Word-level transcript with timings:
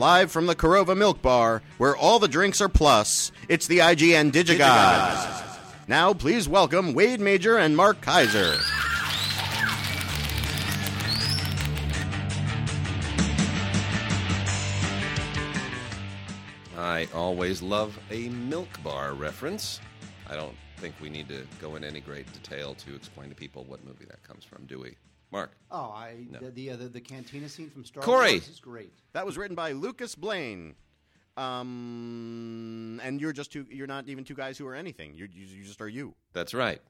Live 0.00 0.32
from 0.32 0.46
the 0.46 0.56
Korova 0.56 0.96
Milk 0.96 1.20
Bar, 1.20 1.60
where 1.76 1.94
all 1.94 2.18
the 2.18 2.26
drinks 2.26 2.62
are 2.62 2.70
plus, 2.70 3.32
it's 3.50 3.66
the 3.66 3.80
IGN 3.80 4.32
Digigods. 4.32 5.58
Now, 5.88 6.14
please 6.14 6.48
welcome 6.48 6.94
Wade 6.94 7.20
Major 7.20 7.58
and 7.58 7.76
Mark 7.76 8.00
Kaiser. 8.00 8.56
I 16.78 17.06
always 17.14 17.60
love 17.60 17.98
a 18.10 18.30
milk 18.30 18.70
bar 18.82 19.12
reference. 19.12 19.80
I 20.30 20.34
don't 20.34 20.56
think 20.78 20.94
we 21.02 21.10
need 21.10 21.28
to 21.28 21.44
go 21.60 21.76
in 21.76 21.84
any 21.84 22.00
great 22.00 22.32
detail 22.32 22.72
to 22.86 22.94
explain 22.94 23.28
to 23.28 23.34
people 23.34 23.64
what 23.64 23.84
movie 23.84 24.06
that 24.06 24.22
comes 24.22 24.44
from, 24.44 24.64
do 24.64 24.80
we? 24.80 24.96
Mark. 25.32 25.52
Oh, 25.70 25.90
I 25.94 26.26
the 26.40 26.50
the, 26.50 26.70
uh, 26.70 26.76
the 26.76 26.88
the 26.88 27.00
cantina 27.00 27.48
scene 27.48 27.70
from 27.70 27.84
Star 27.84 28.02
Corey. 28.02 28.32
Wars 28.32 28.48
is 28.48 28.60
great. 28.60 28.92
That 29.12 29.24
was 29.24 29.36
written 29.38 29.54
by 29.54 29.72
Lucas 29.72 30.14
Blaine. 30.14 30.74
Um, 31.36 33.00
and 33.02 33.20
you're 33.20 33.32
just 33.32 33.52
two. 33.52 33.66
You're 33.70 33.86
not 33.86 34.08
even 34.08 34.24
two 34.24 34.34
guys 34.34 34.58
who 34.58 34.66
are 34.66 34.74
anything. 34.74 35.14
You're, 35.14 35.28
you 35.32 35.46
you 35.46 35.64
just 35.64 35.80
are 35.80 35.88
you. 35.88 36.14
That's 36.32 36.54
right. 36.54 36.80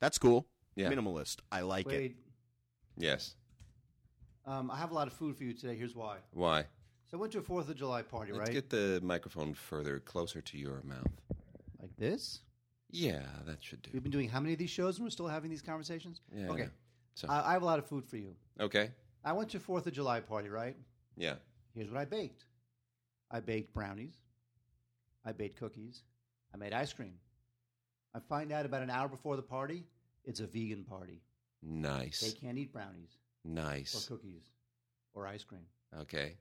That's 0.00 0.18
cool. 0.18 0.46
Yeah. 0.76 0.90
Minimalist. 0.90 1.36
I 1.52 1.60
like 1.60 1.86
it. 1.86 1.88
Wait, 1.98 2.16
Yes. 2.96 3.34
um, 4.46 4.70
I 4.70 4.76
have 4.76 4.90
a 4.90 4.94
lot 4.94 5.06
of 5.06 5.12
food 5.12 5.36
for 5.36 5.44
you 5.44 5.52
today. 5.52 5.76
Here's 5.76 5.94
why. 5.94 6.16
Why? 6.32 6.62
So 7.10 7.16
I 7.16 7.20
went 7.20 7.32
to 7.32 7.38
a 7.38 7.42
Fourth 7.42 7.68
of 7.68 7.76
July 7.76 8.02
party, 8.02 8.32
Let's 8.32 8.48
right? 8.48 8.52
get 8.52 8.70
the 8.70 9.00
microphone 9.02 9.54
further 9.54 10.00
closer 10.00 10.40
to 10.40 10.58
your 10.58 10.82
mouth. 10.84 11.06
like 11.80 11.96
this. 11.96 12.40
Yeah, 12.90 13.22
that 13.46 13.62
should 13.62 13.82
do. 13.82 13.90
We've 13.92 14.02
been 14.02 14.12
doing 14.12 14.28
how 14.28 14.40
many 14.40 14.52
of 14.52 14.58
these 14.58 14.70
shows, 14.70 14.96
and 14.98 15.04
we're 15.06 15.10
still 15.10 15.26
having 15.28 15.50
these 15.50 15.62
conversations? 15.62 16.20
Yeah, 16.34 16.46
I 16.46 16.48
Okay. 16.50 16.62
know. 16.64 16.68
So, 17.14 17.28
I, 17.28 17.50
I 17.50 17.52
have 17.52 17.62
a 17.62 17.66
lot 17.66 17.78
of 17.78 17.86
food 17.86 18.04
for 18.04 18.16
you. 18.16 18.34
okay. 18.60 18.90
I 19.26 19.32
went 19.32 19.48
to 19.50 19.60
Fourth 19.60 19.86
of 19.86 19.92
July 19.94 20.20
party, 20.20 20.50
right? 20.50 20.76
Yeah. 21.16 21.34
Here's 21.74 21.90
what 21.90 21.98
I 21.98 22.04
baked. 22.04 22.44
I 23.30 23.40
baked 23.40 23.72
brownies. 23.72 24.14
I 25.24 25.32
baked 25.32 25.58
cookies. 25.58 26.02
I 26.52 26.58
made 26.58 26.74
ice 26.74 26.92
cream. 26.92 27.14
I 28.14 28.18
find 28.20 28.52
out 28.52 28.66
about 28.66 28.82
an 28.82 28.90
hour 28.90 29.08
before 29.08 29.36
the 29.36 29.42
party, 29.42 29.84
it's 30.24 30.40
a 30.40 30.46
vegan 30.46 30.84
party. 30.84 31.22
Nice. 31.62 32.20
They 32.20 32.32
can't 32.38 32.58
eat 32.58 32.72
brownies 32.72 33.16
Nice. 33.44 33.94
or 33.94 34.14
cookies 34.14 34.50
or 35.14 35.26
ice 35.26 35.42
cream. 35.42 35.64
Okay. 36.00 36.34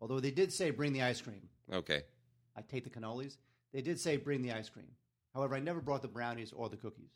Although 0.00 0.20
they 0.20 0.30
did 0.30 0.52
say 0.52 0.70
bring 0.70 0.92
the 0.92 1.02
ice 1.02 1.20
cream. 1.20 1.48
Okay. 1.72 2.02
I 2.56 2.62
take 2.62 2.84
the 2.84 2.90
cannolis. 2.90 3.36
They 3.72 3.82
did 3.82 3.98
say 3.98 4.16
bring 4.16 4.42
the 4.42 4.52
ice 4.52 4.68
cream. 4.68 4.86
However, 5.34 5.56
I 5.56 5.60
never 5.60 5.80
brought 5.80 6.02
the 6.02 6.08
brownies 6.08 6.52
or 6.52 6.68
the 6.68 6.76
cookies, 6.76 7.10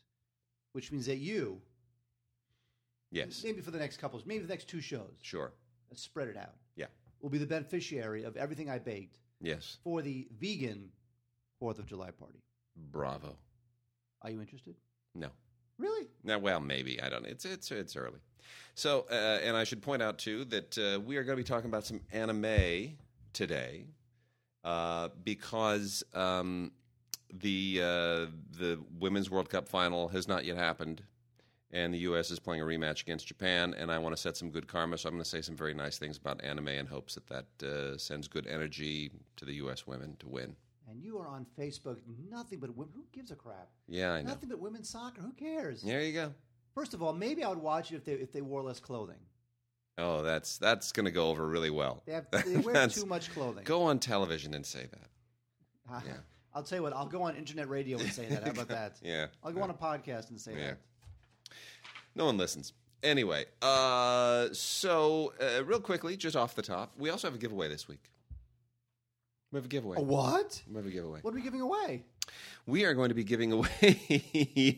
which 0.73 0.91
means 0.91 1.05
that 1.07 1.17
you, 1.17 1.61
Yes. 3.11 3.43
maybe 3.43 3.61
for 3.61 3.71
the 3.71 3.77
next 3.79 3.97
couple, 3.97 4.21
maybe 4.25 4.41
the 4.43 4.49
next 4.49 4.67
two 4.67 4.81
shows, 4.81 5.13
Sure. 5.21 5.53
let's 5.89 6.01
spread 6.01 6.27
it 6.27 6.37
out, 6.37 6.55
Yeah. 6.75 6.87
We'll 7.21 7.29
be 7.31 7.37
the 7.37 7.47
beneficiary 7.47 8.23
of 8.23 8.35
everything 8.37 8.69
I 8.69 8.77
baked 8.79 9.19
Yes. 9.41 9.77
for 9.83 10.01
the 10.01 10.27
vegan 10.31 10.91
Fourth 11.59 11.79
of 11.79 11.85
July 11.85 12.11
party. 12.11 12.43
Bravo. 12.75 13.37
Are 14.21 14.29
you 14.29 14.41
interested? 14.41 14.75
No. 15.15 15.29
Really? 15.77 16.07
Now, 16.23 16.39
well, 16.39 16.59
maybe 16.59 17.01
I 17.01 17.09
don't. 17.09 17.23
know. 17.23 17.29
It's 17.29 17.45
it's 17.45 17.71
it's 17.71 17.95
early. 17.95 18.19
So, 18.75 19.05
uh, 19.09 19.39
and 19.43 19.55
I 19.57 19.63
should 19.63 19.81
point 19.81 20.01
out 20.01 20.17
too 20.17 20.45
that 20.45 20.77
uh, 20.77 20.99
we 20.99 21.17
are 21.17 21.23
going 21.23 21.37
to 21.37 21.43
be 21.43 21.47
talking 21.47 21.69
about 21.69 21.85
some 21.85 22.01
anime 22.11 22.97
today, 23.33 23.85
uh, 24.63 25.09
because 25.23 26.03
um, 26.13 26.71
the 27.33 27.79
uh, 27.81 28.25
the 28.57 28.79
women's 28.99 29.29
World 29.29 29.49
Cup 29.49 29.67
final 29.67 30.07
has 30.09 30.27
not 30.27 30.45
yet 30.45 30.57
happened, 30.57 31.03
and 31.75 31.93
the 31.93 31.97
U.S. 31.99 32.31
is 32.31 32.39
playing 32.39 32.61
a 32.61 32.65
rematch 32.65 33.01
against 33.01 33.27
Japan, 33.27 33.75
and 33.77 33.91
I 33.91 33.97
want 33.99 34.15
to 34.15 34.21
set 34.21 34.37
some 34.37 34.49
good 34.49 34.65
karma. 34.65 34.97
So 34.97 35.09
I'm 35.09 35.15
going 35.15 35.23
to 35.23 35.29
say 35.29 35.41
some 35.41 35.57
very 35.57 35.73
nice 35.73 35.97
things 35.97 36.17
about 36.17 36.41
anime 36.43 36.69
in 36.69 36.85
hopes 36.85 37.15
that 37.15 37.27
that 37.27 37.67
uh, 37.67 37.97
sends 37.97 38.27
good 38.29 38.47
energy 38.47 39.11
to 39.35 39.45
the 39.45 39.55
U.S. 39.55 39.85
women 39.85 40.15
to 40.19 40.27
win. 40.27 40.55
And 40.89 41.03
you 41.03 41.17
are 41.17 41.27
on 41.27 41.45
Facebook, 41.59 41.97
nothing 42.29 42.59
but 42.59 42.73
women. 42.75 42.93
Who 42.95 43.03
gives 43.11 43.29
a 43.31 43.35
crap? 43.35 43.67
Yeah, 43.87 44.13
I 44.13 44.21
know. 44.21 44.29
Nothing 44.29 44.49
but 44.49 44.59
women's 44.59 44.89
soccer. 44.89 45.21
Who 45.21 45.33
cares? 45.33 45.81
There 45.81 46.01
you 46.01 46.13
go. 46.13 46.33
First 46.73 46.93
of 46.93 47.03
all, 47.03 47.11
maybe 47.11 47.43
I 47.43 47.49
would 47.49 47.57
watch 47.61 47.91
it 47.91 47.95
if 47.95 48.05
they 48.05 48.13
if 48.13 48.31
they 48.31 48.41
wore 48.41 48.63
less 48.63 48.79
clothing. 48.79 49.19
Oh, 49.97 50.21
that's 50.21 50.57
that's 50.57 50.93
going 50.93 51.05
to 51.05 51.11
go 51.11 51.29
over 51.29 51.45
really 51.45 51.69
well. 51.71 52.03
They 52.05 52.13
have 52.13 52.27
they 52.31 52.57
wear 52.57 52.87
too 52.87 53.05
much 53.05 53.33
clothing. 53.33 53.63
Go 53.65 53.83
on 53.83 53.99
television 53.99 54.53
and 54.53 54.65
say 54.65 54.87
that. 54.91 55.93
Uh, 55.93 56.01
yeah. 56.07 56.13
I'll 56.53 56.63
tell 56.63 56.77
you 56.77 56.83
what. 56.83 56.93
I'll 56.93 57.05
go 57.05 57.23
on 57.23 57.35
internet 57.35 57.67
radio 57.67 57.97
and 57.97 58.09
say 58.13 58.27
that. 58.27 58.43
How 58.43 58.51
about 58.51 58.69
that? 58.69 58.97
Yeah. 59.03 59.27
I'll 59.43 59.51
go 59.51 59.61
on 59.61 59.69
a 59.69 59.73
podcast 59.73 60.29
and 60.29 60.39
say 60.39 60.53
Yeah. 60.53 60.67
that. 60.67 60.77
No 62.15 62.25
one 62.25 62.37
listens. 62.37 62.73
Anyway, 63.03 63.45
uh, 63.61 64.47
so 64.51 65.33
uh, 65.39 65.63
real 65.63 65.79
quickly, 65.79 66.17
just 66.17 66.35
off 66.35 66.55
the 66.55 66.61
top, 66.61 66.93
we 66.97 67.09
also 67.09 67.27
have 67.27 67.35
a 67.35 67.37
giveaway 67.37 67.67
this 67.69 67.87
week. 67.87 68.09
We 69.51 69.57
have 69.57 69.65
a 69.65 69.69
giveaway. 69.69 69.97
A 69.97 70.01
what? 70.01 70.61
We 70.67 70.75
have 70.75 70.85
a 70.85 70.89
giveaway. 70.89 71.19
What 71.21 71.31
are 71.31 71.35
we 71.35 71.41
giving 71.41 71.61
away? 71.61 72.03
We 72.65 72.83
are 72.85 72.93
going 72.93 73.09
to 73.09 73.15
be 73.15 73.23
giving 73.23 73.51
away 73.51 74.77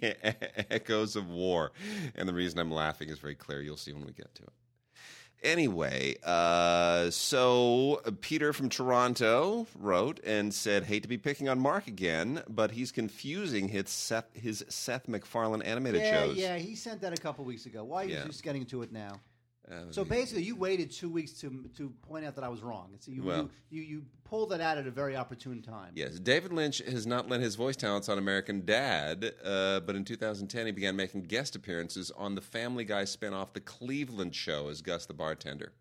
Echoes 0.70 1.16
of 1.16 1.30
War. 1.30 1.72
And 2.16 2.28
the 2.28 2.34
reason 2.34 2.59
I'm 2.59 2.72
laughing 2.72 3.09
is 3.09 3.18
very 3.20 3.36
clear. 3.36 3.62
You'll 3.62 3.78
see 3.78 3.94
when 3.94 4.06
we 4.06 4.12
get 4.12 4.36
to 4.36 4.44
it. 4.44 4.54
Anyway, 5.44 6.16
uh, 6.24 7.09
so 7.12 8.02
Peter 8.22 8.53
from 8.53 8.70
Toronto 8.70 9.68
wrote 9.78 10.20
and 10.25 10.53
said, 10.53 10.84
"Hate 10.84 11.03
to 11.03 11.08
be 11.09 11.18
picking 11.18 11.48
on 11.48 11.59
Mark 11.59 11.88
again, 11.88 12.42
but 12.50 12.72
he's 12.72 12.92
confusing 12.92 13.68
his 13.70 13.90
Seth 13.90 14.25
his 14.34 14.66
Seth 14.68 15.08
MacFarlane 15.08 15.62
animated 15.62 16.02
yeah, 16.02 16.12
shows." 16.12 16.36
yeah. 16.38 16.58
He 16.58 16.75
sent 16.75 17.02
that 17.02 17.14
a 17.18 17.22
couple 17.22 17.46
weeks 17.46 17.66
ago. 17.68 17.84
Why 17.84 18.03
are 18.03 18.06
you 18.06 18.16
Yeah. 18.16 18.25
just 18.25 18.44
getting 18.44 18.62
into 18.64 18.81
it 18.81 18.92
now? 18.92 19.20
Uh, 19.69 19.91
So 19.91 20.05
basically, 20.05 20.44
you 20.44 20.55
waited 20.55 20.91
two 20.91 21.09
weeks 21.09 21.33
to 21.41 21.69
to 21.75 21.89
point 22.01 22.25
out 22.25 22.35
that 22.35 22.44
I 22.44 22.50
was 22.50 22.61
wrong. 22.61 22.95
So 23.00 23.11
you 23.11 23.23
Well- 23.23 23.50
you, 23.69 23.81
you 23.81 23.97
you 23.97 24.05
pulled 24.23 24.50
that 24.50 24.61
out 24.61 24.78
at 24.78 24.85
a 24.88 24.91
very 24.91 25.16
opportune 25.16 25.61
time. 25.61 25.94
Yes, 25.95 26.19
David 26.19 26.51
Lynch 26.51 26.79
has 26.79 27.05
not 27.07 27.29
lent 27.29 27.41
his 27.44 27.55
voice 27.55 27.75
talents 27.77 28.09
on 28.09 28.17
American 28.17 28.66
Dad, 28.66 29.33
uh, 29.44 29.79
but 29.81 29.95
in 29.95 30.03
2010 30.03 30.66
he 30.66 30.72
began 30.72 30.95
making 30.95 31.23
guest 31.23 31.56
appearances 31.56 32.11
on 32.11 32.35
the 32.35 32.41
Family 32.41 32.83
Guy 32.83 33.03
spinoff 33.03 33.53
The 33.53 33.61
Cleveland 33.61 34.35
Show 34.35 34.67
as 34.67 34.81
Gus 34.81 35.06
the 35.06 35.13
bartender. 35.13 35.72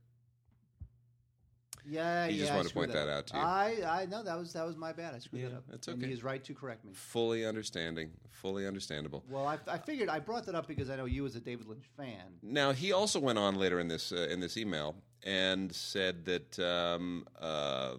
Yeah, 1.88 2.26
You 2.26 2.34
yeah. 2.34 2.40
just 2.40 2.52
I 2.52 2.56
wanted 2.56 2.68
to 2.68 2.74
point 2.74 2.92
that 2.92 3.08
out 3.08 3.26
to 3.28 3.36
you. 3.36 3.42
I 3.42 4.00
I 4.02 4.06
know 4.06 4.22
that 4.22 4.36
was 4.38 4.52
that 4.54 4.66
was 4.66 4.76
my 4.76 4.92
bad. 4.92 5.14
I 5.14 5.18
screwed 5.18 5.42
Yeah, 5.42 5.48
that 5.50 5.56
up. 5.56 5.64
that's 5.68 5.88
And 5.88 5.98
okay. 5.98 6.08
he 6.08 6.12
is 6.12 6.24
right 6.24 6.42
to 6.44 6.54
correct 6.54 6.84
me. 6.84 6.92
Fully 6.94 7.46
understanding, 7.46 8.10
fully 8.30 8.66
understandable. 8.66 9.24
Well, 9.30 9.46
I, 9.46 9.58
I 9.68 9.78
figured 9.78 10.08
I 10.08 10.18
brought 10.18 10.46
that 10.46 10.54
up 10.54 10.66
because 10.66 10.90
I 10.90 10.96
know 10.96 11.04
you 11.04 11.24
as 11.26 11.36
a 11.36 11.40
David 11.40 11.66
Lynch 11.68 11.84
fan. 11.96 12.38
Now 12.42 12.72
he 12.72 12.92
also 12.92 13.20
went 13.20 13.38
on 13.38 13.54
later 13.56 13.78
in 13.80 13.88
this 13.88 14.12
uh, 14.12 14.26
in 14.30 14.40
this 14.40 14.56
email 14.56 14.96
and 15.24 15.72
said 15.72 16.24
that 16.24 16.58
um, 16.58 17.26
uh, 17.40 17.96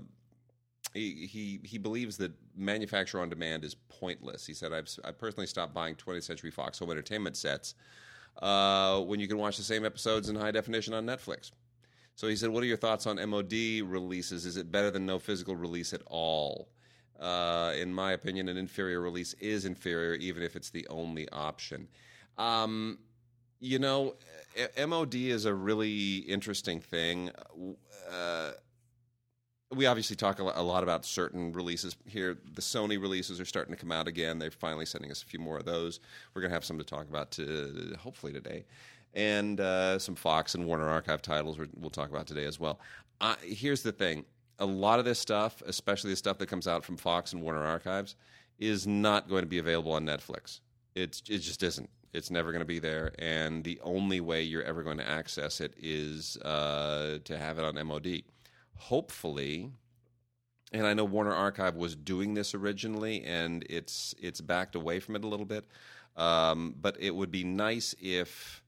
he, 0.93 1.27
he 1.27 1.59
he 1.63 1.77
believes 1.77 2.17
that 2.17 2.31
manufacture 2.55 3.19
on 3.21 3.29
demand 3.29 3.63
is 3.63 3.75
pointless. 3.89 4.45
He 4.45 4.53
said, 4.53 4.73
"I've 4.73 4.89
I 5.05 5.11
personally 5.11 5.47
stopped 5.47 5.73
buying 5.73 5.95
20th 5.95 6.23
Century 6.23 6.51
Fox 6.51 6.79
home 6.79 6.91
entertainment 6.91 7.37
sets 7.37 7.75
uh, 8.41 8.99
when 9.01 9.19
you 9.19 9.27
can 9.27 9.37
watch 9.37 9.57
the 9.57 9.63
same 9.63 9.85
episodes 9.85 10.29
in 10.29 10.35
high 10.35 10.51
definition 10.51 10.93
on 10.93 11.05
Netflix." 11.05 11.51
So 12.17 12.28
he 12.28 12.35
said, 12.35 12.50
"What 12.50 12.63
are 12.63 12.66
your 12.66 12.78
thoughts 12.78 13.05
on 13.05 13.17
MOD 13.29 13.83
releases? 13.85 14.47
Is 14.47 14.57
it 14.57 14.72
better 14.72 14.89
than 14.89 15.05
no 15.05 15.19
physical 15.19 15.55
release 15.55 15.94
at 15.94 16.01
all?" 16.07 16.67
Uh, 17.19 17.73
in 17.78 17.94
my 17.94 18.11
opinion, 18.11 18.50
an 18.50 18.57
inferior 18.57 19.00
release 19.00 19.33
is 19.35 19.66
inferior, 19.66 20.16
even 20.16 20.41
if 20.41 20.56
it's 20.56 20.72
the 20.72 20.88
only 20.88 21.29
option. 21.29 21.88
Um, 22.39 22.97
you 23.59 23.77
know, 23.77 24.16
MOD 24.77 25.13
is 25.13 25.45
a 25.45 25.53
really 25.53 26.17
interesting 26.17 26.79
thing. 26.79 27.29
Uh, 28.11 28.51
we 29.69 29.85
obviously 29.85 30.16
talk 30.16 30.39
a 30.39 30.44
a 30.44 30.63
lot 30.63 30.81
about 30.81 31.06
certain 31.06 31.51
releases 31.51 31.95
here. 32.07 32.35
The 32.56 32.61
Sony 32.63 33.00
releases 33.00 33.39
are 33.39 33.45
starting 33.45 33.75
to 33.75 33.80
come 33.80 33.91
out 33.91 34.07
again. 34.07 34.39
They're 34.39 34.50
finally 34.50 34.88
sending 34.88 35.12
us 35.12 35.21
a 35.21 35.25
few 35.27 35.39
more 35.39 35.57
of 35.57 35.65
those. 35.65 36.00
We're 36.33 36.41
going 36.41 36.50
to 36.50 36.56
have 36.56 36.65
some 36.65 36.80
to 36.80 36.83
talk 36.83 37.07
about 37.09 37.30
to, 37.33 37.95
hopefully 38.00 38.33
today. 38.33 38.65
And 39.17 39.59
uh, 39.59 39.97
some 39.97 40.13
Fox 40.13 40.53
and 40.53 40.65
Warner 40.65 40.87
Archive 40.87 41.23
titles 41.23 41.57
we'll 41.75 41.89
talk 41.89 42.11
about 42.11 42.27
today 42.27 42.45
as 42.45 42.59
well. 42.59 42.79
Uh, 43.19 43.35
here's 43.41 43.81
the 43.81 43.91
thing 43.91 44.25
a 44.59 44.65
lot 44.65 44.99
of 44.99 45.05
this 45.05 45.19
stuff, 45.19 45.61
especially 45.65 46.11
the 46.11 46.15
stuff 46.15 46.37
that 46.37 46.47
comes 46.47 46.67
out 46.67 46.85
from 46.85 46.97
Fox 46.97 47.33
and 47.33 47.41
Warner 47.41 47.65
Archives, 47.65 48.15
is 48.59 48.87
not 48.87 49.27
going 49.27 49.41
to 49.41 49.47
be 49.47 49.57
available 49.57 49.91
on 49.93 50.05
Netflix. 50.05 50.61
It's, 50.95 51.21
it 51.27 51.39
just 51.39 51.63
isn't. 51.63 51.89
It's 52.13 52.31
never 52.31 52.51
going 52.51 52.61
to 52.61 52.65
be 52.65 52.79
there. 52.79 53.11
And 53.19 53.63
the 53.63 53.79
only 53.83 54.19
way 54.19 54.43
you're 54.43 54.63
ever 54.63 54.83
going 54.83 54.97
to 54.97 55.07
access 55.07 55.61
it 55.61 55.73
is 55.77 56.37
uh, 56.37 57.17
to 57.23 57.37
have 57.37 57.59
it 57.59 57.65
on 57.65 57.87
MOD. 57.87 58.21
Hopefully, 58.75 59.71
and 60.71 60.85
I 60.85 60.93
know 60.93 61.05
Warner 61.05 61.33
Archive 61.33 61.75
was 61.75 61.95
doing 61.95 62.33
this 62.33 62.53
originally, 62.53 63.23
and 63.23 63.65
it's 63.69 64.13
it's 64.21 64.41
backed 64.41 64.75
away 64.75 64.99
from 64.99 65.15
it 65.15 65.23
a 65.23 65.27
little 65.27 65.45
bit. 65.45 65.65
Um, 66.15 66.75
but 66.79 66.97
it 66.99 67.15
would 67.15 67.31
be 67.31 67.43
nice 67.43 67.95
if 67.99 68.63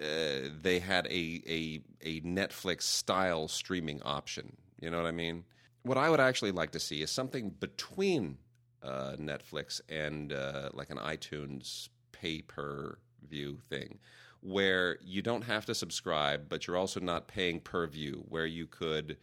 uh, 0.00 0.48
they 0.60 0.78
had 0.78 1.06
a, 1.06 1.42
a 1.46 1.80
a 2.02 2.20
Netflix 2.20 2.82
style 2.82 3.48
streaming 3.48 4.02
option. 4.02 4.56
You 4.80 4.90
know 4.90 4.98
what 4.98 5.06
I 5.06 5.12
mean? 5.12 5.44
What 5.82 5.96
I 5.96 6.10
would 6.10 6.20
actually 6.20 6.52
like 6.52 6.72
to 6.72 6.80
see 6.80 7.02
is 7.02 7.10
something 7.10 7.50
between 7.50 8.38
uh, 8.82 9.16
Netflix 9.18 9.80
and 9.88 10.32
uh, 10.32 10.70
like 10.72 10.90
an 10.90 10.98
iTunes 10.98 11.88
pay 12.12 12.42
per 12.42 12.98
view 13.28 13.58
thing, 13.70 13.98
where 14.40 14.98
you 15.02 15.22
don't 15.22 15.42
have 15.42 15.64
to 15.66 15.74
subscribe, 15.74 16.48
but 16.48 16.66
you're 16.66 16.76
also 16.76 17.00
not 17.00 17.26
paying 17.28 17.60
per 17.60 17.86
view, 17.86 18.24
where 18.28 18.46
you 18.46 18.66
could 18.66 19.16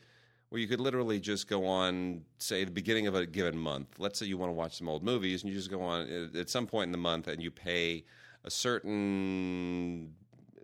where 0.49 0.61
you 0.61 0.67
could 0.67 0.79
literally 0.79 1.19
just 1.19 1.47
go 1.47 1.65
on, 1.65 2.21
say, 2.37 2.63
the 2.63 2.69
beginning 2.69 3.07
of 3.07 3.15
a 3.15 3.25
given 3.25 3.57
month. 3.57 3.95
Let's 3.97 4.19
say 4.19 4.27
you 4.27 4.37
want 4.37 4.49
to 4.49 4.53
watch 4.53 4.77
some 4.77 4.87
old 4.87 5.03
movies, 5.03 5.41
and 5.41 5.51
you 5.51 5.57
just 5.57 5.71
go 5.71 5.81
on 5.81 6.07
at- 6.07 6.35
at 6.35 6.49
some 6.49 6.67
point 6.67 6.89
in 6.89 6.91
the 6.91 6.97
month, 6.99 7.27
and 7.27 7.41
you 7.41 7.49
pay 7.49 8.05
a 8.43 8.51
certain, 8.51 10.13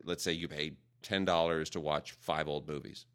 let's 0.04 0.24
say 0.24 0.32
you 0.32 0.48
pay 0.48 0.74
ten 1.02 1.26
dollars 1.26 1.70
to 1.72 1.80
watch 1.80 2.12
five 2.12 2.48
old 2.48 2.68
movies, 2.68 3.06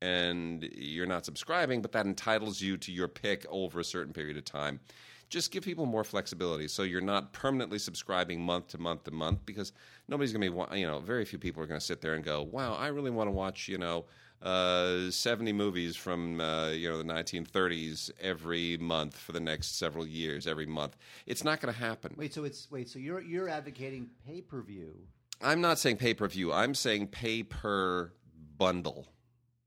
and 0.00 0.62
you're 0.62 1.06
not 1.06 1.24
subscribing, 1.24 1.82
but 1.82 1.92
that 1.92 2.06
entitles 2.06 2.60
you 2.60 2.76
to 2.78 2.92
your 2.92 3.08
pick 3.08 3.46
over 3.48 3.80
a 3.80 3.84
certain 3.84 4.12
period 4.12 4.36
of 4.36 4.44
time. 4.44 4.80
Just 5.28 5.50
give 5.50 5.64
people 5.64 5.86
more 5.86 6.04
flexibility, 6.04 6.68
so 6.68 6.82
you're 6.82 7.00
not 7.00 7.32
permanently 7.32 7.78
subscribing 7.78 8.40
month 8.42 8.68
to 8.68 8.78
month 8.78 9.04
to 9.04 9.10
month, 9.10 9.46
because 9.46 9.72
nobody's 10.06 10.32
going 10.32 10.42
to 10.42 10.66
be, 10.70 10.78
you 10.78 10.86
know, 10.86 11.00
very 11.00 11.24
few 11.24 11.38
people 11.38 11.62
are 11.62 11.66
going 11.66 11.80
to 11.80 11.86
sit 11.86 12.00
there 12.00 12.14
and 12.14 12.24
go, 12.24 12.42
"Wow, 12.42 12.74
I 12.74 12.88
really 12.88 13.10
want 13.10 13.28
to 13.28 13.32
watch," 13.32 13.66
you 13.68 13.78
know, 13.78 14.04
uh, 14.42 15.10
70 15.10 15.52
movies 15.52 15.96
from 15.96 16.40
uh, 16.40 16.70
you 16.70 16.88
know 16.88 16.98
the 16.98 17.04
1930s 17.04 18.10
every 18.20 18.76
month 18.78 19.16
for 19.16 19.32
the 19.32 19.40
next 19.40 19.78
several 19.78 20.06
years, 20.06 20.46
every 20.46 20.66
month. 20.66 20.96
It's 21.26 21.44
not 21.44 21.60
going 21.60 21.72
to 21.72 21.78
happen. 21.78 22.14
Wait, 22.16 22.34
so 22.34 22.44
it's 22.44 22.70
wait, 22.70 22.88
so 22.88 22.98
you're 22.98 23.20
you're 23.20 23.48
advocating 23.48 24.10
pay 24.26 24.40
per 24.40 24.60
view. 24.60 24.94
I'm 25.42 25.60
not 25.60 25.78
saying 25.78 25.96
pay 25.96 26.14
per 26.14 26.28
view. 26.28 26.52
I'm 26.52 26.74
saying 26.74 27.08
pay 27.08 27.42
per 27.42 28.12
bundle. 28.58 29.06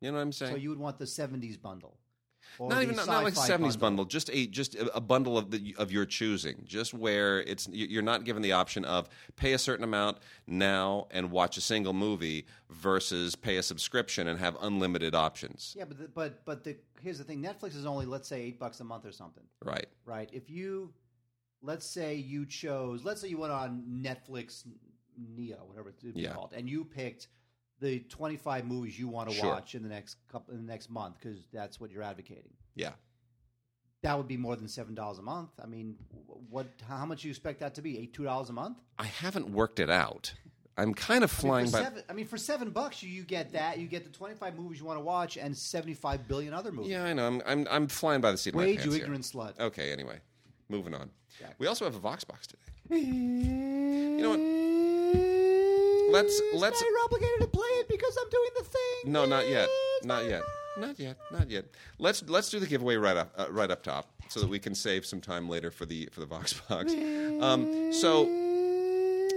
You 0.01 0.12
know 0.12 0.18
what 0.18 0.24
I'm 0.24 0.31
saying? 0.31 0.51
So 0.54 0.57
you 0.57 0.69
would 0.69 0.80
want 0.80 1.00
the 1.00 1.06
'70s 1.06 1.60
bundle, 1.62 1.98
or 2.60 2.69
not 2.69 2.83
even 2.83 2.95
not, 2.95 3.07
not 3.07 3.24
like 3.24 3.33
70s 3.33 3.80
bundle. 3.80 4.06
just 4.06 4.30
a 4.31 4.45
just 4.48 4.75
a 4.94 5.01
bundle 5.01 5.38
of 5.38 5.51
the 5.51 5.75
of 5.77 5.92
your 5.92 6.06
choosing 6.06 6.62
just 6.66 6.94
where 6.94 7.42
it's 7.42 7.68
you- 7.69 7.88
you're 7.88 8.04
not 8.04 8.24
given 8.24 8.42
the 8.42 8.51
option 8.51 8.86
of 8.86 9.10
pay 9.36 9.54
a 9.54 9.57
certain 9.57 9.83
amount 9.83 10.18
now 10.48 11.07
and 11.12 11.31
watch 11.31 11.57
a 11.57 11.62
single 11.62 11.94
movie 11.94 12.45
versus 12.69 13.36
pay 13.36 13.57
a 13.57 13.63
subscription 13.63 14.27
and 14.27 14.39
have 14.39 14.56
unlimited 14.62 15.16
options 15.16 15.75
Yeah, 15.77 15.86
but 15.86 15.98
the, 15.98 16.07
but 16.07 16.45
but 16.45 16.63
the 16.63 16.77
here's 17.01 17.18
the 17.18 17.24
thing: 17.24 17.42
Netflix 17.42 17.75
is 17.75 17.86
only 17.86 18.06
let's 18.06 18.27
say 18.27 18.42
eight 18.42 18.60
bucks 18.60 18.80
a 18.80 18.83
month 18.83 19.06
or 19.06 19.12
something, 19.12 19.44
right 19.63 19.88
right? 20.06 20.30
If 20.31 20.50
you 20.50 20.94
let's 21.62 21.86
say 21.88 22.16
you 22.16 22.45
chose, 22.45 23.04
let's 23.04 23.22
say 23.22 23.30
you 23.30 23.38
went 23.39 23.54
on 23.54 23.83
Netflix 24.04 24.66
Neo, 25.18 25.64
whatever 25.68 25.90
it's 25.90 26.04
Yeah. 26.16 26.34
called, 26.34 26.54
and 26.54 26.70
you 26.70 26.86
picked 26.86 27.28
the 27.80 28.00
25 28.02 28.66
movies 28.66 28.98
you 28.98 29.08
want 29.08 29.30
to 29.30 29.36
Sure. 29.36 29.48
watch 29.52 29.76
in 29.76 29.84
the 29.84 29.90
next 29.90 30.16
couple 30.30 30.54
in 30.54 30.66
the 30.66 30.72
next 30.72 30.90
month 30.90 31.16
because 31.20 31.46
that's 31.52 31.80
what 31.80 31.92
you're 31.92 32.04
advocating. 32.04 32.54
yeah 32.76 32.94
That 34.02 34.18
would 34.18 34.28
be 34.28 34.38
more 34.38 34.56
than 34.56 34.68
seven 34.68 34.94
dollars 34.96 35.18
a 35.18 35.24
month. 35.24 35.50
I 35.62 35.66
mean, 35.66 35.98
what? 36.50 36.68
How 36.88 37.06
much 37.06 37.22
do 37.24 37.28
you 37.28 37.32
expect 37.32 37.60
that 37.62 37.74
to 37.76 37.82
be? 37.82 37.98
Eight 37.98 38.14
two 38.14 38.24
dollars 38.24 38.50
a 38.50 38.54
month? 38.54 38.78
I 39.00 39.06
haven't 39.06 39.50
worked 39.50 39.80
it 39.80 39.90
out 39.90 40.34
I'm 40.78 40.94
kind 40.94 41.24
of 41.24 41.32
I 41.32 41.36
mean, 41.44 41.50
flying 41.52 41.72
by 41.72 41.84
seven, 41.84 42.04
I 42.10 42.14
mean, 42.14 42.28
for 42.28 42.38
seven 42.38 42.70
bucks, 42.70 43.02
you, 43.02 43.10
you 43.10 43.24
get 43.24 43.54
that. 43.54 43.80
You 43.80 43.88
get 43.88 44.04
the 44.04 44.10
25 44.10 44.58
movies 44.58 44.80
you 44.80 44.86
want 44.86 45.00
to 45.00 45.04
watch 45.06 45.38
and 45.38 45.56
75 45.58 46.28
billion 46.28 46.54
other 46.54 46.72
movies. 46.72 46.92
yeah 46.92 47.06
I 47.06 47.14
know 47.14 47.26
I'm 47.28 47.42
I'm, 47.46 47.68
I'm 47.72 47.88
flying 47.88 48.20
by 48.22 48.32
the 48.32 48.38
seat 48.38 48.50
of 48.54 48.56
my 48.58 48.66
pants. 48.66 48.80
Wade, 48.80 48.86
you 48.86 48.92
here. 48.92 49.04
ignorant 49.06 49.24
slut. 49.24 49.58
okay 49.60 49.92
anyway 49.92 50.20
moving 50.70 50.94
on 50.94 51.10
we 51.60 51.68
also 51.68 51.86
have 51.86 51.96
a 51.96 52.00
Vox 52.00 52.24
box 52.26 52.48
today 52.48 52.62
you 53.02 54.18
know 54.22 54.30
what 54.32 54.40
let's 56.12 56.42
let's 56.54 56.81
You're 56.81 57.00
obligated 57.06 57.42
to 57.42 57.48
play 57.48 57.68
it 57.80 57.88
because 57.90 58.18
I'm 58.22 58.30
doing 58.30 58.50
the 58.57 58.63
thing. 58.63 59.12
No, 59.12 59.25
not 59.25 59.48
yet. 59.48 59.69
Not 60.04 60.25
yet. 60.25 60.42
Not 60.78 61.00
yet. 61.00 61.18
Not 61.31 61.50
yet. 61.50 61.66
Let's 62.00 62.24
let's 62.28 62.50
do 62.50 62.60
the 62.60 62.68
giveaway 62.68 62.96
right 62.96 63.18
up 63.18 63.31
uh, 63.38 63.48
right 63.50 63.72
up 63.72 63.84
top, 63.84 64.10
so 64.28 64.40
that 64.40 64.50
we 64.50 64.60
can 64.60 64.75
save 64.75 65.06
some 65.06 65.22
time 65.22 65.48
later 65.48 65.72
for 65.72 65.86
the 65.86 66.10
for 66.12 66.19
the 66.19 66.25
Vox 66.25 66.54
box. 66.69 66.94
Um, 66.94 67.94
so 67.94 68.25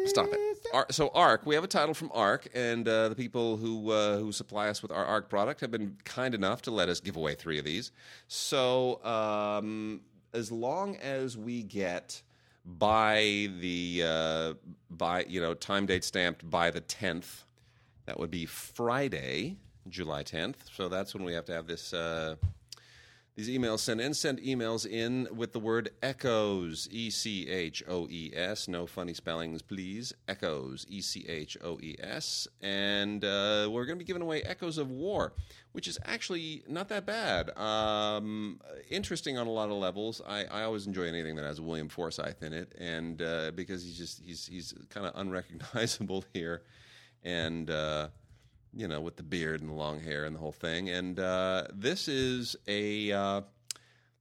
stop 0.06 0.28
it. 0.32 0.38
Ar- 0.74 0.86
so 0.90 1.10
Arc, 1.14 1.46
we 1.46 1.54
have 1.54 1.64
a 1.64 1.68
title 1.68 1.94
from 1.94 2.10
Arc, 2.12 2.48
and 2.54 2.86
uh, 2.88 3.08
the 3.08 3.14
people 3.14 3.56
who 3.56 3.90
uh, 3.90 4.18
who 4.18 4.32
supply 4.32 4.68
us 4.68 4.82
with 4.82 4.90
our 4.90 5.04
Arc 5.04 5.28
product 5.28 5.60
have 5.60 5.70
been 5.70 5.96
kind 6.04 6.34
enough 6.34 6.62
to 6.62 6.70
let 6.70 6.88
us 6.88 7.00
give 7.00 7.16
away 7.16 7.34
three 7.34 7.58
of 7.58 7.64
these. 7.64 7.92
So 8.26 9.02
um, 9.04 10.00
as 10.32 10.50
long 10.50 10.96
as 10.96 11.36
we 11.36 11.62
get 11.62 12.22
by 12.76 13.48
the 13.60 14.02
uh, 14.04 14.54
by 14.90 15.24
you 15.24 15.40
know 15.40 15.54
time 15.54 15.86
date 15.86 16.04
stamped 16.04 16.48
by 16.48 16.70
the 16.70 16.80
tenth 16.80 17.44
that 18.08 18.18
would 18.18 18.30
be 18.30 18.46
Friday, 18.46 19.56
July 19.86 20.22
10th. 20.22 20.56
So 20.72 20.88
that's 20.88 21.14
when 21.14 21.24
we 21.24 21.34
have 21.34 21.44
to 21.44 21.52
have 21.52 21.66
this. 21.66 21.92
Uh, 21.92 22.36
these 23.38 23.56
emails 23.56 23.78
sent 23.78 24.00
in. 24.00 24.14
Send 24.14 24.40
emails 24.40 24.84
in 24.84 25.28
with 25.32 25.52
the 25.52 25.60
word 25.60 25.90
echoes, 26.02 26.88
E 26.90 27.08
C 27.08 27.48
H 27.48 27.84
O 27.86 28.08
E 28.10 28.32
S. 28.34 28.66
No 28.66 28.84
funny 28.84 29.14
spellings, 29.14 29.62
please. 29.62 30.12
Echoes, 30.26 30.84
E 30.88 31.00
C 31.00 31.24
H 31.28 31.56
O 31.62 31.78
E 31.80 31.94
S. 32.00 32.48
And 32.60 33.24
uh, 33.24 33.68
we're 33.70 33.84
going 33.84 33.96
to 33.96 34.04
be 34.04 34.04
giving 34.04 34.22
away 34.22 34.42
Echoes 34.42 34.76
of 34.76 34.90
War, 34.90 35.34
which 35.70 35.86
is 35.86 36.00
actually 36.04 36.64
not 36.66 36.88
that 36.88 37.06
bad. 37.06 37.56
Um, 37.56 38.58
interesting 38.90 39.38
on 39.38 39.46
a 39.46 39.52
lot 39.52 39.70
of 39.70 39.76
levels. 39.76 40.20
I, 40.26 40.42
I 40.46 40.64
always 40.64 40.88
enjoy 40.88 41.04
anything 41.04 41.36
that 41.36 41.44
has 41.44 41.60
William 41.60 41.88
Forsythe 41.88 42.42
in 42.42 42.52
it, 42.52 42.74
and 42.76 43.22
uh, 43.22 43.52
because 43.54 43.84
he's 43.84 43.96
just 43.96 44.20
he's 44.20 44.48
he's 44.48 44.74
kind 44.90 45.06
of 45.06 45.12
unrecognizable 45.14 46.24
here, 46.34 46.62
and. 47.22 47.70
Uh, 47.70 48.08
you 48.74 48.88
know, 48.88 49.00
with 49.00 49.16
the 49.16 49.22
beard 49.22 49.60
and 49.60 49.70
the 49.70 49.74
long 49.74 50.00
hair 50.00 50.24
and 50.24 50.34
the 50.34 50.40
whole 50.40 50.52
thing. 50.52 50.88
And 50.88 51.18
uh, 51.18 51.64
this 51.72 52.08
is 52.08 52.56
a 52.66 53.12
uh, 53.12 53.40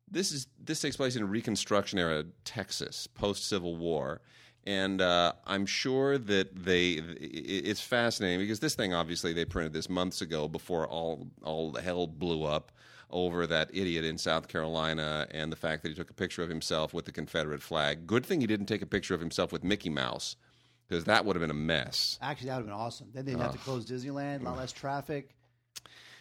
this 0.09 0.31
is 0.31 0.47
this 0.63 0.81
takes 0.81 0.97
place 0.97 1.15
in 1.15 1.27
Reconstruction 1.29 1.99
era 1.99 2.25
Texas, 2.45 3.07
post 3.07 3.47
Civil 3.47 3.75
War. 3.75 4.21
And 4.65 4.99
uh, 4.99 5.31
I'm 5.45 5.65
sure 5.65 6.17
that 6.17 6.53
they 6.53 6.91
it's 7.19 7.79
fascinating 7.79 8.39
because 8.39 8.59
this 8.59 8.75
thing 8.75 8.93
obviously 8.93 9.31
they 9.31 9.45
printed 9.45 9.71
this 9.71 9.89
months 9.89 10.21
ago 10.21 10.47
before 10.47 10.85
all 10.87 11.27
all 11.43 11.73
hell 11.75 12.05
blew 12.05 12.43
up 12.43 12.71
over 13.09 13.47
that 13.47 13.69
idiot 13.73 14.03
in 14.03 14.17
South 14.17 14.49
Carolina 14.49 15.25
and 15.31 15.51
the 15.51 15.55
fact 15.55 15.83
that 15.83 15.89
he 15.89 15.95
took 15.95 16.09
a 16.09 16.13
picture 16.13 16.43
of 16.43 16.49
himself 16.49 16.93
with 16.93 17.05
the 17.05 17.11
Confederate 17.13 17.61
flag. 17.61 18.05
Good 18.05 18.25
thing 18.25 18.41
he 18.41 18.47
didn't 18.47 18.65
take 18.65 18.81
a 18.81 18.87
picture 18.87 19.13
of 19.13 19.21
himself 19.21 19.53
with 19.53 19.63
Mickey 19.63 19.89
Mouse 19.89 20.35
because 20.87 21.05
that 21.05 21.25
would 21.25 21.35
have 21.35 21.41
been 21.41 21.51
a 21.51 21.53
mess. 21.53 22.17
Actually, 22.21 22.47
that 22.49 22.55
would 22.55 22.61
have 22.61 22.65
been 22.67 22.73
awesome. 22.85 23.07
Then 23.13 23.25
they'd 23.25 23.37
have 23.37 23.51
to 23.51 23.57
close 23.57 23.85
Disneyland, 23.85 24.41
a 24.41 24.45
lot 24.45 24.57
less 24.57 24.71
traffic. 24.71 25.29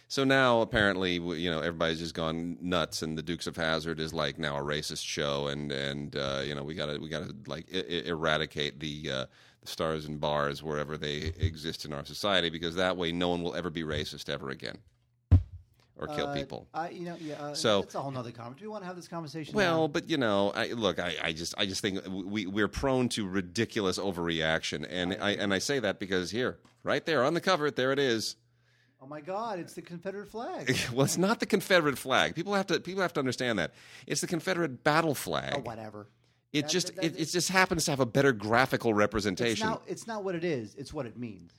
So 0.09 0.23
now 0.23 0.61
apparently, 0.61 1.13
you 1.15 1.51
know, 1.51 1.59
everybody's 1.59 1.99
just 1.99 2.13
gone 2.13 2.57
nuts, 2.61 3.01
and 3.01 3.17
the 3.17 3.21
Dukes 3.21 3.45
of 3.45 3.57
Hazzard 3.57 3.99
is 3.99 4.13
like 4.13 4.39
now 4.39 4.57
a 4.57 4.61
racist 4.61 5.05
show, 5.05 5.47
and 5.47 5.69
and 5.71 6.15
uh, 6.15 6.41
you 6.45 6.55
know 6.55 6.63
we 6.63 6.75
gotta 6.75 6.97
we 6.99 7.09
gotta 7.09 7.35
like 7.45 7.65
I- 7.73 7.79
I- 7.79 8.03
eradicate 8.07 8.79
the 8.79 9.11
uh, 9.11 9.25
the 9.61 9.67
stars 9.67 10.05
and 10.05 10.19
bars 10.19 10.63
wherever 10.63 10.97
they 10.97 11.33
exist 11.39 11.83
in 11.83 11.91
our 11.91 12.05
society 12.05 12.49
because 12.49 12.75
that 12.75 12.95
way 12.95 13.11
no 13.11 13.27
one 13.29 13.41
will 13.43 13.53
ever 13.55 13.69
be 13.69 13.83
racist 13.83 14.29
ever 14.29 14.49
again 14.49 14.77
or 15.99 16.07
kill 16.07 16.27
Uh, 16.27 16.33
people. 16.35 16.67
I, 16.73 16.89
you 16.89 17.05
know, 17.05 17.15
yeah. 17.19 17.35
Uh, 17.41 17.53
So- 17.53 17.81
that's 17.81 17.95
a 17.95 17.99
whole 18.01 18.11
nother 18.11 18.31
conversation. 18.31 18.59
Do 18.59 18.65
we 18.65 18.69
want 18.71 18.83
to 18.83 18.87
have 18.87 18.95
this 18.95 19.07
conversation? 19.07 19.55
Well, 19.55 19.81
now? 19.81 19.87
but 19.87 20.09
you 20.09 20.17
know, 20.17 20.51
I, 20.55 20.67
look, 20.73 20.99
I, 20.99 21.15
I 21.21 21.33
just, 21.33 21.55
I 21.57 21.65
just 21.65 21.81
think 21.81 22.01
we 22.07 22.45
we're 22.45 22.67
prone 22.67 23.09
to 23.09 23.27
ridiculous 23.27 23.97
overreaction, 23.97 24.85
and 24.89 25.17
I 25.19 25.31
and 25.31 25.53
I 25.53 25.59
say 25.59 25.79
that 25.79 25.99
because 25.99 26.31
here, 26.31 26.59
right 26.83 27.05
there 27.05 27.23
on 27.23 27.33
the 27.33 27.41
cover, 27.41 27.71
there 27.71 27.91
it 27.91 27.99
is. 27.99 28.35
oh 29.01 29.07
my 29.07 29.21
God, 29.21 29.59
it's 29.59 29.73
the 29.73 29.81
Confederate 29.81 30.27
flag. 30.27 30.75
well, 30.93 31.05
it's 31.05 31.17
not 31.17 31.39
the 31.39 31.45
Confederate 31.45 31.97
flag. 31.97 32.35
People 32.35 32.53
have 32.53 32.67
to 32.67 32.79
people 32.79 33.01
have 33.01 33.13
to 33.13 33.19
understand 33.19 33.59
that 33.59 33.73
it's 34.05 34.21
the 34.21 34.27
Confederate 34.27 34.83
battle 34.83 35.15
flag. 35.15 35.53
oh, 35.57 35.61
whatever. 35.61 36.07
It 36.53 36.61
That- 36.63 36.71
just 36.71 36.95
that- 36.95 37.03
it, 37.05 37.13
that- 37.13 37.21
it 37.21 37.25
just 37.25 37.49
happens 37.49 37.85
to 37.85 37.91
have 37.91 37.99
a 37.99 38.05
better 38.05 38.31
graphical 38.31 38.91
It's 38.91 38.97
representation. 38.97 39.67
not. 39.67 39.81
It's 39.87 40.07
not 40.07 40.23
what 40.23 40.33
it 40.35 40.43
is. 40.43 40.75
It's 40.75 40.93
what 40.93 41.05
it 41.05 41.17
means. 41.17 41.51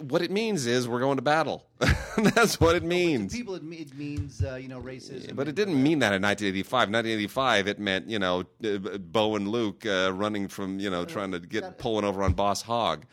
What 0.00 0.22
it 0.22 0.30
means 0.30 0.66
is 0.66 0.88
we're 0.88 1.00
going 1.00 1.16
to 1.16 1.22
battle. 1.22 1.66
That's 2.16 2.58
what 2.58 2.74
it 2.76 2.80
To 2.80 2.86
means. 2.86 3.34
people, 3.34 3.54
it, 3.54 3.62
it 3.70 3.94
means 3.94 4.42
uh, 4.42 4.54
you 4.54 4.68
know 4.68 4.80
racism. 4.80 5.36
But 5.36 5.46
it 5.48 5.54
didn't 5.54 5.82
mean 5.82 5.98
that 5.98 6.12
in 6.14 6.22
1985. 6.22 6.72
1985, 6.90 7.68
it 7.68 7.78
meant 7.78 8.08
you 8.08 8.18
know 8.18 8.44
uh, 8.64 8.78
Bo 8.98 9.36
and 9.36 9.48
Luke 9.48 9.84
uh, 9.84 10.12
running 10.14 10.48
from 10.48 10.78
you 10.80 10.88
know 10.90 11.04
trying 11.04 11.32
to 11.32 11.38
get 11.38 11.62
that- 11.62 11.78
pulling 11.78 12.04
over 12.04 12.22
on 12.22 12.32
Boss 12.32 12.62
Hogg. 12.62 13.04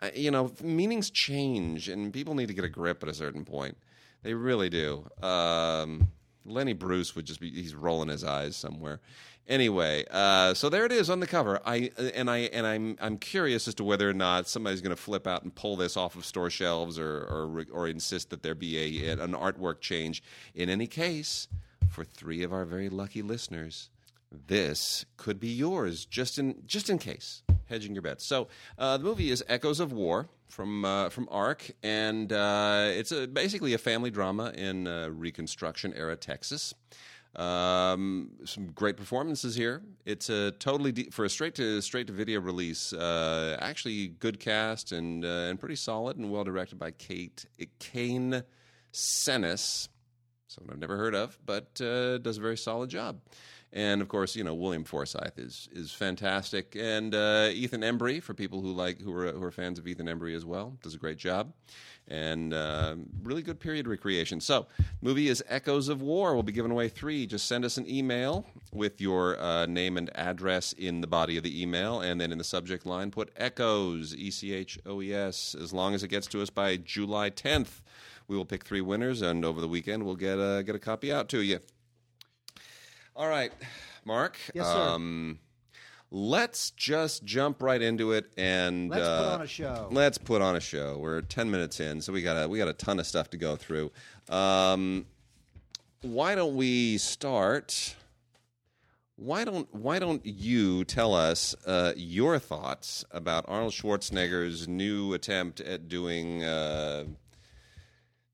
Uh, 0.00 0.10
you 0.14 0.30
know, 0.30 0.52
meanings 0.62 1.10
change, 1.10 1.88
and 1.88 2.12
people 2.12 2.34
need 2.34 2.48
to 2.48 2.54
get 2.54 2.64
a 2.64 2.68
grip 2.68 3.02
at 3.02 3.08
a 3.08 3.14
certain 3.14 3.44
point. 3.44 3.76
They 4.22 4.34
really 4.34 4.68
do. 4.70 5.08
Um, 5.22 6.08
Lenny 6.44 6.72
Bruce 6.72 7.14
would 7.16 7.24
just 7.24 7.40
be—he's 7.40 7.74
rolling 7.74 8.08
his 8.08 8.24
eyes 8.24 8.56
somewhere. 8.56 9.00
Anyway, 9.48 10.04
uh, 10.10 10.54
so 10.54 10.68
there 10.68 10.84
it 10.86 10.92
is 10.92 11.10
on 11.10 11.18
the 11.20 11.26
cover. 11.26 11.60
I 11.66 11.90
and 12.14 12.30
I 12.30 12.38
and 12.38 12.66
I'm 12.66 12.96
I'm 13.00 13.18
curious 13.18 13.66
as 13.66 13.74
to 13.74 13.84
whether 13.84 14.08
or 14.08 14.14
not 14.14 14.46
somebody's 14.48 14.80
going 14.80 14.94
to 14.94 15.02
flip 15.02 15.26
out 15.26 15.42
and 15.42 15.52
pull 15.54 15.76
this 15.76 15.96
off 15.96 16.14
of 16.14 16.24
store 16.24 16.48
shelves 16.48 16.98
or 16.98 17.18
or, 17.18 17.64
or 17.72 17.88
insist 17.88 18.30
that 18.30 18.42
there 18.42 18.54
be 18.54 19.02
a 19.02 19.12
an 19.12 19.32
artwork 19.32 19.80
change. 19.80 20.22
In 20.54 20.68
any 20.68 20.86
case, 20.86 21.48
for 21.88 22.04
three 22.04 22.44
of 22.44 22.52
our 22.52 22.64
very 22.64 22.88
lucky 22.88 23.20
listeners, 23.20 23.90
this 24.46 25.04
could 25.16 25.38
be 25.38 25.48
yours 25.48 26.04
just 26.04 26.38
in 26.38 26.62
just 26.66 26.88
in 26.88 26.98
case 26.98 27.42
hedging 27.68 27.94
your 27.94 28.02
bets 28.02 28.24
so 28.24 28.48
uh, 28.78 28.96
the 28.96 29.04
movie 29.04 29.30
is 29.30 29.44
echoes 29.48 29.80
of 29.80 29.92
war 29.92 30.28
from 30.48 30.84
uh, 30.84 31.08
from 31.10 31.28
arc 31.30 31.70
and 31.82 32.32
uh, 32.32 32.88
it's 32.90 33.12
a, 33.12 33.26
basically 33.26 33.74
a 33.74 33.78
family 33.78 34.10
drama 34.10 34.52
in 34.54 34.86
uh, 34.86 35.08
reconstruction 35.10 35.92
era 35.94 36.16
texas 36.16 36.74
um, 37.36 38.30
some 38.44 38.66
great 38.72 38.96
performances 38.96 39.54
here. 39.54 39.82
It's 40.04 40.28
a 40.28 40.50
totally 40.52 40.92
de- 40.92 41.10
for 41.10 41.24
a 41.24 41.30
straight 41.30 41.54
to 41.56 41.80
straight 41.80 42.06
to 42.08 42.12
video 42.12 42.40
release. 42.40 42.92
Uh, 42.92 43.56
actually, 43.60 44.08
good 44.08 44.38
cast 44.38 44.92
and 44.92 45.24
uh, 45.24 45.48
and 45.48 45.58
pretty 45.58 45.76
solid 45.76 46.18
and 46.18 46.30
well 46.30 46.44
directed 46.44 46.78
by 46.78 46.90
Kate 46.90 47.46
Kane 47.78 48.42
Senes. 48.92 49.88
Someone 50.52 50.74
I've 50.74 50.80
never 50.80 50.96
heard 50.96 51.14
of, 51.14 51.38
but 51.44 51.80
uh, 51.80 52.18
does 52.18 52.38
a 52.38 52.40
very 52.40 52.56
solid 52.56 52.90
job. 52.90 53.20
And 53.74 54.02
of 54.02 54.08
course, 54.08 54.36
you 54.36 54.44
know 54.44 54.54
William 54.54 54.84
Forsythe 54.84 55.38
is 55.38 55.68
is 55.72 55.92
fantastic, 55.92 56.76
and 56.78 57.14
uh, 57.14 57.48
Ethan 57.50 57.80
Embry 57.80 58.22
for 58.22 58.34
people 58.34 58.60
who 58.60 58.72
like 58.72 59.00
who 59.00 59.12
are 59.14 59.32
who 59.32 59.42
are 59.42 59.50
fans 59.50 59.78
of 59.78 59.88
Ethan 59.88 60.06
Embry 60.06 60.36
as 60.36 60.44
well 60.44 60.76
does 60.82 60.94
a 60.94 60.98
great 60.98 61.16
job, 61.16 61.54
and 62.06 62.52
uh, 62.52 62.96
really 63.22 63.40
good 63.40 63.60
period 63.60 63.88
recreation. 63.88 64.42
So, 64.42 64.66
movie 65.00 65.28
is 65.28 65.42
Echoes 65.48 65.88
of 65.88 66.02
War. 66.02 66.34
We'll 66.34 66.42
be 66.42 66.52
giving 66.52 66.70
away 66.70 66.90
three. 66.90 67.26
Just 67.26 67.46
send 67.46 67.64
us 67.64 67.78
an 67.78 67.88
email 67.88 68.44
with 68.72 69.00
your 69.00 69.40
uh, 69.40 69.64
name 69.64 69.96
and 69.96 70.14
address 70.14 70.74
in 70.74 71.00
the 71.00 71.06
body 71.06 71.38
of 71.38 71.42
the 71.42 71.62
email, 71.62 72.02
and 72.02 72.20
then 72.20 72.30
in 72.30 72.36
the 72.36 72.44
subject 72.44 72.84
line 72.84 73.10
put 73.10 73.30
Echoes 73.38 74.14
E 74.14 74.30
C 74.30 74.52
H 74.52 74.78
O 74.84 75.00
E 75.00 75.14
S. 75.14 75.56
As 75.58 75.72
long 75.72 75.94
as 75.94 76.02
it 76.02 76.08
gets 76.08 76.26
to 76.26 76.42
us 76.42 76.50
by 76.50 76.76
July 76.76 77.30
tenth, 77.30 77.80
we 78.32 78.38
will 78.38 78.46
pick 78.46 78.64
three 78.64 78.80
winners, 78.80 79.20
and 79.20 79.44
over 79.44 79.60
the 79.60 79.68
weekend 79.68 80.04
we'll 80.04 80.16
get 80.16 80.38
a, 80.38 80.62
get 80.64 80.74
a 80.74 80.78
copy 80.78 81.12
out 81.12 81.28
to 81.28 81.42
you. 81.42 81.60
All 83.14 83.28
right, 83.28 83.52
Mark. 84.06 84.38
Yes, 84.54 84.66
sir. 84.66 84.72
Um, 84.72 85.38
let's 86.10 86.70
just 86.70 87.24
jump 87.24 87.62
right 87.62 87.80
into 87.80 88.12
it 88.12 88.32
and 88.38 88.88
Let's 88.88 89.02
put 89.02 89.26
uh, 89.26 89.34
on 89.34 89.42
a 89.42 89.46
show. 89.46 89.88
Let's 89.90 90.16
put 90.16 90.40
on 90.40 90.56
a 90.56 90.60
show. 90.60 90.96
We're 90.98 91.20
ten 91.20 91.50
minutes 91.50 91.78
in, 91.78 92.00
so 92.00 92.10
we 92.10 92.22
got 92.22 92.42
a 92.42 92.48
we 92.48 92.56
got 92.56 92.68
a 92.68 92.72
ton 92.72 92.98
of 92.98 93.06
stuff 93.06 93.28
to 93.30 93.36
go 93.36 93.54
through. 93.54 93.92
Um, 94.30 95.04
why 96.00 96.34
don't 96.34 96.56
we 96.56 96.96
start? 96.96 97.96
Why 99.16 99.44
don't 99.44 99.72
Why 99.74 99.98
don't 99.98 100.24
you 100.24 100.84
tell 100.84 101.14
us 101.14 101.54
uh, 101.66 101.92
your 101.96 102.38
thoughts 102.38 103.04
about 103.10 103.44
Arnold 103.46 103.74
Schwarzenegger's 103.74 104.66
new 104.66 105.12
attempt 105.12 105.60
at 105.60 105.88
doing 105.88 106.42
uh, 106.42 107.04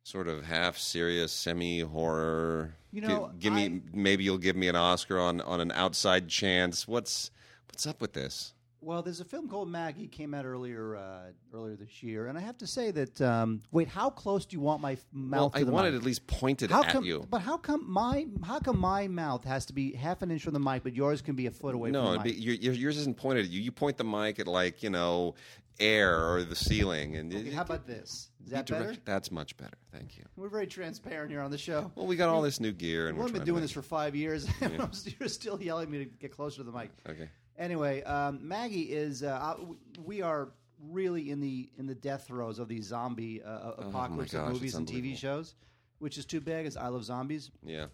sort 0.09 0.27
of 0.29 0.45
half 0.45 0.79
serious, 0.79 1.33
semi 1.33 1.81
horror? 1.81 2.75
You 2.93 3.03
know, 3.03 3.31
give, 3.39 3.53
me 3.53 3.67
I- 3.67 3.81
maybe 3.93 4.25
you'll 4.25 4.39
give 4.39 4.57
me 4.57 4.69
an 4.69 4.77
Oscar 4.77 5.19
on 5.21 5.41
on 5.43 5.61
an 5.61 5.73
outside 5.73 6.29
chance. 6.29 6.89
What's 6.89 7.31
What's 7.71 7.87
up 7.87 8.01
with 8.01 8.15
this? 8.15 8.55
Well, 8.81 9.03
there's 9.03 9.19
a 9.21 9.25
film 9.25 9.49
called 9.49 9.69
Maggie 9.69 10.07
came 10.07 10.33
out 10.35 10.45
earlier 10.47 10.97
uh, 10.97 11.33
earlier 11.53 11.75
this 11.77 12.01
year, 12.03 12.29
and 12.29 12.39
I 12.39 12.41
have 12.41 12.57
to 12.59 12.67
say 12.67 12.91
that. 12.93 13.21
Um, 13.21 13.61
wait, 13.73 13.89
how 13.89 14.09
close 14.09 14.47
do 14.47 14.57
you 14.57 14.61
want 14.61 14.81
my 14.81 14.93
f- 14.93 15.05
mouth 15.13 15.41
Well, 15.41 15.51
to 15.51 15.59
I 15.59 15.63
wanted 15.65 15.91
mic? 15.93 16.01
at 16.01 16.07
least 16.07 16.27
pointed 16.29 16.71
how 16.71 16.83
at 16.85 16.93
come, 16.93 17.05
you. 17.05 17.27
But 17.29 17.41
how 17.43 17.57
come 17.59 17.85
my 17.91 18.27
how 18.45 18.61
come 18.61 18.79
my 18.79 19.09
mouth 19.09 19.45
has 19.45 19.67
to 19.67 19.73
be 19.73 19.93
half 19.95 20.23
an 20.23 20.31
inch 20.31 20.45
from 20.45 20.55
the 20.55 20.61
mic, 20.61 20.85
but 20.85 20.95
yours 20.95 21.21
can 21.21 21.35
be 21.35 21.47
a 21.47 21.51
foot 21.51 21.75
away 21.75 21.91
No, 21.91 22.05
from 22.05 22.15
it'd 22.15 22.25
the 22.25 22.31
mic? 22.37 22.45
your, 22.45 22.55
your, 22.55 22.73
yours 22.75 22.97
isn't 22.99 23.17
pointed 23.17 23.47
at 23.47 23.51
you. 23.51 23.61
You 23.61 23.73
point 23.73 23.97
the 23.99 24.05
mic 24.05 24.39
at 24.39 24.47
like 24.47 24.83
you 24.83 24.91
know 24.91 25.35
air 25.81 26.33
or 26.33 26.43
the 26.45 26.57
ceiling, 26.57 27.17
and 27.17 27.33
Okay, 27.33 27.51
how 27.51 27.63
about 27.63 27.87
this? 27.87 28.31
Is 28.45 28.51
that 28.51 28.67
better? 28.67 28.95
That's 29.05 29.31
much 29.31 29.57
better. 29.57 29.77
Thank 29.93 30.17
you. 30.17 30.25
We're 30.37 30.49
very 30.49 30.67
transparent 30.67 31.31
here 31.31 31.41
on 31.41 31.51
the 31.51 31.59
show. 31.59 31.91
Well, 31.95 32.07
we 32.07 32.17
got 32.17 32.29
all 32.29 32.43
this 32.43 32.61
new 32.61 32.73
gear, 32.73 33.09
and 33.09 33.17
We've 33.17 33.27
we're 33.27 33.33
been 33.33 33.45
doing 33.45 33.61
this 33.61 33.73
for 33.73 33.83
five 33.83 34.15
years, 34.17 34.47
and 34.61 34.81
I'm 34.81 34.91
you're 35.21 35.29
still 35.29 35.61
yelling 35.63 35.85
at 35.85 35.91
me 35.91 35.99
to 35.99 36.05
get 36.07 36.33
closer 36.33 36.59
to 36.59 36.65
the 36.65 36.73
mic. 36.73 36.91
Okay. 37.09 37.29
Anyway, 37.57 38.03
um, 38.05 38.47
Maggie 38.47 38.83
is. 38.83 39.23
Uh, 39.23 39.29
uh, 39.29 39.65
we 40.05 40.23
are 40.23 40.49
really 40.91 41.31
in 41.31 41.41
the 41.41 41.69
in 41.77 41.87
the 41.87 41.95
death 41.95 42.27
throes 42.29 42.59
of 42.59 42.69
these 42.69 42.87
zombie 42.87 43.43
uh, 43.43 43.73
apocalypse 43.79 44.35
Oh 44.35 44.45
gosh, 44.45 44.53
movies 44.53 44.75
and 44.75 44.87
TV 44.87 45.17
shows, 45.17 45.55
which 45.99 46.19
is 46.19 46.25
too 46.25 46.41
bad. 46.41 46.67
Is 46.67 46.77
I 46.77 46.89
love 46.89 47.05
zombies, 47.05 47.51
Yeah. 47.65 47.87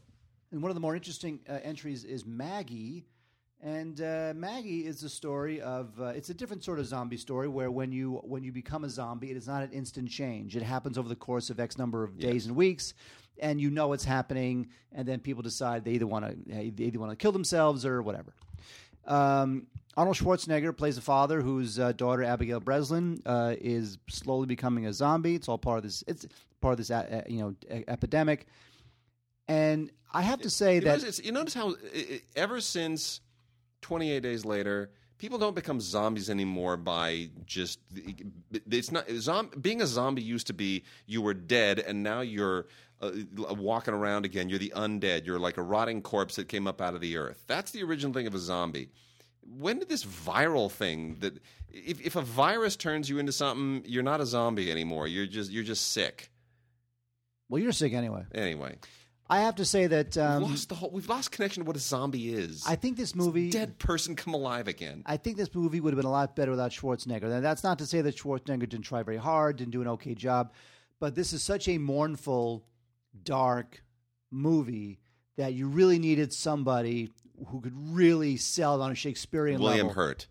and 0.52 0.62
one 0.62 0.70
of 0.70 0.74
the 0.74 0.80
more 0.80 0.94
interesting 0.94 1.40
uh, 1.48 1.58
entries 1.62 2.04
is 2.04 2.24
Maggie. 2.26 3.06
And 3.64 3.99
uh, 4.02 4.35
Maggie 4.37 4.85
is 4.85 5.00
the 5.00 5.09
story 5.09 5.62
of 5.62 5.99
uh, 5.99 6.09
it's 6.09 6.28
a 6.28 6.35
different 6.35 6.62
sort 6.62 6.78
of 6.78 6.85
zombie 6.85 7.16
story 7.16 7.49
where 7.49 7.71
when 7.71 7.92
you 7.92 8.21
when 8.23 8.44
you 8.44 8.52
become 8.52 8.85
a 8.85 8.90
zombie, 8.90 9.30
it 9.30 9.38
is 9.38 9.47
not 9.47 9.62
an 9.62 9.71
instant 9.73 10.11
change. 10.11 10.54
It 10.54 10.62
happens 10.62 10.99
over 10.99 11.09
the 11.09 11.16
course 11.16 11.49
of 11.49 11.59
X 11.59 11.78
number 11.78 12.04
of 12.04 12.18
days 12.18 12.44
and 12.44 12.54
weeks, 12.54 12.92
and 13.38 13.59
you 13.59 13.71
know 13.71 13.94
it's 13.94 14.04
happening. 14.04 14.68
And 14.92 15.09
then 15.09 15.18
people 15.18 15.42
decide 15.42 15.83
they 15.83 15.92
either 15.92 16.06
want 16.06 16.26
to 16.26 16.37
they 16.47 16.85
either 16.85 16.99
want 16.99 17.12
to 17.12 17.16
kill 17.16 17.33
themselves 17.33 17.87
or 17.87 18.02
whatever. 18.02 18.35
Um, 19.06 19.66
Arnold 19.97 20.18
Schwarzenegger 20.18 20.76
plays 20.76 20.99
a 20.99 21.02
father 21.02 21.40
whose 21.40 21.78
uh, 21.78 21.92
daughter 21.92 22.23
Abigail 22.23 22.61
Breslin 22.61 23.23
uh, 23.25 23.54
is 23.59 23.97
slowly 24.11 24.47
becoming 24.47 24.85
a 24.87 24.92
zombie. 24.92 25.37
It's 25.37 25.49
all 25.49 25.56
part 25.56 25.78
of 25.78 25.85
this. 25.85 26.04
It's 26.06 26.26
part 26.61 26.73
of 26.73 26.78
this, 26.78 26.90
uh, 26.90 27.23
uh, 27.25 27.33
you 27.33 27.38
know, 27.38 27.54
epidemic. 27.88 28.47
And 29.49 29.90
I 30.12 30.21
have 30.21 30.42
to 30.42 30.50
say 30.50 30.76
You 30.76 30.80
that 30.83 30.99
notice, 31.00 31.21
you 31.25 31.33
notice 31.33 31.54
how 31.54 31.75
ever 32.37 32.61
since 32.61 33.21
28 33.84 34.22
days 34.22 34.46
later, 34.46 34.90
people 35.18 35.36
don't 35.36 35.54
become 35.54 35.78
zombies 35.78 36.30
anymore 36.30 36.78
by 36.78 37.28
just 37.44 37.80
it's 38.70 38.90
not 38.90 39.62
being 39.62 39.82
a 39.82 39.86
zombie 39.86 40.22
used 40.22 40.46
to 40.46 40.54
be 40.54 40.84
you 41.04 41.20
were 41.20 41.34
dead 41.34 41.78
and 41.78 42.02
now 42.02 42.22
you're 42.22 42.66
uh, 43.02 43.10
walking 43.58 43.92
around 43.92 44.24
again. 44.24 44.48
You're 44.48 44.58
the 44.58 44.72
undead. 44.74 45.26
You're 45.26 45.38
like 45.38 45.58
a 45.58 45.62
rotting 45.62 46.00
corpse 46.00 46.36
that 46.36 46.48
came 46.48 46.66
up 46.66 46.80
out 46.80 46.94
of 46.94 47.02
the 47.02 47.18
earth. 47.18 47.44
That's 47.46 47.72
the 47.72 47.82
original 47.82 48.14
thing 48.14 48.26
of 48.26 48.34
a 48.34 48.38
zombie. 48.38 48.88
When 49.42 49.78
did 49.80 49.90
this 49.90 50.02
viral 50.02 50.70
thing 50.70 51.16
that 51.20 51.38
if, 51.68 52.00
if 52.00 52.16
a 52.16 52.22
virus 52.22 52.76
turns 52.76 53.10
you 53.10 53.18
into 53.18 53.32
something, 53.32 53.82
you're 53.86 54.02
not 54.02 54.22
a 54.22 54.26
zombie 54.26 54.70
anymore. 54.70 55.06
You're 55.08 55.26
just 55.26 55.50
you're 55.50 55.62
just 55.62 55.92
sick. 55.92 56.30
well, 57.50 57.60
you're 57.60 57.72
sick 57.72 57.92
anyway. 57.92 58.24
Anyway, 58.34 58.76
I 59.28 59.40
have 59.40 59.54
to 59.56 59.64
say 59.64 59.86
that 59.86 60.16
we've 60.16 60.24
um, 60.24 60.42
lost 60.42 60.68
the 60.68 60.74
whole. 60.74 60.90
We've 60.90 61.08
lost 61.08 61.30
connection 61.30 61.62
to 61.62 61.66
what 61.66 61.76
a 61.76 61.80
zombie 61.80 62.34
is. 62.34 62.62
I 62.66 62.76
think 62.76 62.96
this 62.96 63.14
movie. 63.14 63.50
dead 63.50 63.78
person 63.78 64.16
come 64.16 64.34
alive 64.34 64.68
again. 64.68 65.02
I 65.06 65.16
think 65.16 65.38
this 65.38 65.54
movie 65.54 65.80
would 65.80 65.92
have 65.92 65.96
been 65.96 66.06
a 66.06 66.10
lot 66.10 66.36
better 66.36 66.50
without 66.50 66.72
Schwarzenegger. 66.72 67.22
Now, 67.22 67.40
that's 67.40 67.64
not 67.64 67.78
to 67.78 67.86
say 67.86 68.02
that 68.02 68.16
Schwarzenegger 68.16 68.68
didn't 68.68 68.82
try 68.82 69.02
very 69.02 69.16
hard, 69.16 69.56
didn't 69.56 69.72
do 69.72 69.80
an 69.80 69.88
okay 69.88 70.14
job, 70.14 70.52
but 71.00 71.14
this 71.14 71.32
is 71.32 71.42
such 71.42 71.68
a 71.68 71.78
mournful, 71.78 72.66
dark 73.22 73.82
movie 74.30 75.00
that 75.36 75.54
you 75.54 75.68
really 75.68 75.98
needed 75.98 76.32
somebody 76.32 77.10
who 77.48 77.60
could 77.60 77.74
really 77.74 78.36
sell 78.36 78.80
it 78.80 78.84
on 78.84 78.92
a 78.92 78.94
Shakespearean 78.94 79.54
level. 79.58 79.66
William 79.66 79.86
level. 79.88 80.02
Hurt. 80.02 80.26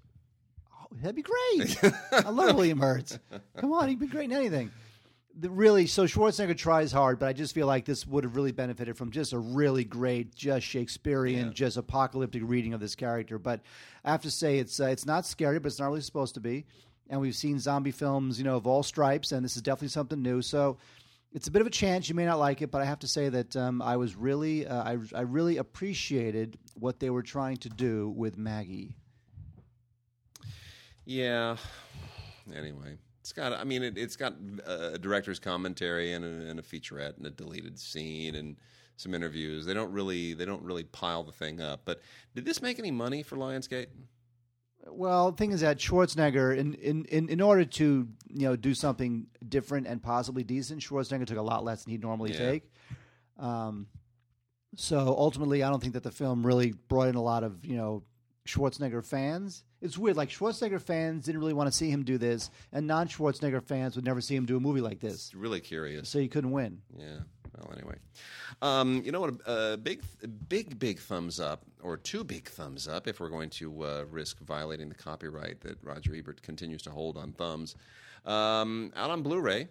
Oh, 0.71 0.95
that'd 1.01 1.15
be 1.15 1.23
great. 1.23 1.93
I 2.11 2.29
love 2.29 2.55
William 2.55 2.79
Hurt. 2.79 3.17
Come 3.57 3.73
on, 3.73 3.89
he'd 3.89 3.99
be 3.99 4.07
great 4.07 4.25
in 4.25 4.33
anything. 4.33 4.71
Really, 5.39 5.87
so 5.87 6.05
Schwarzenegger 6.05 6.55
tries 6.55 6.91
hard, 6.91 7.17
but 7.17 7.27
I 7.27 7.33
just 7.33 7.55
feel 7.55 7.65
like 7.65 7.85
this 7.85 8.05
would 8.05 8.23
have 8.23 8.35
really 8.35 8.51
benefited 8.51 8.95
from 8.95 9.09
just 9.09 9.33
a 9.33 9.39
really 9.39 9.83
great, 9.83 10.35
just 10.35 10.63
Shakespearean, 10.63 11.53
just 11.53 11.75
apocalyptic 11.75 12.43
reading 12.45 12.75
of 12.75 12.79
this 12.79 12.93
character. 12.93 13.39
But 13.39 13.61
I 14.05 14.11
have 14.11 14.21
to 14.21 14.31
say, 14.31 14.59
it's 14.59 14.79
uh, 14.79 14.85
it's 14.85 15.07
not 15.07 15.25
scary, 15.25 15.57
but 15.57 15.67
it's 15.67 15.79
not 15.79 15.87
really 15.87 16.01
supposed 16.01 16.35
to 16.35 16.39
be. 16.39 16.65
And 17.09 17.19
we've 17.19 17.35
seen 17.35 17.57
zombie 17.57 17.91
films, 17.91 18.37
you 18.37 18.43
know, 18.43 18.57
of 18.57 18.67
all 18.67 18.83
stripes, 18.83 19.31
and 19.31 19.43
this 19.43 19.55
is 19.55 19.63
definitely 19.63 19.87
something 19.87 20.21
new. 20.21 20.43
So 20.43 20.77
it's 21.31 21.47
a 21.47 21.51
bit 21.51 21.61
of 21.61 21.67
a 21.67 21.71
chance. 21.71 22.07
You 22.07 22.15
may 22.15 22.25
not 22.25 22.37
like 22.37 22.61
it, 22.61 22.69
but 22.69 22.81
I 22.81 22.85
have 22.85 22.99
to 22.99 23.07
say 23.07 23.29
that 23.29 23.55
um, 23.55 23.81
I 23.81 23.97
was 23.97 24.15
really, 24.15 24.67
uh, 24.67 24.83
I, 24.83 24.97
I 25.15 25.21
really 25.21 25.57
appreciated 25.57 26.59
what 26.75 26.99
they 26.99 27.09
were 27.09 27.23
trying 27.23 27.57
to 27.57 27.69
do 27.69 28.09
with 28.15 28.37
Maggie. 28.37 28.95
Yeah. 31.05 31.57
Anyway, 32.55 32.97
it's 33.23 33.31
got. 33.31 33.53
I 33.53 33.63
mean, 33.63 33.83
it, 33.83 33.97
it's 33.97 34.17
got 34.17 34.33
a 34.65 34.99
director's 34.99 35.39
commentary 35.39 36.11
and 36.11 36.25
a, 36.25 36.49
and 36.49 36.59
a 36.59 36.61
featurette 36.61 37.15
and 37.15 37.25
a 37.25 37.29
deleted 37.29 37.79
scene 37.79 38.35
and 38.35 38.57
some 38.97 39.13
interviews. 39.13 39.65
They 39.65 39.73
don't 39.73 39.93
really. 39.93 40.33
They 40.33 40.43
don't 40.43 40.61
really 40.61 40.83
pile 40.83 41.23
the 41.23 41.31
thing 41.31 41.61
up. 41.61 41.83
But 41.85 42.01
did 42.35 42.43
this 42.43 42.61
make 42.61 42.79
any 42.79 42.91
money 42.91 43.23
for 43.23 43.37
Lionsgate? 43.37 43.85
Well, 44.85 45.31
the 45.31 45.37
thing 45.37 45.53
is 45.53 45.61
that 45.61 45.77
Schwarzenegger, 45.77 46.57
in, 46.57 46.73
in, 46.73 47.05
in, 47.05 47.29
in 47.29 47.39
order 47.39 47.63
to 47.63 48.09
you 48.27 48.41
know 48.49 48.57
do 48.57 48.73
something 48.73 49.27
different 49.47 49.87
and 49.87 50.03
possibly 50.03 50.43
decent, 50.43 50.81
Schwarzenegger 50.81 51.25
took 51.25 51.37
a 51.37 51.41
lot 51.41 51.63
less 51.63 51.85
than 51.85 51.91
he'd 51.91 52.01
normally 52.01 52.33
Yeah. 52.33 52.49
take. 52.49 52.63
Um, 53.39 53.87
so 54.75 55.15
ultimately, 55.17 55.63
I 55.63 55.69
don't 55.69 55.79
think 55.81 55.93
that 55.93 56.03
the 56.03 56.11
film 56.11 56.45
really 56.45 56.73
brought 56.73 57.07
in 57.07 57.15
a 57.15 57.21
lot 57.23 57.45
of 57.45 57.65
you 57.65 57.77
know 57.77 58.03
Schwarzenegger 58.45 59.05
fans. 59.05 59.63
It's 59.81 59.97
weird, 59.97 60.17
like 60.17 60.29
Schwarzenegger 60.29 60.81
fans 60.81 61.25
didn't 61.25 61.41
really 61.41 61.53
want 61.53 61.71
to 61.71 61.77
see 61.77 61.89
him 61.89 62.03
do 62.03 62.17
this, 62.17 62.49
and 62.71 62.87
non-Schwarzenegger 62.87 63.63
fans 63.63 63.95
would 63.95 64.05
never 64.05 64.21
see 64.21 64.35
him 64.35 64.45
do 64.45 64.57
a 64.57 64.59
movie 64.59 64.81
like 64.81 64.99
this. 64.99 65.13
It's 65.13 65.35
really 65.35 65.61
curious. 65.61 66.09
So 66.09 66.19
you 66.19 66.29
couldn't 66.29 66.51
win. 66.51 66.81
Yeah. 66.97 67.19
Well, 67.57 67.71
anyway, 67.77 67.95
um, 68.63 69.03
you 69.05 69.11
know 69.11 69.21
what? 69.21 69.35
A, 69.45 69.73
a 69.73 69.77
big, 69.77 70.01
big, 70.49 70.79
big 70.79 70.99
thumbs 70.99 71.39
up, 71.39 71.63
or 71.83 71.97
two 71.97 72.23
big 72.23 72.49
thumbs 72.49 72.87
up, 72.87 73.07
if 73.07 73.19
we're 73.19 73.29
going 73.29 73.51
to 73.51 73.83
uh, 73.83 74.05
risk 74.09 74.39
violating 74.39 74.89
the 74.89 74.95
copyright 74.95 75.61
that 75.61 75.77
Roger 75.83 76.15
Ebert 76.15 76.41
continues 76.41 76.81
to 76.81 76.89
hold 76.89 77.15
on 77.15 77.31
thumbs. 77.31 77.75
Um, 78.25 78.91
out 78.95 79.11
on 79.11 79.21
Blu-ray 79.21 79.67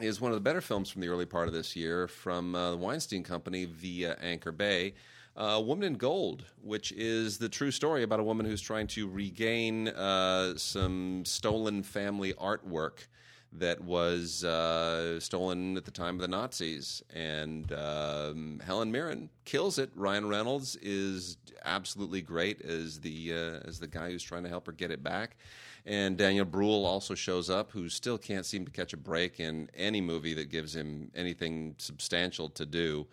is 0.00 0.20
one 0.22 0.30
of 0.32 0.36
the 0.36 0.40
better 0.40 0.62
films 0.62 0.88
from 0.88 1.02
the 1.02 1.08
early 1.08 1.26
part 1.26 1.48
of 1.48 1.52
this 1.52 1.76
year 1.76 2.08
from 2.08 2.54
uh, 2.54 2.70
the 2.70 2.76
Weinstein 2.78 3.24
Company 3.24 3.66
via 3.66 4.16
Anchor 4.22 4.52
Bay. 4.52 4.94
Uh, 5.36 5.62
Woman 5.64 5.84
in 5.84 5.94
Gold, 5.94 6.44
which 6.62 6.92
is 6.92 7.38
the 7.38 7.48
true 7.48 7.70
story 7.70 8.02
about 8.02 8.20
a 8.20 8.24
woman 8.24 8.46
who's 8.46 8.60
trying 8.60 8.88
to 8.88 9.08
regain 9.08 9.88
uh, 9.88 10.56
some 10.56 11.24
stolen 11.24 11.82
family 11.82 12.32
artwork 12.34 13.06
that 13.52 13.80
was 13.80 14.44
uh, 14.44 15.18
stolen 15.18 15.76
at 15.76 15.84
the 15.84 15.90
time 15.90 16.16
of 16.16 16.20
the 16.20 16.28
Nazis. 16.28 17.02
And 17.14 17.72
um, 17.72 18.60
Helen 18.64 18.92
Mirren 18.92 19.30
kills 19.44 19.78
it. 19.78 19.90
Ryan 19.94 20.28
Reynolds 20.28 20.76
is 20.76 21.36
absolutely 21.64 22.22
great 22.22 22.62
as 22.62 23.00
the 23.00 23.32
uh, 23.32 23.68
as 23.68 23.80
the 23.80 23.86
guy 23.86 24.10
who's 24.10 24.22
trying 24.22 24.44
to 24.44 24.48
help 24.48 24.66
her 24.66 24.72
get 24.72 24.90
it 24.90 25.02
back. 25.02 25.36
And 25.86 26.16
Daniel 26.16 26.44
Bruhl 26.44 26.84
also 26.84 27.14
shows 27.14 27.48
up, 27.48 27.72
who 27.72 27.88
still 27.88 28.18
can't 28.18 28.44
seem 28.44 28.64
to 28.66 28.70
catch 28.70 28.92
a 28.92 28.98
break 28.98 29.40
in 29.40 29.70
any 29.74 30.00
movie 30.00 30.34
that 30.34 30.50
gives 30.50 30.76
him 30.76 31.10
anything 31.14 31.74
substantial 31.78 32.50
to 32.50 32.66
do. 32.66 33.06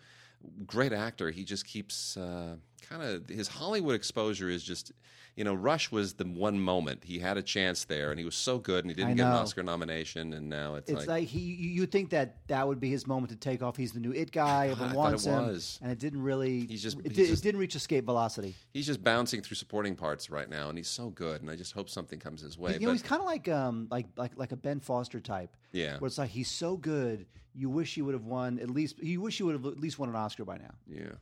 Great 0.66 0.92
actor. 0.92 1.30
He 1.30 1.44
just 1.44 1.66
keeps 1.66 2.16
uh, 2.16 2.56
kind 2.88 3.02
of 3.02 3.28
his 3.28 3.48
Hollywood 3.48 3.94
exposure 3.94 4.48
is 4.48 4.62
just, 4.62 4.92
you 5.34 5.42
know, 5.44 5.54
Rush 5.54 5.90
was 5.90 6.14
the 6.14 6.24
one 6.24 6.60
moment 6.60 7.02
he 7.04 7.18
had 7.18 7.36
a 7.36 7.42
chance 7.42 7.84
there, 7.84 8.10
and 8.10 8.18
he 8.18 8.24
was 8.24 8.34
so 8.36 8.58
good, 8.58 8.84
and 8.84 8.90
he 8.90 8.94
didn't 8.94 9.16
get 9.16 9.26
an. 9.26 9.32
Oscar 9.32 9.62
nomination, 9.62 10.32
and 10.32 10.48
now 10.48 10.74
it's, 10.76 10.90
It's 10.90 11.06
like, 11.06 11.26
he, 11.28 11.40
you 11.40 11.86
think 11.86 12.10
that 12.10 12.36
that 12.48 12.66
would 12.66 12.78
be 12.80 12.88
his 12.90 13.06
moment 13.06 13.30
to 13.30 13.36
take 13.36 13.62
off. 13.62 13.76
He's 13.76 13.92
the 13.92 14.00
new 14.00 14.12
it 14.12 14.30
guy. 14.30 14.68
Everyone 14.70 14.94
wants 14.94 15.26
it 15.26 15.30
him, 15.30 15.46
was. 15.48 15.78
and 15.82 15.90
it 15.90 15.98
didn't 15.98 16.22
really. 16.22 16.66
He's 16.66 16.82
just- 16.82 16.98
it, 17.04 17.12
he's 17.16 17.28
just- 17.28 17.42
it 17.42 17.44
didn't 17.44 17.60
reach 17.60 17.74
escape 17.74 18.04
velocity. 18.04 18.54
he's 18.72 18.86
just 18.86 19.02
bouncing 19.02 19.42
through 19.42 19.56
supporting 19.56 19.96
parts 19.96 20.30
right 20.30 20.48
now, 20.48 20.68
and 20.68 20.78
he's 20.78 20.88
so 20.88 21.10
good, 21.10 21.40
and 21.42 21.50
I 21.50 21.56
just 21.56 21.72
hope 21.72 21.88
something 21.90 22.18
comes 22.20 22.42
his 22.42 22.56
way. 22.58 22.76
you 22.78 22.86
know, 22.86 22.92
he's 22.92 23.02
kind 23.02 23.20
of 23.20 23.26
like 23.26 23.48
um 23.48 23.88
like 23.90 24.06
like 24.16 24.32
like 24.36 24.52
a 24.52 24.56
Ben 24.56 24.78
Foster 24.80 25.20
type. 25.20 25.56
Yeah. 25.72 25.98
where 25.98 26.06
it's 26.06 26.16
like 26.18 26.30
he's 26.30 26.50
so 26.50 26.76
good, 26.76 27.26
you 27.58 27.68
wish 27.68 27.94
he 27.94 28.02
would 28.02 28.14
have 28.14 28.24
won 28.24 28.58
at 28.60 28.70
least. 28.70 28.98
You 29.02 29.20
wish 29.20 29.36
he 29.38 29.42
would 29.42 29.54
have 29.54 29.66
at 29.66 29.80
least 29.80 29.98
won 29.98 30.08
an 30.08 30.14
Oscar 30.16 30.44
by 30.44 30.58
now. 30.58 30.74
yeah. 30.88 31.12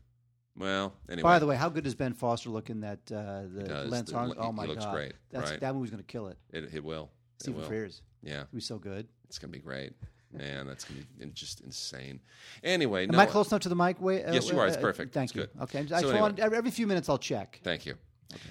Well, 0.58 0.94
anyway. 1.10 1.22
By 1.22 1.38
the 1.38 1.46
way, 1.46 1.54
how 1.54 1.68
good 1.68 1.84
does 1.84 1.94
Ben 1.94 2.14
Foster 2.14 2.48
look 2.48 2.70
in 2.70 2.80
that 2.80 2.98
uh, 3.12 3.42
the. 3.52 3.84
Lance 3.88 4.10
The- 4.10 4.16
Armstrong? 4.16 4.46
Oh 4.48 4.52
my 4.52 4.62
he 4.62 4.68
looks 4.70 4.84
god, 4.86 4.94
great, 4.94 5.12
That's 5.30 5.50
right. 5.50 5.60
that 5.60 5.74
movie's 5.74 5.90
going 5.90 6.02
to 6.02 6.06
kill 6.06 6.28
it. 6.28 6.38
it, 6.50 6.70
it 6.74 6.82
will. 6.84 7.10
Stephen. 7.38 7.62
Frears, 7.64 8.00
Yeah. 8.22 8.44
he's 8.52 8.64
so 8.64 8.78
good. 8.78 9.06
It's 9.28 9.38
gonna 9.38 9.50
be 9.52 9.58
great, 9.58 9.92
man. 10.32 10.66
That's 10.66 10.84
gonna 10.84 11.00
be 11.18 11.26
just 11.34 11.60
insane. 11.60 12.20
Anyway, 12.64 13.02
Am 13.04 13.10
no, 13.10 13.18
I 13.18 13.26
close 13.26 13.50
enough 13.50 13.60
to 13.62 13.68
the 13.68 13.76
mic? 13.76 14.00
Wait, 14.00 14.24
uh, 14.24 14.32
Yes, 14.32 14.48
you 14.50 14.58
are. 14.58 14.66
It's 14.66 14.78
uh, 14.78 14.80
perfect. 14.80 15.12
Thank 15.12 15.30
It's 15.30 15.36
you. 15.36 15.42
good. 15.42 15.50
Okay, 15.64 15.78
I 15.80 15.82
So 15.82 15.88
just 15.88 16.04
anyway. 16.14 16.56
every 16.56 16.70
few 16.70 16.86
minutes 16.86 17.10
I'll 17.10 17.18
check. 17.18 17.60
Thank 17.62 17.84
you. 17.84 17.94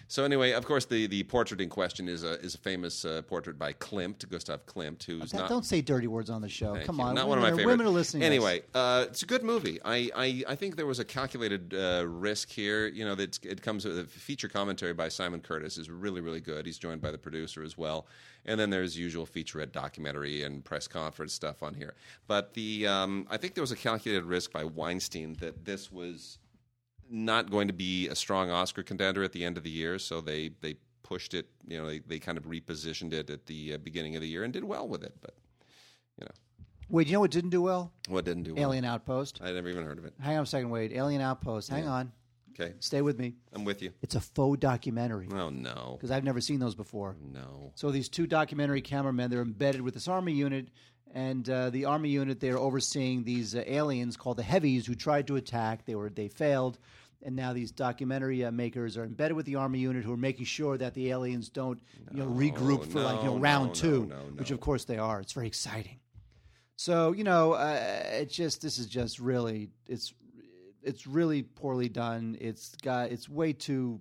So 0.08 0.24
anyway, 0.24 0.52
of 0.52 0.66
course, 0.66 0.86
the, 0.86 1.08
the 1.08 1.24
portrait 1.24 1.60
in 1.62 1.70
question 1.70 2.08
is 2.08 2.24
a 2.24 2.40
is 2.42 2.56
a 2.56 2.58
famous 2.58 3.06
uh, 3.06 3.22
portrait 3.24 3.58
by 3.60 3.74
Klimt, 3.74 4.28
Gustav 4.30 4.66
Klimt, 4.66 5.04
who's 5.04 5.32
That- 5.32 5.40
not 5.42 5.50
don't 5.50 5.66
say 5.66 5.82
dirty 5.82 6.08
words 6.08 6.30
on 6.30 6.42
the 6.42 6.50
show. 6.50 6.78
Come 6.86 6.98
you. 6.98 7.04
on, 7.04 7.16
Not 7.16 7.28
women, 7.28 7.30
one 7.30 7.38
of 7.38 7.42
my 7.44 7.50
are, 7.50 7.56
favorite. 7.58 7.72
women 7.74 7.86
are 7.88 7.90
listening. 7.90 8.22
to 8.22 8.26
Anyway, 8.26 8.62
uh, 8.74 9.06
it's 9.10 9.24
a 9.24 9.26
good 9.26 9.44
movie. 9.44 9.80
I, 9.84 10.10
I, 10.16 10.44
I 10.48 10.56
think 10.56 10.76
there 10.76 10.86
was 10.86 11.00
a 11.00 11.06
calculated 11.06 11.74
uh, 11.74 12.06
risk 12.08 12.50
here. 12.50 12.88
You 12.88 13.06
know, 13.06 13.16
that 13.16 13.44
it 13.44 13.62
comes 13.62 13.86
with 13.86 14.00
a 14.00 14.06
feature 14.06 14.48
commentary 14.48 14.94
by 14.94 15.10
Simon 15.10 15.42
Curtis 15.42 15.78
is 15.78 15.90
really 15.90 16.22
really 16.22 16.42
good. 16.42 16.66
He's 16.66 16.78
joined 16.78 17.02
by 17.02 17.12
the 17.12 17.18
producer 17.18 17.64
as 17.64 17.78
well, 17.78 18.08
and 18.46 18.60
then 18.60 18.70
there's 18.70 18.98
usual 18.98 19.26
featurette 19.26 19.72
documentary 19.72 20.44
and 20.44 20.64
press 20.64 20.88
conference 20.88 21.34
stuff 21.34 21.62
on 21.64 21.74
here. 21.74 21.96
But 22.28 22.54
the 22.54 22.88
um, 22.88 23.28
I 23.30 23.38
think 23.38 23.54
there 23.56 23.62
was 23.64 23.72
a 23.72 23.76
calculated 23.76 24.24
risk 24.26 24.52
by 24.52 24.64
Weinstein 24.64 25.34
that 25.42 25.66
this 25.66 25.92
was 25.92 26.38
not 27.10 27.50
going 27.52 27.68
to 27.68 27.74
be 27.74 28.08
a 28.08 28.16
strong 28.16 28.50
Oscar 28.50 28.84
contender 28.84 29.24
at 29.24 29.32
the 29.32 29.44
end 29.46 29.58
of 29.58 29.64
the 29.64 29.70
year, 29.70 30.00
so 30.00 30.22
they 30.22 30.52
they 30.62 30.76
pushed 31.04 31.34
it. 31.34 31.48
You 31.68 31.80
know, 31.80 31.88
they, 31.88 32.00
they 32.00 32.20
kind 32.20 32.38
of 32.38 32.46
repositioned 32.46 33.14
it 33.14 33.30
at 33.30 33.46
the 33.46 33.76
uh, 33.76 33.78
beginning 33.78 34.16
of 34.16 34.22
the 34.22 34.28
year 34.28 34.44
and 34.44 34.52
did 34.52 34.64
well 34.64 34.88
with 34.88 35.04
it. 35.04 35.14
But 35.22 35.36
you 36.20 36.26
know, 36.26 36.32
Wait, 36.90 37.08
you 37.08 37.14
know 37.14 37.20
what 37.20 37.32
didn't 37.32 37.50
do 37.52 37.62
well? 37.62 37.92
what 38.08 38.26
didn't 38.26 38.44
do 38.44 38.56
well? 38.56 38.64
Alien 38.64 38.86
Outpost. 38.86 39.40
I 39.44 39.52
never 39.52 39.70
even 39.70 39.86
heard 39.86 39.98
of 39.98 40.06
it. 40.06 40.14
Hang 40.20 40.38
on 40.38 40.44
a 40.44 40.46
second, 40.48 40.70
Wade. 40.70 40.94
Alien 40.94 41.22
Outpost. 41.22 41.70
Hang 41.70 41.88
on. 41.88 42.12
Okay, 42.58 42.74
Stay 42.80 43.02
with 43.02 43.20
me. 43.20 43.36
I'm 43.52 43.66
with 43.66 43.82
you. 43.82 43.92
It's 44.02 44.16
a 44.16 44.22
faux 44.22 44.58
documentary 44.58 45.28
Oh 45.34 45.50
no, 45.50 45.98
because 45.98 46.10
I've 46.10 46.24
never 46.24 46.40
seen 46.40 46.60
those 46.60 46.74
before. 46.74 47.18
no. 47.22 47.74
So 47.76 47.92
these 47.92 48.08
two 48.08 48.26
documentary 48.28 48.82
cameramen, 48.82 49.30
they're 49.30 49.42
embedded 49.42 49.82
with 49.82 49.94
this 49.94 50.08
army 50.08 50.32
unit, 50.32 50.70
and 51.14 51.50
uh, 51.50 51.70
the 51.70 51.86
army 51.86 52.10
unit 52.10 52.40
they're 52.40 52.58
overseeing 52.58 53.24
these 53.24 53.56
uh, 53.56 53.64
aliens 53.66 54.18
called 54.18 54.38
the 54.38 54.44
Heavies 54.44 54.86
who 54.86 54.96
tried 54.96 55.28
to 55.28 55.36
attack. 55.36 55.86
They 55.86 55.96
were 55.96 56.10
they 56.10 56.28
failed, 56.28 56.78
and 57.24 57.36
now 57.36 57.54
these 57.54 57.72
documentary 57.72 58.44
uh, 58.44 58.52
makers 58.52 58.98
are 58.98 59.04
embedded 59.04 59.36
with 59.36 59.46
the 59.46 59.56
army 59.56 59.80
unit 59.80 60.04
who 60.04 60.14
are 60.14 60.18
making 60.18 60.46
sure 60.46 60.78
that 60.78 60.94
the 60.94 61.12
aliens 61.12 61.50
don't 61.50 61.82
you 62.12 62.20
know 62.20 62.30
regroup 62.30 62.86
for 62.86 63.02
like 63.02 63.20
you 63.24 63.30
know 63.30 63.38
round 63.38 63.70
no, 63.70 63.74
two, 63.74 64.06
no, 64.06 64.16
no, 64.16 64.22
which 64.36 64.52
of 64.52 64.60
course 64.60 64.86
they 64.86 64.98
are. 64.98 65.20
It's 65.22 65.34
very 65.34 65.48
exciting. 65.48 66.00
So 66.76 67.14
you 67.14 67.24
know, 67.24 67.54
uh, 67.54 68.04
it's 68.12 68.36
just 68.36 68.62
this 68.62 68.78
is 68.78 68.88
just 68.88 69.20
really 69.20 69.70
it's 69.88 70.14
it's 70.84 71.08
really 71.08 71.44
poorly 71.44 71.90
done. 71.90 72.38
It's 72.40 72.76
got 72.76 73.12
it's 73.12 73.28
way 73.30 73.54
too 73.54 74.00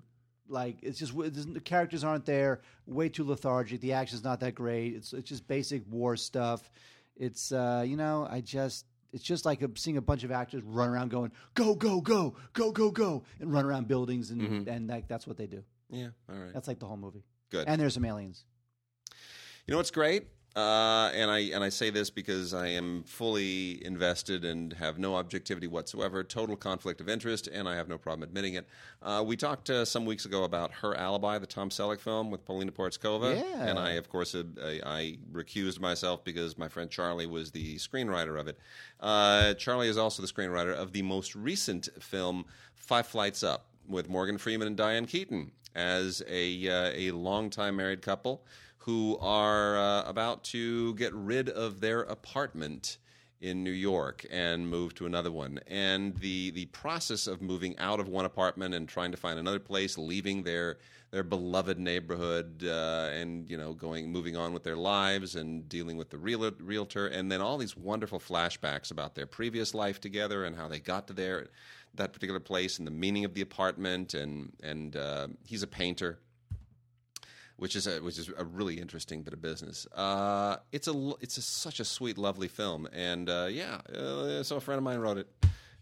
like 0.48 0.78
it's 0.82 0.98
just 0.98 1.16
the 1.16 1.60
characters 1.60 2.04
aren't 2.04 2.26
there. 2.26 2.60
Way 2.86 3.08
too 3.08 3.24
lethargic. 3.24 3.80
The 3.80 3.92
action's 3.92 4.24
not 4.24 4.40
that 4.40 4.54
great. 4.54 4.94
It's 4.94 5.12
it's 5.12 5.28
just 5.28 5.46
basic 5.46 5.82
war 5.90 6.16
stuff. 6.16 6.70
It's 7.16 7.52
uh, 7.52 7.84
you 7.86 7.96
know 7.96 8.26
I 8.30 8.40
just 8.40 8.86
it's 9.12 9.22
just 9.22 9.44
like 9.44 9.62
a, 9.62 9.70
seeing 9.76 9.96
a 9.96 10.02
bunch 10.02 10.24
of 10.24 10.32
actors 10.32 10.62
run 10.64 10.88
around 10.88 11.10
going 11.10 11.30
go 11.54 11.74
go 11.74 12.00
go 12.00 12.34
go 12.52 12.72
go 12.72 12.90
go 12.90 13.22
and 13.40 13.52
run 13.52 13.64
around 13.64 13.86
buildings 13.88 14.30
and 14.30 14.66
and 14.68 14.90
that, 14.90 15.08
that's 15.08 15.26
what 15.26 15.36
they 15.36 15.46
do. 15.46 15.62
Yeah, 15.90 16.08
all 16.28 16.36
right. 16.36 16.52
That's 16.52 16.66
like 16.66 16.80
the 16.80 16.86
whole 16.86 16.96
movie. 16.96 17.24
Good. 17.50 17.68
And 17.68 17.80
there's 17.80 17.94
some 17.94 18.04
aliens. 18.04 18.44
You 19.66 19.72
know 19.72 19.76
what's 19.76 19.90
great? 19.92 20.26
Uh, 20.56 21.10
and 21.12 21.32
I 21.32 21.40
and 21.52 21.64
I 21.64 21.68
say 21.68 21.90
this 21.90 22.10
because 22.10 22.54
I 22.54 22.68
am 22.68 23.02
fully 23.02 23.84
invested 23.84 24.44
and 24.44 24.72
have 24.74 24.98
no 25.00 25.16
objectivity 25.16 25.66
whatsoever, 25.66 26.22
total 26.22 26.54
conflict 26.54 27.00
of 27.00 27.08
interest, 27.08 27.48
and 27.48 27.68
I 27.68 27.74
have 27.74 27.88
no 27.88 27.98
problem 27.98 28.22
admitting 28.22 28.54
it. 28.54 28.68
Uh, 29.02 29.24
we 29.26 29.36
talked 29.36 29.68
uh, 29.68 29.84
some 29.84 30.06
weeks 30.06 30.26
ago 30.26 30.44
about 30.44 30.70
Her 30.70 30.96
Alibi, 30.96 31.38
the 31.38 31.46
Tom 31.46 31.70
Selleck 31.70 31.98
film 31.98 32.30
with 32.30 32.44
Paulina 32.44 32.70
Porizkova, 32.70 33.34
Yeah. 33.36 33.66
and 33.66 33.80
I, 33.80 33.92
of 33.92 34.08
course, 34.08 34.32
uh, 34.36 34.44
I, 34.62 34.80
I 34.84 35.18
recused 35.32 35.80
myself 35.80 36.22
because 36.22 36.56
my 36.56 36.68
friend 36.68 36.88
Charlie 36.88 37.26
was 37.26 37.50
the 37.50 37.74
screenwriter 37.76 38.38
of 38.38 38.46
it. 38.46 38.56
Uh, 39.00 39.54
Charlie 39.54 39.88
is 39.88 39.98
also 39.98 40.22
the 40.22 40.28
screenwriter 40.28 40.72
of 40.72 40.92
the 40.92 41.02
most 41.02 41.34
recent 41.34 41.88
film, 42.00 42.44
Five 42.76 43.08
Flights 43.08 43.42
Up, 43.42 43.66
with 43.88 44.08
Morgan 44.08 44.38
Freeman 44.38 44.68
and 44.68 44.76
Diane 44.76 45.06
Keaton 45.06 45.50
as 45.74 46.22
a 46.28 46.68
uh, 46.68 46.92
a 46.94 47.10
longtime 47.10 47.74
married 47.74 48.00
couple 48.02 48.44
who 48.84 49.16
are 49.18 49.78
uh, 49.78 50.02
about 50.02 50.44
to 50.44 50.94
get 50.94 51.12
rid 51.14 51.48
of 51.48 51.80
their 51.80 52.00
apartment 52.02 52.98
in 53.40 53.64
New 53.64 53.70
York 53.70 54.26
and 54.30 54.68
move 54.68 54.94
to 54.94 55.06
another 55.06 55.32
one. 55.32 55.58
And 55.66 56.14
the 56.18 56.50
the 56.50 56.66
process 56.66 57.26
of 57.26 57.40
moving 57.40 57.78
out 57.78 57.98
of 57.98 58.08
one 58.08 58.26
apartment 58.26 58.74
and 58.74 58.86
trying 58.86 59.10
to 59.10 59.16
find 59.16 59.38
another 59.38 59.58
place, 59.58 59.96
leaving 59.96 60.42
their 60.42 60.78
their 61.10 61.22
beloved 61.22 61.78
neighborhood, 61.78 62.62
uh, 62.62 63.08
and 63.12 63.48
you 63.48 63.56
know 63.56 63.72
going 63.72 64.12
moving 64.12 64.36
on 64.36 64.52
with 64.52 64.64
their 64.64 64.76
lives 64.76 65.34
and 65.34 65.66
dealing 65.66 65.96
with 65.96 66.10
the 66.10 66.18
real, 66.18 66.50
realtor, 66.60 67.06
and 67.06 67.32
then 67.32 67.40
all 67.40 67.56
these 67.56 67.76
wonderful 67.76 68.20
flashbacks 68.20 68.90
about 68.90 69.14
their 69.14 69.26
previous 69.26 69.72
life 69.72 69.98
together 69.98 70.44
and 70.44 70.56
how 70.56 70.68
they 70.68 70.78
got 70.78 71.06
to 71.06 71.14
their 71.14 71.48
that 71.94 72.12
particular 72.12 72.40
place 72.40 72.78
and 72.78 72.86
the 72.86 72.90
meaning 72.90 73.24
of 73.24 73.32
the 73.32 73.40
apartment 73.40 74.12
and 74.12 74.52
and 74.62 74.96
uh, 74.96 75.26
he's 75.46 75.62
a 75.62 75.66
painter 75.66 76.18
which 77.56 77.76
is 77.76 77.86
a 77.86 78.02
which 78.02 78.18
is 78.18 78.30
a 78.36 78.44
really 78.44 78.80
interesting 78.80 79.22
bit 79.22 79.32
of 79.32 79.40
business. 79.40 79.86
Uh, 79.94 80.56
it's 80.72 80.88
a 80.88 81.12
it's 81.20 81.38
a, 81.38 81.42
such 81.42 81.80
a 81.80 81.84
sweet, 81.84 82.18
lovely 82.18 82.48
film, 82.48 82.88
and 82.92 83.28
uh, 83.28 83.46
yeah, 83.50 83.80
uh, 83.94 84.42
so 84.42 84.56
a 84.56 84.60
friend 84.60 84.78
of 84.78 84.84
mine 84.84 84.98
wrote 84.98 85.18
it, 85.18 85.28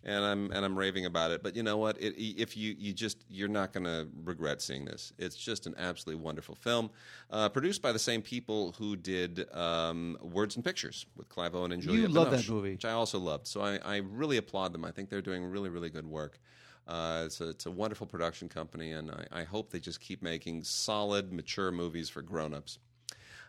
and 0.05 0.25
I'm 0.25 0.51
and 0.53 0.65
I'm 0.65 0.77
raving 0.79 1.07
about 1.07 1.31
it. 1.31 1.43
But 1.43 1.57
you 1.57 1.63
know 1.63 1.79
what? 1.79 2.01
It, 2.01 2.15
if 2.19 2.57
you 2.57 2.75
you 2.79 2.93
just 2.93 3.25
you're 3.29 3.49
not 3.49 3.73
going 3.73 3.85
to 3.85 4.09
regret 4.25 4.61
seeing 4.61 4.85
this. 4.85 5.13
It's 5.19 5.37
just 5.37 5.67
an 5.67 5.75
absolutely 5.79 6.23
wonderful 6.23 6.55
film, 6.55 6.91
uh, 7.31 7.49
produced 7.49 7.81
by 7.81 7.93
the 7.93 7.99
same 7.99 8.21
people 8.23 8.73
who 8.79 8.97
did 8.97 9.51
um, 9.55 10.19
Words 10.21 10.57
and 10.57 10.65
Pictures 10.65 11.07
with 11.17 11.29
Clive 11.29 11.55
Owen 11.55 11.73
and 11.73 11.83
Julia. 11.83 12.03
You 12.03 12.09
love 12.09 12.31
that 12.31 12.49
movie. 12.49 12.73
which 12.73 12.85
I 12.85 12.93
also 12.93 13.19
loved. 13.19 13.47
So 13.47 13.63
I, 13.63 13.79
I 13.85 13.97
really 13.97 14.37
applaud 14.37 14.73
them. 14.73 14.85
I 14.85 14.91
think 14.91 15.09
they're 15.09 15.23
doing 15.23 15.45
really 15.45 15.71
really 15.71 15.91
good 15.91 16.07
work. 16.07 16.39
Uh, 16.87 17.23
it's 17.27 17.41
a 17.41 17.51
it's 17.51 17.67
a 17.67 17.71
wonderful 17.71 18.07
production 18.07 18.49
company, 18.49 18.93
and 18.93 19.11
I, 19.11 19.41
I 19.41 19.45
hope 19.45 19.71
they 19.71 19.81
just 19.81 20.01
keep 20.01 20.23
making 20.23 20.65
solid, 20.65 21.33
mature 21.33 21.71
movies 21.71 22.09
for 22.09 22.23
grown-ups. 22.23 22.79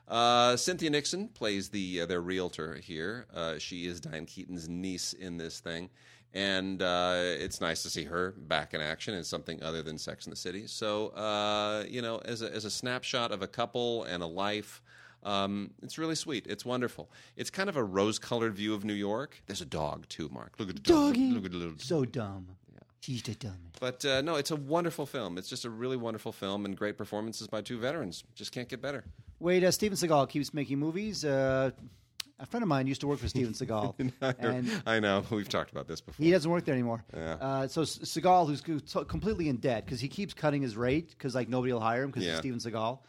Uh, 0.08 0.56
Cynthia 0.58 0.90
Nixon 0.90 1.30
plays 1.30 1.70
the 1.70 2.02
uh, 2.02 2.06
their 2.06 2.22
realtor 2.22 2.76
here. 2.76 3.26
Uh, 3.34 3.58
she 3.58 3.88
is 3.88 4.00
Diane 4.00 4.26
Keaton's 4.26 4.70
niece 4.70 5.14
in 5.14 5.38
this 5.38 5.60
thing, 5.60 5.90
and 6.34 6.82
uh, 6.82 7.16
it's 7.18 7.62
nice 7.62 7.82
to 7.84 7.90
see 7.90 8.04
her 8.04 8.34
back 8.38 8.74
in 8.74 8.82
action 8.82 9.14
in 9.14 9.24
something 9.24 9.64
other 9.64 9.82
than 9.82 9.98
Sex 9.98 10.26
in 10.26 10.30
the 10.30 10.36
City. 10.36 10.68
So 10.68 11.08
uh, 11.10 11.86
you 11.88 12.02
know, 12.02 12.18
as 12.26 12.42
a, 12.42 12.54
as 12.54 12.66
a 12.66 12.70
snapshot 12.70 13.32
of 13.32 13.42
a 13.42 13.48
couple 13.48 14.04
and 14.04 14.22
a 14.22 14.28
life. 14.28 14.82
Um, 15.26 15.72
it's 15.82 15.98
really 15.98 16.16
sweet. 16.16 16.48
It's 16.48 16.66
wonderful. 16.66 17.10
It's 17.38 17.50
kind 17.50 17.70
of 17.70 17.78
a 17.78 17.84
rose-colored 17.84 18.54
view 18.58 18.74
of 18.74 18.84
New 18.84 18.94
York. 18.94 19.42
There's 19.48 19.62
a 19.62 19.66
dog 19.66 20.06
too, 20.10 20.28
Mark. 20.28 20.56
Look 20.60 20.68
at 20.68 20.76
the 20.76 20.82
dog. 20.82 21.14
Doggy. 21.14 21.32
Look 21.32 21.46
at 21.46 21.52
the 21.54 21.58
little 21.58 21.76
So 21.78 22.04
dumb. 22.04 22.46
She's 23.04 23.22
the 23.22 23.36
dumbest. 23.36 23.80
but 23.82 24.06
uh, 24.06 24.22
no, 24.22 24.36
it's 24.36 24.52
a 24.52 24.56
wonderful 24.56 25.06
film. 25.06 25.38
It's 25.38 25.50
just 25.50 25.66
a 25.66 25.70
really 25.70 25.98
wonderful 25.98 26.32
film 26.32 26.64
and 26.64 26.74
great 26.78 26.98
performances 26.98 27.48
by 27.48 27.60
two 27.62 27.78
veterans. 27.78 28.24
Just 28.34 28.54
can't 28.54 28.70
get 28.70 28.82
better. 28.82 29.04
Wait, 29.42 29.62
uh, 29.62 29.72
Steven 29.72 29.98
Seagal 29.98 30.30
keeps 30.30 30.54
making 30.54 30.80
movies. 30.80 31.26
Uh, 31.26 31.72
a 32.40 32.46
friend 32.46 32.62
of 32.64 32.70
mine 32.70 32.88
used 32.88 33.02
to 33.02 33.08
work 33.08 33.20
for 33.20 33.28
Steven 33.28 33.52
Seagal, 33.54 33.96
and 34.40 34.82
I 34.86 35.02
know 35.02 35.22
we've 35.30 35.50
talked 35.50 35.72
about 35.72 35.86
this 35.88 36.00
before. 36.00 36.24
he 36.24 36.32
doesn't 36.32 36.50
work 36.50 36.64
there 36.64 36.74
anymore. 36.74 37.04
Yeah. 37.14 37.34
Uh, 37.42 37.68
so 37.68 37.82
Seagal, 37.82 38.48
who's 38.48 38.62
completely 39.06 39.50
in 39.50 39.58
debt 39.58 39.86
because 39.86 40.00
he 40.00 40.08
keeps 40.08 40.34
cutting 40.34 40.62
his 40.62 40.78
rate 40.78 41.10
because 41.10 41.36
like 41.36 41.50
nobody 41.50 41.74
will 41.74 41.82
hire 41.82 42.04
him 42.04 42.10
because 42.10 42.24
Yeah. 42.24 42.32
he's 42.32 42.40
Steven 42.40 42.60
Seagal, 42.60 43.00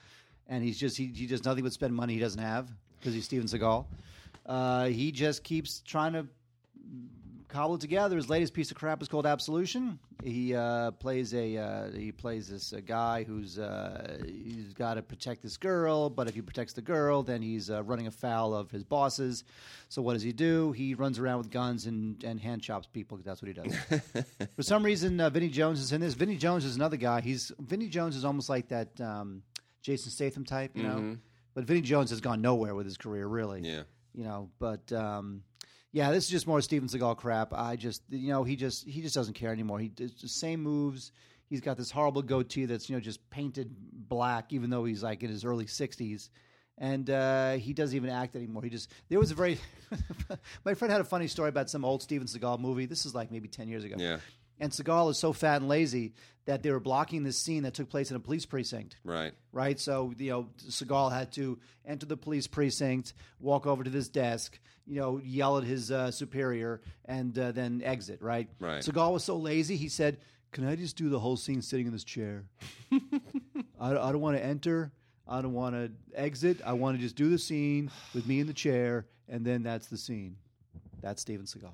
and 0.48 0.64
he's 0.64 0.76
just 0.76 0.96
he, 0.96 1.06
he 1.06 1.26
does 1.26 1.44
nothing 1.44 1.62
but 1.62 1.72
spend 1.72 1.94
money 1.94 2.14
he 2.14 2.20
doesn't 2.20 2.42
have 2.42 2.68
because 2.98 3.14
he's 3.14 3.26
Steven 3.26 3.46
Seagal. 3.46 3.86
Uh, 4.44 4.86
he 4.86 5.12
just 5.12 5.44
keeps 5.44 5.80
trying 5.80 6.14
to 6.14 6.26
cobble 7.54 7.76
it 7.76 7.80
together. 7.80 8.16
His 8.16 8.28
latest 8.28 8.52
piece 8.52 8.70
of 8.70 8.76
crap 8.76 9.00
is 9.00 9.08
called 9.08 9.26
Absolution. 9.26 9.98
He 10.22 10.54
uh, 10.54 10.90
plays 10.92 11.32
a 11.34 11.56
uh, 11.56 11.90
he 11.92 12.10
plays 12.12 12.48
this 12.48 12.72
uh, 12.72 12.80
guy 12.84 13.22
who's 13.24 13.58
uh, 13.58 14.18
he's 14.26 14.72
got 14.74 14.94
to 14.94 15.02
protect 15.02 15.42
this 15.42 15.56
girl, 15.56 16.10
but 16.10 16.28
if 16.28 16.34
he 16.34 16.42
protects 16.42 16.72
the 16.72 16.82
girl, 16.82 17.22
then 17.22 17.40
he's 17.42 17.70
uh, 17.70 17.82
running 17.84 18.06
afoul 18.06 18.54
of 18.54 18.70
his 18.70 18.82
bosses. 18.84 19.44
So 19.88 20.02
what 20.02 20.14
does 20.14 20.22
he 20.22 20.32
do? 20.32 20.72
He 20.72 20.94
runs 20.94 21.18
around 21.18 21.38
with 21.38 21.50
guns 21.50 21.86
and, 21.86 22.22
and 22.24 22.40
hand 22.40 22.62
chops 22.62 22.86
people. 22.92 23.16
'cause 23.18 23.24
That's 23.24 23.40
what 23.42 23.48
he 23.48 23.54
does. 23.54 24.24
For 24.56 24.62
some 24.62 24.82
reason, 24.84 25.20
uh, 25.20 25.30
Vinnie 25.30 25.48
Jones 25.50 25.80
is 25.80 25.92
in 25.92 26.00
this. 26.00 26.14
Vinnie 26.14 26.36
Jones 26.36 26.64
is 26.64 26.76
another 26.76 26.96
guy. 26.96 27.20
He's 27.20 27.52
Vinnie 27.60 27.88
Jones 27.88 28.16
is 28.16 28.24
almost 28.24 28.48
like 28.48 28.68
that 28.68 29.00
um, 29.00 29.42
Jason 29.82 30.10
Statham 30.10 30.44
type, 30.44 30.72
you 30.76 30.82
know. 30.82 31.16
But 31.54 31.64
Vinnie 31.64 31.82
Jones 31.82 32.10
has 32.10 32.20
gone 32.20 32.40
nowhere 32.42 32.74
with 32.74 32.84
his 32.86 32.96
career, 32.96 33.28
really 33.28 33.60
Yeah. 33.62 33.82
you 34.12 34.24
know. 34.24 34.48
But 34.58 34.90
um, 34.92 35.42
yeah, 35.94 36.10
this 36.10 36.24
is 36.24 36.30
just 36.30 36.48
more 36.48 36.60
Steven 36.60 36.88
Seagal 36.88 37.18
crap. 37.18 37.52
I 37.52 37.76
just, 37.76 38.02
you 38.10 38.30
know, 38.30 38.42
he 38.42 38.56
just 38.56 38.84
he 38.84 39.00
just 39.00 39.14
doesn't 39.14 39.34
care 39.34 39.52
anymore. 39.52 39.78
He 39.78 39.86
does 39.86 40.12
the 40.20 40.26
same 40.26 40.60
moves. 40.60 41.12
He's 41.48 41.60
got 41.60 41.76
this 41.76 41.88
horrible 41.88 42.20
goatee 42.20 42.64
that's 42.64 42.90
you 42.90 42.96
know 42.96 43.00
just 43.00 43.30
painted 43.30 43.72
black, 44.08 44.52
even 44.52 44.70
though 44.70 44.84
he's 44.84 45.04
like 45.04 45.22
in 45.22 45.30
his 45.30 45.44
early 45.44 45.68
sixties. 45.68 46.30
And 46.78 47.08
uh, 47.08 47.52
he 47.52 47.72
doesn't 47.72 47.94
even 47.94 48.10
act 48.10 48.34
anymore. 48.34 48.64
He 48.64 48.70
just 48.70 48.90
there 49.08 49.20
was 49.20 49.30
a 49.30 49.36
very 49.36 49.56
my 50.64 50.74
friend 50.74 50.90
had 50.90 51.00
a 51.00 51.04
funny 51.04 51.28
story 51.28 51.48
about 51.48 51.70
some 51.70 51.84
old 51.84 52.02
Steven 52.02 52.26
Seagal 52.26 52.58
movie. 52.58 52.86
This 52.86 53.06
is 53.06 53.14
like 53.14 53.30
maybe 53.30 53.46
ten 53.46 53.68
years 53.68 53.84
ago. 53.84 53.94
Yeah. 53.96 54.18
And 54.60 54.70
Seagal 54.72 55.10
is 55.10 55.18
so 55.18 55.32
fat 55.32 55.56
and 55.56 55.68
lazy 55.68 56.14
that 56.46 56.62
they 56.62 56.70
were 56.70 56.80
blocking 56.80 57.22
this 57.24 57.38
scene 57.38 57.62
that 57.64 57.74
took 57.74 57.88
place 57.88 58.10
in 58.10 58.16
a 58.16 58.20
police 58.20 58.44
precinct 58.46 58.96
Right. 59.02 59.32
right? 59.52 59.80
So 59.80 60.12
you 60.18 60.30
know, 60.30 60.48
Seagal 60.68 61.12
had 61.12 61.32
to 61.32 61.58
enter 61.86 62.06
the 62.06 62.16
police 62.16 62.46
precinct, 62.46 63.14
walk 63.40 63.66
over 63.66 63.82
to 63.82 63.90
this 63.90 64.08
desk, 64.08 64.58
you 64.86 65.00
know, 65.00 65.20
yell 65.24 65.56
at 65.58 65.64
his 65.64 65.90
uh, 65.90 66.10
superior, 66.10 66.82
and 67.06 67.36
uh, 67.38 67.52
then 67.52 67.82
exit. 67.84 68.20
Right? 68.22 68.48
Right. 68.60 68.82
Seagal 68.82 69.12
was 69.12 69.24
so 69.24 69.36
lazy, 69.36 69.76
he 69.76 69.88
said, 69.88 70.18
"Can 70.52 70.66
I 70.68 70.76
just 70.76 70.96
do 70.96 71.08
the 71.08 71.18
whole 71.18 71.36
scene 71.36 71.62
sitting 71.62 71.86
in 71.86 71.92
this 71.92 72.04
chair? 72.04 72.44
I, 73.80 73.90
I 73.90 74.12
don't 74.12 74.20
want 74.20 74.36
to 74.36 74.44
enter. 74.44 74.92
I 75.26 75.40
don't 75.40 75.54
want 75.54 75.74
to 75.74 75.90
exit. 76.14 76.60
I 76.64 76.74
want 76.74 76.96
to 76.98 77.02
just 77.02 77.16
do 77.16 77.30
the 77.30 77.38
scene 77.38 77.90
with 78.14 78.26
me 78.26 78.40
in 78.40 78.46
the 78.46 78.52
chair, 78.52 79.06
and 79.28 79.44
then 79.44 79.62
that's 79.62 79.86
the 79.86 79.96
scene." 79.98 80.36
That's 81.00 81.20
Steven 81.22 81.44
Seagal. 81.46 81.72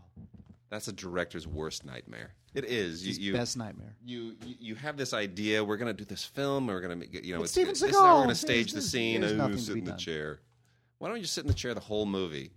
That's 0.71 0.87
a 0.89 0.93
director's 0.93 1.47
worst 1.49 1.85
nightmare. 1.85 2.31
It 2.55 2.65
is. 2.65 3.03
You, 3.05 3.09
His 3.09 3.19
you, 3.19 3.33
best 3.33 3.57
nightmare. 3.57 3.97
you 4.05 4.37
you 4.47 4.55
you 4.59 4.75
have 4.77 4.97
this 4.97 5.13
idea. 5.13 5.63
We're 5.65 5.77
going 5.77 5.95
to 5.95 5.99
do 6.03 6.05
this 6.05 6.25
film. 6.25 6.69
We're 6.69 6.81
going 6.81 6.91
to 6.91 6.97
make 6.97 7.13
you 7.25 7.35
know. 7.35 7.43
It's 7.43 7.57
It's, 7.57 7.79
Steven 7.81 7.95
how 7.95 8.15
we're 8.15 8.23
going 8.25 8.29
to 8.29 8.35
stage 8.37 8.73
the 8.73 8.81
scene. 8.83 9.21
there's 9.21 9.33
Oh, 9.33 9.37
nothing 9.37 9.57
to 9.57 9.63
sit 9.63 9.77
in 9.77 9.85
the 9.85 9.91
done. 9.91 9.99
chair. 9.99 10.41
Why 10.99 11.09
don't 11.09 11.17
you 11.17 11.23
just 11.23 11.35
sit 11.35 11.43
in 11.45 11.49
the 11.49 11.55
chair 11.55 11.75
the 11.75 11.81
whole 11.81 12.07
movie? 12.07 12.53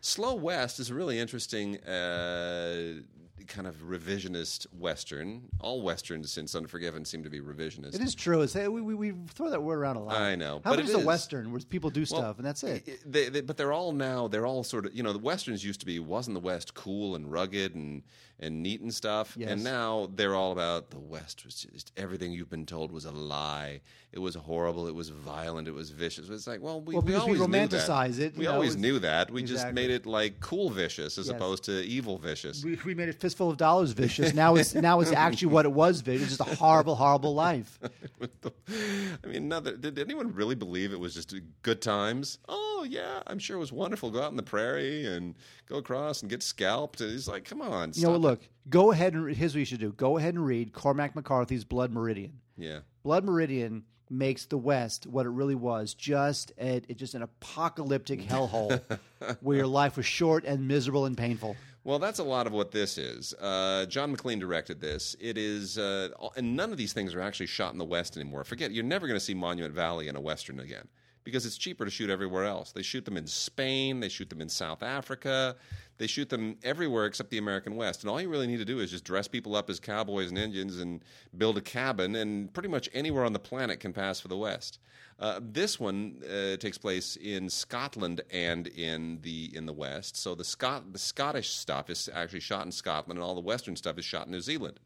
Slow 0.00 0.34
West 0.34 0.78
is 0.80 0.90
a 0.90 0.94
really 0.94 1.18
interesting 1.18 1.76
uh, 1.82 3.00
kind 3.46 3.66
of 3.66 3.76
revisionist 3.88 4.66
western. 4.72 5.42
All 5.60 5.82
westerns 5.82 6.30
since 6.32 6.54
Unforgiven 6.54 7.04
seem 7.04 7.22
to 7.24 7.30
be 7.30 7.40
revisionist. 7.40 7.94
It 7.94 8.00
is 8.00 8.14
true. 8.14 8.42
It's, 8.42 8.54
we, 8.54 8.68
we, 8.68 8.94
we 8.94 9.12
throw 9.28 9.50
that 9.50 9.62
word 9.62 9.78
around 9.78 9.96
a 9.96 10.02
lot. 10.02 10.16
I 10.16 10.34
know, 10.34 10.60
How 10.64 10.70
but 10.72 10.80
about 10.80 10.90
it 10.90 11.02
a 11.02 11.06
western 11.06 11.52
where 11.52 11.60
people 11.60 11.90
do 11.90 12.00
Well, 12.10 12.20
stuff 12.20 12.38
and 12.38 12.46
that's 12.46 12.62
it? 12.64 12.84
I- 12.88 12.92
They, 13.06 13.28
they, 13.28 13.40
but 13.40 13.56
they're 13.56 13.72
all 13.72 13.92
now. 13.92 14.28
They're 14.28 14.46
all 14.46 14.64
sort 14.64 14.86
of. 14.86 14.94
You 14.94 15.02
know, 15.02 15.12
the 15.12 15.18
westerns 15.18 15.64
used 15.64 15.80
to 15.80 15.86
be 15.86 15.98
wasn't 15.98 16.34
the 16.34 16.40
West 16.40 16.74
cool 16.74 17.14
and 17.14 17.30
rugged 17.30 17.74
and 17.74 18.02
and 18.40 18.62
neat 18.62 18.80
and 18.80 18.94
stuff, 18.94 19.34
Yes. 19.36 19.50
and 19.50 19.64
now 19.64 20.08
they're 20.14 20.34
all 20.36 20.52
about 20.52 20.90
the 20.90 20.98
West 21.00 21.44
was 21.44 21.66
just 21.72 21.92
everything 21.96 22.32
you've 22.32 22.48
been 22.50 22.66
told 22.66 22.92
was 22.92 23.04
a 23.04 23.10
lie. 23.10 23.80
It 24.12 24.20
was 24.20 24.36
horrible. 24.36 24.86
It 24.86 24.94
was 24.94 25.08
violent. 25.10 25.66
It 25.68 25.74
was 25.74 25.90
vicious. 25.90 26.28
It's 26.30 26.46
like, 26.46 26.62
well, 26.62 26.80
we, 26.80 26.94
Well, 26.94 27.02
we 27.02 27.12
because 27.12 27.26
we 27.26 27.32
always 27.40 27.48
knew 27.48 27.68
that. 27.68 27.70
romanticize 27.88 28.18
it, 28.20 28.36
We 28.36 28.44
know, 28.44 28.52
always 28.54 28.70
it's- 28.70 28.80
knew 28.82 28.98
that. 29.00 29.30
We 29.30 29.42
just 29.42 29.72
made 29.72 29.90
it 29.90 30.06
like 30.06 30.40
cool 30.40 30.70
vicious 30.70 31.18
as 31.18 31.26
Yes. 31.26 31.34
opposed 31.36 31.64
to 31.64 31.72
evil 31.84 32.16
vicious. 32.16 32.64
we, 32.64 32.78
we 32.84 32.94
made 32.94 33.08
it 33.08 33.20
fistful 33.20 33.50
of 33.50 33.56
dollars 33.56 33.90
vicious. 33.92 34.32
Now 34.32 34.54
it's 34.54 34.74
now 34.74 35.00
it's 35.00 35.12
actually 35.12 35.48
what 35.48 35.64
it 35.66 35.72
was 35.72 36.00
vicious. 36.00 36.28
It's 36.28 36.38
just 36.38 36.48
a 36.52 36.56
horrible, 36.56 36.94
horrible 36.94 37.34
life. 37.34 37.78
I 38.22 39.26
mean, 39.26 39.48
that- 39.48 39.80
did 39.80 39.98
anyone 39.98 40.32
really 40.34 40.54
believe 40.54 40.92
it 40.92 41.00
was 41.00 41.14
just 41.14 41.34
good 41.62 41.82
times? 41.82 42.38
Oh 42.48 42.67
yeah, 42.84 43.22
I'm 43.26 43.38
sure 43.38 43.56
it 43.56 43.60
was 43.60 43.72
wonderful. 43.72 44.10
Go 44.10 44.22
out 44.22 44.30
in 44.30 44.36
the 44.36 44.42
prairie 44.42 45.06
and 45.06 45.34
go 45.66 45.76
across 45.76 46.22
and 46.22 46.30
get 46.30 46.42
scalped. 46.42 47.00
And 47.00 47.10
he's 47.10 47.28
like, 47.28 47.44
come 47.44 47.60
on, 47.60 47.92
You 47.94 48.06
know, 48.06 48.16
look, 48.16 48.40
go 48.68 48.92
ahead 48.92 49.14
and 49.14 49.34
here's 49.34 49.54
what 49.54 49.60
you 49.60 49.64
should 49.64 49.80
do. 49.80 49.92
Go 49.92 50.18
ahead 50.18 50.34
and 50.34 50.44
read 50.44 50.72
Cormac 50.72 51.14
McCarthy's 51.14 51.64
Blood 51.64 51.92
Meridian. 51.92 52.40
Yeah, 52.56 52.80
Blood 53.02 53.24
Meridian 53.24 53.84
makes 54.10 54.46
the 54.46 54.58
West 54.58 55.06
what 55.06 55.26
it 55.26 55.30
really 55.30 55.54
was 55.54 55.94
just 55.94 56.52
a, 56.58 56.76
it 56.88 56.96
just 56.96 57.14
an 57.14 57.22
apocalyptic 57.22 58.20
hellhole 58.22 58.80
where 59.40 59.56
your 59.56 59.66
life 59.66 59.96
was 59.96 60.06
short 60.06 60.44
and 60.44 60.66
miserable 60.66 61.06
and 61.06 61.16
painful. 61.16 61.56
Well, 61.84 61.98
that's 61.98 62.18
a 62.18 62.24
lot 62.24 62.46
of 62.46 62.52
what 62.52 62.70
this 62.70 62.98
is. 62.98 63.32
Uh, 63.34 63.86
John 63.86 64.10
Maclean 64.10 64.38
directed 64.38 64.80
this. 64.80 65.16
It 65.20 65.38
is, 65.38 65.78
uh, 65.78 66.08
and 66.36 66.54
none 66.54 66.70
of 66.70 66.76
these 66.76 66.92
things 66.92 67.14
are 67.14 67.20
actually 67.20 67.46
shot 67.46 67.72
in 67.72 67.78
the 67.78 67.84
West 67.84 68.16
anymore. 68.16 68.44
Forget, 68.44 68.72
you're 68.72 68.84
never 68.84 69.06
going 69.06 69.18
to 69.18 69.24
see 69.24 69.32
Monument 69.32 69.74
Valley 69.74 70.08
in 70.08 70.16
a 70.16 70.20
Western 70.20 70.60
again 70.60 70.88
because 71.28 71.44
it's 71.44 71.58
cheaper 71.58 71.84
to 71.84 71.90
shoot 71.90 72.08
everywhere 72.08 72.44
else. 72.44 72.72
They 72.72 72.80
shoot 72.80 73.04
them 73.04 73.18
in 73.18 73.26
Spain, 73.26 74.00
they 74.00 74.08
shoot 74.08 74.30
them 74.30 74.40
in 74.40 74.48
South 74.48 74.82
Africa, 74.82 75.56
they 75.98 76.06
shoot 76.06 76.30
them 76.30 76.56
everywhere 76.62 77.04
except 77.04 77.28
the 77.28 77.36
American 77.36 77.76
West. 77.76 78.02
And 78.02 78.08
all 78.08 78.18
you 78.18 78.30
really 78.30 78.46
need 78.46 78.56
to 78.56 78.64
do 78.64 78.80
is 78.80 78.90
just 78.90 79.04
dress 79.04 79.28
people 79.28 79.54
up 79.54 79.68
as 79.68 79.78
cowboys 79.78 80.30
and 80.30 80.38
Indians 80.38 80.78
and 80.78 81.04
build 81.36 81.58
a 81.58 81.60
cabin, 81.60 82.14
and 82.14 82.50
pretty 82.54 82.70
much 82.70 82.88
anywhere 82.94 83.26
on 83.26 83.34
the 83.34 83.38
planet 83.38 83.78
can 83.78 83.92
pass 83.92 84.20
for 84.20 84.28
the 84.28 84.38
West. 84.38 84.78
Uh, 85.18 85.38
this 85.42 85.78
one 85.78 86.22
uh, 86.24 86.56
takes 86.56 86.78
place 86.78 87.16
in 87.16 87.50
Scotland 87.50 88.22
and 88.30 88.68
in 88.68 89.18
the 89.20 89.54
in 89.54 89.66
the 89.66 89.72
West. 89.74 90.16
So 90.16 90.34
the 90.34 90.44
Scot 90.44 90.94
the 90.94 90.98
Scottish 90.98 91.50
stuff 91.50 91.90
is 91.90 92.08
actually 92.14 92.40
shot 92.40 92.64
in 92.64 92.72
Scotland, 92.72 93.18
and 93.18 93.24
all 93.24 93.34
the 93.34 93.42
Western 93.42 93.76
stuff 93.76 93.98
is 93.98 94.06
shot 94.06 94.24
in 94.24 94.32
New 94.32 94.40
Zealand. 94.40 94.80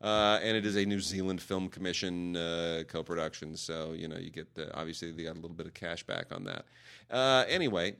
Uh, 0.00 0.38
and 0.42 0.56
it 0.56 0.66
is 0.66 0.76
a 0.76 0.84
New 0.84 1.00
Zealand 1.00 1.40
Film 1.40 1.68
Commission 1.68 2.36
uh, 2.36 2.82
co-production, 2.88 3.56
so 3.56 3.92
you 3.92 4.06
know 4.06 4.18
you 4.18 4.30
get 4.30 4.54
the, 4.54 4.74
obviously 4.76 5.10
they 5.12 5.22
got 5.22 5.32
a 5.32 5.40
little 5.40 5.56
bit 5.56 5.66
of 5.66 5.74
cash 5.74 6.02
back 6.02 6.26
on 6.30 6.44
that. 6.44 6.66
Uh, 7.10 7.44
anyway, 7.48 7.94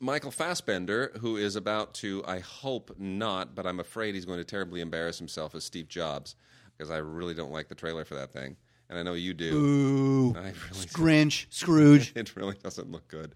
Michael 0.00 0.30
Fassbender, 0.30 1.12
who 1.20 1.36
is 1.36 1.56
about 1.56 1.94
to, 1.94 2.24
I 2.26 2.40
hope 2.40 2.94
not, 2.98 3.54
but 3.54 3.66
I'm 3.66 3.80
afraid 3.80 4.14
he's 4.14 4.24
going 4.24 4.38
to 4.38 4.44
terribly 4.44 4.80
embarrass 4.80 5.18
himself 5.18 5.54
as 5.54 5.64
Steve 5.64 5.88
Jobs 5.88 6.34
because 6.76 6.90
I 6.90 6.96
really 6.98 7.34
don't 7.34 7.52
like 7.52 7.68
the 7.68 7.74
trailer 7.74 8.04
for 8.04 8.14
that 8.14 8.32
thing, 8.32 8.56
and 8.88 8.98
I 8.98 9.02
know 9.02 9.14
you 9.14 9.34
do. 9.34 9.54
Ooh, 9.54 10.34
I 10.36 10.40
really 10.42 10.86
Grinch, 10.92 11.46
Scrooge. 11.50 12.12
it 12.16 12.36
really 12.36 12.56
doesn't 12.62 12.90
look 12.90 13.08
good. 13.08 13.34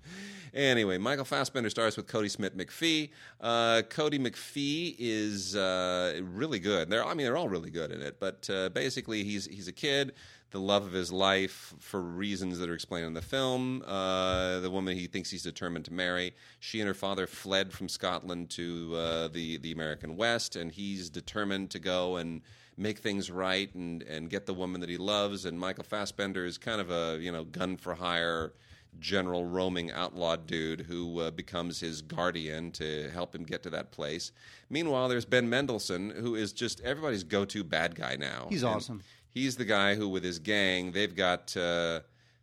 Anyway, 0.55 0.99
Michael 0.99 1.25
Fassbender 1.25 1.71
stars 1.71 1.97
with 1.97 2.07
Kodi 2.07 2.31
Smit-McPhee. 2.31 3.11
Uh, 3.41 3.83
Kodi 3.89 4.19
McPhee 4.19 4.97
is 4.99 5.55
uh, 5.55 6.21
really 6.23 6.59
good. 6.59 6.91
They're, 6.91 7.05
I 7.05 7.15
mean, 7.15 7.27
they're 7.27 7.37
all 7.37 7.49
really 7.49 7.71
good 7.71 7.91
in 7.91 8.01
it. 8.01 8.19
But 8.19 8.49
uh, 8.51 8.71
basically, 8.71 9.25
he's 9.25 9.47
he's 9.47 9.69
a 9.69 9.73
kid, 9.73 10.13
the 10.51 10.61
love 10.61 10.87
of 10.87 10.93
his 10.93 11.13
life 11.13 11.75
for 11.79 12.01
reasons 12.01 12.59
that 12.59 12.71
are 12.71 12.75
explained 12.75 13.07
in 13.07 13.15
the 13.15 13.23
film. 13.23 13.83
Uh, 13.87 14.61
the 14.61 14.71
woman 14.71 14.97
he 14.97 15.07
thinks 15.07 15.31
he's 15.31 15.43
determined 15.43 15.85
to 15.87 15.93
marry. 15.93 16.35
She 16.61 16.81
and 16.81 16.89
her 16.89 16.95
father 16.95 17.27
fled 17.27 17.73
from 17.73 17.89
Scotland 17.89 18.51
to 18.51 18.95
uh, 18.97 19.29
the 19.29 19.59
the 19.59 19.73
American 19.73 20.17
West, 20.17 20.57
and 20.57 20.73
he's 20.73 21.11
determined 21.11 21.71
to 21.71 21.79
go 21.79 22.17
and 22.17 22.43
make 22.79 22.99
things 22.99 23.31
right 23.31 23.75
and 23.75 24.03
and 24.03 24.31
get 24.31 24.47
the 24.47 24.55
woman 24.55 24.81
that 24.81 24.91
he 24.91 24.97
loves. 24.97 25.45
And 25.45 25.59
Michael 25.59 25.85
Fassbender 25.85 26.47
is 26.47 26.57
kind 26.59 26.81
of 26.81 26.91
a 26.91 27.19
you 27.21 27.33
know 27.33 27.45
gun 27.45 27.77
for 27.77 27.95
hire 27.95 28.53
general 28.99 29.45
roaming 29.45 29.93
outlaw 29.93 30.37
dude 30.37 30.81
who 30.81 31.21
uh, 31.21 31.31
becomes 31.31 31.81
his 31.81 32.03
guardian 32.03 32.71
to 32.73 33.11
help 33.11 33.35
him 33.35 33.45
get 33.45 33.63
to 33.63 33.71
that 33.71 33.93
place. 33.93 34.33
Meanwhile, 34.71 35.09
there's 35.09 35.25
Ben 35.25 35.49
Mendelsohn, 35.49 36.11
who 36.11 36.35
is 36.35 36.53
just 36.53 36.81
everybody's 36.81 37.23
go-to 37.25 37.63
bad 37.63 37.95
guy 37.95 38.17
now. 38.17 38.47
He's 38.49 38.63
And 38.63 38.75
awesome. 38.75 39.03
He's 39.29 39.57
the 39.57 39.65
guy 39.65 39.95
who, 39.95 40.09
with 40.09 40.25
his 40.25 40.39
gang, 40.39 40.93
they've 40.93 41.15
got. 41.15 41.57
Uh, 41.57 42.01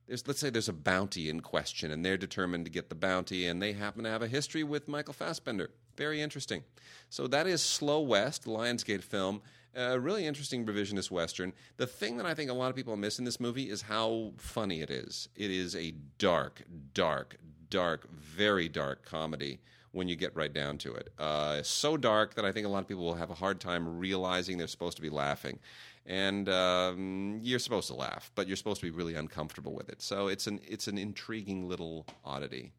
there's, 0.07 0.27
let's 0.27 0.39
say 0.39 0.51
there's 0.51 0.69
a 0.69 0.73
bounty 0.73 1.29
in 1.29 1.39
question, 1.41 1.89
and 1.91 2.05
they're 2.05 2.15
determined 2.15 2.65
to 2.65 2.71
get 2.71 2.89
the 2.89 2.95
bounty, 2.95 3.47
and 3.47 3.59
they 3.59 3.73
happen 3.73 4.03
to 4.03 4.09
have 4.09 4.21
a 4.21 4.27
history 4.27 4.63
with 4.63 4.87
Michael 4.87 5.13
Fassbender. 5.13 5.71
Very 5.97 6.21
interesting. 6.21 6.63
So 7.09 7.25
that 7.27 7.47
is 7.47 7.61
Slow 7.61 8.01
West, 8.01 8.43
the 8.43 8.51
Lionsgate 8.51 9.01
film. 9.01 9.41
A 9.75 9.99
really 9.99 10.25
interesting 10.25 10.65
revisionist 10.65 11.11
western. 11.11 11.51
The 11.77 11.87
thing 11.87 12.15
that 12.17 12.25
I 12.25 12.33
think 12.33 12.49
a 12.49 12.53
lot 12.53 12.69
of 12.69 12.75
people 12.75 12.95
miss 12.95 13.19
in 13.19 13.25
this 13.25 13.39
movie 13.39 13.69
is 13.69 13.81
how 13.81 14.31
funny 14.37 14.81
it 14.81 14.89
is. 14.89 15.27
It 15.35 15.51
is 15.51 15.75
a 15.75 15.93
dark, 16.17 16.63
dark, 16.93 17.37
dark, 17.69 18.09
very 18.11 18.69
dark 18.69 19.05
comedy 19.05 19.59
when 19.91 20.07
you 20.07 20.15
get 20.15 20.35
right 20.35 20.53
down 20.53 20.77
to 20.77 20.93
it. 20.93 21.09
Uh, 21.17 21.61
so 21.63 21.97
dark 21.97 22.35
that 22.35 22.45
I 22.45 22.51
think 22.51 22.65
a 22.65 22.69
lot 22.69 22.79
of 22.79 22.87
people 22.87 23.03
will 23.03 23.15
have 23.15 23.31
a 23.31 23.35
hard 23.35 23.59
time 23.59 23.97
realizing 23.97 24.57
they're 24.57 24.67
supposed 24.67 24.97
to 24.97 25.01
be 25.01 25.09
laughing. 25.09 25.59
And 26.05 26.47
um, 26.49 27.39
you're 27.41 27.59
supposed 27.59 27.87
to 27.87 27.95
laugh, 27.95 28.31
but 28.35 28.47
you're 28.47 28.57
supposed 28.57 28.79
to 28.81 28.85
be 28.85 28.91
really 28.91 29.15
uncomfortable 29.15 29.73
with 29.73 29.89
it. 29.89 30.01
So 30.01 30.27
it's 30.27 30.47
an 30.47 30.59
it's 30.63 30.87
an 30.87 30.97
intriguing 30.97 31.67
little 31.67 32.05
oddity. 32.23 32.73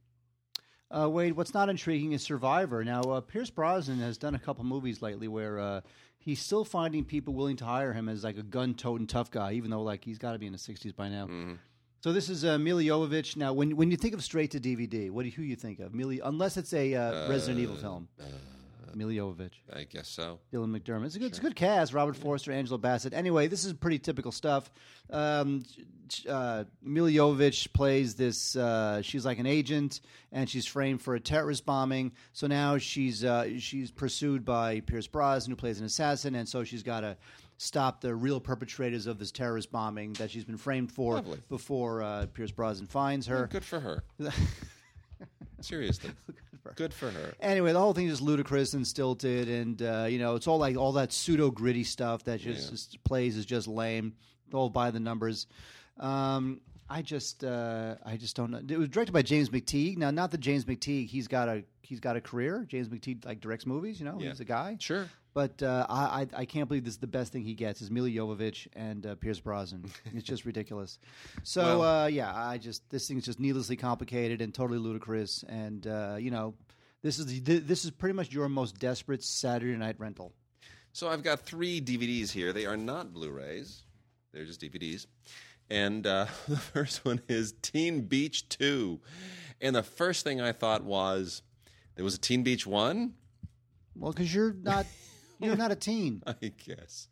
Uh, 0.89 1.09
Wade, 1.11 1.37
what's 1.37 1.53
not 1.53 1.69
intriguing 1.69 2.13
is 2.13 2.23
Survivor. 2.23 2.85
Now, 2.85 3.01
uh, 3.03 3.21
Pierce 3.21 3.51
Brosnan 3.51 3.99
has 3.99 4.17
done 4.17 4.37
a 4.37 4.39
couple 4.39 4.65
movies 4.65 5.03
lately 5.03 5.27
where 5.27 5.59
uh, 5.59 5.81
he's 6.27 6.41
still 6.41 6.65
finding 6.65 7.05
people 7.05 7.33
willing 7.33 7.57
to 7.57 7.65
hire 7.65 7.95
him 7.95 8.09
as 8.11 8.23
like 8.25 8.37
a 8.37 8.43
gun-toting 8.43 9.07
tough 9.07 9.31
guy, 9.31 9.53
even 9.53 9.71
though 9.71 9.81
like 9.83 10.05
he's 10.05 10.19
got 10.19 10.33
to 10.33 10.39
be 10.39 10.47
in 10.47 10.53
the 10.53 10.59
'60s 10.59 10.95
by 10.95 11.09
now. 11.09 11.27
So 12.03 12.13
this 12.13 12.29
is 12.29 12.45
uh, 12.45 12.59
Milla 12.59 12.83
Jovovich. 12.83 13.37
Now, 13.37 13.55
when 13.55 13.75
when 13.77 13.91
you 13.91 13.97
think 13.97 14.13
of 14.13 14.23
straight 14.23 14.51
to 14.51 14.61
DVD, 14.61 15.11
what 15.11 15.23
do 15.23 15.29
you, 15.29 15.35
who 15.35 15.43
you 15.43 15.57
think 15.57 15.79
of? 15.81 15.95
Milla, 15.95 16.17
unless 16.25 16.59
it's 16.59 16.75
a 16.75 16.95
uh, 16.95 17.29
Resident 17.31 17.59
Evil 17.61 17.77
film. 17.77 18.09
Milla 18.19 18.31
Jovovich. 18.95 19.53
I 19.73 19.85
guess 19.85 20.09
so. 20.09 20.39
Dylan 20.53 20.77
McDermott. 20.77 21.07
It's 21.07 21.17
a 21.17 21.19
good, 21.19 21.29
it's 21.29 21.39
a 21.39 21.43
good 21.43 21.57
cast. 21.57 21.93
Robert 21.93 22.17
Forster, 22.17 22.53
Angela 22.53 22.79
Bassett. 22.79 23.13
Anyway, 23.13 23.47
this 23.49 23.65
is 23.65 23.73
pretty 23.73 23.99
typical 23.99 24.33
stuff. 24.33 24.71
Um, 25.11 25.65
uh, 26.29 26.65
plays 27.73 28.15
this. 28.15 28.57
Uh, 28.57 29.03
she's 29.03 29.25
like 29.27 29.39
an 29.39 29.47
agent, 29.47 30.01
and 30.33 30.49
she's 30.49 30.67
framed 30.67 31.03
for 31.03 31.15
a 31.15 31.21
terrorist 31.21 31.67
bombing. 31.67 32.13
So 32.33 32.47
now 32.47 32.79
she's 32.79 33.25
uh, 33.25 33.59
she's 33.59 33.91
pursued 33.91 34.45
by 34.45 34.81
Pierce 34.81 35.07
Brosnan, 35.07 35.53
who 35.53 35.57
plays 35.57 35.81
an 35.81 35.87
assassin, 35.87 36.35
and 36.35 36.49
so 36.49 36.65
she's 36.65 36.83
got 36.83 37.01
to 37.01 37.17
stop 37.59 38.01
the 38.01 38.15
real 38.15 38.41
perpetrators 38.41 39.07
of 39.07 39.19
this 39.19 39.33
terrorist 39.33 39.73
bombing 39.73 40.13
that 40.15 40.31
she's 40.31 40.45
been 40.45 40.59
framed 40.59 40.93
for 40.93 41.15
Lovely. 41.15 41.41
before 41.49 42.03
uh, 42.03 42.27
Pierce 42.35 42.51
Brosnan 42.51 42.87
finds 42.87 43.27
her. 43.27 43.49
Good 43.51 43.65
for 43.65 43.81
her. 43.81 44.05
Seriously. 45.61 46.11
Good 46.75 46.93
for 46.95 47.11
her. 47.11 47.35
Anyway, 47.41 47.73
the 47.73 47.79
whole 47.81 47.93
thing 47.95 48.07
is 48.07 48.13
just 48.15 48.23
ludicrous 48.23 48.75
and 48.75 48.87
stilted, 48.87 49.49
and 49.49 49.81
uh, 49.83 50.07
you 50.09 50.19
know, 50.19 50.35
it's 50.35 50.47
all 50.49 50.59
like 50.59 50.77
all 50.77 50.93
that 50.93 51.13
pseudo 51.13 51.51
gritty 51.51 51.85
stuff 51.85 52.25
that 52.25 52.41
just, 52.41 52.65
Yeah. 52.65 52.71
just 52.71 53.05
plays 53.05 53.37
is 53.37 53.47
just 53.47 53.69
lame. 53.69 54.15
All 54.53 54.71
by 54.71 54.91
the 54.91 55.01
numbers. 55.01 55.47
Um, 55.99 56.61
I 56.89 57.03
just, 57.03 57.43
uh, 57.43 57.97
I 58.05 58.17
just 58.17 58.37
don't 58.37 58.51
know. 58.51 58.61
It 58.69 58.79
was 58.79 58.89
directed 58.89 59.13
by 59.13 59.23
James 59.23 59.49
McTeigue. 59.51 59.97
Now, 59.97 60.11
not 60.11 60.31
that 60.31 60.39
James 60.41 60.65
McTeigue, 60.65 61.09
he's 61.09 61.27
got 61.29 61.49
a 61.49 61.65
he's 61.83 62.01
got 62.01 62.17
a 62.17 62.21
career. 62.21 62.65
James 62.69 62.89
McTeigue 62.89 63.25
like 63.25 63.41
directs 63.41 63.67
movies. 63.67 63.99
You 63.99 64.07
know, 64.07 64.19
Yeah. 64.21 64.29
he's 64.31 64.41
a 64.41 64.45
guy. 64.45 64.77
Sure. 64.81 65.09
But 65.35 65.63
uh, 65.63 65.85
I, 65.91 66.23
I 66.23 66.27
I 66.43 66.45
can't 66.45 66.69
believe 66.69 66.85
this 66.85 66.95
is 66.95 67.01
the 67.01 67.07
best 67.07 67.33
thing 67.33 67.43
he 67.43 67.55
gets 67.55 67.83
is 67.83 67.91
Milla 67.91 68.09
Jovovich 68.09 68.69
and 68.75 69.05
uh, 69.05 69.15
Pierce 69.17 69.41
Brosnan. 69.41 69.91
it's 70.15 70.25
just 70.25 70.45
ridiculous. 70.45 70.99
So 71.43 71.81
Well- 71.81 71.83
uh, 72.05 72.07
yeah, 72.07 72.33
I 72.35 72.59
just 72.59 72.89
this 72.91 73.09
thing's 73.09 73.25
just 73.25 73.41
needlessly 73.41 73.77
complicated 73.77 74.41
and 74.41 74.55
totally 74.55 74.79
ludicrous. 74.79 75.45
And 75.49 75.87
uh, 75.87 76.17
you 76.21 76.31
know, 76.31 76.55
this 77.03 77.19
is 77.19 77.27
the, 77.43 77.59
this 77.59 77.85
is 77.85 77.91
pretty 77.91 78.15
much 78.15 78.33
your 78.33 78.49
most 78.49 78.79
desperate 78.79 79.25
Saturday 79.25 79.77
night 79.77 79.97
rental. 79.99 80.33
So 80.93 81.09
I've 81.09 81.23
got 81.23 81.41
three 81.41 81.81
DVDs 81.81 82.31
here. 82.31 82.53
They 82.55 82.65
are 82.65 82.77
not 82.77 83.13
Blu-rays; 83.13 83.83
they're 84.33 84.47
just 84.47 84.61
DVDs. 84.63 85.07
And 85.71 86.07
uh, 86.07 86.27
the 86.49 86.57
first 86.57 87.05
one 87.05 87.21
is 87.29 87.55
Teen 87.63 88.03
Beach 88.03 88.49
Two. 88.49 89.01
And 89.61 89.75
the 89.75 89.83
first 89.83 90.25
thing 90.25 90.41
I 90.41 90.53
thought 90.53 90.85
was 90.85 91.43
there 91.95 92.05
was 92.05 92.15
a 92.15 92.21
Teen 92.21 92.43
Beach 92.43 92.67
One. 92.67 93.15
Well, 93.95 94.13
because 94.13 94.35
you're 94.35 94.53
not 94.53 94.87
you're 95.41 95.57
not 95.57 95.73
a 95.73 95.77
teen. 95.77 96.23
I 96.27 96.53
guess. 96.67 97.09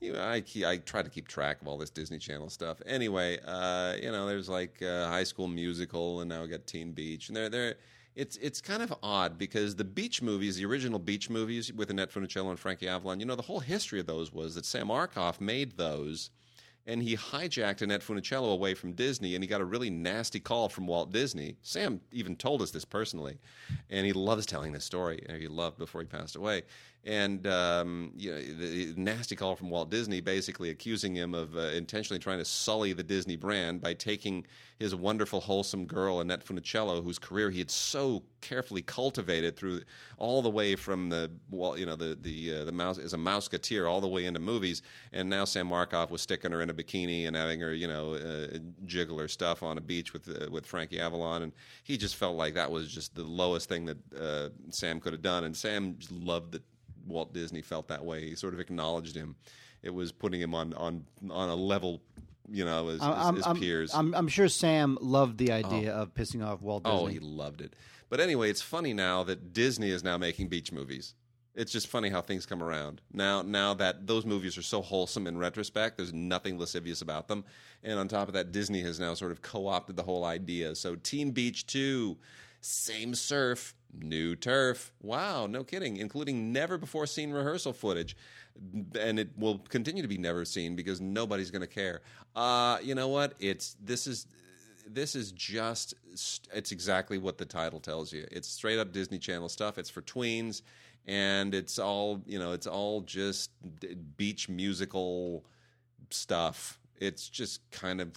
You 0.00 0.14
know, 0.14 0.20
I 0.20 0.42
I 0.66 0.76
try 0.78 1.02
to 1.02 1.10
keep 1.10 1.28
track 1.28 1.60
of 1.62 1.68
all 1.68 1.78
this 1.78 1.90
Disney 1.90 2.18
Channel 2.18 2.50
stuff. 2.50 2.82
Anyway, 2.86 3.38
uh, 3.46 3.94
you 4.00 4.10
know, 4.10 4.26
there's 4.26 4.48
like 4.48 4.82
uh, 4.82 5.08
High 5.08 5.24
School 5.24 5.48
Musical, 5.48 6.20
and 6.20 6.28
now 6.28 6.42
we 6.42 6.48
got 6.48 6.66
Teen 6.66 6.92
Beach, 6.92 7.28
and 7.28 7.36
they're 7.36 7.48
they're. 7.48 7.74
It's 8.14 8.36
it's 8.36 8.60
kind 8.60 8.82
of 8.82 8.92
odd 9.02 9.38
because 9.38 9.74
the 9.74 9.84
beach 9.84 10.20
movies, 10.20 10.56
the 10.56 10.66
original 10.66 10.98
beach 10.98 11.30
movies 11.30 11.72
with 11.72 11.88
Annette 11.88 12.12
Funicello 12.12 12.50
and 12.50 12.58
Frankie 12.58 12.86
Avalon, 12.86 13.20
you 13.20 13.24
know, 13.24 13.36
the 13.36 13.42
whole 13.42 13.60
history 13.60 14.00
of 14.00 14.06
those 14.06 14.30
was 14.30 14.54
that 14.54 14.66
Sam 14.66 14.88
Arkoff 14.88 15.40
made 15.40 15.78
those, 15.78 16.28
and 16.86 17.02
he 17.02 17.16
hijacked 17.16 17.82
Annette 17.82 18.02
Funicello 18.02 18.52
away 18.52 18.74
from 18.74 18.92
Disney, 18.92 19.34
and 19.34 19.44
he 19.44 19.48
got 19.48 19.60
a 19.60 19.64
really 19.64 19.90
nasty 19.90 20.40
call 20.40 20.68
from 20.68 20.86
Walt 20.86 21.12
Disney. 21.12 21.56
Sam 21.62 22.00
even 22.10 22.36
told 22.36 22.62
us 22.62 22.70
this 22.70 22.84
personally, 22.84 23.38
and 23.90 24.04
he 24.04 24.12
loves 24.12 24.46
telling 24.46 24.72
this 24.72 24.84
story. 24.84 25.24
and 25.28 25.40
He 25.40 25.48
loved 25.48 25.78
before 25.78 26.00
he 26.00 26.06
passed 26.06 26.36
away, 26.36 26.62
and 27.04 27.46
um, 27.48 28.12
you 28.16 28.30
know, 28.30 28.40
the 28.40 28.92
the 28.92 29.00
nasty 29.00 29.34
call 29.34 29.56
from 29.56 29.70
Walt 29.70 29.90
Disney, 29.90 30.20
basically 30.20 30.70
accusing 30.70 31.14
him 31.14 31.34
of 31.34 31.56
uh, 31.56 31.60
intentionally 31.70 32.20
trying 32.20 32.38
to 32.38 32.44
sully 32.44 32.92
the 32.92 33.02
Disney 33.02 33.36
brand 33.36 33.80
by 33.80 33.94
taking 33.94 34.46
his 34.78 34.94
wonderful, 34.94 35.40
wholesome 35.40 35.86
girl 35.86 36.20
Annette 36.20 36.44
Funicello, 36.44 37.02
whose 37.02 37.18
career 37.18 37.50
he 37.50 37.58
had 37.58 37.70
so 37.70 38.22
carefully 38.40 38.82
cultivated 38.82 39.56
through 39.56 39.80
all 40.18 40.42
the 40.42 40.50
way 40.50 40.76
from 40.76 41.08
the 41.08 41.30
well, 41.50 41.76
you 41.76 41.86
know, 41.86 41.96
the 41.96 42.16
the 42.20 42.60
uh, 42.60 42.64
the 42.64 42.72
mouse 42.72 42.98
as 42.98 43.14
a 43.14 43.18
mouseketeer 43.18 43.90
all 43.90 44.00
the 44.00 44.08
way 44.08 44.24
into 44.24 44.40
movies, 44.40 44.82
and 45.12 45.28
now 45.28 45.44
Sam 45.44 45.70
Arkoff 45.70 46.10
was 46.10 46.22
sticking 46.22 46.52
her 46.52 46.62
in 46.62 46.70
a 46.70 46.74
bikini 46.74 47.26
and 47.26 47.34
having 47.34 47.58
her, 47.60 47.74
you 47.74 47.88
know, 47.88 48.14
uh, 48.14 48.58
jiggle 48.86 49.18
her 49.18 49.28
stuff 49.28 49.64
on 49.64 49.76
a 49.76 49.80
beach 49.80 50.12
with 50.12 50.28
uh, 50.28 50.48
with 50.50 50.66
Frankie 50.66 51.00
Avalon, 51.00 51.42
and 51.42 51.52
he 51.82 51.96
just 51.96 52.14
felt 52.14 52.36
like 52.36 52.54
that 52.54 52.70
was 52.70 52.92
just 52.92 53.14
the 53.16 53.24
lowest 53.24 53.68
thing 53.68 53.86
that 53.86 53.98
uh, 54.16 54.48
Sam 54.70 55.00
could 55.00 55.12
have 55.12 55.22
done, 55.22 55.44
and 55.44 55.56
Sam 55.56 55.98
loved 56.10 56.52
that 56.52 56.62
Walt 57.06 57.32
Disney 57.32 57.62
felt 57.62 57.88
that 57.88 58.04
way. 58.04 58.28
He 58.28 58.34
sort 58.34 58.54
of 58.54 58.60
acknowledged 58.60 59.16
him. 59.16 59.36
It 59.82 59.92
was 59.92 60.12
putting 60.12 60.40
him 60.40 60.54
on 60.54 60.72
on 60.74 61.04
on 61.30 61.48
a 61.48 61.54
level, 61.54 62.02
you 62.48 62.64
know, 62.64 62.88
as, 62.88 63.02
I'm, 63.02 63.38
as, 63.38 63.46
as 63.46 63.58
peers. 63.58 63.94
I'm, 63.94 64.14
I'm 64.14 64.28
sure 64.28 64.48
Sam 64.48 64.96
loved 65.00 65.38
the 65.38 65.52
oh. 65.52 65.56
idea 65.56 65.92
of 65.92 66.14
pissing 66.14 66.44
off 66.46 66.62
Walt 66.62 66.82
oh, 66.84 66.90
Disney. 66.90 67.04
Oh, 67.04 67.06
he 67.06 67.18
loved 67.18 67.60
it. 67.60 67.74
But 68.08 68.20
anyway, 68.20 68.50
it's 68.50 68.62
funny 68.62 68.92
now 68.92 69.24
that 69.24 69.52
Disney 69.52 69.90
is 69.90 70.04
now 70.04 70.18
making 70.18 70.48
beach 70.48 70.70
movies. 70.70 71.14
It's 71.54 71.72
just 71.72 71.88
funny 71.88 72.08
how 72.08 72.22
things 72.22 72.46
come 72.46 72.62
around. 72.62 73.00
Now 73.12 73.42
now 73.42 73.74
that 73.74 74.06
those 74.06 74.24
movies 74.24 74.56
are 74.56 74.62
so 74.62 74.80
wholesome 74.80 75.26
in 75.26 75.36
retrospect, 75.36 75.96
there's 75.96 76.12
nothing 76.12 76.58
lascivious 76.58 77.02
about 77.02 77.28
them. 77.28 77.44
And 77.82 77.98
on 77.98 78.08
top 78.08 78.28
of 78.28 78.34
that, 78.34 78.52
Disney 78.52 78.82
has 78.82 79.00
now 79.00 79.14
sort 79.14 79.32
of 79.32 79.42
co-opted 79.42 79.96
the 79.96 80.02
whole 80.02 80.24
idea. 80.24 80.74
So 80.74 80.94
Teen 80.94 81.32
Beach 81.32 81.66
2, 81.66 82.16
same 82.60 83.14
surf, 83.14 83.74
new 83.92 84.36
turf. 84.36 84.92
Wow, 85.00 85.46
no 85.46 85.64
kidding, 85.64 85.96
including 85.96 86.52
never 86.52 86.78
before 86.78 87.06
seen 87.06 87.32
rehearsal 87.32 87.72
footage. 87.72 88.16
And 88.98 89.18
it 89.18 89.30
will 89.36 89.58
continue 89.58 90.02
to 90.02 90.08
be 90.08 90.18
never 90.18 90.44
seen 90.44 90.76
because 90.76 91.00
nobody's 91.00 91.50
going 91.50 91.62
to 91.62 91.66
care. 91.66 92.00
Uh, 92.34 92.78
you 92.82 92.94
know 92.94 93.08
what? 93.08 93.34
It's 93.38 93.76
this 93.82 94.06
is 94.06 94.26
this 94.86 95.14
is 95.14 95.32
just 95.32 95.94
it's 96.12 96.72
exactly 96.72 97.18
what 97.18 97.38
the 97.38 97.44
title 97.44 97.80
tells 97.80 98.12
you 98.12 98.26
it's 98.30 98.48
straight 98.48 98.78
up 98.78 98.92
disney 98.92 99.18
channel 99.18 99.48
stuff 99.48 99.78
it's 99.78 99.90
for 99.90 100.02
tweens 100.02 100.62
and 101.06 101.54
it's 101.54 101.78
all 101.78 102.20
you 102.26 102.38
know 102.38 102.52
it's 102.52 102.66
all 102.66 103.00
just 103.02 103.50
beach 104.16 104.48
musical 104.48 105.44
stuff 106.10 106.78
it's 106.98 107.28
just 107.28 107.68
kind 107.70 108.00
of 108.00 108.12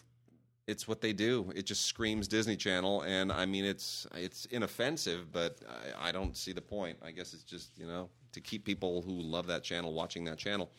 it's 0.68 0.88
what 0.88 1.02
they 1.02 1.14
do. 1.14 1.52
It 1.56 1.66
just 1.66 1.86
screams 1.86 2.28
disney 2.28 2.56
channel 2.56 3.02
and 3.02 3.32
i 3.32 3.46
mean 3.46 3.66
it's 3.66 4.08
it's 4.16 4.46
inoffensive 4.46 5.32
but 5.32 5.58
i, 5.68 6.10
I 6.10 6.12
don't 6.12 6.36
see 6.36 6.54
the 6.54 6.62
point. 6.62 6.98
I 7.04 7.12
guess 7.12 7.34
it's 7.34 7.44
just 7.44 7.78
you 7.78 7.88
know 7.88 8.10
to 8.36 8.42
keep 8.42 8.66
people 8.66 9.02
who 9.02 9.12
love 9.12 9.48
that 9.48 9.64
channel 9.64 9.94
watching 9.94 10.26
that 10.26 10.38
channel. 10.38 10.70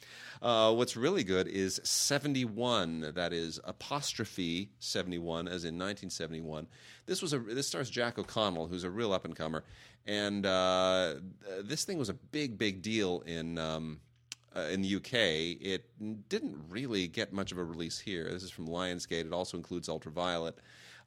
Uh, 0.43 0.73
what's 0.75 0.95
really 0.95 1.25
good 1.25 1.49
is 1.49 1.81
71 1.83 3.13
that 3.15 3.33
is 3.33 3.59
apostrophe 3.65 4.71
71 4.79 5.49
as 5.49 5.65
in 5.65 5.75
1971 5.75 6.67
this 7.07 7.23
was 7.23 7.33
a 7.33 7.39
this 7.39 7.67
stars 7.67 7.89
jack 7.89 8.19
o'connell 8.19 8.67
who's 8.67 8.85
a 8.85 8.91
real 8.91 9.13
up 9.13 9.25
and 9.25 9.35
comer 9.35 9.65
and 10.07 10.47
uh, 10.47 11.15
this 11.63 11.85
thing 11.85 11.99
was 11.99 12.11
a 12.11 12.15
big 12.15 12.59
big 12.59 12.83
deal 12.83 13.23
in 13.27 13.59
um, 13.59 13.99
uh, 14.57 14.69
in 14.71 14.83
the 14.83 14.97
UK. 14.97 15.15
It 15.61 15.85
didn't 16.29 16.57
really 16.69 17.09
get 17.09 17.33
much 17.33 17.53
of 17.53 17.59
a 17.59 17.65
release 17.65 17.99
here. 17.99 18.29
This 18.31 18.43
is 18.43 18.51
from 18.51 18.67
Lionsgate. 18.69 19.27
It 19.27 19.33
also 19.33 19.57
includes 19.57 19.89
Ultraviolet. 19.89 20.59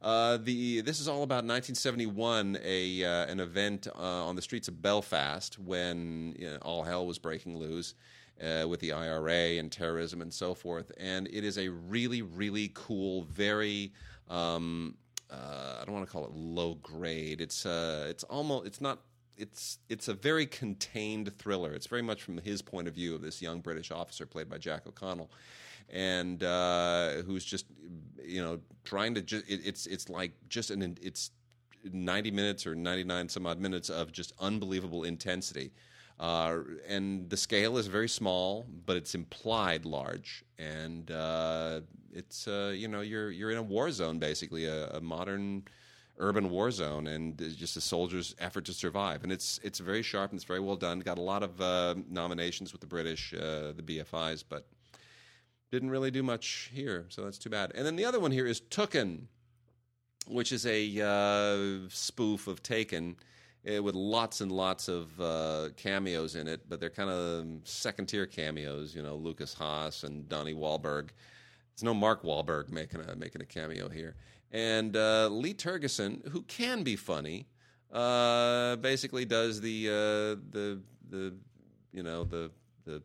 Uh, 0.02 0.38
the 0.38 0.80
this 0.80 0.98
is 0.98 1.08
all 1.08 1.22
about 1.22 1.44
1971, 1.44 2.58
a 2.64 3.04
uh, 3.04 3.26
an 3.26 3.38
event 3.40 3.86
uh, 3.94 4.00
on 4.00 4.34
the 4.34 4.40
streets 4.40 4.68
of 4.68 4.80
Belfast 4.80 5.58
when 5.58 6.34
you 6.38 6.48
know, 6.48 6.56
all 6.62 6.82
hell 6.82 7.06
was 7.06 7.18
breaking 7.18 7.58
loose. 7.58 7.94
Uh, 8.42 8.66
with 8.66 8.80
the 8.80 8.90
IRA 8.90 9.58
and 9.58 9.70
terrorism 9.70 10.22
and 10.22 10.32
so 10.32 10.54
forth, 10.54 10.90
and 10.96 11.28
it 11.30 11.44
is 11.44 11.58
a 11.58 11.68
really, 11.68 12.22
really 12.22 12.70
cool, 12.72 13.24
very 13.24 13.92
um, 14.28 14.96
uh, 15.30 15.76
I 15.78 15.84
don't 15.84 15.94
want 15.94 16.06
to 16.06 16.10
call 16.10 16.24
it 16.24 16.30
low 16.32 16.76
grade. 16.76 17.42
It's 17.42 17.66
it's 17.66 18.24
almost 18.24 18.66
it's 18.66 18.80
not 18.80 19.00
it's 19.40 19.78
it's 19.88 20.08
a 20.08 20.14
very 20.14 20.46
contained 20.46 21.36
thriller. 21.38 21.72
It's 21.72 21.86
very 21.86 22.02
much 22.02 22.22
from 22.22 22.38
his 22.38 22.62
point 22.62 22.86
of 22.86 22.94
view 22.94 23.14
of 23.14 23.22
this 23.22 23.40
young 23.40 23.60
British 23.60 23.90
officer 23.90 24.26
played 24.26 24.48
by 24.48 24.58
Jack 24.58 24.86
O'Connell, 24.86 25.30
and 25.88 26.42
uh, 26.42 27.22
who's 27.22 27.44
just 27.44 27.66
you 28.22 28.42
know 28.42 28.60
trying 28.84 29.14
to 29.14 29.22
just 29.22 29.48
it, 29.48 29.60
it's 29.64 29.86
it's 29.86 30.08
like 30.08 30.32
just 30.48 30.70
an 30.70 30.98
it's 31.02 31.30
ninety 31.92 32.30
minutes 32.30 32.66
or 32.66 32.74
ninety 32.74 33.04
nine 33.04 33.28
some 33.28 33.46
odd 33.46 33.58
minutes 33.58 33.88
of 33.88 34.12
just 34.12 34.32
unbelievable 34.38 35.04
intensity. 35.04 35.72
Uh, 36.18 36.58
and 36.86 37.30
the 37.30 37.36
scale 37.36 37.78
is 37.78 37.86
very 37.86 38.08
small, 38.08 38.66
but 38.84 38.94
it's 38.94 39.14
implied 39.14 39.86
large, 39.86 40.44
and 40.58 41.10
uh, 41.10 41.80
it's 42.12 42.46
uh, 42.46 42.74
you 42.76 42.88
know 42.88 43.00
you're 43.00 43.30
you're 43.30 43.50
in 43.50 43.56
a 43.56 43.62
war 43.62 43.90
zone 43.90 44.18
basically, 44.18 44.66
a, 44.66 44.90
a 44.90 45.00
modern 45.00 45.62
urban 46.20 46.50
war 46.50 46.70
zone, 46.70 47.06
and 47.06 47.36
just 47.56 47.76
a 47.76 47.80
soldier's 47.80 48.36
effort 48.38 48.64
to 48.66 48.72
survive. 48.72 49.22
And 49.24 49.32
it's 49.32 49.58
it's 49.64 49.80
very 49.80 50.02
sharp 50.02 50.30
and 50.30 50.38
it's 50.38 50.44
very 50.44 50.60
well 50.60 50.76
done. 50.76 51.00
Got 51.00 51.18
a 51.18 51.22
lot 51.22 51.42
of 51.42 51.60
uh, 51.60 51.96
nominations 52.08 52.72
with 52.72 52.80
the 52.80 52.86
British, 52.86 53.34
uh, 53.34 53.72
the 53.72 53.82
BFIs, 53.82 54.44
but 54.48 54.68
didn't 55.72 55.90
really 55.90 56.10
do 56.10 56.22
much 56.22 56.70
here, 56.72 57.06
so 57.08 57.22
that's 57.22 57.38
too 57.38 57.50
bad. 57.50 57.72
And 57.74 57.86
then 57.86 57.96
the 57.96 58.04
other 58.04 58.20
one 58.20 58.32
here 58.32 58.46
is 58.46 58.60
Tooken, 58.60 59.26
which 60.26 60.52
is 60.52 60.66
a 60.66 61.00
uh, 61.00 61.88
spoof 61.88 62.46
of 62.46 62.62
Taken. 62.62 63.16
uh, 63.68 63.82
with 63.82 63.94
lots 63.94 64.40
and 64.40 64.50
lots 64.50 64.88
of 64.88 65.20
uh, 65.20 65.68
cameos 65.76 66.34
in 66.34 66.48
it, 66.48 66.62
but 66.68 66.80
they're 66.80 66.90
kind 66.90 67.10
of 67.10 67.46
second 67.64 68.06
tier 68.06 68.26
cameos. 68.26 68.94
You 68.94 69.02
know, 69.02 69.16
Lukas 69.16 69.54
Haas 69.54 70.04
and 70.04 70.28
Donnie 70.28 70.54
Wahlberg. 70.54 71.10
There's 71.74 71.84
no 71.84 71.94
Mark 71.94 72.22
Wahlberg 72.22 72.70
making 72.70 73.00
a 73.00 73.16
making 73.16 73.42
a 73.42 73.46
cameo 73.46 73.88
here. 73.88 74.16
And 74.52 74.96
uh, 74.96 75.28
Lee 75.28 75.54
Tergesen, 75.54 76.26
who 76.28 76.42
can 76.42 76.82
be 76.82 76.96
funny, 76.96 77.46
uh, 77.92 78.76
basically 78.76 79.24
does 79.24 79.60
the 79.60 79.88
uh, 79.88 80.40
the 80.50 80.80
the 81.08 81.34
you 81.92 82.02
know 82.02 82.24
the 82.24 82.50
the 82.84 83.02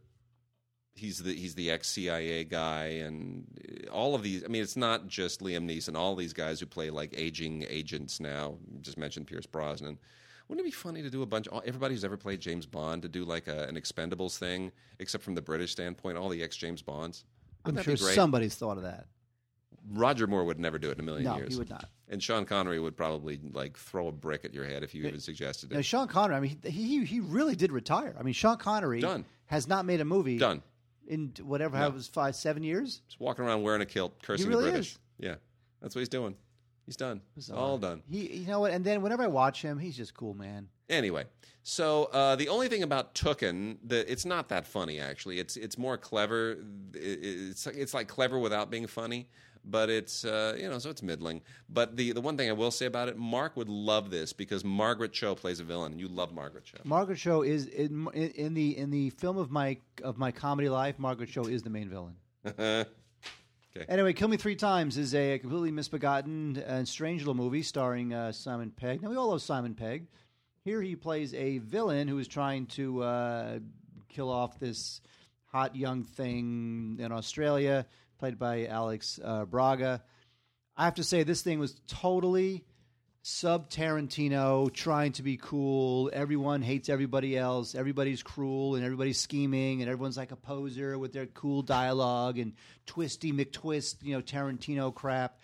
he's 0.96 1.20
the 1.20 1.34
he's 1.34 1.54
the 1.56 1.70
ex 1.70 1.88
CIA 1.90 2.44
guy 2.44 2.86
and 2.86 3.46
all 3.92 4.16
of 4.16 4.24
these. 4.24 4.44
I 4.44 4.48
mean, 4.48 4.64
it's 4.64 4.78
not 4.78 5.08
just 5.08 5.42
Liam 5.42 5.70
Neeson. 5.70 5.96
All 5.96 6.16
these 6.16 6.34
guys 6.34 6.60
who 6.60 6.66
play 6.66 6.90
like 6.90 7.14
aging 7.16 7.66
agents 7.70 8.20
now. 8.20 8.58
Just 8.82 8.98
mentioned 8.98 9.28
Pierce 9.28 9.46
Brosnan. 9.46 10.00
Wouldn't 10.48 10.66
it 10.66 10.70
be 10.70 10.76
funny 10.76 11.02
to 11.02 11.10
do 11.10 11.24
a 11.24 11.26
bunch? 11.26 11.48
Everybody 11.66 11.96
who's 11.96 12.06
ever 12.06 12.18
played 12.18 12.40
James 12.40 12.68
Bond 12.68 13.02
to 13.02 13.10
do 13.10 13.26
like 13.26 13.48
a, 13.48 13.64
an 13.64 13.76
Expendables 13.76 14.38
thing, 14.38 14.72
except 15.00 15.24
from 15.24 15.34
the 15.34 15.42
British 15.42 15.72
standpoint, 15.72 16.18
all 16.18 16.30
the 16.30 16.44
ex 16.44 16.56
James 16.56 16.82
Bonds. 16.82 17.26
Wouldn't 17.66 17.88
I'm 17.88 17.98
sure 17.98 18.12
somebody's 18.14 18.56
thought 18.56 18.78
of 18.78 18.84
that. 18.84 19.08
Roger 19.92 20.28
Moore 20.28 20.44
would 20.46 20.60
never 20.60 20.78
do 20.80 20.90
it 20.90 20.94
in 20.94 21.00
a 21.00 21.04
million 21.04 21.26
No, 21.26 21.38
years. 21.38 21.54
he 21.54 21.60
would 21.60 21.70
not. 21.70 21.90
And 22.08 22.22
Sean 22.22 22.46
Connery 22.46 22.80
would 22.80 22.96
probably 22.96 23.40
like 23.54 23.78
throw 23.78 24.08
a 24.08 24.12
brick 24.12 24.46
at 24.46 24.54
your 24.54 24.66
head 24.66 24.84
if 24.84 24.94
you 24.94 25.06
even 25.08 25.20
suggested 25.20 25.72
Now, 25.72 25.80
it. 25.80 25.84
Sean 25.86 26.08
Connery, 26.08 26.36
I 26.36 26.40
mean, 26.40 26.58
he, 26.64 26.70
he 27.00 27.06
he 27.06 27.20
really 27.20 27.56
did 27.56 27.72
retire. 27.72 28.16
I 28.20 28.24
mean, 28.24 28.34
Sean 28.34 28.58
Connery 28.58 29.00
Done. 29.02 29.26
has 29.48 29.68
not 29.68 29.86
made 29.86 30.02
a 30.02 30.06
movie 30.06 30.38
Done. 30.38 30.62
in 31.08 31.34
whatever 31.42 31.78
how 31.78 31.88
it 31.88 31.94
was 31.94 32.08
five 32.08 32.36
seven 32.36 32.62
years. 32.64 33.02
Just 33.08 33.20
walking 33.20 33.44
around 33.46 33.64
wearing 33.64 33.82
a 33.82 33.86
kilt, 33.86 34.22
cursing 34.22 34.48
really 34.50 34.66
the 34.66 34.70
British. 34.72 34.92
is. 34.94 35.00
Yeah, 35.20 35.36
that's 35.82 35.96
what 35.96 36.00
he's 36.02 36.10
doing. 36.10 36.36
He's 36.86 36.96
done. 36.98 37.22
It's 37.36 37.50
all 37.50 37.80
done. 37.80 38.04
He, 38.08 38.28
you 38.42 38.48
know 38.48 38.60
what? 38.60 38.72
And 38.72 38.86
then 38.86 39.02
whenever 39.02 39.24
I 39.24 39.28
watch 39.28 39.64
him, 39.64 39.80
he's 39.80 39.98
just 39.98 40.14
cool, 40.14 40.36
man. 40.36 40.68
Anyway, 40.88 41.24
so 41.64 42.04
uh, 42.14 42.36
the 42.36 42.48
only 42.50 42.68
thing 42.68 42.84
about 42.84 43.16
Tooken, 43.16 43.78
the, 43.84 44.10
it's 44.12 44.24
not 44.26 44.50
that 44.50 44.68
funny 44.68 45.00
actually. 45.00 45.40
It's 45.40 45.58
it's 45.58 45.80
more 45.80 45.98
clever. 45.98 46.58
It- 46.94 47.20
It's 47.24 47.66
it's 47.66 47.96
like 47.96 48.08
clever 48.08 48.38
without 48.38 48.70
being 48.70 48.86
funny, 48.86 49.28
but 49.66 49.90
it's 49.90 50.26
uh, 50.26 50.56
you 50.58 50.70
know 50.70 50.80
so 50.80 50.90
it's 50.90 51.02
middling. 51.04 51.42
But 51.70 51.98
the 51.98 52.12
the 52.12 52.22
one 52.22 52.38
thing 52.38 52.50
I 52.50 52.54
will 52.54 52.72
say 52.72 52.86
about 52.86 53.10
it, 53.10 53.18
Mark 53.18 53.56
would 53.58 53.70
love 53.70 54.10
this 54.10 54.34
because 54.34 54.64
Margaret 54.64 55.14
Cho 55.14 55.36
plays 55.36 55.60
a 55.60 55.64
villain, 55.64 55.94
and 55.94 56.02
you 56.02 56.08
love 56.08 56.34
Margaret 56.34 56.66
Cho. 56.66 56.78
Margaret 56.84 57.18
Cho 57.18 57.42
is 57.42 57.68
in, 57.68 58.08
in, 58.14 58.30
in 58.32 58.54
the 58.54 58.78
in 58.78 58.90
the 58.92 59.10
film 59.12 59.38
of 59.38 59.52
my 59.52 59.78
of 60.04 60.18
my 60.18 60.32
comedy 60.32 60.70
life. 60.70 61.00
Margaret 61.00 61.30
Cho 61.30 61.44
is 61.46 61.64
the 61.64 61.70
main 61.70 61.90
villain. 61.90 62.86
Okay. 63.78 63.86
Anyway, 63.90 64.14
Kill 64.14 64.30
Me 64.30 64.38
Three 64.38 64.56
Times 64.56 64.98
is 64.98 65.14
a 65.14 65.38
completely 65.38 65.70
misbegotten 65.70 66.64
and 66.66 66.88
strange 66.88 67.22
little 67.24 67.34
movie 67.34 67.62
starring 67.62 68.14
uh, 68.14 68.32
Simon 68.32 68.72
Pegg. 68.72 69.02
Now 69.02 69.10
we 69.10 69.18
all 69.18 69.28
love 69.28 69.42
Simon 69.42 69.76
Pegg. 69.76 70.08
Here 70.64 70.82
he 70.82 70.96
plays 70.96 71.34
a 71.34 71.58
villain 71.58 72.08
who 72.08 72.18
is 72.18 72.30
trying 72.30 72.68
to 72.68 73.04
uh, 73.04 73.60
kill 74.08 74.30
off 74.30 74.60
this 74.60 75.02
hot 75.48 75.76
young 75.76 76.06
thing 76.06 76.98
in 77.02 77.12
Australia, 77.12 77.86
played 78.26 78.40
by 78.40 78.66
Alice 78.66 79.20
uh, 79.24 79.46
Braga. 79.46 80.02
I 80.76 80.86
have 80.86 80.96
to 80.96 81.04
say, 81.04 81.22
this 81.22 81.44
thing 81.44 81.60
was 81.60 81.80
totally 81.88 82.66
sub 83.22 83.70
Tarantino, 83.70 84.74
trying 84.74 85.12
to 85.12 85.22
be 85.22 85.38
cool. 85.38 86.10
Everyone 86.12 86.64
hates 86.64 86.90
everybody 86.90 87.38
else. 87.38 87.76
Everybody's 87.76 88.24
cruel 88.24 88.74
and 88.74 88.84
everybody's 88.84 89.20
scheming, 89.20 89.82
and 89.84 89.92
everyone's 89.92 90.18
like 90.18 90.32
a 90.32 90.36
poser 90.36 90.98
with 90.98 91.14
their 91.14 91.28
cool 91.28 91.62
dialogue 91.62 92.40
and 92.40 92.54
twisty 92.88 93.32
McTwist, 93.32 93.98
you 94.02 94.16
know, 94.16 94.24
Tarantino 94.24 94.92
crap. 94.92 95.40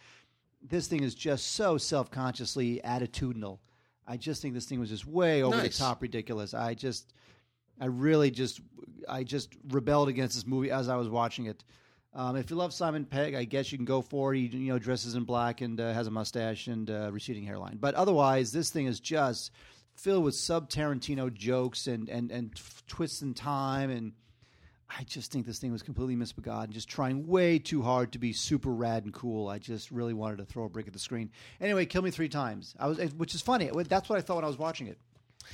This 0.68 0.88
thing 0.88 1.04
is 1.04 1.14
just 1.14 1.52
so 1.52 1.78
self 1.78 2.10
consciously 2.10 2.82
attitudinal. 2.84 3.60
I 4.08 4.18
just 4.18 4.42
think 4.42 4.56
this 4.56 4.66
thing 4.66 4.80
was 4.80 4.90
just 4.90 5.06
way 5.06 5.44
over 5.44 5.56
Nice. 5.56 5.78
the 5.78 5.84
top 5.84 6.02
ridiculous. 6.02 6.56
I 6.56 6.74
just, 6.74 7.14
I 7.80 7.86
really 7.86 8.32
just, 8.32 8.60
I 9.08 9.24
just 9.24 9.54
rebelled 9.70 10.10
against 10.10 10.34
this 10.34 10.48
movie 10.48 10.72
as 10.72 10.90
I 10.90 10.96
was 10.96 11.10
watching 11.10 11.46
it. 11.46 11.64
Um, 12.14 12.36
if 12.36 12.50
you 12.50 12.58
love 12.58 12.74
Simon 12.74 13.06
Pegg, 13.06 13.36
I 13.36 13.46
guess 13.46 13.72
you 13.72 13.78
can 13.78 13.86
go 13.86 14.02
for 14.02 14.34
it. 14.34 14.40
He 14.40 14.58
you 14.58 14.74
know 14.74 14.80
dresses 14.80 15.16
in 15.16 15.24
black 15.24 15.62
and 15.62 15.80
uh, 15.80 15.94
has 15.94 16.08
a 16.08 16.12
mustache 16.12 16.68
and 16.68 16.90
uh, 16.90 17.10
receding 17.12 17.44
hairline. 17.44 17.78
But 17.80 17.96
otherwise, 17.96 18.52
this 18.52 18.70
thing 18.70 18.86
is 18.88 19.00
just 19.00 19.52
filled 19.96 20.24
with 20.24 20.36
sub 20.36 20.70
Tarantino 20.70 21.34
jokes 21.34 21.88
and 21.88 22.10
and 22.10 22.30
and 22.32 22.52
twists 22.88 23.22
in 23.22 23.34
time. 23.34 23.90
And 23.90 24.12
I 24.90 25.04
just 25.04 25.32
think 25.32 25.46
this 25.46 25.60
thing 25.60 25.72
was 25.72 25.84
completely 25.84 26.18
misbegotten, 26.18 26.74
just 26.74 26.90
trying 26.90 27.28
way 27.28 27.60
too 27.60 27.82
hard 27.82 28.12
to 28.12 28.20
be 28.20 28.34
super 28.34 28.72
rad 28.72 29.06
and 29.06 29.14
cool. 29.14 29.48
I 29.48 29.58
just 29.58 29.90
really 29.90 30.14
wanted 30.14 30.40
to 30.40 30.46
throw 30.46 30.66
a 30.66 30.70
brick 30.70 30.88
at 30.88 30.94
the 30.94 31.00
screen. 31.00 31.32
Anyway, 31.62 31.86
kill 31.86 32.02
me 32.02 32.12
three 32.12 32.30
times. 32.30 32.76
I 32.78 32.88
was, 32.88 32.98
which 33.14 33.34
is 33.34 33.42
funny. 33.42 33.72
That's 33.88 34.10
what 34.10 34.20
I 34.20 34.22
thought 34.22 34.36
when 34.36 34.44
I 34.44 34.50
was 34.50 34.60
watching 34.60 34.88
it. 34.88 34.98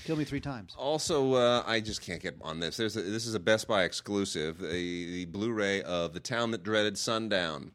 Kill 0.06 0.16
me 0.16 0.24
three 0.24 0.42
times. 0.42 0.76
Also, 0.78 1.34
uh, 1.34 1.64
I 1.66 1.80
just 1.80 2.02
can't 2.02 2.22
get 2.22 2.36
on 2.42 2.60
this. 2.60 2.78
There's 2.78 2.96
a, 2.98 3.02
this 3.02 3.26
is 3.26 3.34
a 3.34 3.40
Best 3.40 3.68
Buy 3.68 3.84
exclusive, 3.84 4.60
the, 4.60 4.68
the 4.70 5.26
Blu-ray 5.26 5.82
of 5.84 6.14
The 6.14 6.20
Town 6.20 6.52
That 6.52 6.64
Dreaded 6.64 6.98
Sundown, 6.98 7.72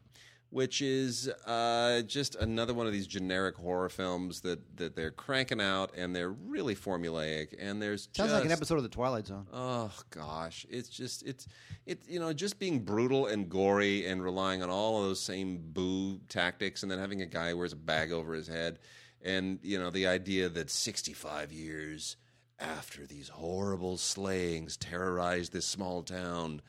which 0.49 0.81
is 0.83 1.29
uh, 1.47 2.01
just 2.03 2.35
another 2.35 2.75
one 2.75 2.85
of 2.85 2.93
these 2.93 3.07
generic 3.07 3.55
horror 3.55 3.89
films 3.89 4.41
that, 4.41 4.77
that 4.77 4.95
they're 4.95 5.09
cranking 5.09 5.59
out, 5.59 5.91
and 5.97 6.15
they're 6.15 6.29
really 6.29 6.75
formulaic. 6.75 7.55
And 7.59 7.81
there's 7.81 8.09
Sounds 8.13 8.29
just, 8.29 8.33
like 8.33 8.45
an 8.45 8.51
episode 8.51 8.77
of 8.77 8.83
the 8.83 8.89
Twilight 8.89 9.25
Zone. 9.25 9.47
Oh 9.51 9.91
gosh, 10.11 10.65
it's 10.69 10.89
just 10.89 11.23
it's 11.23 11.47
it 11.87 12.03
you 12.07 12.19
know 12.19 12.33
just 12.33 12.59
being 12.59 12.81
brutal 12.81 13.25
and 13.25 13.49
gory 13.49 14.05
and 14.05 14.23
relying 14.23 14.61
on 14.61 14.69
all 14.69 15.01
of 15.01 15.07
those 15.07 15.21
same 15.21 15.59
boo 15.73 16.19
tactics, 16.29 16.83
and 16.83 16.91
then 16.91 16.99
having 16.99 17.23
a 17.23 17.25
guy 17.25 17.49
who 17.49 17.57
wears 17.57 17.73
a 17.73 17.75
bag 17.77 18.11
over 18.11 18.35
his 18.35 18.47
head, 18.47 18.77
and 19.23 19.59
you 19.63 19.79
know 19.79 19.89
the 19.89 20.07
idea 20.07 20.49
that 20.49 20.69
sixty 20.69 21.13
five 21.13 21.51
years 21.51 22.17
after 22.59 23.05
these 23.05 23.29
horrible 23.29 23.97
slayings 23.97 24.77
terrorized 24.77 25.53
this 25.53 25.65
small 25.65 26.03
town. 26.03 26.61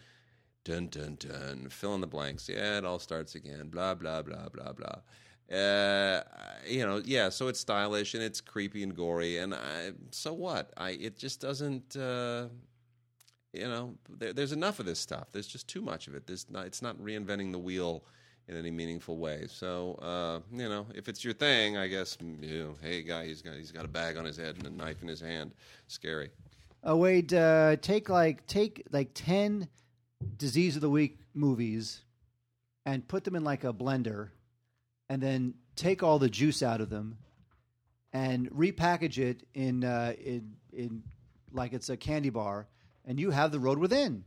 Dun 0.65 0.89
dun 0.89 1.17
dun. 1.21 1.69
Fill 1.69 1.95
in 1.95 2.01
the 2.01 2.07
blanks. 2.07 2.49
Yeah, 2.49 2.79
it 2.79 2.87
all 2.87 2.99
starts 2.99 3.35
again. 3.35 3.69
Blah 3.69 3.97
blah 3.97 4.23
blah 4.23 4.49
blah 4.49 4.73
blah. 4.73 5.57
Uh, 5.57 6.23
you 6.67 6.87
know, 6.87 7.03
yeah. 7.05 7.29
So 7.29 7.49
it's 7.49 7.61
stylish 7.61 8.15
and 8.15 8.23
it's 8.23 8.41
creepy 8.41 8.83
and 8.83 8.97
gory, 8.97 9.37
and 9.37 9.55
I, 9.55 9.93
so 10.11 10.33
what? 10.33 10.73
I 10.77 10.91
it 10.93 11.19
just 11.19 11.41
doesn't. 11.41 11.97
Uh, 11.97 12.49
you 13.53 13.69
know, 13.69 13.95
there, 14.09 14.33
there's 14.33 14.53
enough 14.53 14.81
of 14.81 14.87
this 14.87 14.99
stuff. 14.99 15.29
There's 15.33 15.47
just 15.47 15.69
too 15.69 15.83
much 15.83 16.09
of 16.09 16.15
it. 16.15 16.27
There's 16.27 16.47
not, 16.51 16.67
it's 16.67 16.83
not 16.83 16.99
reinventing 16.99 17.53
the 17.53 17.59
wheel 17.59 18.05
in 18.49 18.57
any 18.57 18.71
meaningful 18.71 19.17
way. 19.17 19.47
So, 19.49 19.95
uh, 20.03 20.41
you 20.53 20.69
know, 20.69 20.87
if 20.95 21.09
it's 21.09 21.25
your 21.25 21.35
thing, 21.35 21.77
I 21.77 21.87
guess, 21.87 22.17
mm, 22.17 22.43
you 22.43 22.65
know, 22.65 22.75
hey, 22.83 23.03
guy, 23.03 23.27
he's 23.27 23.43
got 23.43 23.55
he's 23.55 23.73
got 23.73 23.85
a 23.85 23.89
bag 23.89 24.17
on 24.17 24.25
his 24.25 24.37
head 24.37 24.57
and 24.57 24.67
a 24.67 24.71
knife 24.71 25.03
in 25.03 25.09
his 25.09 25.21
hand. 25.21 25.53
Scary. 25.87 26.31
Oh 26.83 26.97
wait, 26.97 27.33
uh, 27.33 27.77
take 27.77 28.09
like 28.09 28.47
take 28.47 28.87
like 28.91 29.11
ten 29.15 29.69
disease 30.37 30.77
of 30.77 30.83
the 30.83 30.91
week 30.91 31.19
movies 31.33 32.03
and 32.85 33.07
put 33.09 33.25
them 33.25 33.35
in 33.35 33.45
like 33.45 33.65
a 33.65 33.73
blender, 33.73 34.29
and 35.09 35.23
then 35.23 35.55
take 35.77 36.03
all 36.03 36.19
the 36.19 36.29
juice 36.29 36.63
out 36.63 36.83
of 36.83 36.91
them, 36.91 37.17
and 38.13 38.51
repackage 38.51 39.19
it 39.19 39.47
in 39.55 39.83
uh, 39.83 40.13
in 40.23 40.57
in 40.73 41.03
like 41.53 41.73
it's 41.73 41.89
a 41.89 41.97
candy 41.97 42.31
bar, 42.31 42.67
and 43.07 43.19
you 43.19 43.31
have 43.31 43.51
the 43.51 43.61
Road 43.61 43.79
Within, 43.79 44.25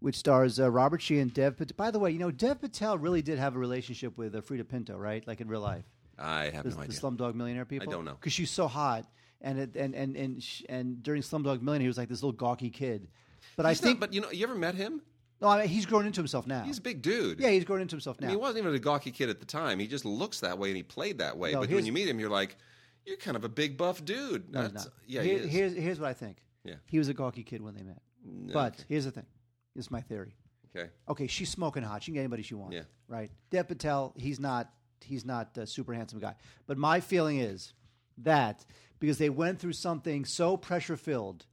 which 0.00 0.16
stars 0.16 0.58
uh, 0.58 0.70
Robert 0.70 1.00
Sheehan 1.02 1.22
and 1.22 1.34
Dev. 1.34 1.56
Patel. 1.56 1.74
By 1.76 1.90
the 1.90 1.98
way, 1.98 2.10
you 2.10 2.18
know 2.18 2.30
Dev 2.30 2.60
Patel 2.60 2.98
really 2.98 3.22
did 3.22 3.38
have 3.38 3.54
a 3.56 3.58
relationship 3.58 4.16
with 4.18 4.34
uh, 4.34 4.40
Freida 4.40 4.64
Pinto, 4.68 4.96
right? 4.96 5.26
Like 5.26 5.40
in 5.40 5.48
real 5.48 5.60
life 5.60 5.84
I 6.18 6.50
have 6.50 6.64
the, 6.64 6.70
no 6.70 6.82
the. 6.84 6.92
Slumdog 6.92 7.34
Millionaire 7.34 7.64
people? 7.64 7.88
I 7.88 7.92
don't 7.92 8.04
know. 8.04 8.12
because 8.14 8.32
she's 8.32 8.50
so 8.50 8.66
hot, 8.68 9.06
and 9.40 9.58
it, 9.58 9.76
and 9.76 9.94
and 9.94 10.16
and 10.16 10.42
sh- 10.42 10.62
and 10.68 11.02
during 11.02 11.22
Slumdog 11.22 11.62
Millionaire, 11.62 11.80
he 11.84 11.88
was 11.88 11.98
like 11.98 12.08
this 12.08 12.22
little 12.22 12.36
gawky 12.36 12.70
kid. 12.70 13.08
But 13.56 13.66
He's 13.66 13.80
I 13.80 13.84
think, 13.84 14.00
not, 14.00 14.08
but 14.08 14.14
you 14.14 14.20
know, 14.20 14.30
you 14.30 14.44
ever 14.44 14.54
met 14.54 14.74
him? 14.74 15.00
no, 15.40 15.48
I 15.48 15.60
mean, 15.60 15.68
he's 15.68 15.86
grown 15.86 16.04
into 16.06 16.20
himself 16.20 16.46
now. 16.46 16.62
He's 16.62 16.76
a 16.76 16.82
big 16.82 17.00
dude. 17.00 17.40
yeah, 17.40 17.48
he's 17.50 17.64
grown 17.64 17.80
into 17.80 17.94
himself 17.94 18.18
I 18.20 18.24
now. 18.24 18.28
mean, 18.28 18.36
he 18.36 18.40
wasn't 18.40 18.58
even 18.58 18.74
a 18.74 18.78
gawky 18.78 19.10
kid 19.10 19.30
at 19.30 19.40
the 19.40 19.46
time. 19.46 19.78
He 19.78 19.86
just 19.86 20.04
looks 20.04 20.40
that 20.40 20.58
way 20.58 20.68
and 20.68 20.76
he 20.76 20.82
played 20.82 21.18
that 21.18 21.38
way. 21.38 21.52
No, 21.52 21.60
but 21.60 21.70
when 21.70 21.86
you 21.86 21.92
meet 21.92 22.06
him, 22.08 22.20
you're 22.20 22.28
like, 22.28 22.56
you're 23.06 23.16
kind 23.16 23.36
of 23.38 23.44
a 23.44 23.48
big 23.48 23.78
buff 23.78 24.04
dude. 24.04 24.50
no, 24.52 24.62
That's- 24.62 24.84
not. 24.84 24.92
Yeah, 25.06 25.22
Here- 25.22 25.38
he 25.38 25.44
is. 25.44 25.50
here's 25.52 25.74
here's 25.74 26.00
what 26.00 26.08
I 26.10 26.12
think. 26.12 26.36
Yeah. 26.64 26.74
he 26.86 26.98
was 26.98 27.08
a 27.08 27.14
gawky 27.14 27.42
kid 27.42 27.62
when 27.62 27.74
they 27.74 27.82
met. 27.82 28.02
But 28.52 28.74
okay. 28.74 28.84
here's 28.90 29.06
the 29.06 29.10
thing. 29.10 29.24
Is 29.76 29.90
my 29.90 30.00
theory. 30.00 30.34
Okay. 30.74 30.88
Okay, 31.08 31.26
she's 31.26 31.48
smoking 31.48 31.82
hot. 31.82 32.02
She 32.02 32.06
can 32.10 32.14
get 32.14 32.20
anybody 32.20 32.42
she 32.42 32.54
wants. 32.54 32.74
Yeah. 32.76 32.82
Right. 33.08 33.30
Dev 33.50 33.68
Patel, 33.68 34.12
he's 34.16 34.38
not 34.40 34.70
he's 35.02 35.24
not 35.24 35.56
a 35.56 35.66
super 35.66 35.92
handsome 35.94 36.18
guy. 36.18 36.34
But 36.66 36.76
my 36.78 37.00
feeling 37.00 37.38
is 37.38 37.72
that 38.18 38.64
because 38.98 39.18
they 39.18 39.30
went 39.30 39.58
through 39.58 39.72
something 39.72 40.24
so 40.24 40.56
pressure 40.56 40.96
filled, 40.96 41.46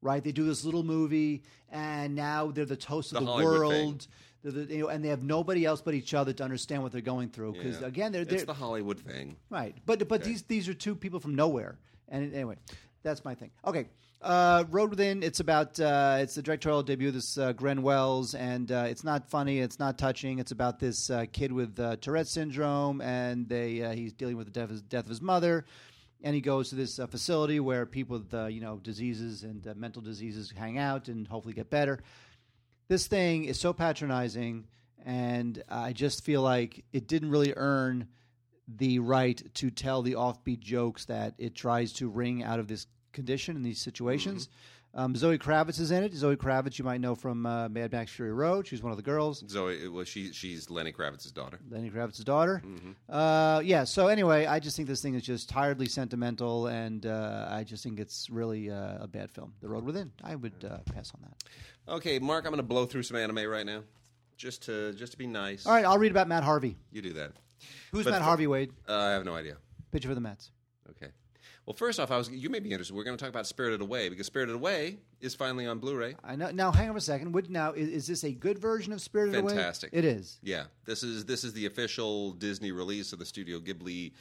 right? 0.00 0.22
They 0.24 0.32
do 0.32 0.44
this 0.44 0.64
little 0.64 0.82
movie 0.82 1.42
and 1.68 2.14
now 2.14 2.50
they're 2.50 2.64
the 2.64 2.76
toast 2.76 3.12
of 3.12 3.20
The 3.24 3.36
the, 3.36 3.44
world. 3.44 4.06
The, 4.42 4.66
you 4.74 4.82
know, 4.82 4.88
and 4.88 5.04
they 5.04 5.08
have 5.08 5.22
nobody 5.22 5.64
else 5.64 5.80
but 5.80 5.94
each 5.94 6.12
other 6.14 6.32
to 6.34 6.44
understand 6.44 6.82
what 6.82 6.92
they're 6.92 7.00
going 7.00 7.30
through. 7.30 7.52
Because 7.54 7.80
Yeah. 7.80 7.86
again, 7.88 8.12
they're, 8.12 8.24
they're 8.24 8.44
the 8.44 8.54
Hollywood 8.54 9.00
thing. 9.00 9.36
Right, 9.50 9.74
but 9.86 10.06
but 10.08 10.22
these 10.24 10.42
these 10.42 10.68
are 10.68 10.74
two 10.74 10.94
people 10.94 11.18
from 11.20 11.34
nowhere, 11.34 11.78
and 12.08 12.34
anyway, 12.34 12.56
that's 13.02 13.24
my 13.24 13.34
thing. 13.34 13.50
Okay, 13.64 13.86
uh, 14.24 14.64
Road 14.70 14.90
Within. 14.90 15.22
It's 15.22 15.40
about 15.40 15.78
uh, 15.78 16.18
it's 16.20 16.34
the 16.34 16.42
directorial 16.42 16.82
debut 16.82 17.08
of 17.08 17.14
this 17.14 17.38
uh, 17.38 17.52
Gren 17.52 17.82
Wells, 17.82 18.34
and 18.34 18.72
uh, 18.72 18.86
it's 18.88 19.04
not 19.04 19.28
funny, 19.28 19.60
it's 19.60 19.78
not 19.78 19.98
touching. 19.98 20.38
It's 20.38 20.50
about 20.50 20.80
this 20.80 21.10
uh, 21.10 21.26
kid 21.30 21.52
with 21.52 21.78
uh, 21.78 21.96
Tourette 21.96 22.26
syndrome, 22.26 23.00
and 23.00 23.48
they 23.48 23.82
uh, 23.82 23.92
he's 23.92 24.12
dealing 24.12 24.36
with 24.36 24.46
the 24.46 24.52
death 24.52 24.64
of 24.64 24.70
his, 24.70 24.82
death 24.82 25.04
of 25.04 25.10
his 25.10 25.20
mother, 25.20 25.66
and 26.22 26.34
he 26.34 26.40
goes 26.40 26.70
to 26.70 26.74
this 26.74 26.96
facility 26.96 27.60
where 27.60 27.86
people 27.86 28.18
with 28.18 28.52
you 28.52 28.60
know 28.60 28.78
diseases 28.78 29.42
and 29.44 29.64
mental 29.76 30.02
diseases 30.02 30.52
hang 30.56 30.78
out 30.78 31.08
and 31.08 31.28
hopefully 31.28 31.54
get 31.54 31.70
better. 31.70 32.00
This 32.88 33.06
thing 33.06 33.44
is 33.44 33.60
so 33.60 33.72
patronizing 33.72 34.66
and 35.06 35.62
I 35.68 35.92
just 35.92 36.24
feel 36.24 36.40
like 36.40 36.84
it 36.92 37.06
didn't 37.06 37.30
really 37.30 37.52
earn 37.56 38.08
the 38.66 38.98
right 38.98 39.42
to 39.54 39.70
tell 39.70 40.00
the 40.02 40.14
offbeat 40.14 40.60
jokes 40.60 41.04
that 41.06 41.34
it 41.36 41.54
tries 41.54 41.92
to 41.94 42.08
wring 42.08 42.42
out 42.42 42.58
of 42.58 42.68
this 42.68 42.86
condition 43.14 43.56
in 43.56 43.62
these 43.62 43.80
situations. 43.80 44.48
Um, 44.96 45.16
Zoe 45.16 45.38
Kravitz 45.38 45.80
is 45.80 45.90
in 45.90 46.04
it. 46.04 46.14
Zoe 46.14 46.36
Kravitz, 46.36 46.78
you 46.78 46.84
might 46.84 47.00
know 47.00 47.16
from 47.16 47.46
uh, 47.46 47.68
Mad 47.68 47.90
Max 47.90 48.12
Fury 48.12 48.32
Road. 48.32 48.68
She's 48.68 48.80
one 48.80 48.92
of 48.92 48.96
the 48.96 49.02
girls. 49.02 49.42
Zoe, 49.48 49.88
well, 49.88 50.04
she 50.04 50.32
she's 50.32 50.70
Lenny 50.70 50.92
Kravitz's 50.92 51.32
daughter. 51.32 51.58
Lenny 51.68 51.90
Kravitz's 51.90 52.22
daughter. 52.22 52.62
Uh, 53.08 53.60
yeah. 53.64 53.82
So 53.84 54.06
anyway, 54.06 54.46
I 54.46 54.60
just 54.60 54.76
think 54.76 54.86
this 54.88 55.02
thing 55.02 55.14
is 55.14 55.22
just 55.24 55.48
tiredly 55.48 55.86
sentimental, 55.86 56.68
and 56.68 57.06
uh, 57.06 57.48
I 57.50 57.64
just 57.64 57.82
think 57.82 57.98
it's 57.98 58.30
really 58.30 58.70
uh, 58.70 58.98
a 59.00 59.08
bad 59.08 59.32
film. 59.32 59.54
The 59.62 59.68
Road 59.68 59.84
Within. 59.84 60.12
I 60.22 60.36
would 60.36 60.64
uh, 60.64 60.78
pass 60.92 61.12
on 61.12 61.22
that. 61.22 61.92
Okay, 61.94 62.20
Mark, 62.20 62.44
I'm 62.44 62.50
going 62.52 62.58
to 62.58 62.62
blow 62.62 62.86
through 62.86 63.02
some 63.02 63.16
anime 63.16 63.48
right 63.50 63.66
now, 63.66 63.82
just 64.36 64.62
to 64.66 64.92
just 64.92 65.10
to 65.12 65.18
be 65.18 65.26
nice. 65.26 65.66
All 65.66 65.72
right, 65.72 65.84
I'll 65.84 65.98
read 65.98 66.12
about 66.12 66.28
Matt 66.28 66.44
Harvey. 66.44 66.76
you 66.92 67.02
do 67.02 67.14
that. 67.14 67.32
Who's 67.90 68.04
But 68.04 68.12
Matt 68.12 68.22
Harvey? 68.22 68.46
Wade, 68.46 68.70
Uh, 68.88 68.94
I 68.96 69.10
have 69.10 69.24
no 69.24 69.34
idea. 69.34 69.56
pitcher 69.90 70.08
for 70.08 70.14
the 70.14 70.20
Mets. 70.20 70.52
Okay. 70.90 71.10
Well, 71.66 71.74
first 71.74 71.98
off, 71.98 72.10
I 72.10 72.18
was 72.18 72.30
you 72.30 72.50
may 72.50 72.60
be 72.60 72.70
interested. 72.70 72.94
We're 72.94 73.04
going 73.04 73.16
to 73.16 73.22
talk 73.22 73.30
about 73.30 73.46
Spirited 73.46 73.80
Away 73.80 74.08
because 74.10 74.26
Spirited 74.26 74.54
Away 74.54 74.98
is 75.20 75.34
finally 75.34 75.66
on 75.66 75.78
Blu-ray. 75.78 76.16
I 76.22 76.36
know. 76.36 76.50
Now, 76.50 76.70
hang 76.70 76.90
on 76.90 76.96
a 76.96 77.00
second. 77.00 77.32
Would 77.32 77.50
now 77.50 77.72
is, 77.72 77.88
is 77.88 78.06
this 78.06 78.24
a 78.24 78.32
good 78.32 78.58
version 78.58 78.92
of 78.92 79.00
Spirited 79.00 79.36
Away? 79.36 79.54
Fantastic. 79.54 79.90
It 79.92 80.04
is. 80.04 80.38
Yeah, 80.42 80.64
this 80.84 81.02
is 81.02 81.24
this 81.24 81.42
is 81.42 81.54
the 81.54 81.66
official 81.66 82.32
Disney 82.32 82.72
release 82.72 83.12
of 83.14 83.18
the 83.18 83.24
Studio 83.24 83.60
Ghibli 83.60 84.12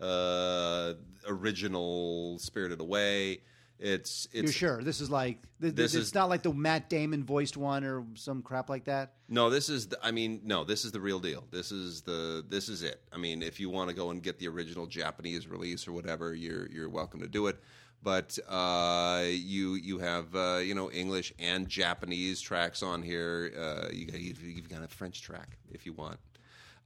uh, 0.00 0.94
original 1.26 2.38
Spirited 2.38 2.80
Away. 2.80 3.40
It's 3.82 4.28
it's 4.32 4.42
You're 4.44 4.52
sure 4.52 4.82
this 4.84 5.00
is 5.00 5.10
like 5.10 5.38
th- 5.60 5.74
This 5.74 5.94
it's 5.96 6.06
is- 6.08 6.14
not 6.14 6.28
like 6.28 6.42
the 6.44 6.52
Matt 6.52 6.88
Damon 6.88 7.24
voiced 7.24 7.56
one 7.56 7.82
or 7.82 8.04
some 8.14 8.40
crap 8.40 8.70
like 8.70 8.84
that. 8.84 9.14
No, 9.28 9.50
this 9.50 9.68
is. 9.68 9.88
The, 9.88 9.98
I 10.02 10.12
mean, 10.12 10.40
no, 10.44 10.62
this 10.62 10.84
is 10.84 10.92
the 10.92 11.00
real 11.00 11.18
deal. 11.18 11.44
This 11.50 11.72
is 11.72 12.02
the. 12.02 12.44
This 12.48 12.68
is 12.68 12.82
it. 12.84 13.02
I 13.12 13.16
mean, 13.16 13.42
if 13.42 13.58
you 13.58 13.70
want 13.70 13.90
to 13.90 13.96
go 13.96 14.10
and 14.10 14.22
get 14.22 14.38
the 14.38 14.46
original 14.46 14.86
Japanese 14.86 15.48
release 15.48 15.88
or 15.88 15.92
whatever, 15.92 16.32
you're 16.34 16.70
you're 16.70 16.88
welcome 16.88 17.20
to 17.22 17.28
do 17.28 17.48
it. 17.48 17.58
But 18.04 18.38
uh, 18.48 19.24
you 19.28 19.74
you 19.74 19.98
have 19.98 20.34
uh, 20.36 20.58
you 20.62 20.74
know 20.74 20.90
English 20.90 21.32
and 21.40 21.68
Japanese 21.68 22.40
tracks 22.40 22.82
on 22.84 23.02
here. 23.02 23.52
Uh, 23.58 23.88
you 23.92 24.06
you've 24.42 24.68
got 24.68 24.82
a 24.84 24.88
French 24.88 25.22
track 25.22 25.58
if 25.72 25.86
you 25.86 25.92
want. 25.92 26.18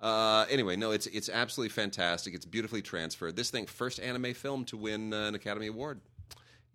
Uh, 0.00 0.44
anyway, 0.50 0.76
no, 0.76 0.92
it's 0.92 1.06
it's 1.08 1.28
absolutely 1.28 1.70
fantastic. 1.70 2.34
It's 2.34 2.46
beautifully 2.46 2.80
transferred. 2.82 3.36
This 3.36 3.50
thing, 3.50 3.66
first 3.66 3.98
anime 4.00 4.32
film 4.34 4.64
to 4.66 4.76
win 4.76 5.12
uh, 5.12 5.28
an 5.28 5.34
Academy 5.34 5.66
Award. 5.66 6.00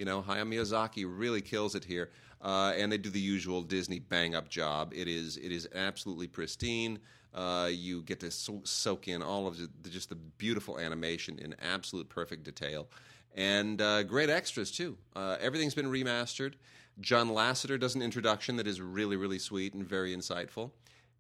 You 0.02 0.06
know, 0.06 0.24
Hayao 0.24 0.52
Miyazaki 0.52 1.06
really 1.08 1.42
kills 1.42 1.76
it 1.76 1.86
here, 1.86 2.10
uh, 2.42 2.74
and 2.76 2.92
they 2.92 2.98
do 2.98 3.12
the 3.12 3.20
usual 3.20 3.62
Disney 3.62 4.00
bang 4.00 4.34
up 4.34 4.50
job. 4.50 4.94
It 4.96 5.08
is 5.08 5.38
it 5.38 5.52
is 5.52 5.70
absolutely 5.76 6.26
pristine. 6.26 6.98
Uh, 7.36 7.70
you 7.72 8.02
get 8.02 8.20
to 8.22 8.32
so- 8.32 8.64
soak 8.64 9.08
in 9.08 9.22
all 9.22 9.46
of 9.46 9.60
the, 9.60 9.90
just 9.92 10.10
the 10.10 10.16
beautiful 10.16 10.80
animation 10.80 11.38
in 11.38 11.56
absolute 11.62 12.10
perfect 12.10 12.46
detail, 12.46 12.88
and 13.36 13.80
uh, 13.80 14.02
great 14.02 14.32
extras 14.32 14.72
too. 14.72 14.98
Uh, 15.16 15.38
everything's 15.40 15.76
been 15.76 15.92
remastered. 15.92 16.54
John 17.00 17.30
Lasseter 17.30 17.80
does 17.80 17.94
an 17.94 18.02
introduction 18.02 18.56
that 18.56 18.66
is 18.66 18.82
really 18.82 19.18
really 19.18 19.38
sweet 19.38 19.76
and 19.76 19.88
very 19.88 20.18
insightful. 20.18 20.72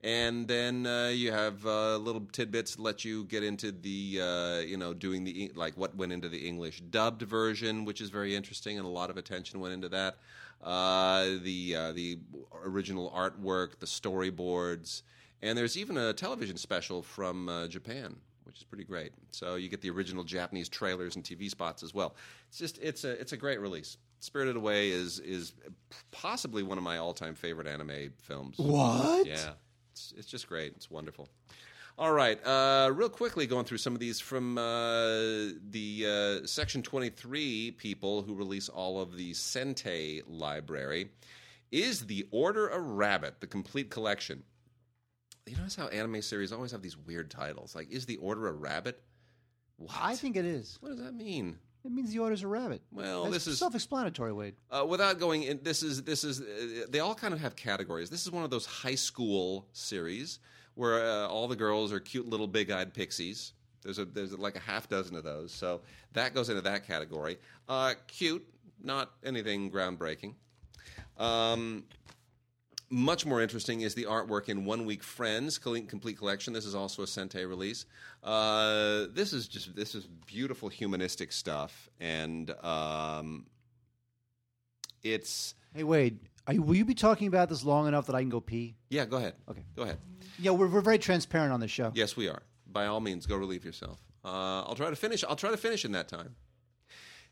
And 0.03 0.47
then 0.47 0.87
uh, 0.87 1.09
you 1.09 1.31
have 1.31 1.63
uh, 1.65 1.97
little 1.97 2.21
tidbits 2.31 2.75
that 2.75 2.81
let 2.81 3.05
you 3.05 3.25
get 3.25 3.43
into 3.43 3.71
the, 3.71 4.19
uh, 4.21 4.59
you 4.61 4.77
know, 4.77 4.95
doing 4.95 5.23
the 5.23 5.51
like 5.55 5.77
what 5.77 5.95
went 5.95 6.11
into 6.11 6.27
the 6.27 6.47
English 6.47 6.81
dubbed 6.81 7.21
version, 7.21 7.85
which 7.85 8.01
is 8.01 8.09
very 8.09 8.35
interesting, 8.35 8.77
and 8.77 8.85
a 8.85 8.89
lot 8.89 9.11
of 9.11 9.17
attention 9.17 9.59
went 9.59 9.73
into 9.73 9.89
that. 9.89 10.17
Uh, 10.63 11.37
the 11.43 11.75
uh, 11.75 11.91
the 11.91 12.19
original 12.63 13.11
artwork, 13.15 13.79
the 13.79 13.85
storyboards, 13.85 15.03
and 15.41 15.57
there's 15.57 15.77
even 15.77 15.97
a 15.97 16.13
television 16.13 16.57
special 16.57 17.03
from 17.03 17.47
uh, 17.47 17.67
Japan, 17.67 18.15
which 18.45 18.57
is 18.57 18.63
pretty 18.63 18.83
great. 18.83 19.11
So 19.31 19.55
you 19.55 19.69
get 19.69 19.81
the 19.81 19.89
original 19.91 20.23
Japanese 20.23 20.69
trailers 20.69 21.15
and 21.15 21.23
TV 21.23 21.49
spots 21.49 21.83
as 21.83 21.93
well. 21.93 22.15
It's 22.49 22.57
just 22.57 22.79
it's 22.79 23.03
a 23.03 23.11
it's 23.19 23.33
a 23.33 23.37
great 23.37 23.59
release. 23.59 23.97
Spirited 24.19 24.55
Away 24.55 24.89
is 24.89 25.19
is 25.19 25.53
possibly 26.11 26.63
one 26.63 26.77
of 26.77 26.83
my 26.83 26.97
all 26.97 27.13
time 27.13 27.33
favorite 27.35 27.67
anime 27.67 28.13
films. 28.17 28.57
What? 28.57 29.25
Yeah, 29.25 29.53
it's, 29.91 30.13
it's 30.17 30.27
just 30.27 30.47
great. 30.47 30.73
It's 30.75 30.89
wonderful. 30.89 31.27
All 31.97 32.13
right, 32.13 32.39
uh, 32.45 32.89
real 32.93 33.09
quickly 33.09 33.45
going 33.45 33.65
through 33.65 33.77
some 33.77 33.93
of 33.93 33.99
these 33.99 34.19
from 34.19 34.57
uh, 34.57 35.49
the 35.69 36.41
uh, 36.43 36.47
Section 36.47 36.81
23 36.81 37.71
people 37.71 38.21
who 38.23 38.33
release 38.33 38.69
all 38.69 38.99
of 38.99 39.17
the 39.17 39.33
Sentai 39.33 40.21
library. 40.25 41.09
Is 41.71 42.05
The 42.07 42.27
Order 42.31 42.69
a 42.69 42.79
Rabbit, 42.79 43.39
the 43.39 43.47
complete 43.47 43.89
collection? 43.89 44.43
You 45.45 45.57
notice 45.57 45.75
how 45.75 45.87
anime 45.87 46.21
series 46.21 46.51
always 46.51 46.71
have 46.71 46.81
these 46.81 46.97
weird 46.97 47.29
titles? 47.29 47.75
Like, 47.75 47.91
Is 47.91 48.05
The 48.05 48.17
Order 48.17 48.47
a 48.47 48.53
Rabbit? 48.53 49.01
What? 49.77 49.95
I 49.99 50.15
think 50.15 50.35
it 50.37 50.45
is. 50.45 50.77
What 50.79 50.89
does 50.89 50.99
that 50.99 51.13
mean? 51.13 51.57
It 51.83 51.91
means 51.91 52.11
the 52.11 52.19
order's 52.19 52.43
a 52.43 52.47
rabbit. 52.47 52.81
Well, 52.91 53.23
That's 53.23 53.33
this 53.45 53.47
is 53.47 53.59
self-explanatory, 53.59 54.33
Wade. 54.33 54.55
uh, 54.69 54.85
without 54.87 55.19
going 55.19 55.43
in, 55.43 55.59
this 55.63 55.81
is 55.81 56.03
this 56.03 56.23
is 56.23 56.41
uh, 56.41 56.85
they 56.89 56.99
all 56.99 57.15
kind 57.15 57.33
of 57.33 57.39
have 57.39 57.55
categories. 57.55 58.09
This 58.09 58.23
is 58.25 58.31
one 58.31 58.43
of 58.43 58.49
those 58.51 58.65
high 58.65 58.95
school 58.95 59.65
series 59.73 60.39
where 60.75 61.03
uh, 61.03 61.27
all 61.27 61.47
the 61.47 61.55
girls 61.55 61.91
are 61.91 61.99
cute 61.99 62.27
little 62.29 62.47
big-eyed 62.47 62.93
pixies. 62.93 63.53
There's 63.81 63.97
a 63.97 64.05
there's 64.05 64.37
like 64.37 64.55
a 64.55 64.59
half 64.59 64.87
dozen 64.89 65.15
of 65.15 65.23
those, 65.23 65.51
so 65.51 65.81
that 66.13 66.35
goes 66.35 66.49
into 66.49 66.61
that 66.61 66.85
category. 66.85 67.39
Uh, 67.67 67.95
cute, 68.07 68.47
not 68.83 69.11
anything 69.23 69.71
groundbreaking. 69.71 70.35
Um, 71.17 71.85
much 72.91 73.25
more 73.25 73.41
interesting 73.41 73.81
is 73.81 73.95
the 73.95 74.03
artwork 74.03 74.49
in 74.49 74.65
One 74.65 74.85
Week 74.85 75.01
Friends 75.01 75.57
Complete 75.57 76.17
Collection. 76.17 76.53
This 76.53 76.65
is 76.65 76.75
also 76.75 77.01
a 77.01 77.05
Sentai 77.05 77.47
release. 77.47 77.85
Uh, 78.23 79.05
this 79.13 79.33
is 79.33 79.47
just 79.47 79.75
this 79.75 79.95
is 79.95 80.07
beautiful 80.27 80.69
humanistic 80.69 81.31
stuff, 81.31 81.89
and 81.99 82.51
um, 82.63 83.45
it's 85.03 85.55
Hey, 85.73 85.83
Wade, 85.83 86.19
are 86.47 86.53
you, 86.53 86.61
will 86.61 86.75
you 86.75 86.85
be 86.85 86.93
talking 86.93 87.27
about 87.27 87.47
this 87.49 87.63
long 87.63 87.87
enough 87.87 88.07
that 88.07 88.15
I 88.15 88.21
can 88.21 88.29
go 88.29 88.41
pee? 88.41 88.75
yeah. 88.89 89.05
Go 89.05 89.17
ahead. 89.17 89.35
Okay. 89.49 89.63
Go 89.75 89.83
ahead. 89.83 89.97
Yeah, 90.37 90.51
we're, 90.51 90.67
we're 90.67 90.81
very 90.81 90.97
transparent 90.97 91.53
on 91.53 91.59
this 91.59 91.71
show. 91.71 91.91
Yes, 91.93 92.15
we 92.17 92.27
are. 92.27 92.41
By 92.67 92.87
all 92.87 92.99
means, 92.99 93.25
go 93.25 93.35
relieve 93.37 93.63
yourself. 93.65 93.99
Uh, 94.23 94.63
I'll 94.63 94.75
try 94.75 94.89
to 94.89 94.95
finish. 94.95 95.23
I'll 95.23 95.35
try 95.35 95.51
to 95.51 95.57
finish 95.57 95.85
in 95.85 95.91
that 95.93 96.07
time. 96.07 96.35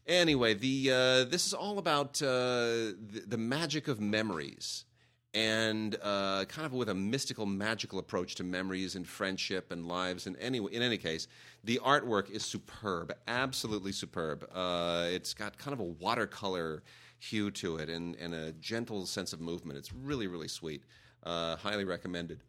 Anyway, 0.07 0.53
the 0.53 0.89
uh, 0.91 1.23
this 1.29 1.45
is 1.45 1.53
all 1.53 1.77
about 1.77 2.21
uh, 2.21 2.25
the, 2.25 3.23
the 3.27 3.37
magic 3.37 3.87
of 3.87 3.99
memories, 4.01 4.85
and 5.33 5.95
uh, 6.01 6.45
kind 6.45 6.65
of 6.65 6.73
with 6.73 6.89
a 6.89 6.93
mystical, 6.93 7.45
magical 7.45 7.99
approach 7.99 8.35
to 8.35 8.43
memories 8.43 8.95
and 8.95 9.07
friendship 9.07 9.71
and 9.71 9.87
lives. 9.87 10.27
And 10.27 10.35
any 10.39 10.57
in 10.57 10.81
any 10.81 10.97
case, 10.97 11.27
the 11.63 11.79
artwork 11.83 12.29
is 12.31 12.43
superb, 12.43 13.13
absolutely 13.27 13.91
superb. 13.91 14.47
Uh, 14.53 15.07
it's 15.09 15.33
got 15.33 15.57
kind 15.57 15.73
of 15.73 15.79
a 15.79 15.83
watercolor 15.83 16.83
hue 17.19 17.51
to 17.51 17.77
it, 17.77 17.89
and, 17.89 18.15
and 18.15 18.33
a 18.33 18.53
gentle 18.53 19.05
sense 19.05 19.33
of 19.33 19.41
movement. 19.41 19.77
It's 19.77 19.93
really, 19.93 20.27
really 20.27 20.47
sweet. 20.47 20.83
Uh, 21.23 21.57
highly 21.57 21.83
recommended. 21.83 22.39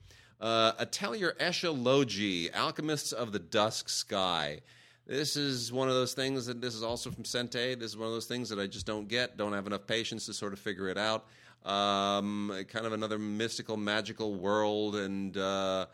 Uh, 0.40 0.72
Atelier 0.78 1.34
Eshologi, 1.40 2.52
Alchemists 2.54 3.12
of 3.12 3.32
the 3.32 3.38
Dusk 3.38 3.88
Sky. 3.88 4.60
This 5.06 5.34
is 5.34 5.72
one 5.72 5.88
of 5.88 5.94
those 5.94 6.14
things 6.14 6.46
that 6.46 6.60
this 6.60 6.74
is 6.74 6.84
also 6.84 7.10
from 7.10 7.24
Sentai. 7.24 7.78
This 7.78 7.90
is 7.90 7.96
one 7.96 8.06
of 8.06 8.14
those 8.14 8.26
things 8.26 8.48
that 8.48 8.60
I 8.60 8.68
just 8.68 8.86
don't 8.86 9.08
get, 9.08 9.36
don't 9.36 9.52
have 9.52 9.66
enough 9.66 9.86
patience 9.86 10.24
to 10.26 10.32
sort 10.32 10.52
of 10.52 10.60
figure 10.60 10.88
it 10.88 10.96
out. 10.96 11.26
Um, 11.64 12.52
kind 12.68 12.86
of 12.86 12.92
another 12.92 13.18
mystical, 13.18 13.76
magical 13.76 14.34
world, 14.34 14.96
and 14.96 15.36
uh, 15.36 15.86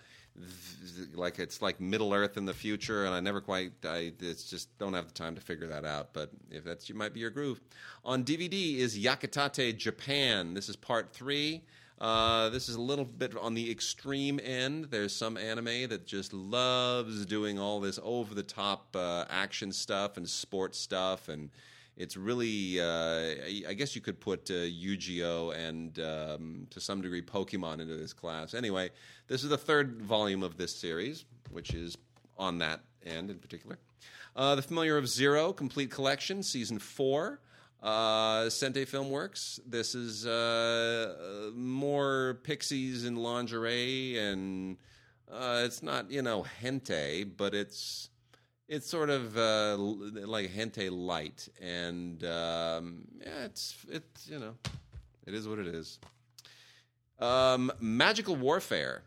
like 1.14 1.38
it's 1.38 1.60
like 1.60 1.80
Middle 1.80 2.14
Earth 2.14 2.36
in 2.36 2.44
the 2.44 2.54
future, 2.54 3.04
and 3.04 3.14
I 3.14 3.20
never 3.20 3.40
quite, 3.40 3.72
I 3.84 4.12
it's 4.20 4.48
just 4.48 4.76
don't 4.78 4.94
have 4.94 5.08
the 5.08 5.14
time 5.14 5.34
to 5.34 5.40
figure 5.40 5.66
that 5.66 5.84
out. 5.84 6.12
But 6.12 6.30
if 6.50 6.64
that's 6.64 6.88
you 6.88 6.94
might 6.94 7.12
be 7.12 7.20
your 7.20 7.30
groove. 7.30 7.60
On 8.04 8.24
DVD 8.24 8.76
is 8.76 8.98
Yakitate 8.98 9.76
Japan. 9.76 10.54
This 10.54 10.68
is 10.68 10.76
part 10.76 11.12
three. 11.12 11.62
Uh, 11.98 12.50
this 12.50 12.68
is 12.68 12.76
a 12.76 12.80
little 12.80 13.06
bit 13.06 13.34
on 13.38 13.54
the 13.54 13.70
extreme 13.70 14.38
end. 14.42 14.86
There's 14.90 15.14
some 15.14 15.38
anime 15.38 15.88
that 15.88 16.06
just 16.06 16.32
loves 16.34 17.24
doing 17.24 17.58
all 17.58 17.80
this 17.80 17.98
over 18.02 18.34
the 18.34 18.42
top 18.42 18.94
uh, 18.94 19.24
action 19.30 19.72
stuff 19.72 20.18
and 20.18 20.28
sports 20.28 20.78
stuff, 20.78 21.28
and 21.28 21.50
it's 21.96 22.16
really, 22.16 22.80
uh, 22.80 23.68
I 23.68 23.74
guess 23.74 23.94
you 23.94 24.02
could 24.02 24.20
put 24.20 24.50
uh, 24.50 24.54
Yu-Gi-Oh 24.54 25.50
and 25.50 25.98
um, 25.98 26.66
to 26.70 26.80
some 26.80 27.00
degree 27.00 27.22
Pokemon 27.22 27.80
into 27.80 27.96
this 27.96 28.12
class. 28.12 28.52
Anyway, 28.52 28.90
this 29.28 29.42
is 29.42 29.48
the 29.48 29.56
third 29.56 30.02
volume 30.02 30.42
of 30.42 30.58
this 30.58 30.74
series, 30.74 31.24
which 31.50 31.72
is 31.72 31.96
on 32.38 32.58
that 32.58 32.80
end 33.04 33.30
in 33.30 33.38
particular. 33.38 33.78
Uh, 34.34 34.54
the 34.54 34.62
Familiar 34.62 34.98
of 34.98 35.08
Zero 35.08 35.52
Complete 35.52 35.90
Collection, 35.90 36.42
Season 36.42 36.78
Four. 36.78 37.40
Uh, 37.82 38.46
Sentai 38.46 38.88
Filmworks. 38.88 39.60
This 39.66 39.94
is 39.94 40.26
uh, 40.26 41.50
more 41.54 42.40
pixies 42.42 43.04
in 43.04 43.16
lingerie, 43.16 44.18
and 44.18 44.76
uh, 45.30 45.62
it's 45.64 45.82
not 45.82 46.10
you 46.10 46.22
know 46.22 46.44
hentai, 46.62 47.30
but 47.36 47.54
it's 47.54 48.08
it's 48.68 48.88
sort 48.88 49.10
of 49.10 49.36
uh, 49.36 49.76
like 49.78 50.50
hentai 50.52 50.90
light, 50.90 51.48
and 51.60 52.22
um, 52.24 53.04
yeah, 53.20 53.44
it's 53.44 53.76
it's 53.88 54.28
you 54.28 54.38
know 54.38 54.54
it 55.26 55.34
is 55.34 55.46
what 55.48 55.58
it 55.58 55.66
is. 55.66 55.98
Um, 57.18 57.72
Magical 57.80 58.36
Warfare. 58.36 59.02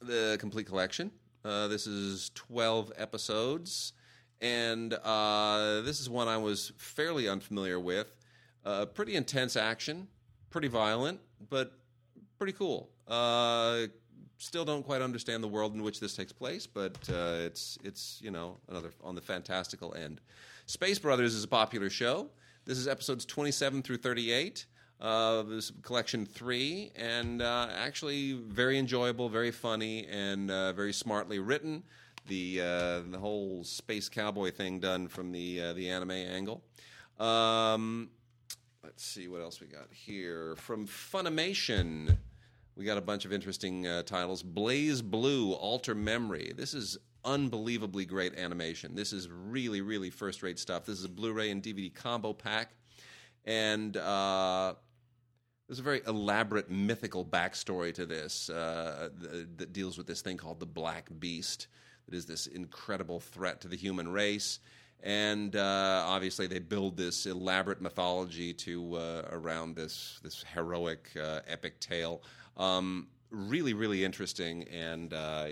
the 0.00 0.36
complete 0.40 0.66
collection. 0.66 1.10
Uh, 1.44 1.68
this 1.68 1.86
is 1.86 2.30
12 2.34 2.92
episodes, 2.96 3.92
and 4.40 4.92
uh, 4.94 5.80
this 5.82 6.00
is 6.00 6.10
one 6.10 6.26
I 6.28 6.36
was 6.36 6.72
fairly 6.76 7.28
unfamiliar 7.28 7.78
with. 7.78 8.08
Uh, 8.64 8.86
pretty 8.86 9.14
intense 9.14 9.56
action, 9.56 10.08
pretty 10.50 10.68
violent, 10.68 11.20
but 11.48 11.72
pretty 12.38 12.52
cool. 12.52 12.90
Uh, 14.38 14.42
still 14.42 14.64
don't 14.64 14.84
quite 14.84 15.02
understand 15.02 15.42
the 15.42 15.48
world 15.48 15.74
in 15.74 15.82
which 15.82 16.00
this 16.00 16.14
takes 16.14 16.32
place, 16.32 16.66
but 16.66 16.96
uh, 17.10 17.36
it's 17.40 17.78
it's 17.84 18.20
you 18.22 18.30
know 18.30 18.56
another 18.68 18.90
on 19.02 19.14
the 19.14 19.20
fantastical 19.20 19.94
end. 19.94 20.20
Space 20.66 20.98
Brothers 20.98 21.34
is 21.34 21.44
a 21.44 21.48
popular 21.48 21.90
show. 21.90 22.28
This 22.64 22.78
is 22.78 22.86
episodes 22.86 23.24
27 23.24 23.82
through 23.82 23.98
38. 23.98 24.66
Uh, 25.00 25.42
this 25.42 25.70
collection 25.82 26.26
three, 26.26 26.90
and 26.96 27.40
uh, 27.40 27.68
actually 27.72 28.32
very 28.32 28.78
enjoyable, 28.78 29.28
very 29.28 29.52
funny, 29.52 30.06
and 30.08 30.50
uh, 30.50 30.72
very 30.72 30.92
smartly 30.92 31.38
written. 31.38 31.84
The 32.26 32.60
uh, 32.60 33.00
the 33.10 33.18
whole 33.18 33.62
space 33.64 34.08
cowboy 34.08 34.50
thing 34.50 34.80
done 34.80 35.06
from 35.08 35.30
the 35.30 35.60
uh, 35.60 35.72
the 35.74 35.88
anime 35.88 36.10
angle. 36.10 36.62
Um, 37.20 38.10
let's 38.82 39.04
see 39.04 39.28
what 39.28 39.40
else 39.40 39.60
we 39.60 39.68
got 39.68 39.86
here 39.92 40.56
from 40.56 40.86
Funimation. 40.86 42.18
We 42.78 42.84
got 42.84 42.96
a 42.96 43.00
bunch 43.00 43.24
of 43.24 43.32
interesting 43.32 43.88
uh, 43.88 44.04
titles. 44.04 44.44
BlazBlue, 44.44 45.56
Alter 45.58 45.96
Memory. 45.96 46.52
This 46.56 46.74
is 46.74 46.96
unbelievably 47.24 48.04
great 48.04 48.38
animation. 48.38 48.94
This 48.94 49.12
is 49.12 49.28
really, 49.28 49.80
really 49.80 50.10
first 50.10 50.44
rate 50.44 50.60
stuff. 50.60 50.86
This 50.86 51.00
is 51.00 51.04
a 51.04 51.08
Blu 51.08 51.32
ray 51.32 51.50
and 51.50 51.60
DVD 51.60 51.92
combo 51.92 52.32
pack. 52.32 52.70
And 53.44 53.96
uh, 53.96 54.74
there's 55.66 55.80
a 55.80 55.82
very 55.82 56.02
elaborate 56.06 56.70
mythical 56.70 57.24
backstory 57.24 57.92
to 57.94 58.06
this 58.06 58.48
uh, 58.48 59.08
th- 59.20 59.46
that 59.56 59.72
deals 59.72 59.98
with 59.98 60.06
this 60.06 60.22
thing 60.22 60.36
called 60.36 60.60
the 60.60 60.66
Black 60.66 61.10
Beast, 61.18 61.66
that 62.08 62.14
is 62.14 62.26
this 62.26 62.46
incredible 62.46 63.18
threat 63.18 63.60
to 63.62 63.68
the 63.68 63.76
human 63.76 64.06
race. 64.06 64.60
And 65.02 65.54
uh, 65.56 66.04
obviously, 66.06 66.46
they 66.46 66.58
build 66.58 66.96
this 66.96 67.26
elaborate 67.26 67.80
mythology 67.80 68.52
to 68.54 68.94
uh, 68.96 69.28
around 69.30 69.76
this 69.76 70.20
this 70.22 70.44
heroic 70.54 71.10
uh, 71.20 71.40
epic 71.46 71.78
tale. 71.80 72.22
Um, 72.58 73.08
really, 73.30 73.74
really 73.74 74.04
interesting, 74.04 74.64
and 74.64 75.12
uh, 75.12 75.46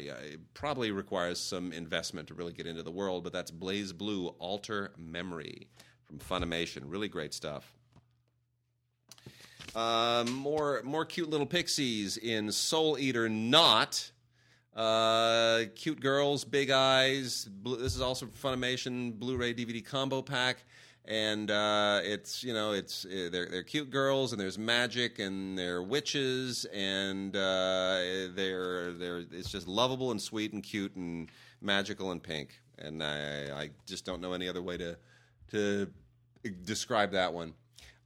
probably 0.54 0.90
requires 0.90 1.38
some 1.38 1.72
investment 1.72 2.28
to 2.28 2.34
really 2.34 2.52
get 2.52 2.66
into 2.66 2.82
the 2.82 2.90
world. 2.90 3.24
But 3.24 3.32
that's 3.32 3.50
BlazBlue 3.50 4.34
Alter 4.38 4.92
Memory 4.96 5.68
from 6.04 6.18
Funimation. 6.18 6.82
Really 6.86 7.08
great 7.08 7.34
stuff. 7.34 7.72
Um, 9.74 10.32
more 10.32 10.80
more 10.84 11.04
cute 11.04 11.28
little 11.28 11.46
pixies 11.46 12.16
in 12.16 12.50
Soul 12.50 12.98
Eater 12.98 13.28
Not. 13.28 14.10
Uh, 14.74 15.64
cute 15.74 16.00
girls, 16.00 16.44
big 16.44 16.70
eyes. 16.70 17.46
Blue, 17.46 17.76
this 17.76 17.94
is 17.94 18.02
also 18.02 18.26
Funimation 18.26 19.18
Blu-ray 19.18 19.54
DVD 19.54 19.82
combo 19.82 20.20
pack, 20.20 20.64
and 21.06 21.50
uh, 21.50 22.00
it's 22.02 22.42
you 22.42 22.52
know 22.52 22.72
it's 22.72 23.04
uh, 23.04 23.28
they're 23.30 23.48
they're 23.48 23.62
cute 23.62 23.90
girls, 23.90 24.32
and 24.32 24.40
there's 24.40 24.58
magic, 24.58 25.18
and 25.18 25.56
they're 25.56 25.82
witches, 25.82 26.64
and 26.72 27.36
uh, 27.36 27.98
they're 28.34 28.92
they're 28.92 29.24
it's 29.30 29.50
just 29.50 29.68
lovable 29.68 30.10
and 30.10 30.20
sweet 30.20 30.52
and 30.52 30.62
cute 30.62 30.94
and 30.96 31.30
magical 31.60 32.10
and 32.10 32.22
pink, 32.22 32.60
and 32.78 33.02
I 33.02 33.62
I 33.62 33.70
just 33.86 34.04
don't 34.04 34.20
know 34.20 34.32
any 34.32 34.48
other 34.48 34.62
way 34.62 34.76
to 34.78 34.96
to 35.52 35.88
describe 36.64 37.12
that 37.12 37.32
one. 37.32 37.54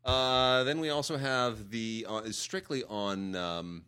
Uh, 0.05 0.65
then 0.65 0.81
we 0.81 0.91
also 0.91 1.17
have 1.17 1.71
the 1.71 2.07
uh, 2.09 2.31
strictly 2.31 2.85
on 2.85 3.35
um, 3.35 3.85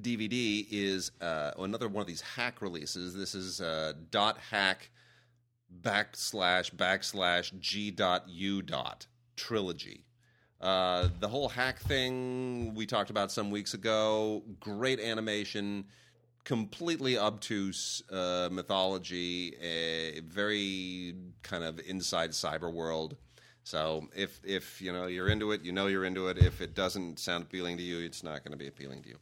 DVD 0.00 0.66
is 0.70 1.10
uh, 1.20 1.52
another 1.58 1.88
one 1.88 2.02
of 2.02 2.06
these 2.06 2.20
hack 2.20 2.62
releases. 2.62 3.14
This 3.14 3.34
is 3.34 3.60
dot 4.10 4.38
hack 4.38 4.90
backslash 5.82 6.74
backslash 6.74 7.58
g 7.60 7.90
dot 7.90 8.28
u 8.28 8.62
dot 8.62 9.06
trilogy. 9.36 10.04
Uh, 10.60 11.08
the 11.20 11.28
whole 11.28 11.48
hack 11.48 11.78
thing 11.78 12.74
we 12.74 12.86
talked 12.86 13.10
about 13.10 13.30
some 13.30 13.50
weeks 13.50 13.74
ago. 13.74 14.42
Great 14.58 14.98
animation, 14.98 15.84
completely 16.44 17.16
obtuse 17.16 18.02
uh, 18.10 18.48
mythology, 18.50 19.54
a 19.62 20.20
very 20.20 21.14
kind 21.42 21.62
of 21.62 21.78
inside 21.86 22.30
cyber 22.30 22.72
world. 22.72 23.16
So 23.62 24.08
if 24.16 24.40
if 24.44 24.80
you 24.80 24.92
know 24.92 25.06
you're 25.06 25.28
into 25.28 25.52
it, 25.52 25.62
you 25.62 25.72
know 25.72 25.86
you're 25.86 26.06
into 26.06 26.28
it. 26.28 26.38
If 26.38 26.60
it 26.60 26.74
doesn't 26.74 27.18
sound 27.18 27.44
appealing 27.44 27.76
to 27.76 27.82
you, 27.82 28.04
it's 28.04 28.24
not 28.24 28.42
going 28.42 28.52
to 28.52 28.58
be 28.58 28.66
appealing 28.66 29.02
to 29.02 29.10
you. 29.10 29.18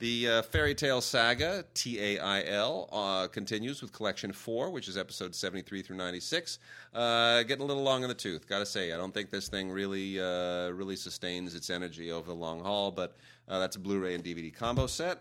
The 0.00 0.28
uh, 0.28 0.42
Fairy 0.42 0.74
Tail 0.74 1.02
Saga, 1.02 1.62
T 1.74 2.00
A 2.00 2.18
I 2.18 2.42
L, 2.44 2.88
uh, 2.90 3.28
continues 3.28 3.82
with 3.82 3.92
Collection 3.92 4.32
4, 4.32 4.70
which 4.70 4.88
is 4.88 4.96
episode 4.96 5.34
73 5.34 5.82
through 5.82 5.98
96. 5.98 6.58
Uh, 6.94 7.42
getting 7.42 7.62
a 7.62 7.66
little 7.66 7.82
long 7.82 8.02
in 8.02 8.08
the 8.08 8.14
tooth, 8.14 8.48
gotta 8.48 8.64
say. 8.64 8.94
I 8.94 8.96
don't 8.96 9.12
think 9.12 9.28
this 9.28 9.48
thing 9.48 9.70
really 9.70 10.18
uh, 10.18 10.70
really 10.70 10.96
sustains 10.96 11.54
its 11.54 11.68
energy 11.68 12.10
over 12.10 12.28
the 12.28 12.34
long 12.34 12.60
haul, 12.60 12.90
but 12.90 13.18
uh, 13.46 13.58
that's 13.58 13.76
a 13.76 13.78
Blu 13.78 13.98
ray 13.98 14.14
and 14.14 14.24
DVD 14.24 14.52
combo 14.52 14.86
set. 14.86 15.18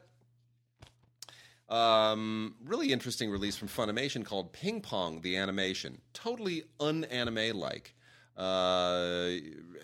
Um, 1.68 2.56
really 2.64 2.94
interesting 2.94 3.30
release 3.30 3.58
from 3.58 3.68
Funimation 3.68 4.24
called 4.24 4.54
Ping 4.54 4.80
Pong, 4.80 5.20
the 5.20 5.36
animation. 5.36 6.00
Totally 6.14 6.64
unanime 6.80 7.54
like. 7.54 7.96
Uh, 8.40 9.32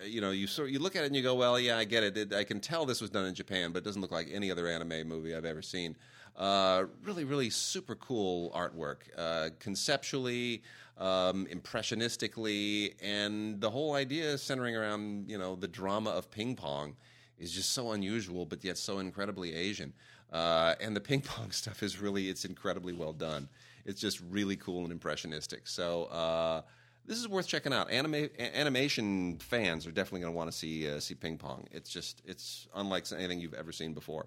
you 0.06 0.22
know, 0.22 0.30
you 0.30 0.46
sort 0.46 0.70
you 0.70 0.78
look 0.78 0.96
at 0.96 1.02
it 1.02 1.08
and 1.08 1.16
you 1.16 1.22
go, 1.22 1.34
well, 1.34 1.60
yeah, 1.60 1.76
I 1.76 1.84
get 1.84 2.02
it. 2.02 2.16
it. 2.16 2.32
I 2.32 2.42
can 2.42 2.58
tell 2.58 2.86
this 2.86 3.02
was 3.02 3.10
done 3.10 3.26
in 3.26 3.34
Japan, 3.34 3.70
but 3.70 3.78
it 3.78 3.84
doesn't 3.84 4.00
look 4.00 4.10
like 4.10 4.28
any 4.32 4.50
other 4.50 4.66
anime 4.66 5.06
movie 5.06 5.34
I've 5.34 5.44
ever 5.44 5.60
seen. 5.60 5.94
Uh, 6.36 6.84
really, 7.04 7.24
really 7.24 7.50
super 7.50 7.94
cool 7.94 8.50
artwork, 8.52 8.96
uh, 9.16 9.50
conceptually, 9.58 10.62
um, 10.98 11.46
impressionistically, 11.46 12.94
and 13.02 13.60
the 13.60 13.70
whole 13.70 13.94
idea 13.94 14.38
centering 14.38 14.74
around 14.74 15.28
you 15.28 15.36
know 15.36 15.54
the 15.56 15.68
drama 15.68 16.10
of 16.10 16.30
ping 16.30 16.56
pong 16.56 16.96
is 17.38 17.52
just 17.52 17.72
so 17.72 17.92
unusual, 17.92 18.46
but 18.46 18.64
yet 18.64 18.78
so 18.78 19.00
incredibly 19.00 19.54
Asian. 19.54 19.92
Uh, 20.32 20.74
and 20.80 20.96
the 20.96 21.00
ping 21.00 21.20
pong 21.20 21.50
stuff 21.50 21.82
is 21.82 22.00
really 22.00 22.30
it's 22.30 22.46
incredibly 22.46 22.94
well 22.94 23.12
done. 23.12 23.48
It's 23.84 24.00
just 24.00 24.20
really 24.30 24.56
cool 24.56 24.82
and 24.82 24.92
impressionistic. 24.92 25.66
So 25.66 26.04
uh, 26.04 26.62
this 27.06 27.18
is 27.18 27.28
worth 27.28 27.46
checking 27.46 27.72
out. 27.72 27.90
Anima- 27.90 28.28
a- 28.38 28.56
animation 28.58 29.38
fans 29.38 29.86
are 29.86 29.92
definitely 29.92 30.20
going 30.20 30.32
to 30.32 30.36
want 30.36 30.50
to 30.50 30.56
see 30.56 30.90
uh, 30.90 31.00
see 31.00 31.14
ping 31.14 31.38
pong. 31.38 31.66
It's 31.70 31.90
just 31.90 32.22
it's 32.24 32.68
unlike 32.74 33.10
anything 33.12 33.40
you've 33.40 33.54
ever 33.54 33.72
seen 33.72 33.94
before. 33.94 34.26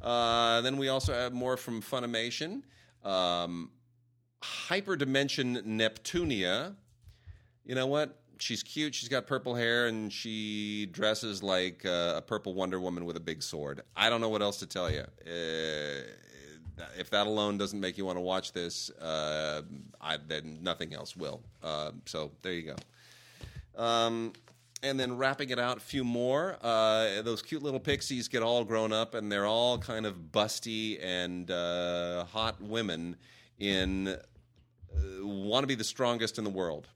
Uh, 0.00 0.60
then 0.60 0.76
we 0.76 0.88
also 0.88 1.12
have 1.12 1.32
more 1.32 1.56
from 1.56 1.82
Funimation. 1.82 2.62
Um, 3.04 3.70
Hyperdimension 4.42 5.64
Neptunia. 5.64 6.74
You 7.64 7.74
know 7.74 7.86
what? 7.86 8.20
She's 8.38 8.62
cute. 8.62 8.94
She's 8.94 9.08
got 9.08 9.26
purple 9.26 9.54
hair 9.54 9.86
and 9.86 10.12
she 10.12 10.86
dresses 10.92 11.42
like 11.42 11.84
uh, 11.86 12.14
a 12.16 12.22
purple 12.22 12.54
Wonder 12.54 12.78
Woman 12.78 13.06
with 13.06 13.16
a 13.16 13.20
big 13.20 13.42
sword. 13.42 13.80
I 13.96 14.10
don't 14.10 14.20
know 14.20 14.28
what 14.28 14.42
else 14.42 14.58
to 14.58 14.66
tell 14.66 14.90
you. 14.90 15.04
If 16.98 17.10
that 17.10 17.26
alone 17.26 17.58
doesn't 17.58 17.80
make 17.80 17.96
you 17.96 18.04
want 18.04 18.16
to 18.16 18.22
watch 18.22 18.52
this, 18.52 18.90
uh, 18.90 19.62
I, 20.00 20.18
then 20.26 20.58
nothing 20.62 20.94
else 20.94 21.16
will. 21.16 21.40
Uh, 21.62 21.92
so 22.04 22.30
there 22.42 22.52
you 22.52 22.74
go. 22.74 23.82
Um, 23.82 24.32
and 24.82 25.00
then 25.00 25.16
wrapping 25.16 25.50
it 25.50 25.58
out, 25.58 25.78
a 25.78 25.80
few 25.80 26.04
more. 26.04 26.56
Uh, 26.62 27.22
those 27.22 27.42
cute 27.42 27.62
little 27.62 27.80
pixies 27.80 28.28
get 28.28 28.42
all 28.42 28.64
grown 28.64 28.92
up, 28.92 29.14
and 29.14 29.30
they're 29.32 29.46
all 29.46 29.78
kind 29.78 30.06
of 30.06 30.16
busty 30.32 31.02
and 31.02 31.50
uh, 31.50 32.24
hot 32.24 32.60
women 32.60 33.16
in 33.58 34.08
uh, 34.08 35.26
want 35.26 35.62
to 35.62 35.66
be 35.66 35.74
the 35.74 35.84
strongest 35.84 36.38
in 36.38 36.44
the 36.44 36.50
world. 36.50 36.88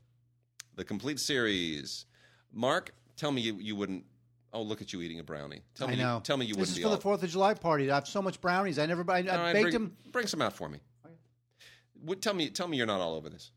The 0.76 0.84
complete 0.84 1.20
series. 1.20 2.06
Mark, 2.52 2.92
tell 3.16 3.32
me 3.32 3.40
you, 3.40 3.56
you 3.56 3.76
wouldn't. 3.76 4.04
Oh, 4.52 4.62
look 4.62 4.82
at 4.82 4.92
you 4.92 5.00
eating 5.00 5.20
a 5.20 5.24
brownie. 5.24 5.62
Tell 5.76 5.86
me 5.86 5.94
I 5.94 5.96
know. 5.96 6.14
You, 6.16 6.20
tell 6.22 6.36
me 6.36 6.44
you 6.46 6.54
this 6.54 6.60
wouldn't 6.60 6.70
is 6.72 6.76
be 6.78 6.82
for 6.82 6.88
all, 6.88 6.96
the 6.96 7.00
Fourth 7.00 7.22
of 7.22 7.30
July 7.30 7.54
party. 7.54 7.90
I 7.90 7.94
have 7.94 8.08
so 8.08 8.20
much 8.20 8.40
brownies. 8.40 8.78
I 8.78 8.86
never. 8.86 9.04
I, 9.08 9.18
I 9.18 9.20
right, 9.20 9.52
baked 9.52 9.62
bring, 9.62 9.72
them. 9.72 9.96
Bring 10.10 10.26
some 10.26 10.42
out 10.42 10.52
for 10.52 10.68
me. 10.68 10.80
What, 12.02 12.20
tell 12.20 12.34
me, 12.34 12.48
tell 12.50 12.66
me 12.66 12.76
you're 12.76 12.86
not 12.86 13.00
all 13.00 13.14
over 13.14 13.28
this. 13.28 13.50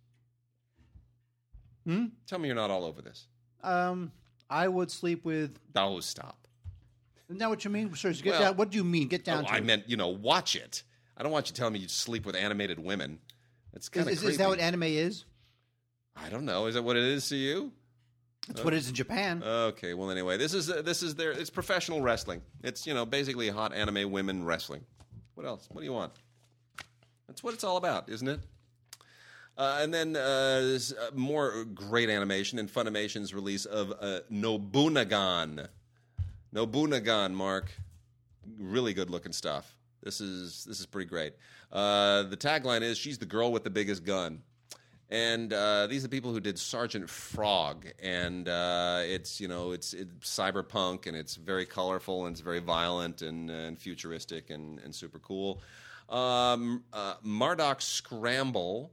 Hmm? 1.86 2.06
Tell 2.28 2.40
me 2.40 2.48
you're 2.48 2.56
not 2.56 2.70
all 2.70 2.86
over 2.86 3.02
this. 3.02 3.28
Um, 3.64 4.12
I 4.50 4.68
would 4.68 4.92
sleep 4.92 5.26
with. 5.26 5.58
Oh, 5.76 6.00
stop. 6.00 6.48
Isn't 7.30 7.40
that 7.40 7.50
what 7.50 7.64
you 7.66 7.72
mean? 7.72 7.94
Sir, 7.96 8.14
get 8.14 8.26
Well- 8.26 8.42
down. 8.42 8.58
What 8.58 8.70
do 8.70 8.78
you 8.78 8.84
mean? 8.84 9.08
Get 9.08 9.22
Oh, 9.22 9.32
down 9.32 9.46
to 9.46 9.52
I 9.52 9.58
it. 9.58 9.66
meant, 9.66 9.90
you 9.90 9.98
know, 9.98 10.10
watch 10.10 10.56
it. 10.56 10.84
I 11.18 11.24
don't 11.24 11.32
want 11.32 11.50
you 11.50 11.56
telling 11.56 11.74
me 11.74 11.80
you 11.80 11.88
sleep 11.88 12.26
with 12.26 12.36
animated 12.36 12.80
women. 12.80 13.20
That's 13.72 13.90
kind 13.90 14.08
of 14.08 14.14
is, 14.14 14.24
is 14.24 14.38
that 14.38 14.50
what 14.50 14.60
anime 14.60 14.84
is? 14.84 15.26
I 16.16 16.30
don't 16.30 16.46
know. 16.46 16.68
Is 16.68 16.76
that 16.76 16.84
what 16.84 16.96
it 16.96 17.04
is 17.04 17.28
to 17.30 17.36
you? 17.36 17.72
That's 18.48 18.64
what 18.64 18.74
it 18.74 18.78
is 18.78 18.90
in 18.90 18.96
Japan. 18.96 19.42
Okay. 19.44 19.94
Well, 19.94 20.12
anyway, 20.12 20.38
this 20.38 20.54
is 20.54 20.70
uh, 20.70 20.82
this 20.82 21.02
is 21.02 21.16
their 21.16 21.32
it's 21.32 21.50
professional 21.50 22.02
wrestling. 22.02 22.42
It's 22.64 22.86
you 22.86 22.94
know 22.94 23.06
basically 23.06 23.50
hot 23.50 23.74
anime 23.74 24.12
women 24.12 24.44
wrestling. 24.44 24.84
What 25.36 25.46
else? 25.46 25.68
What 25.72 25.82
do 25.82 25.86
you 25.86 25.94
want? 25.94 26.12
That's 27.28 27.44
what 27.44 27.54
it's 27.54 27.64
all 27.64 27.78
about, 27.78 28.10
isn't 28.10 28.28
it? 28.28 28.40
Uh, 29.58 29.80
and 29.82 29.94
then 29.94 30.16
uh, 30.16 30.62
there's, 30.62 30.94
uh, 30.94 31.12
more 31.14 31.64
great 31.66 32.10
animation 32.10 32.58
in 32.58 32.68
Funimation's 32.68 33.34
release 33.34 33.66
of 33.66 33.92
uh, 34.02 34.20
Nobunagan. 34.32 35.68
Nobunagan, 36.54 37.34
Mark. 37.34 37.72
Really 38.58 38.94
good 38.94 39.10
looking 39.10 39.32
stuff. 39.32 39.78
This 40.02 40.20
is 40.20 40.66
this 40.66 40.80
is 40.80 40.86
pretty 40.86 41.08
great. 41.08 41.34
Uh, 41.72 42.24
the 42.24 42.36
tagline 42.36 42.82
is 42.82 42.98
"She's 42.98 43.18
the 43.18 43.26
girl 43.26 43.52
with 43.52 43.64
the 43.64 43.70
biggest 43.70 44.04
gun." 44.04 44.42
And 45.14 45.54
uh, 45.54 45.86
these 45.86 46.04
are 46.04 46.08
the 46.08 46.10
people 46.10 46.34
who 46.34 46.40
did 46.40 46.58
Sergeant 46.58 47.08
Frog, 47.08 47.86
and 48.02 48.50
uh, 48.50 49.02
it's 49.04 49.40
you 49.40 49.48
know 49.48 49.72
it's, 49.72 49.94
it's 49.94 50.12
cyberpunk 50.24 51.06
and 51.06 51.16
it's 51.16 51.36
very 51.36 51.68
colorful 51.68 52.26
and 52.26 52.34
it's 52.34 52.42
very 52.42 52.60
violent 52.60 53.22
and, 53.22 53.48
and 53.52 53.78
futuristic 53.78 54.50
and, 54.50 54.80
and 54.80 54.94
super 54.94 55.20
cool. 55.20 55.62
Um, 56.10 56.84
uh, 56.92 57.14
Scramble, 57.78 58.92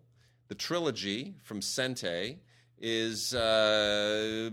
the 0.49 0.55
trilogy 0.55 1.37
from 1.43 1.61
Sentai, 1.61 2.37
is 2.79 3.35
uh, 3.35 4.51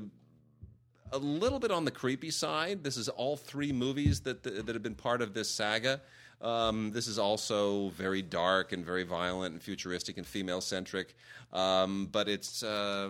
a 1.12 1.18
little 1.18 1.60
bit 1.60 1.72
on 1.72 1.84
the 1.84 1.92
creepy 1.92 2.32
side. 2.32 2.82
This 2.82 2.96
is 2.96 3.10
all 3.10 3.36
three 3.36 3.74
movies 3.74 4.22
that 4.22 4.42
that 4.44 4.74
have 4.74 4.84
been 4.84 4.96
part 4.96 5.22
of 5.22 5.34
this 5.34 5.50
saga. 5.50 6.00
Um, 6.42 6.92
this 6.92 7.08
is 7.08 7.18
also 7.18 7.90
very 7.90 8.22
dark 8.22 8.72
and 8.72 8.86
very 8.86 9.04
violent 9.04 9.54
and 9.54 9.62
futuristic 9.62 10.18
and 10.18 10.26
female 10.26 10.62
centric, 10.62 11.16
um, 11.52 12.08
but 12.12 12.30
it's 12.30 12.62
uh, 12.62 13.10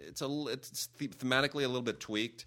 it's 0.00 0.22
a 0.22 0.44
it's 0.50 0.88
thematically 0.98 1.64
a 1.64 1.68
little 1.68 1.82
bit 1.82 2.00
tweaked. 2.00 2.46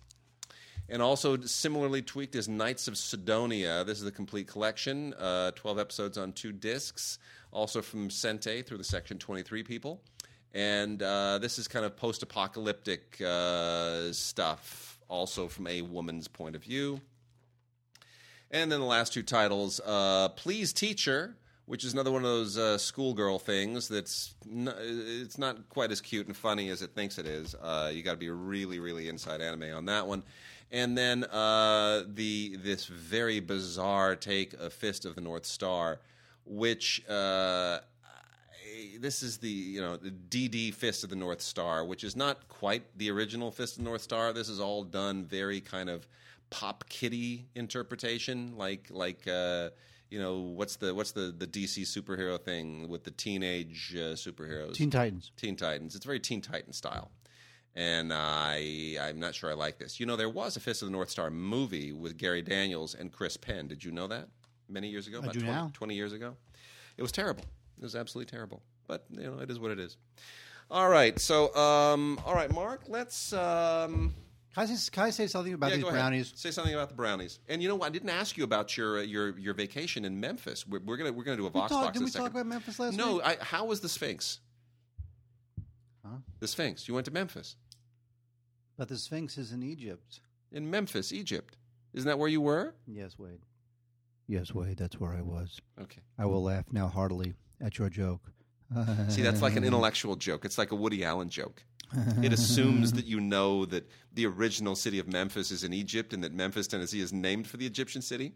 And 0.91 1.03
also 1.03 1.39
similarly 1.41 2.01
tweaked 2.01 2.35
is 2.35 2.49
Knights 2.49 2.87
of 2.87 2.97
Sidonia. 2.97 3.83
This 3.83 3.99
is 3.99 4.05
the 4.05 4.11
complete 4.11 4.47
collection, 4.47 5.13
uh, 5.13 5.51
12 5.51 5.77
episodes 5.77 6.17
on 6.17 6.33
two 6.33 6.51
discs, 6.51 7.19
also 7.51 7.83
from 7.83 8.09
Sentai 8.09 8.65
through 8.65 8.79
the 8.79 8.83
Section 8.83 9.19
23 9.19 9.61
people. 9.61 10.01
And 10.51 11.01
uh, 11.03 11.37
this 11.37 11.59
is 11.59 11.67
kind 11.67 11.85
of 11.85 11.95
post 11.95 12.23
apocalyptic 12.23 13.21
uh, 13.21 14.11
stuff, 14.13 14.99
also 15.07 15.47
from 15.47 15.67
a 15.67 15.83
woman's 15.83 16.27
point 16.27 16.55
of 16.55 16.63
view. 16.63 16.99
And 18.51 18.71
then 18.71 18.79
the 18.79 18.85
last 18.85 19.13
two 19.13 19.23
titles 19.23 19.79
uh, 19.85 20.29
Please 20.29 20.73
Teacher, 20.73 21.35
which 21.67 21.83
is 21.83 21.93
another 21.93 22.11
one 22.11 22.23
of 22.23 22.29
those 22.29 22.57
uh, 22.57 22.79
schoolgirl 22.79 23.37
things 23.37 23.87
that's 23.87 24.33
n- 24.49 24.73
it's 24.79 25.37
not 25.37 25.69
quite 25.69 25.91
as 25.91 26.01
cute 26.01 26.25
and 26.25 26.35
funny 26.35 26.69
as 26.69 26.81
it 26.81 26.95
thinks 26.95 27.19
it 27.19 27.27
is. 27.27 27.53
Uh, 27.53 27.91
you 27.93 28.01
got 28.01 28.13
to 28.13 28.17
be 28.17 28.29
really, 28.31 28.79
really 28.79 29.07
inside 29.07 29.39
anime 29.39 29.75
on 29.75 29.85
that 29.85 30.07
one. 30.07 30.23
And 30.71 30.97
then 30.97 31.25
uh, 31.25 32.03
the 32.07 32.57
this 32.57 32.85
very 32.85 33.39
bizarre 33.39 34.15
take 34.15 34.53
of 34.53 34.73
Fist 34.73 35.05
of 35.05 35.15
the 35.15 35.21
North 35.21 35.45
Star, 35.45 35.99
which 36.45 37.07
uh, 37.07 37.79
this 38.99 39.21
is 39.23 39.37
the 39.37 39.49
you 39.49 39.81
know 39.81 39.97
the 39.97 40.11
DD 40.11 40.73
Fist 40.73 41.03
of 41.03 41.09
the 41.11 41.15
North 41.15 41.41
Star, 41.41 41.85
which 41.85 42.03
is 42.03 42.15
not 42.15 42.47
quite 42.49 42.83
the 42.97 43.09
original 43.11 43.51
Fist 43.51 43.77
of 43.77 43.83
the 43.83 43.89
North 43.89 44.01
Star. 44.01 44.33
This 44.33 44.49
is 44.49 44.59
all 44.59 44.83
done 44.83 45.25
very 45.25 45.61
kind 45.61 45.89
of 45.89 46.07
pop 46.49 46.87
kitty 46.89 47.47
interpretation, 47.55 48.57
like 48.57 48.87
like 48.89 49.27
uh, 49.27 49.69
you 50.09 50.19
know 50.19 50.39
what's 50.39 50.75
the 50.77 50.93
what's 50.93 51.11
the 51.11 51.33
the 51.37 51.47
DC 51.47 51.83
superhero 51.83 52.39
thing 52.39 52.87
with 52.87 53.03
the 53.03 53.11
teenage 53.11 53.93
uh, 53.95 54.13
superheroes? 54.13 54.73
Teen 54.73 54.89
Titans. 54.89 55.31
Teen 55.37 55.55
Titans. 55.55 55.95
It's 55.95 56.05
very 56.05 56.19
Teen 56.19 56.41
Titan 56.41 56.73
style. 56.73 57.11
And 57.75 58.11
I, 58.11 58.97
I'm 58.99 59.19
not 59.19 59.35
sure 59.35 59.51
I 59.51 59.53
like 59.53 59.77
this. 59.77 59.99
You 59.99 60.05
know, 60.07 60.15
there 60.15 60.27
was 60.29 60.57
a 60.57 60.59
Fist 60.59 60.81
of 60.81 60.87
the 60.87 60.91
North 60.91 61.09
Star 61.09 61.29
movie 61.29 61.93
with 61.93 62.17
Gary 62.17 62.41
Daniels 62.41 62.95
and 62.95 63.11
Chris 63.11 63.37
Penn. 63.37 63.67
Did 63.67 63.85
you 63.85 63.91
know 63.91 64.07
that? 64.07 64.27
Many 64.67 64.89
years 64.89 65.07
ago, 65.07 65.17
I 65.17 65.21
about 65.21 65.33
do 65.33 65.41
20, 65.41 65.53
now. 65.53 65.71
20 65.73 65.95
years 65.95 66.11
ago. 66.11 66.35
It 66.97 67.01
was 67.01 67.11
terrible. 67.11 67.45
It 67.77 67.83
was 67.83 67.95
absolutely 67.95 68.29
terrible. 68.29 68.63
But 68.87 69.05
you 69.11 69.23
know, 69.23 69.39
it 69.39 69.49
is 69.49 69.59
what 69.59 69.71
it 69.71 69.79
is. 69.79 69.97
All 70.71 70.89
right. 70.89 71.17
So, 71.19 71.55
um, 71.55 72.19
all 72.25 72.33
right, 72.33 72.51
Mark. 72.51 72.83
Let's. 72.87 73.33
Um, 73.33 74.13
Can 74.59 74.69
I, 74.69 74.75
say, 74.75 74.89
can 74.91 75.03
I 75.03 75.09
say 75.09 75.27
something 75.27 75.53
about 75.53 75.69
yeah, 75.69 75.75
these 75.77 75.83
go 75.83 75.89
ahead. 75.89 75.99
brownies? 76.01 76.33
Say 76.35 76.51
something 76.51 76.73
about 76.73 76.89
the 76.89 76.95
brownies. 76.95 77.39
And 77.47 77.61
you 77.61 77.69
know, 77.69 77.75
what? 77.75 77.87
I 77.87 77.89
didn't 77.89 78.09
ask 78.09 78.37
you 78.37 78.43
about 78.43 78.75
your 78.75 78.99
uh, 78.99 79.01
your 79.01 79.37
your 79.39 79.53
vacation 79.53 80.03
in 80.05 80.19
Memphis. 80.19 80.67
We're, 80.67 80.79
we're 80.79 80.97
gonna 80.97 81.13
we're 81.13 81.23
gonna 81.23 81.37
do 81.37 81.45
a 81.47 81.49
Vox 81.49 81.71
talk- 81.71 81.85
box. 81.85 81.97
did 81.97 82.03
we 82.03 82.11
talk 82.11 82.31
about 82.31 82.45
Memphis 82.45 82.79
last 82.79 82.97
No. 82.97 83.15
week? 83.15 83.23
I, 83.25 83.37
how 83.41 83.65
was 83.65 83.79
the 83.79 83.89
Sphinx? 83.89 84.39
Huh? 86.05 86.17
The 86.39 86.47
Sphinx. 86.47 86.87
You 86.87 86.93
went 86.93 87.05
to 87.05 87.11
Memphis. 87.11 87.55
But 88.77 88.87
the 88.87 88.97
Sphinx 88.97 89.37
is 89.37 89.51
in 89.51 89.63
Egypt. 89.63 90.21
In 90.51 90.69
Memphis, 90.69 91.11
Egypt. 91.11 91.57
Isn't 91.93 92.07
that 92.07 92.17
where 92.19 92.29
you 92.29 92.41
were? 92.41 92.75
Yes, 92.87 93.17
Wade. 93.19 93.41
Yes, 94.27 94.53
Wade, 94.53 94.77
that's 94.77 94.99
where 94.99 95.13
I 95.13 95.21
was. 95.21 95.59
Okay. 95.81 96.01
I 96.17 96.25
will 96.25 96.43
laugh 96.43 96.65
now 96.71 96.87
heartily 96.87 97.33
at 97.59 97.77
your 97.77 97.89
joke. 97.89 98.31
See, 99.09 99.21
that's 99.21 99.41
like 99.41 99.55
an 99.55 99.63
intellectual 99.63 100.15
joke. 100.15 100.45
It's 100.45 100.57
like 100.57 100.71
a 100.71 100.75
Woody 100.75 101.03
Allen 101.03 101.29
joke. 101.29 101.63
It 102.21 102.31
assumes 102.31 102.91
that 102.93 103.05
you 103.05 103.19
know 103.19 103.65
that 103.65 103.89
the 104.13 104.27
original 104.27 104.75
city 104.75 104.99
of 104.99 105.07
Memphis 105.07 105.49
is 105.49 105.63
in 105.63 105.73
Egypt 105.73 106.13
and 106.13 106.23
that 106.23 106.33
Memphis, 106.33 106.67
Tennessee 106.67 106.99
is 106.99 107.11
named 107.11 107.47
for 107.47 107.57
the 107.57 107.65
Egyptian 107.65 108.01
city. 108.03 108.33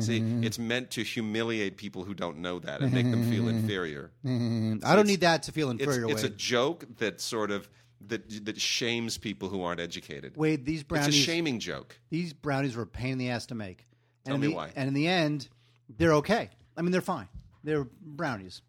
See, 0.00 0.22
it's 0.42 0.58
meant 0.58 0.90
to 0.92 1.02
humiliate 1.02 1.76
people 1.76 2.04
who 2.04 2.14
don't 2.14 2.38
know 2.38 2.58
that 2.60 2.80
and 2.80 2.92
make 2.92 3.10
them 3.10 3.28
feel 3.30 3.48
inferior. 3.48 4.12
I 4.24 4.96
don't 4.96 5.06
need 5.06 5.20
that 5.20 5.42
to 5.44 5.52
feel 5.52 5.68
inferior, 5.70 6.08
it's 6.10 6.22
a 6.22 6.30
joke 6.30 6.86
that 6.98 7.20
sort 7.20 7.50
of 7.50 7.68
that 8.08 8.44
that 8.46 8.60
shames 8.60 9.18
people 9.18 9.48
who 9.48 9.62
aren't 9.62 9.80
educated. 9.80 10.36
Wade, 10.36 10.64
these 10.64 10.80
It's 10.80 10.84
a 10.84 10.86
brownies, 10.86 11.14
shaming 11.14 11.58
joke. 11.58 11.98
these 12.10 12.32
brownies 12.32 12.76
were 12.76 12.82
a 12.82 12.86
pain 12.86 13.12
in 13.12 13.18
the 13.18 13.30
ass 13.30 13.46
to 13.46 13.54
make. 13.54 13.86
And 14.24 14.32
Tell 14.32 14.38
me 14.38 14.48
the, 14.48 14.54
why. 14.54 14.70
And 14.76 14.88
in 14.88 14.94
the 14.94 15.08
end, 15.08 15.48
they're 15.98 16.14
okay. 16.14 16.50
I 16.76 16.82
mean, 16.82 16.92
they're 16.92 17.00
fine. 17.00 17.28
They're 17.64 17.84
brownies. 17.84 18.62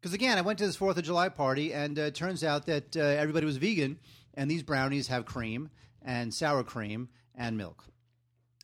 Because 0.00 0.14
again, 0.14 0.38
I 0.38 0.42
went 0.42 0.58
to 0.60 0.66
this 0.66 0.76
Fourth 0.76 0.96
of 0.96 1.04
July 1.04 1.28
party, 1.28 1.72
and 1.72 1.98
uh, 1.98 2.02
it 2.02 2.14
turns 2.14 2.44
out 2.44 2.66
that 2.66 2.96
uh, 2.96 3.00
everybody 3.00 3.46
was 3.46 3.56
vegan, 3.56 3.98
and 4.34 4.50
these 4.50 4.62
brownies 4.62 5.08
have 5.08 5.26
cream 5.26 5.70
and 6.02 6.32
sour 6.32 6.62
cream 6.62 7.08
and 7.34 7.56
milk 7.56 7.84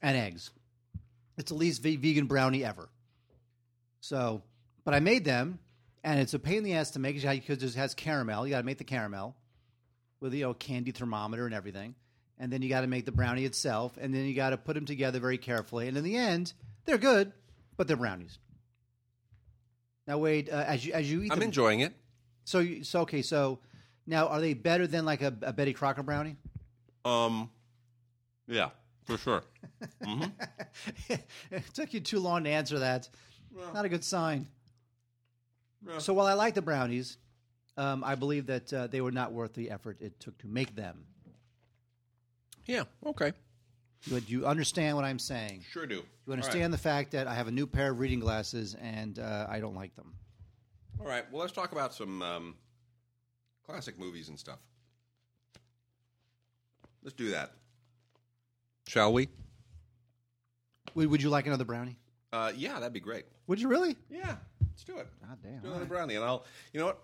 and 0.01 0.17
eggs. 0.17 0.51
It's 1.37 1.51
the 1.51 1.57
least 1.57 1.83
ve- 1.83 1.97
vegan 1.97 2.27
brownie 2.27 2.65
ever. 2.65 2.89
So, 4.01 4.43
but 4.85 4.95
I 4.95 5.01
made 5.01 5.25
them, 5.25 5.59
and 6.05 6.21
it's 6.21 6.35
a 6.35 6.39
pain 6.39 6.59
in 6.59 6.65
the 6.65 6.75
ass 6.75 6.93
to 6.93 7.01
make 7.01 7.17
because 7.17 7.63
it 7.63 7.75
has 7.75 7.95
caramel. 7.95 8.47
You 8.47 8.53
got 8.53 8.59
to 8.59 8.67
make 8.67 8.79
the 8.79 8.85
caramel 8.85 9.35
with 10.21 10.35
you 10.35 10.45
know 10.45 10.55
candy 10.55 10.93
thermometer 10.93 11.47
and 11.47 11.55
everything, 11.55 11.97
and 12.39 12.53
then 12.53 12.63
you 12.63 12.69
got 12.69 12.83
to 12.83 12.87
make 12.87 13.07
the 13.07 13.13
brownie 13.13 13.45
itself, 13.45 13.99
and 14.01 14.15
then 14.15 14.25
you 14.25 14.35
got 14.35 14.51
to 14.51 14.57
put 14.57 14.75
them 14.75 14.85
together 14.85 15.19
very 15.19 15.39
carefully. 15.39 15.89
And 15.89 15.97
in 15.97 16.05
the 16.05 16.17
end, 16.17 16.53
they're 16.85 16.99
good, 16.99 17.33
but 17.77 17.89
they're 17.89 17.97
brownies. 17.97 18.39
Now, 20.07 20.19
Wade, 20.19 20.51
uh, 20.51 20.65
as 20.67 20.85
you 20.85 20.93
as 20.93 21.11
you 21.11 21.23
eat 21.23 21.33
I'm 21.33 21.39
them, 21.39 21.47
enjoying 21.49 21.81
it. 21.81 21.95
so 22.45 22.59
you, 22.59 22.85
so 22.85 23.01
okay, 23.01 23.23
so 23.23 23.59
now 24.07 24.27
are 24.29 24.41
they 24.41 24.55
better 24.55 24.87
than 24.87 25.05
like 25.05 25.23
a, 25.23 25.35
a 25.43 25.53
Betty 25.53 25.73
Crocker 25.73 26.03
brownie? 26.03 26.37
Um, 27.05 27.51
yeah, 28.47 28.71
for 29.05 29.19
sure. 29.19 29.43
Mm-hmm. 30.03 31.15
it 31.51 31.65
took 31.75 31.93
you 31.93 32.01
too 32.01 32.19
long 32.19 32.45
to 32.45 32.51
answer 32.51 32.79
that. 32.79 33.09
Not 33.75 33.85
a 33.85 33.89
good 33.89 34.05
sign. 34.05 34.47
Yeah. 35.87 35.99
So 35.99 36.15
while 36.15 36.27
I 36.27 36.33
like 36.35 36.55
the 36.55 36.63
brownies, 36.63 37.19
um, 37.77 38.03
I 38.05 38.15
believe 38.15 38.47
that 38.47 38.73
uh, 38.73 38.87
they 38.87 39.01
were 39.01 39.11
not 39.11 39.33
worth 39.33 39.53
the 39.55 39.71
effort 39.71 39.99
it 40.01 40.19
took 40.21 40.39
to 40.39 40.47
make 40.47 40.75
them. 40.75 41.05
Yeah. 42.67 42.85
Okay. 43.05 43.33
But 44.11 44.29
you 44.29 44.47
understand 44.47 44.97
what 44.97 45.05
I'm 45.05 45.19
saying? 45.19 45.65
Sure 45.71 45.87
do. 45.87 46.03
You 46.27 46.33
understand 46.33 46.73
the 46.73 46.79
fact 46.79 47.13
that 47.13 47.27
I 47.27 47.35
have 47.35 47.49
a 47.49 47.51
new 47.51 47.67
pair 47.67 47.91
of 47.91 48.01
reading 48.01 48.21
glasses 48.21 48.77
and 48.81 49.19
uh, 49.19 49.47
I 49.49 49.61
don't 49.61 49.75
like 49.75 49.95
them. 49.97 50.13
All 51.01 51.07
right. 51.07 51.25
Well, 51.33 51.41
let's 51.41 51.53
talk 51.53 51.73
about 51.73 51.95
some 51.95 52.23
um, 52.23 52.55
classic 53.67 53.99
movies 53.99 54.29
and 54.29 54.39
stuff. 54.39 54.59
Let's 57.03 57.15
do 57.15 57.31
that. 57.31 57.53
Shall 58.87 59.13
we? 59.13 59.29
Would, 60.95 61.11
would 61.11 61.23
you 61.23 61.31
like 61.31 61.47
another 61.47 61.65
brownie? 61.65 61.99
Uh, 62.33 62.53
yeah, 62.57 62.75
that'd 62.75 62.93
be 62.93 63.01
great. 63.01 63.27
Would 63.47 63.61
you 63.61 63.69
really? 63.69 63.97
Yeah, 64.11 64.37
let's 64.61 64.85
do 64.85 64.97
it. 64.99 65.07
God 65.27 65.39
damn. 65.43 65.61
Do 65.61 65.69
another 65.69 65.81
right. 65.81 65.89
brownie, 65.89 66.15
and 66.17 66.25
I'll. 66.25 66.45
You 66.73 66.81
know 66.81 66.87
what? 66.87 67.03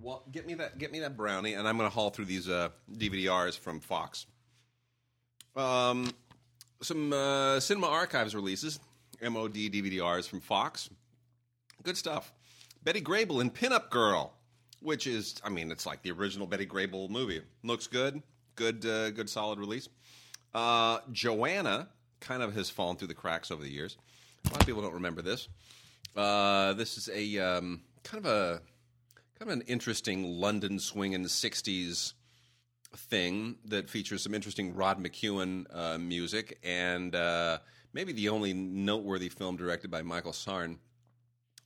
Well, 0.00 0.24
get 0.32 0.46
me 0.46 0.54
that. 0.54 0.78
Get 0.78 0.92
me 0.92 1.00
that 1.00 1.16
brownie, 1.16 1.54
and 1.54 1.68
I'm 1.68 1.76
going 1.76 1.88
to 1.88 1.94
haul 1.94 2.10
through 2.10 2.24
these 2.26 2.48
uh, 2.48 2.70
DVDRs 2.92 3.58
from 3.58 3.80
Fox. 3.80 4.26
Um, 5.56 6.10
some 6.82 7.12
uh, 7.12 7.58
Cinema 7.60 7.88
Archives 7.88 8.34
releases, 8.34 8.78
MOD 9.22 9.54
DVDRs 9.54 10.28
from 10.28 10.40
Fox. 10.40 10.90
Good 11.82 11.96
stuff. 11.96 12.32
Betty 12.84 13.00
Grable 13.00 13.40
in 13.40 13.50
Pinup 13.50 13.90
Girl, 13.90 14.34
which 14.80 15.06
is, 15.06 15.40
I 15.42 15.48
mean, 15.48 15.72
it's 15.72 15.86
like 15.86 16.02
the 16.02 16.12
original 16.12 16.46
Betty 16.46 16.66
Grable 16.66 17.08
movie. 17.08 17.40
Looks 17.64 17.86
good. 17.86 18.22
Good, 18.54 18.84
uh, 18.86 19.10
good, 19.10 19.28
solid 19.28 19.58
release. 19.58 19.88
Uh, 20.54 20.98
Joanna 21.12 21.88
kind 22.20 22.42
of 22.42 22.54
has 22.54 22.70
fallen 22.70 22.96
through 22.96 23.08
the 23.08 23.14
cracks 23.14 23.50
over 23.50 23.62
the 23.62 23.70
years. 23.70 23.96
A 24.46 24.50
lot 24.50 24.60
of 24.60 24.66
people 24.66 24.82
don't 24.82 24.94
remember 24.94 25.22
this. 25.22 25.48
Uh, 26.14 26.72
this 26.74 26.96
is 26.96 27.10
a 27.12 27.38
um, 27.38 27.82
kind 28.02 28.24
of 28.24 28.30
a 28.30 28.62
kind 29.38 29.50
of 29.50 29.58
an 29.58 29.62
interesting 29.66 30.22
London 30.24 30.78
swing 30.78 31.12
in 31.12 31.22
the 31.22 31.28
'60s 31.28 32.14
thing 32.94 33.56
that 33.66 33.90
features 33.90 34.22
some 34.22 34.34
interesting 34.34 34.74
Rod 34.74 35.02
McKuen 35.02 35.66
uh, 35.72 35.98
music 35.98 36.58
and 36.62 37.14
uh, 37.14 37.58
maybe 37.92 38.12
the 38.12 38.28
only 38.28 38.52
noteworthy 38.52 39.28
film 39.28 39.56
directed 39.56 39.90
by 39.90 40.02
Michael 40.02 40.32
Sarne. 40.32 40.78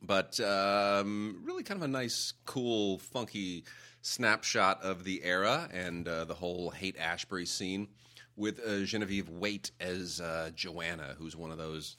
But 0.02 0.40
um, 0.40 1.42
really, 1.44 1.62
kind 1.62 1.78
of 1.78 1.84
a 1.84 1.88
nice, 1.88 2.32
cool, 2.46 2.98
funky 2.98 3.64
snapshot 4.00 4.82
of 4.82 5.04
the 5.04 5.22
era 5.22 5.68
and 5.72 6.08
uh, 6.08 6.24
the 6.24 6.34
whole 6.34 6.70
Haight 6.70 6.98
Ashbury 6.98 7.44
scene 7.44 7.88
with 8.34 8.60
uh, 8.66 8.84
Genevieve 8.84 9.28
Waite 9.28 9.72
as 9.78 10.20
uh, 10.20 10.50
Joanna, 10.54 11.16
who's 11.18 11.36
one 11.36 11.50
of 11.50 11.58
those 11.58 11.94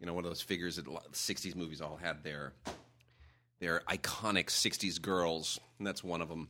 you 0.00 0.06
know, 0.06 0.14
one 0.14 0.24
of 0.24 0.30
those 0.30 0.40
figures 0.40 0.76
that 0.76 0.86
a 0.86 0.90
lot 0.90 1.06
of 1.06 1.12
60s 1.12 1.54
movies 1.54 1.80
all 1.80 1.96
had 1.96 2.24
their 2.24 2.52
their 3.60 3.82
iconic 3.90 4.46
60s 4.46 5.00
girls, 5.00 5.60
and 5.78 5.86
that's 5.86 6.02
one 6.02 6.22
of 6.22 6.30
them. 6.30 6.48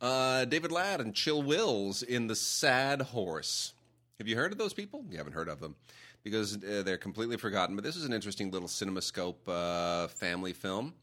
Uh, 0.00 0.44
David 0.44 0.72
Ladd 0.72 1.00
and 1.00 1.14
Chill 1.14 1.42
Wills 1.42 2.02
in 2.02 2.26
The 2.26 2.36
Sad 2.36 3.00
Horse. 3.00 3.72
Have 4.18 4.28
you 4.28 4.36
heard 4.36 4.52
of 4.52 4.58
those 4.58 4.74
people? 4.74 5.04
You 5.10 5.16
haven't 5.16 5.32
heard 5.32 5.48
of 5.48 5.60
them 5.60 5.74
because 6.22 6.56
uh, 6.56 6.82
they're 6.84 6.98
completely 6.98 7.36
forgotten. 7.36 7.76
But 7.76 7.84
this 7.84 7.96
is 7.96 8.04
an 8.04 8.12
interesting 8.12 8.50
little 8.50 8.68
CinemaScope 8.68 9.36
uh, 9.46 10.08
family 10.08 10.52
film. 10.52 10.94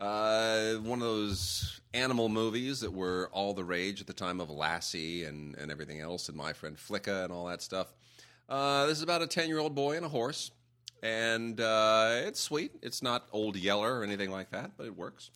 Uh, 0.00 0.74
one 0.74 0.98
of 0.98 1.04
those 1.04 1.80
animal 1.92 2.28
movies 2.28 2.80
that 2.80 2.92
were 2.92 3.28
all 3.32 3.54
the 3.54 3.62
rage 3.62 4.00
at 4.00 4.06
the 4.06 4.12
time 4.12 4.40
of 4.40 4.50
Lassie 4.50 5.24
and, 5.24 5.54
and 5.56 5.70
everything 5.70 6.00
else, 6.00 6.28
and 6.28 6.36
My 6.36 6.52
Friend 6.52 6.76
Flicka 6.76 7.24
and 7.24 7.32
all 7.32 7.46
that 7.46 7.62
stuff. 7.62 7.92
Uh, 8.48 8.86
this 8.86 8.96
is 8.96 9.02
about 9.02 9.22
a 9.22 9.26
10 9.26 9.48
year 9.48 9.58
old 9.58 9.74
boy 9.74 9.96
and 9.96 10.04
a 10.04 10.08
horse. 10.08 10.50
And 11.02 11.60
uh, 11.60 12.22
it's 12.24 12.40
sweet. 12.40 12.72
It's 12.82 13.02
not 13.02 13.28
Old 13.30 13.56
Yeller 13.56 14.00
or 14.00 14.02
anything 14.02 14.30
like 14.30 14.50
that, 14.50 14.72
but 14.76 14.86
it 14.86 14.96
works. 14.96 15.30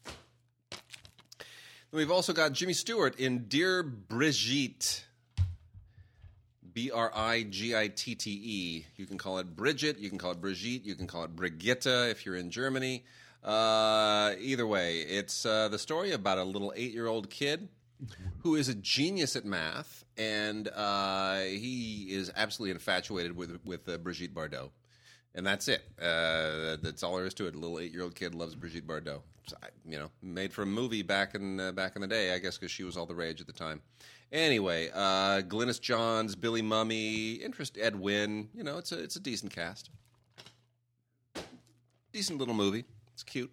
We've 1.90 2.10
also 2.10 2.34
got 2.34 2.52
Jimmy 2.52 2.74
Stewart 2.74 3.18
in 3.18 3.48
Dear 3.48 3.82
Brigitte. 3.82 5.06
B 6.74 6.90
R 6.90 7.10
I 7.14 7.44
G 7.44 7.74
I 7.74 7.88
T 7.88 8.14
T 8.14 8.30
E. 8.30 8.86
You 8.96 9.06
can 9.06 9.16
call 9.16 9.38
it 9.38 9.56
Bridget, 9.56 9.98
you 9.98 10.10
can 10.10 10.18
call 10.18 10.32
it 10.32 10.40
Brigitte, 10.40 10.84
you 10.84 10.94
can 10.94 11.06
call 11.06 11.24
it 11.24 11.34
Brigitte 11.34 11.86
if 11.86 12.26
you're 12.26 12.36
in 12.36 12.50
Germany. 12.50 13.04
Uh, 13.42 14.34
either 14.38 14.66
way, 14.66 14.98
it's 14.98 15.46
uh, 15.46 15.68
the 15.68 15.78
story 15.78 16.12
about 16.12 16.38
a 16.38 16.44
little 16.44 16.72
eight 16.76 16.92
year 16.92 17.06
old 17.06 17.30
kid 17.30 17.68
who 18.40 18.54
is 18.54 18.68
a 18.68 18.74
genius 18.74 19.34
at 19.34 19.44
math, 19.44 20.04
and 20.16 20.68
uh, 20.68 21.38
he 21.38 22.08
is 22.10 22.30
absolutely 22.36 22.72
infatuated 22.72 23.34
with, 23.34 23.58
with 23.64 23.88
uh, 23.88 23.96
Brigitte 23.98 24.34
Bardot. 24.34 24.70
And 25.38 25.46
that's 25.46 25.68
it. 25.68 25.84
Uh, 26.02 26.78
that's 26.82 27.04
all 27.04 27.16
there 27.16 27.24
is 27.24 27.32
to 27.34 27.46
it. 27.46 27.54
A 27.54 27.58
little 27.58 27.78
eight-year-old 27.78 28.16
kid 28.16 28.34
loves 28.34 28.56
Brigitte 28.56 28.88
Bardot. 28.88 29.20
So, 29.46 29.56
you 29.88 29.96
know, 29.96 30.10
made 30.20 30.52
for 30.52 30.62
a 30.62 30.66
movie 30.66 31.02
back 31.02 31.36
in 31.36 31.60
uh, 31.60 31.70
back 31.70 31.94
in 31.94 32.02
the 32.02 32.08
day, 32.08 32.34
I 32.34 32.40
guess, 32.40 32.58
because 32.58 32.72
she 32.72 32.82
was 32.82 32.96
all 32.96 33.06
the 33.06 33.14
rage 33.14 33.40
at 33.40 33.46
the 33.46 33.52
time. 33.52 33.80
Anyway, 34.32 34.90
uh, 34.92 35.42
Glynis 35.42 35.80
Johns, 35.80 36.34
Billy 36.34 36.60
Mumy, 36.60 37.40
interest 37.40 37.78
Ed 37.80 37.94
Wynn. 37.94 38.48
You 38.52 38.64
know, 38.64 38.78
it's 38.78 38.90
a 38.90 39.00
it's 39.00 39.14
a 39.14 39.20
decent 39.20 39.54
cast. 39.54 39.90
Decent 42.12 42.40
little 42.40 42.52
movie. 42.52 42.84
It's 43.12 43.22
cute. 43.22 43.52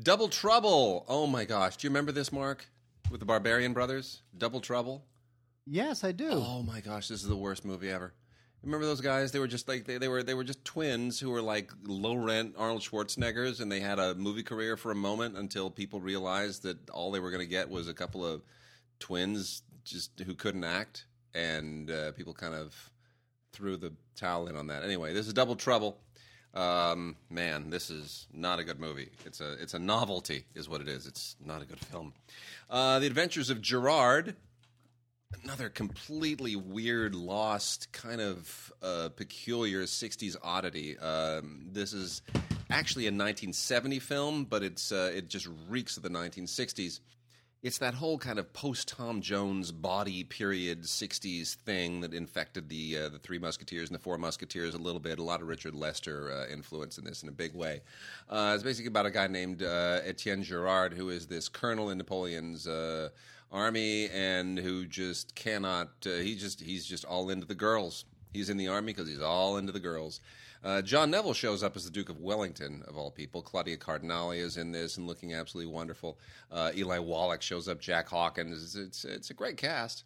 Double 0.00 0.28
Trouble. 0.28 1.04
Oh 1.08 1.26
my 1.26 1.44
gosh, 1.44 1.78
do 1.78 1.86
you 1.88 1.90
remember 1.90 2.12
this, 2.12 2.30
Mark? 2.30 2.64
With 3.10 3.18
the 3.18 3.26
Barbarian 3.26 3.72
Brothers, 3.72 4.22
Double 4.38 4.60
Trouble. 4.60 5.04
Yes, 5.66 6.04
I 6.04 6.12
do. 6.12 6.30
Oh 6.30 6.62
my 6.62 6.80
gosh, 6.80 7.08
this 7.08 7.22
is 7.22 7.28
the 7.28 7.34
worst 7.34 7.64
movie 7.64 7.90
ever. 7.90 8.14
Remember 8.62 8.84
those 8.84 9.00
guys? 9.00 9.32
They 9.32 9.38
were 9.38 9.46
just 9.46 9.68
like 9.68 9.84
they, 9.86 9.96
they 9.96 10.08
were 10.08 10.22
they 10.22 10.34
were 10.34 10.44
just 10.44 10.64
twins 10.64 11.18
who 11.18 11.30
were 11.30 11.40
like 11.40 11.70
low 11.84 12.14
rent 12.14 12.54
Arnold 12.58 12.82
Schwarzeneggers, 12.82 13.60
and 13.60 13.72
they 13.72 13.80
had 13.80 13.98
a 13.98 14.14
movie 14.14 14.42
career 14.42 14.76
for 14.76 14.90
a 14.90 14.94
moment 14.94 15.36
until 15.36 15.70
people 15.70 16.00
realized 16.00 16.62
that 16.64 16.90
all 16.90 17.10
they 17.10 17.20
were 17.20 17.30
going 17.30 17.42
to 17.42 17.48
get 17.48 17.70
was 17.70 17.88
a 17.88 17.94
couple 17.94 18.24
of 18.24 18.42
twins 18.98 19.62
just 19.84 20.20
who 20.20 20.34
couldn't 20.34 20.64
act, 20.64 21.06
and 21.34 21.90
uh, 21.90 22.12
people 22.12 22.34
kind 22.34 22.54
of 22.54 22.74
threw 23.52 23.76
the 23.76 23.92
towel 24.14 24.46
in 24.46 24.56
on 24.56 24.66
that. 24.66 24.84
Anyway, 24.84 25.14
this 25.14 25.26
is 25.26 25.32
Double 25.32 25.56
Trouble. 25.56 25.98
Um, 26.52 27.16
man, 27.30 27.70
this 27.70 27.90
is 27.90 28.26
not 28.32 28.58
a 28.58 28.64
good 28.64 28.80
movie. 28.80 29.10
It's 29.24 29.40
a 29.40 29.52
it's 29.54 29.74
a 29.74 29.78
novelty, 29.78 30.44
is 30.54 30.68
what 30.68 30.80
it 30.80 30.88
is. 30.88 31.06
It's 31.06 31.36
not 31.42 31.62
a 31.62 31.64
good 31.64 31.78
film. 31.78 32.12
Uh, 32.68 32.98
the 32.98 33.06
Adventures 33.06 33.48
of 33.50 33.62
Gerard 33.62 34.36
another 35.42 35.68
completely 35.68 36.56
weird, 36.56 37.14
lost, 37.14 37.92
kind 37.92 38.20
of 38.20 38.72
uh, 38.82 39.08
peculiar 39.14 39.82
'60s 39.82 40.36
oddity. 40.42 40.98
Um, 40.98 41.66
this 41.72 41.92
is 41.92 42.22
actually 42.70 43.04
a 43.04 43.08
1970 43.08 43.98
film, 43.98 44.44
but 44.44 44.62
it's 44.62 44.92
uh, 44.92 45.12
it 45.14 45.28
just 45.28 45.48
reeks 45.68 45.96
of 45.96 46.02
the 46.02 46.10
1960s. 46.10 47.00
It's 47.62 47.76
that 47.78 47.92
whole 47.92 48.16
kind 48.16 48.38
of 48.38 48.54
post 48.54 48.88
Tom 48.88 49.20
Jones 49.20 49.70
body 49.70 50.24
period 50.24 50.84
'60s 50.84 51.56
thing 51.56 52.00
that 52.00 52.14
infected 52.14 52.68
the 52.68 52.96
uh, 52.96 53.08
the 53.10 53.18
Three 53.18 53.38
Musketeers 53.38 53.88
and 53.88 53.94
the 53.94 54.02
Four 54.02 54.16
Musketeers 54.18 54.74
a 54.74 54.78
little 54.78 55.00
bit. 55.00 55.18
A 55.18 55.22
lot 55.22 55.42
of 55.42 55.48
Richard 55.48 55.74
Lester 55.74 56.32
uh, 56.32 56.52
influence 56.52 56.96
in 56.96 57.04
this 57.04 57.22
in 57.22 57.28
a 57.28 57.32
big 57.32 57.54
way. 57.54 57.82
Uh, 58.28 58.52
it's 58.54 58.64
basically 58.64 58.88
about 58.88 59.06
a 59.06 59.10
guy 59.10 59.26
named 59.26 59.62
uh, 59.62 60.00
Etienne 60.04 60.42
Gerard, 60.42 60.94
who 60.94 61.10
is 61.10 61.26
this 61.26 61.48
colonel 61.48 61.90
in 61.90 61.98
Napoleon's 61.98 62.66
army 63.50 64.08
and 64.10 64.58
who 64.58 64.86
just 64.86 65.34
cannot. 65.34 65.90
Uh, 66.06 66.16
he 66.16 66.34
just 66.34 66.60
he's 66.60 66.86
just 66.86 67.04
all 67.04 67.30
into 67.30 67.46
the 67.46 67.54
girls. 67.54 68.04
He's 68.32 68.50
in 68.50 68.56
the 68.56 68.68
army 68.68 68.92
because 68.92 69.08
he's 69.08 69.22
all 69.22 69.56
into 69.56 69.72
the 69.72 69.80
girls. 69.80 70.20
Uh, 70.62 70.82
John 70.82 71.10
Neville 71.10 71.32
shows 71.32 71.62
up 71.62 71.74
as 71.74 71.84
the 71.84 71.90
Duke 71.90 72.10
of 72.10 72.20
Wellington, 72.20 72.84
of 72.86 72.96
all 72.96 73.10
people. 73.10 73.40
Claudia 73.40 73.78
Cardinale 73.78 74.32
is 74.32 74.58
in 74.58 74.72
this 74.72 74.98
and 74.98 75.06
looking 75.06 75.32
absolutely 75.32 75.72
wonderful. 75.72 76.18
Uh, 76.52 76.70
Eli 76.76 76.98
Wallach 76.98 77.40
shows 77.40 77.66
up. 77.66 77.80
Jack 77.80 78.08
Hawkins. 78.08 78.62
It's 78.62 78.74
it's, 78.74 79.04
it's 79.04 79.30
a 79.30 79.34
great 79.34 79.56
cast. 79.56 80.04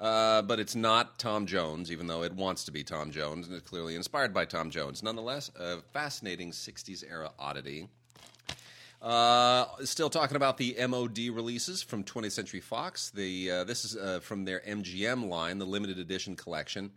Uh, 0.00 0.42
but 0.42 0.58
it's 0.58 0.74
not 0.74 1.16
Tom 1.20 1.46
Jones, 1.46 1.92
even 1.92 2.08
though 2.08 2.24
it 2.24 2.32
wants 2.32 2.64
to 2.64 2.72
be 2.72 2.82
Tom 2.82 3.12
Jones, 3.12 3.46
and 3.46 3.54
it's 3.56 3.68
clearly 3.68 3.94
inspired 3.94 4.34
by 4.34 4.44
Tom 4.44 4.68
Jones. 4.68 5.00
Nonetheless, 5.00 5.52
a 5.54 5.80
fascinating 5.92 6.50
60s 6.50 7.04
era 7.08 7.30
oddity. 7.38 7.88
Uh, 9.02 9.66
still 9.82 10.08
talking 10.08 10.36
about 10.36 10.56
the 10.58 10.76
MOD 10.86 11.18
releases 11.32 11.82
from 11.82 12.04
20th 12.04 12.30
Century 12.32 12.60
Fox. 12.60 13.10
The 13.10 13.50
uh, 13.50 13.64
this 13.64 13.84
is 13.84 13.96
uh, 13.96 14.20
from 14.20 14.44
their 14.44 14.60
MGM 14.60 15.28
line, 15.28 15.58
the 15.58 15.66
limited 15.66 15.98
edition 15.98 16.36
collection. 16.36 16.92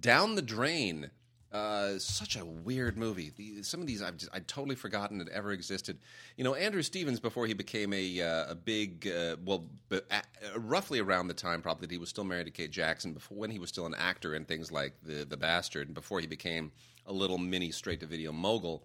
Down 0.00 0.36
the 0.36 0.42
Drain. 0.42 1.10
Uh, 1.50 1.98
such 1.98 2.36
a 2.36 2.44
weird 2.44 2.98
movie. 2.98 3.32
The, 3.34 3.62
some 3.62 3.80
of 3.80 3.86
these 3.86 4.02
I've 4.02 4.18
just, 4.18 4.30
I'd 4.34 4.46
totally 4.46 4.76
forgotten 4.76 5.18
had 5.18 5.30
ever 5.30 5.50
existed. 5.50 5.98
You 6.36 6.44
know, 6.44 6.54
Andrew 6.54 6.82
Stevens 6.82 7.20
before 7.20 7.46
he 7.46 7.54
became 7.54 7.94
a 7.94 8.20
uh, 8.20 8.50
a 8.50 8.54
big 8.54 9.08
uh, 9.08 9.36
well, 9.44 9.64
b- 9.88 10.00
a- 10.10 10.58
roughly 10.58 11.00
around 11.00 11.28
the 11.28 11.34
time 11.34 11.62
probably 11.62 11.86
that 11.86 11.90
he 11.90 11.96
was 11.96 12.10
still 12.10 12.24
married 12.24 12.44
to 12.44 12.50
Kate 12.52 12.70
Jackson. 12.70 13.14
Before 13.14 13.38
when 13.38 13.50
he 13.50 13.58
was 13.58 13.70
still 13.70 13.86
an 13.86 13.94
actor 13.94 14.34
in 14.34 14.44
things 14.44 14.70
like 14.70 14.92
the 15.02 15.24
the 15.24 15.38
Bastard, 15.38 15.88
and 15.88 15.94
before 15.94 16.20
he 16.20 16.26
became 16.26 16.70
a 17.06 17.12
little 17.12 17.38
mini 17.38 17.70
straight 17.72 18.00
to 18.00 18.06
video 18.06 18.30
mogul. 18.30 18.84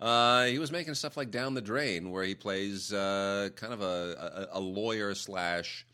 Uh, 0.00 0.44
he 0.44 0.58
was 0.58 0.72
making 0.72 0.94
stuff 0.94 1.16
like 1.16 1.30
Down 1.30 1.54
the 1.54 1.62
Drain, 1.62 2.10
where 2.10 2.24
he 2.24 2.34
plays 2.34 2.92
uh, 2.92 3.50
kind 3.56 3.72
of 3.72 3.80
a, 3.82 4.48
a, 4.52 4.58
a 4.58 4.60
lawyer 4.60 5.14
slash 5.14 5.86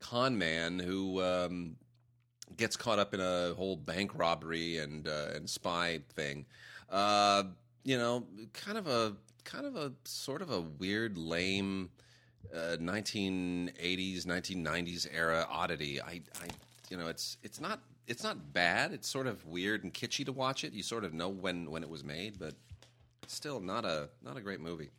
con 0.00 0.36
man 0.38 0.78
who 0.78 1.22
um, 1.22 1.76
gets 2.56 2.76
caught 2.76 2.98
up 2.98 3.14
in 3.14 3.20
a 3.20 3.54
whole 3.54 3.76
bank 3.76 4.12
robbery 4.14 4.78
and 4.78 5.08
uh, 5.08 5.28
and 5.34 5.48
spy 5.48 6.00
thing. 6.14 6.44
Uh, 6.90 7.44
you 7.84 7.96
know, 7.96 8.24
kind 8.52 8.78
of 8.78 8.86
a 8.86 9.14
kind 9.44 9.66
of 9.66 9.76
a 9.76 9.92
sort 10.04 10.42
of 10.42 10.50
a 10.50 10.60
weird, 10.60 11.16
lame 11.16 11.88
uh, 12.54 12.76
1980s, 12.78 14.24
1990s 14.24 15.06
era 15.12 15.46
oddity. 15.48 16.00
I, 16.00 16.20
I, 16.42 16.48
you 16.90 16.96
know, 16.96 17.08
it's 17.08 17.38
it's 17.42 17.60
not 17.60 17.80
it's 18.06 18.22
not 18.22 18.52
bad. 18.52 18.92
It's 18.92 19.08
sort 19.08 19.26
of 19.26 19.44
weird 19.46 19.84
and 19.84 19.92
kitschy 19.92 20.24
to 20.26 20.32
watch 20.32 20.64
it. 20.64 20.72
You 20.72 20.82
sort 20.82 21.04
of 21.04 21.14
know 21.14 21.28
when 21.28 21.70
when 21.70 21.82
it 21.82 21.88
was 21.88 22.04
made, 22.04 22.38
but 22.38 22.54
still 23.34 23.60
not 23.60 23.84
a 23.84 24.08
not 24.22 24.36
a 24.36 24.40
great 24.40 24.60
movie. 24.60 24.90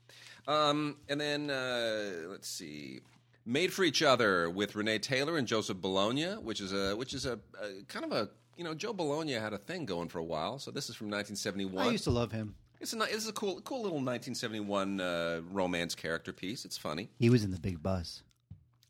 Um, 0.47 0.97
and 1.09 1.19
then 1.19 1.49
uh, 1.49 2.29
let's 2.29 2.47
see, 2.47 3.01
Made 3.45 3.73
for 3.73 3.83
Each 3.83 4.01
Other 4.01 4.49
with 4.49 4.75
Renee 4.75 4.99
Taylor 4.99 5.37
and 5.37 5.47
Joseph 5.47 5.77
Bologna, 5.77 6.33
which 6.35 6.61
is 6.61 6.73
a 6.73 6.95
which 6.95 7.13
is 7.13 7.25
a, 7.25 7.39
a 7.61 7.83
kind 7.87 8.05
of 8.05 8.11
a 8.11 8.29
you 8.57 8.63
know 8.63 8.73
Joe 8.73 8.93
Bologna 8.93 9.33
had 9.33 9.53
a 9.53 9.57
thing 9.57 9.85
going 9.85 10.09
for 10.09 10.19
a 10.19 10.23
while. 10.23 10.59
So 10.59 10.71
this 10.71 10.89
is 10.89 10.95
from 10.95 11.07
1971. 11.07 11.85
I 11.87 11.91
used 11.91 12.05
to 12.05 12.11
love 12.11 12.31
him. 12.31 12.55
It's 12.79 12.93
a 12.93 13.01
it's 13.03 13.27
a 13.27 13.33
cool 13.33 13.61
cool 13.61 13.81
little 13.81 13.97
1971 13.97 15.01
uh, 15.01 15.41
romance 15.49 15.95
character 15.95 16.31
piece. 16.31 16.65
It's 16.65 16.77
funny. 16.77 17.09
He 17.19 17.29
was 17.29 17.43
in 17.43 17.51
the 17.51 17.59
big 17.59 17.81
bus. 17.81 18.23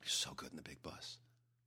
He's 0.04 0.14
so 0.14 0.32
good 0.36 0.52
in 0.52 0.58
the 0.58 0.64
big 0.64 0.82
bus. 0.84 1.18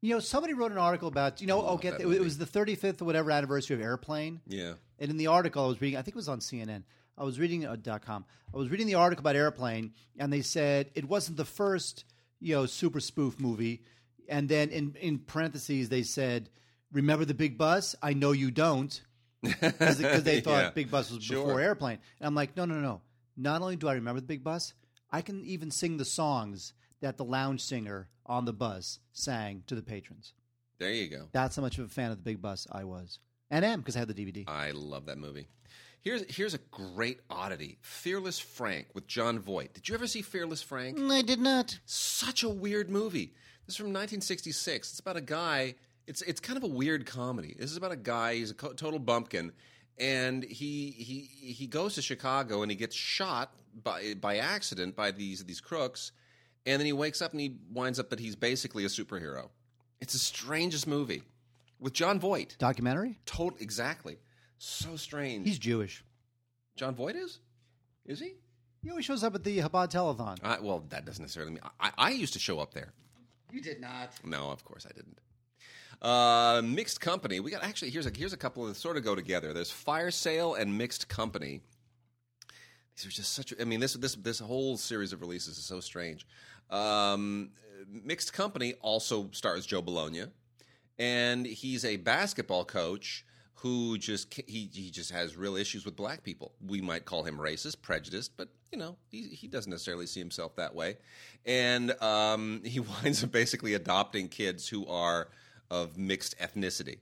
You 0.03 0.15
know, 0.15 0.21
somebody 0.21 0.55
wrote 0.55 0.73
an 0.73 0.79
article 0.79 1.09
about 1.09 1.41
you 1.41 1.47
know. 1.47 1.63
Oh, 1.67 1.77
get 1.77 1.99
the, 1.99 2.11
it 2.11 2.21
was 2.21 2.39
the 2.39 2.47
35th 2.47 3.03
or 3.03 3.05
whatever 3.05 3.31
anniversary 3.31 3.77
of 3.77 3.83
Airplane. 3.83 4.41
Yeah. 4.47 4.75
And 4.99 5.11
in 5.11 5.17
the 5.17 5.27
article 5.27 5.65
I 5.65 5.69
was 5.69 5.81
reading, 5.81 5.99
I 5.99 6.03
think 6.03 6.15
it 6.15 6.17
was 6.17 6.29
on 6.29 6.41
CNN. 6.41 6.83
I 7.21 7.25
was 7.25 7.39
reading 7.39 7.67
uh, 7.67 7.77
dot 7.77 8.03
.com. 8.03 8.25
I 8.53 8.57
was 8.57 8.71
reading 8.71 8.87
the 8.87 8.95
article 8.97 9.23
about 9.23 9.37
Airplane, 9.37 9.93
and 10.19 10.33
they 10.33 10.41
said 10.43 10.91
it 10.95 11.05
wasn't 11.05 11.37
the 11.37 11.45
first, 11.45 12.05
you 12.41 12.55
know, 12.55 12.67
super 12.67 12.99
spoof 12.99 13.39
movie. 13.39 13.83
And 14.29 14.49
then 14.49 14.71
in 14.71 14.97
in 15.01 15.19
parentheses 15.19 15.89
they 15.91 16.03
said, 16.03 16.49
"Remember 16.93 17.25
the 17.27 17.35
Big 17.35 17.59
Bus? 17.59 17.95
I 18.03 18.15
know 18.15 18.33
you 18.33 18.51
don't," 18.51 19.01
because 19.43 19.99
they 20.25 20.41
thought 20.41 20.65
Yeah. 20.65 20.71
Big 20.71 20.91
Bus 20.91 21.11
was 21.11 21.23
Sure. 21.23 21.45
before 21.45 21.61
Airplane. 21.61 21.99
And 22.19 22.27
I'm 22.27 22.35
like, 22.35 22.57
no, 22.57 22.65
no, 22.65 22.77
no. 22.81 23.03
Not 23.37 23.61
only 23.63 23.77
do 23.77 23.89
I 23.89 23.95
remember 23.95 24.21
the 24.21 24.27
Big 24.27 24.43
Bus, 24.45 24.75
I 25.11 25.21
can 25.23 25.45
even 25.45 25.71
sing 25.71 25.97
the 25.99 26.05
songs 26.05 26.73
that 27.01 27.17
the 27.17 27.25
lounge 27.25 27.63
singer 27.63 28.09
on 28.27 28.45
the 28.45 28.53
bus 28.53 28.99
sang 29.13 29.63
to 29.67 29.75
the 29.75 29.83
patrons. 29.83 30.35
There 30.79 30.93
you 30.93 31.09
go. 31.09 31.29
That's 31.33 31.57
how 31.57 31.63
much 31.63 31.79
of 31.79 31.85
a 31.87 31.89
fan 31.89 32.11
of 32.11 32.17
the 32.19 32.23
Big 32.23 32.41
Bus 32.41 32.67
I 32.71 32.85
was, 32.85 33.19
and 33.51 33.65
am 33.65 33.81
because 33.81 33.97
I 33.97 34.01
had 34.01 34.09
the 34.09 34.15
DVD. 34.15 34.45
I 34.49 34.71
love 34.73 35.07
that 35.07 35.19
movie. 35.19 35.49
Here's 36.03 36.35
here's 36.35 36.55
a 36.55 36.59
great 36.71 37.21
oddity: 37.29 37.79
Fearless 37.83 38.39
Frank 38.39 38.89
with 38.95 39.07
Jon 39.07 39.39
Voight. 39.39 39.75
Did 39.75 39.89
you 39.89 39.95
ever 39.95 40.07
see 40.07 40.23
Fearless 40.23 40.63
Frank? 40.63 40.99
I 40.99 41.23
did 41.23 41.41
not. 41.41 41.79
Such 41.85 42.43
a 42.43 42.49
weird 42.49 42.89
movie. 42.89 43.35
This 43.67 43.75
is 43.75 43.77
from 43.77 43.89
1966. 43.89 44.91
It's 44.91 45.01
about 45.01 45.17
a 45.17 45.21
guy. 45.21 45.75
It's 46.07 46.23
it's 46.23 46.41
kind 46.41 46.57
of 46.57 46.65
a 46.65 46.69
weird 46.69 47.05
comedy. 47.07 47.55
This 47.59 47.71
is 47.71 47.77
about 47.77 47.93
a 47.93 47.97
guy. 47.97 48.37
He's 48.37 48.51
a 48.51 48.55
co- 48.55 48.73
total 48.73 48.99
bumpkin, 48.99 49.53
and 49.99 50.43
he 50.43 50.91
he 50.91 51.53
he 51.53 51.67
goes 51.67 51.95
to 51.97 52.03
Chicago 52.03 52.63
and 52.63 52.71
he 52.71 52.77
gets 52.77 52.97
shot 52.97 53.53
by 53.85 54.15
by 54.15 54.39
accident 54.39 54.97
by 54.97 55.11
these 55.11 55.45
these 55.45 55.61
crooks, 55.61 56.13
and 56.65 56.81
then 56.81 56.87
he 56.87 56.95
wakes 56.95 57.21
up 57.21 57.33
and 57.33 57.41
he 57.41 57.57
winds 57.71 58.01
up 58.01 58.09
that 58.09 58.21
he's 58.21 58.37
basically 58.37 58.85
a 58.85 58.89
superhero. 58.89 59.51
It's 60.01 60.15
the 60.15 60.19
strangest 60.19 60.87
movie 60.87 61.25
with 61.79 61.93
Jon 61.93 62.19
Voight. 62.19 62.57
Documentary? 62.59 63.19
Total 63.27 63.59
exactly. 63.61 64.19
So 64.63 64.95
strange. 64.97 65.47
He's 65.47 65.59
Jewish. 65.59 66.05
Jon 66.77 66.95
Voight 66.95 67.17
is? 67.17 67.39
Is 68.05 68.21
he? 68.21 68.35
He 68.83 68.91
always 68.91 69.07
shows 69.07 69.25
up 69.25 69.35
at 69.35 69.43
the 69.43 69.59
Chabad 69.59 69.91
telethon. 69.91 70.37
I, 70.43 70.61
well, 70.61 70.85
that 70.91 71.07
doesn't 71.07 71.23
necessarily 71.23 71.53
mean 71.53 71.63
I, 71.81 71.93
I 71.97 72.11
used 72.11 72.35
to 72.35 72.39
show 72.39 72.61
up 72.61 72.75
there. 72.75 72.93
You 73.51 73.63
did 73.63 73.81
not. 73.81 74.13
No, 74.23 74.51
of 74.51 74.63
course 74.63 74.87
I 74.87 74.93
didn't. 74.93 75.19
Uh, 76.03 76.61
mixed 76.63 77.01
company. 77.01 77.41
We 77.41 77.51
got 77.51 77.65
actually 77.65 77.91
here's 77.91 78.05
a 78.05 78.13
here's 78.15 78.35
a 78.35 78.37
couple 78.37 78.67
that 78.67 78.77
sort 78.77 78.99
of 78.99 79.03
go 79.03 79.15
together. 79.15 79.55
There's 79.55 79.71
fire 79.71 80.11
sale 80.11 80.55
and 80.55 80.77
mixed 80.77 81.09
company. 81.09 81.63
These 82.97 83.07
are 83.07 83.11
just 83.11 83.33
such. 83.33 83.55
I 83.59 83.65
mean, 83.65 83.81
this 83.81 83.95
this 83.95 84.15
this 84.17 84.41
whole 84.41 84.77
series 84.77 85.15
of 85.15 85.23
releases 85.23 85.57
is 85.57 85.65
so 85.65 85.81
strange. 85.81 86.27
Um, 86.69 87.53
mixed 87.91 88.35
company 88.35 88.75
also 88.83 89.31
stars 89.33 89.65
Joe 89.65 89.81
Bologna, 89.81 90.25
and 90.99 91.47
he's 91.47 91.87
a 91.87 91.97
basketball 91.97 92.67
coach 92.67 93.25
who 93.61 93.99
just 93.99 94.33
he 94.47 94.71
he 94.73 94.91
just 94.91 95.13
has 95.13 95.37
real 95.37 95.55
issues 95.55 95.85
with 95.85 95.95
black 95.95 96.23
people. 96.23 96.53
We 96.67 96.81
might 96.81 97.05
call 97.05 97.23
him 97.25 97.37
racist, 97.37 97.83
prejudiced, 97.83 98.37
but 98.37 98.49
you 98.73 98.79
know 98.79 98.97
he 99.11 99.29
he 99.29 99.49
doesn't 99.49 99.71
necessarily 99.71 100.07
see 100.07 100.21
himself 100.21 100.57
that 100.57 100.75
way, 100.75 100.97
and 101.45 101.91
um, 102.03 102.63
he 102.65 102.81
winds 103.03 103.23
up 103.23 103.33
basically 103.33 103.75
adopting 103.75 104.29
kids 104.29 104.67
who 104.67 104.87
are 104.87 105.29
of 105.71 105.99
mixed 105.99 106.39
ethnicity, 106.39 106.99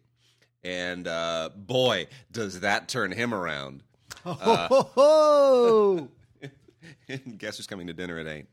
and 0.65 1.07
uh, 1.07 1.51
boy, 1.55 2.09
does 2.33 2.61
that 2.61 2.89
turn 2.89 3.13
him 3.13 3.33
around. 3.33 3.85
ho, 4.25 4.33
ho, 4.33 4.91
ho. 4.95 6.09
Guess 7.39 7.59
who's 7.59 7.67
coming 7.69 7.87
to 7.87 7.93
dinner? 7.93 8.19
It 8.19 8.27
ain't. 8.27 8.49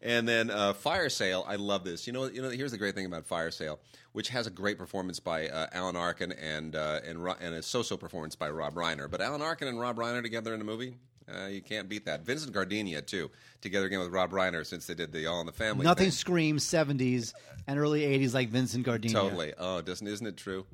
And 0.00 0.28
then 0.28 0.50
uh, 0.50 0.74
Fire 0.74 1.08
Sale, 1.08 1.44
I 1.48 1.56
love 1.56 1.84
this. 1.84 2.06
You 2.06 2.12
know, 2.12 2.26
you 2.26 2.40
know. 2.40 2.50
Here's 2.50 2.70
the 2.70 2.78
great 2.78 2.94
thing 2.94 3.06
about 3.06 3.26
Fire 3.26 3.50
Sale, 3.50 3.80
which 4.12 4.28
has 4.28 4.46
a 4.46 4.50
great 4.50 4.78
performance 4.78 5.18
by 5.18 5.48
uh, 5.48 5.66
Alan 5.72 5.96
Arkin 5.96 6.32
and 6.32 6.76
uh, 6.76 7.00
and 7.04 7.22
Ro- 7.22 7.34
and 7.40 7.54
a 7.54 7.62
so-so 7.62 7.96
performance 7.96 8.36
by 8.36 8.48
Rob 8.48 8.74
Reiner. 8.74 9.10
But 9.10 9.20
Alan 9.20 9.42
Arkin 9.42 9.66
and 9.66 9.80
Rob 9.80 9.96
Reiner 9.96 10.22
together 10.22 10.54
in 10.54 10.60
a 10.60 10.64
movie, 10.64 10.94
uh, 11.28 11.46
you 11.46 11.60
can't 11.62 11.88
beat 11.88 12.04
that. 12.04 12.24
Vincent 12.24 12.52
Gardenia 12.52 13.02
too, 13.02 13.28
together 13.60 13.86
again 13.86 13.98
with 13.98 14.10
Rob 14.10 14.30
Reiner 14.30 14.64
since 14.64 14.86
they 14.86 14.94
did 14.94 15.10
the 15.10 15.26
All 15.26 15.40
in 15.40 15.46
the 15.46 15.52
Family. 15.52 15.82
Nothing 15.82 16.04
thing. 16.04 16.12
screams 16.12 16.64
70s 16.64 17.34
and 17.66 17.78
early 17.78 18.02
80s 18.02 18.34
like 18.34 18.50
Vincent 18.50 18.84
Gardenia. 18.84 19.14
Totally. 19.18 19.52
Oh, 19.58 19.80
doesn't 19.82 20.06
isn't 20.06 20.26
it 20.26 20.36
true? 20.36 20.64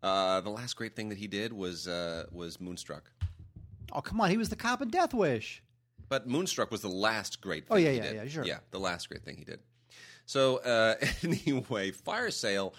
Uh, 0.00 0.40
the 0.42 0.50
last 0.50 0.74
great 0.76 0.94
thing 0.94 1.08
that 1.08 1.18
he 1.18 1.26
did 1.26 1.52
was 1.52 1.88
uh, 1.88 2.26
was 2.30 2.60
Moonstruck. 2.60 3.10
Oh, 3.90 4.00
come 4.00 4.20
on. 4.20 4.30
He 4.30 4.36
was 4.36 4.48
the 4.48 4.56
cop 4.56 4.80
in 4.80 4.90
Death 4.90 5.12
Wish. 5.12 5.60
But 6.14 6.28
Moonstruck 6.28 6.70
was 6.70 6.80
the 6.80 6.86
last 6.88 7.40
great 7.40 7.66
thing 7.66 7.74
Oh, 7.74 7.76
yeah, 7.76 7.90
he 7.90 7.96
yeah, 7.96 8.02
did. 8.04 8.14
yeah, 8.14 8.28
sure. 8.28 8.44
Yeah, 8.44 8.58
the 8.70 8.78
last 8.78 9.08
great 9.08 9.24
thing 9.24 9.36
he 9.36 9.42
did. 9.42 9.58
So, 10.26 10.58
uh, 10.58 10.94
anyway, 11.24 11.90
Fire 11.90 12.30
Sale, 12.30 12.72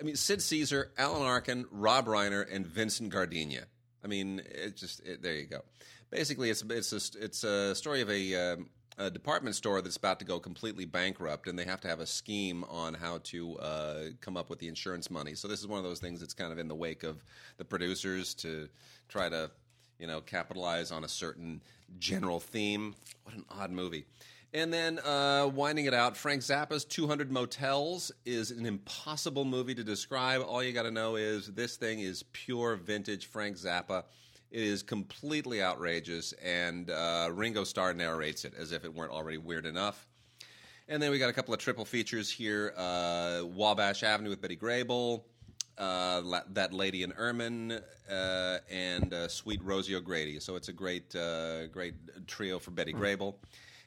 I 0.00 0.02
mean, 0.02 0.16
Sid 0.16 0.42
Caesar, 0.42 0.90
Alan 0.98 1.22
Arkin, 1.22 1.66
Rob 1.70 2.06
Reiner, 2.06 2.44
and 2.52 2.66
Vincent 2.66 3.10
Gardenia. 3.10 3.66
I 4.02 4.08
mean, 4.08 4.42
it 4.44 4.76
just, 4.76 5.06
it, 5.06 5.22
there 5.22 5.34
you 5.34 5.46
go. 5.46 5.60
Basically, 6.10 6.50
it's, 6.50 6.64
it's, 6.68 6.92
a, 6.92 7.24
it's 7.24 7.44
a 7.44 7.76
story 7.76 8.00
of 8.00 8.10
a, 8.10 8.54
um, 8.54 8.70
a 8.98 9.08
department 9.08 9.54
store 9.54 9.80
that's 9.82 9.96
about 9.96 10.18
to 10.18 10.24
go 10.24 10.40
completely 10.40 10.84
bankrupt, 10.84 11.46
and 11.46 11.56
they 11.56 11.66
have 11.66 11.80
to 11.82 11.88
have 11.88 12.00
a 12.00 12.06
scheme 12.06 12.64
on 12.64 12.94
how 12.94 13.18
to 13.22 13.56
uh, 13.58 14.00
come 14.20 14.36
up 14.36 14.50
with 14.50 14.58
the 14.58 14.66
insurance 14.66 15.12
money. 15.12 15.36
So, 15.36 15.46
this 15.46 15.60
is 15.60 15.68
one 15.68 15.78
of 15.78 15.84
those 15.84 16.00
things 16.00 16.18
that's 16.18 16.34
kind 16.34 16.52
of 16.52 16.58
in 16.58 16.66
the 16.66 16.74
wake 16.74 17.04
of 17.04 17.22
the 17.56 17.64
producers 17.64 18.34
to 18.34 18.68
try 19.08 19.28
to 19.28 19.52
you 20.00 20.06
know, 20.06 20.20
capitalize 20.20 20.90
on 20.90 21.04
a 21.04 21.08
certain 21.08 21.60
general 21.98 22.40
theme. 22.40 22.94
What 23.24 23.34
an 23.36 23.44
odd 23.50 23.70
movie. 23.70 24.06
And 24.52 24.72
then 24.72 24.98
uh, 25.00 25.48
winding 25.54 25.84
it 25.84 25.94
out, 25.94 26.16
Frank 26.16 26.42
Zappa's 26.42 26.84
200 26.84 27.30
Motels 27.30 28.10
is 28.24 28.50
an 28.50 28.66
impossible 28.66 29.44
movie 29.44 29.76
to 29.76 29.84
describe. 29.84 30.42
All 30.42 30.62
you 30.62 30.72
got 30.72 30.82
to 30.82 30.90
know 30.90 31.14
is 31.14 31.46
this 31.48 31.76
thing 31.76 32.00
is 32.00 32.24
pure 32.32 32.74
vintage 32.74 33.26
Frank 33.26 33.56
Zappa. 33.56 34.04
It 34.50 34.62
is 34.62 34.82
completely 34.82 35.62
outrageous, 35.62 36.32
and 36.42 36.90
uh, 36.90 37.28
Ringo 37.32 37.62
Starr 37.62 37.94
narrates 37.94 38.44
it 38.44 38.52
as 38.58 38.72
if 38.72 38.84
it 38.84 38.92
weren't 38.92 39.12
already 39.12 39.38
weird 39.38 39.64
enough. 39.64 40.08
And 40.88 41.00
then 41.00 41.12
we 41.12 41.20
got 41.20 41.30
a 41.30 41.32
couple 41.32 41.54
of 41.54 41.60
triple 41.60 41.84
features 41.84 42.28
here 42.28 42.74
uh, 42.76 43.42
Wabash 43.44 44.02
Avenue 44.02 44.30
with 44.30 44.40
Betty 44.40 44.56
Grable, 44.56 45.22
uh, 45.78 46.20
La- 46.24 46.42
That 46.52 46.72
Lady 46.72 47.02
in 47.02 47.12
Ermine, 47.12 47.80
uh, 48.10 48.58
and 48.70 49.12
uh, 49.14 49.28
Sweet 49.28 49.62
Rosie 49.62 49.94
O'Grady. 49.94 50.40
So 50.40 50.56
it's 50.56 50.68
a 50.68 50.72
great, 50.72 51.14
uh, 51.14 51.66
great 51.68 51.94
trio 52.26 52.58
for 52.58 52.70
Betty 52.70 52.92
Grable. 52.92 53.34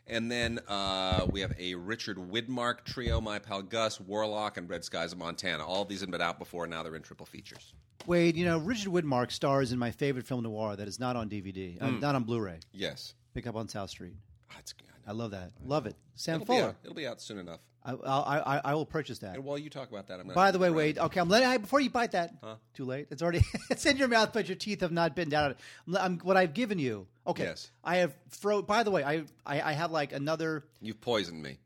And 0.07 0.29
then 0.29 0.59
uh, 0.67 1.25
we 1.31 1.39
have 1.39 1.53
a 1.57 1.75
Richard 1.75 2.17
Widmark 2.17 2.84
trio, 2.84 3.21
My 3.21 3.39
Pal 3.39 3.61
Gus, 3.61 4.01
Warlock, 4.01 4.57
and 4.57 4.69
Red 4.69 4.84
Skies 4.84 5.13
of 5.13 5.17
Montana. 5.17 5.65
All 5.65 5.84
of 5.84 5.88
these 5.88 6.01
have 6.01 6.11
been 6.11 6.21
out 6.21 6.39
before, 6.39 6.67
now 6.67 6.84
they're 6.84 6.95
in 6.95 7.01
triple 7.03 7.25
features. 7.25 7.73
Wade, 8.05 8.36
you 8.36 8.43
know, 8.43 8.57
Richard 8.57 8.91
Widmark 8.91 9.31
stars 9.31 9.71
in 9.71 9.79
my 9.79 9.91
favorite 9.91 10.25
film 10.27 10.43
noir 10.43 10.75
that 10.75 10.89
is 10.89 10.99
not 10.99 11.15
on 11.15 11.29
DVD, 11.29 11.81
uh, 11.81 11.89
not 11.91 12.15
on 12.15 12.23
Blu 12.25 12.41
ray. 12.41 12.59
Yes. 12.73 13.13
Pick 13.34 13.47
up 13.47 13.55
on 13.55 13.69
South 13.69 13.89
Street. 13.89 14.15
It's- 14.51 14.73
I 14.79 14.84
I 15.05 15.11
love 15.13 15.31
that. 15.31 15.51
Love 15.65 15.86
it. 15.86 15.95
Sam 16.15 16.36
It'll 16.41 16.45
be, 16.45 16.57
Fuller. 16.59 16.69
out. 16.69 16.75
It'll 16.84 16.95
be 16.95 17.07
out 17.07 17.21
soon 17.21 17.38
enough. 17.38 17.59
I, 17.86 17.91
I, 17.91 18.55
I, 18.57 18.61
I 18.65 18.73
will 18.75 18.86
purchase 18.86 19.19
that. 19.19 19.36
And 19.36 19.43
while 19.43 19.57
you 19.57 19.69
talk 19.69 19.89
about 19.89 20.07
that, 20.07 20.19
I'm 20.19 20.25
going 20.25 20.36
By 20.36 20.51
the 20.51 20.59
way, 20.59 20.69
Wade. 20.69 20.97
Okay, 20.97 21.19
I'm 21.19 21.27
letting. 21.27 21.61
Before 21.61 21.81
you 21.81 21.89
bite 21.89 22.11
that, 22.11 22.34
too 22.73 22.86
late. 22.86 23.07
It's 23.11 23.21
already. 23.21 23.41
it's 23.69 23.86
in 23.86 23.97
your 23.97 24.07
mouth, 24.07 24.31
but 24.34 24.47
your 24.47 24.55
teeth 24.55 24.81
have 24.81 24.91
not 24.91 25.15
been 25.15 25.29
down. 25.29 25.51
it. 25.51 25.57
I'm, 25.88 25.97
I'm- 25.97 26.19
what 26.23 26.38
I've 26.38 26.53
given 26.53 26.79
you. 26.79 27.07
Okay. 27.27 27.43
Yes. 27.43 27.71
I 27.84 27.97
have 27.97 28.13
fro. 28.29 28.61
By 28.61 28.84
the 28.84 28.91
way, 28.91 29.03
I, 29.03 29.23
I 29.45 29.61
I 29.61 29.73
have 29.73 29.91
like 29.91 30.13
another. 30.13 30.63
You've 30.81 31.01
poisoned 31.01 31.41
me. 31.41 31.57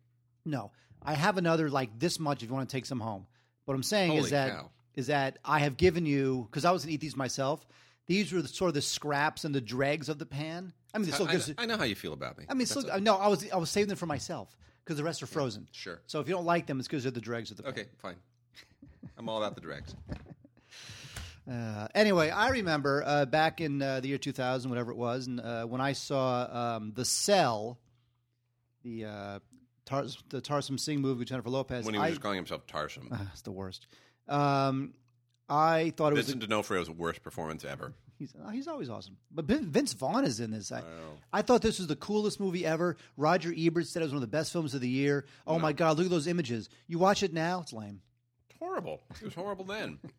No, 0.45 0.71
I 1.03 1.13
have 1.13 1.37
another 1.37 1.69
like 1.69 1.99
this 1.99 2.19
much. 2.19 2.41
If 2.41 2.49
you 2.49 2.55
want 2.55 2.69
to 2.69 2.75
take 2.75 2.85
some 2.85 2.99
home, 2.99 3.27
what 3.65 3.73
I'm 3.73 3.83
saying 3.83 4.11
Holy 4.11 4.23
is 4.23 4.29
that 4.31 4.65
is 4.95 5.07
cow. 5.07 5.13
that 5.13 5.37
I 5.45 5.59
have 5.59 5.77
given 5.77 6.05
you 6.05 6.47
because 6.49 6.65
I 6.65 6.71
was 6.71 6.83
going 6.83 6.89
to 6.89 6.95
eat 6.95 7.01
these 7.01 7.15
myself. 7.15 7.65
These 8.07 8.31
were 8.31 8.41
the, 8.41 8.47
sort 8.47 8.69
of 8.69 8.75
the 8.75 8.81
scraps 8.81 9.43
and 9.43 9.53
the 9.53 9.59
dregs 9.59 10.07
of 10.07 10.17
the 10.17 10.25
pan. 10.25 10.71
I 10.93 10.99
mean, 10.99 11.11
still 11.11 11.27
I, 11.27 11.33
gives. 11.33 11.53
I 11.57 11.65
know 11.65 11.75
how 11.75 11.83
you 11.83 11.95
feel 11.95 12.13
about 12.13 12.37
me. 12.37 12.45
I 12.47 12.53
mean, 12.53 12.65
still, 12.65 12.83
no, 13.01 13.17
I 13.17 13.27
was 13.27 13.49
I 13.51 13.57
was 13.57 13.69
saving 13.69 13.89
them 13.89 13.97
for 13.97 14.05
myself 14.05 14.55
because 14.87 14.97
the 14.97 15.03
rest 15.03 15.21
are 15.21 15.27
frozen. 15.27 15.67
sure. 15.73 15.99
So 16.07 16.21
if 16.21 16.29
you 16.29 16.33
don't 16.33 16.45
like 16.45 16.65
them, 16.65 16.79
it's 16.79 16.87
because 16.87 17.03
they're 17.03 17.11
the 17.11 17.19
dregs 17.19 17.51
of 17.51 17.57
the 17.57 17.63
pan. 17.63 17.73
Okay, 17.73 17.85
fine. 17.97 18.15
I'm 19.17 19.27
all 19.27 19.37
about 19.37 19.55
the 19.55 19.61
dregs. 19.61 19.93
Uh, 21.49 21.87
anyway, 21.95 22.29
I 22.29 22.49
remember 22.49 23.01
uh, 23.05 23.25
back 23.25 23.61
in 23.61 23.81
uh, 23.81 24.01
the 24.01 24.09
year 24.09 24.17
2000, 24.17 24.69
whatever 24.69 24.91
it 24.91 24.97
was, 24.97 25.27
and 25.27 25.39
uh, 25.39 25.63
when 25.63 25.79
I 25.79 25.93
saw 25.93 26.75
um, 26.75 26.91
The 26.93 27.05
Cell, 27.05 27.79
the 28.83 29.05
uh, 29.05 29.39
Tar- 29.85 30.07
the 30.27 30.41
Tarsem 30.41 30.77
Singh 30.77 30.99
movie 30.99 31.19
with 31.19 31.29
Jennifer 31.29 31.49
Lopez. 31.49 31.85
When 31.85 31.93
he 31.93 32.01
was 32.01 32.07
I, 32.07 32.09
just 32.09 32.21
calling 32.21 32.35
himself 32.35 32.67
Tarsem. 32.67 33.17
It's 33.31 33.43
the 33.43 33.53
worst. 33.53 33.87
Um, 34.27 34.93
I 35.47 35.93
thought 35.95 36.11
it 36.11 36.17
was. 36.17 36.29
Vincent 36.29 36.49
D'Onofrio's 36.49 36.89
worst 36.89 37.23
performance 37.23 37.63
ever. 37.63 37.93
He's, 38.17 38.33
uh, 38.35 38.49
he's 38.49 38.67
always 38.67 38.89
awesome. 38.89 39.17
But 39.31 39.45
Vince 39.45 39.93
Vaughn 39.93 40.25
is 40.25 40.39
in 40.39 40.51
this. 40.51 40.71
I. 40.71 40.83
I 41.31 41.41
thought 41.41 41.61
this 41.61 41.77
was 41.79 41.87
the 41.87 41.95
coolest 41.95 42.39
movie 42.39 42.65
ever. 42.65 42.97
Roger 43.17 43.53
Ebert 43.55 43.87
said 43.87 44.01
it 44.01 44.05
was 44.05 44.13
one 44.13 44.23
of 44.23 44.29
the 44.29 44.35
best 44.35 44.51
films 44.51 44.73
of 44.73 44.81
the 44.81 44.89
year. 44.89 45.25
Oh 45.45 45.59
my 45.59 45.73
God, 45.73 45.97
look 45.97 46.05
at 46.05 46.11
those 46.11 46.27
images. 46.27 46.69
You 46.87 46.99
watch 46.99 47.23
it 47.23 47.33
now, 47.33 47.61
it's 47.61 47.73
lame. 47.73 48.01
Horrible. 48.59 49.01
It 49.21 49.25
was 49.25 49.35
horrible 49.35 49.65
then. 49.65 49.99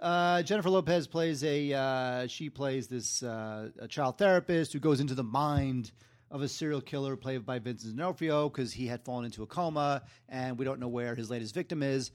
Uh, 0.00 0.42
Jennifer 0.42 0.68
Lopez 0.68 1.06
plays 1.06 1.44
a 1.44 1.72
uh, 1.72 2.26
she 2.26 2.50
plays 2.50 2.88
this 2.88 3.22
uh, 3.22 3.68
a 3.78 3.86
child 3.86 4.18
therapist 4.18 4.72
who 4.72 4.80
goes 4.80 4.98
into 4.98 5.14
the 5.14 5.22
mind 5.22 5.92
of 6.28 6.42
a 6.42 6.48
serial 6.48 6.80
killer 6.80 7.14
played 7.14 7.46
by 7.46 7.60
Vincent 7.60 7.94
D'Onofrio 7.96 8.48
because 8.48 8.72
he 8.72 8.88
had 8.88 9.04
fallen 9.04 9.26
into 9.26 9.44
a 9.44 9.46
coma 9.46 10.02
and 10.28 10.58
we 10.58 10.64
don't 10.64 10.80
know 10.80 10.88
where 10.88 11.14
his 11.14 11.30
latest 11.30 11.54
victim 11.54 11.84
is. 11.84 12.10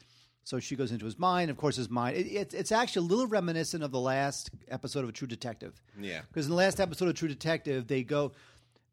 So 0.48 0.62
she 0.62 0.78
goes 0.78 0.94
into 0.94 1.04
his 1.04 1.20
mind. 1.20 1.52
Of 1.52 1.58
course, 1.58 1.76
his 1.76 1.90
mind. 1.90 2.16
It, 2.16 2.26
it, 2.28 2.54
it's 2.54 2.72
actually 2.72 3.06
a 3.06 3.10
little 3.10 3.28
reminiscent 3.28 3.84
of 3.84 3.92
the 3.92 4.00
last 4.00 4.50
episode 4.70 5.04
of 5.04 5.12
True 5.12 5.28
Detective. 5.28 5.74
Yeah. 6.00 6.22
Because 6.30 6.46
in 6.46 6.52
the 6.52 6.56
last 6.56 6.80
episode 6.80 7.10
of 7.10 7.16
True 7.16 7.28
Detective, 7.28 7.86
they 7.86 8.02
go. 8.02 8.32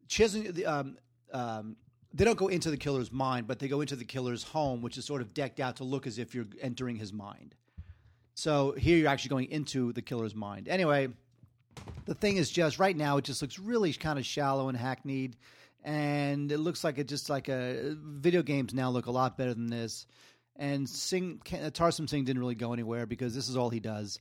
She 0.07 0.23
doesn't. 0.23 0.65
Um, 0.65 0.97
um, 1.31 1.77
they 2.13 2.25
don't 2.25 2.37
go 2.37 2.49
into 2.49 2.69
the 2.69 2.75
killer's 2.75 3.09
mind, 3.09 3.47
but 3.47 3.59
they 3.59 3.69
go 3.69 3.79
into 3.79 3.95
the 3.95 4.03
killer's 4.03 4.43
home, 4.43 4.81
which 4.81 4.97
is 4.97 5.05
sort 5.05 5.21
of 5.21 5.33
decked 5.33 5.61
out 5.61 5.77
to 5.77 5.85
look 5.85 6.05
as 6.05 6.19
if 6.19 6.35
you're 6.35 6.45
entering 6.61 6.97
his 6.97 7.13
mind. 7.13 7.55
So 8.33 8.73
here 8.73 8.97
you're 8.97 9.07
actually 9.07 9.29
going 9.29 9.49
into 9.49 9.93
the 9.93 10.01
killer's 10.01 10.35
mind. 10.35 10.67
Anyway, 10.67 11.07
the 12.03 12.15
thing 12.15 12.35
is 12.35 12.49
just 12.49 12.79
right 12.79 12.97
now 12.97 13.15
it 13.15 13.23
just 13.23 13.41
looks 13.41 13.59
really 13.59 13.93
kind 13.93 14.19
of 14.19 14.25
shallow 14.25 14.67
and 14.67 14.77
hackneyed, 14.77 15.37
and 15.85 16.51
it 16.51 16.57
looks 16.57 16.83
like 16.83 16.97
it 16.97 17.07
just 17.07 17.29
like 17.29 17.47
a 17.47 17.95
video 18.03 18.43
games 18.43 18.73
now 18.73 18.89
look 18.89 19.05
a 19.05 19.11
lot 19.11 19.37
better 19.37 19.53
than 19.53 19.67
this. 19.67 20.05
And 20.57 20.87
Singh 20.87 21.41
uh, 21.51 21.69
Tarsem 21.69 22.09
Singh 22.09 22.23
didn't 22.23 22.39
really 22.39 22.55
go 22.55 22.73
anywhere 22.73 23.05
because 23.05 23.35
this 23.35 23.49
is 23.49 23.57
all 23.57 23.69
he 23.69 23.79
does. 23.79 24.19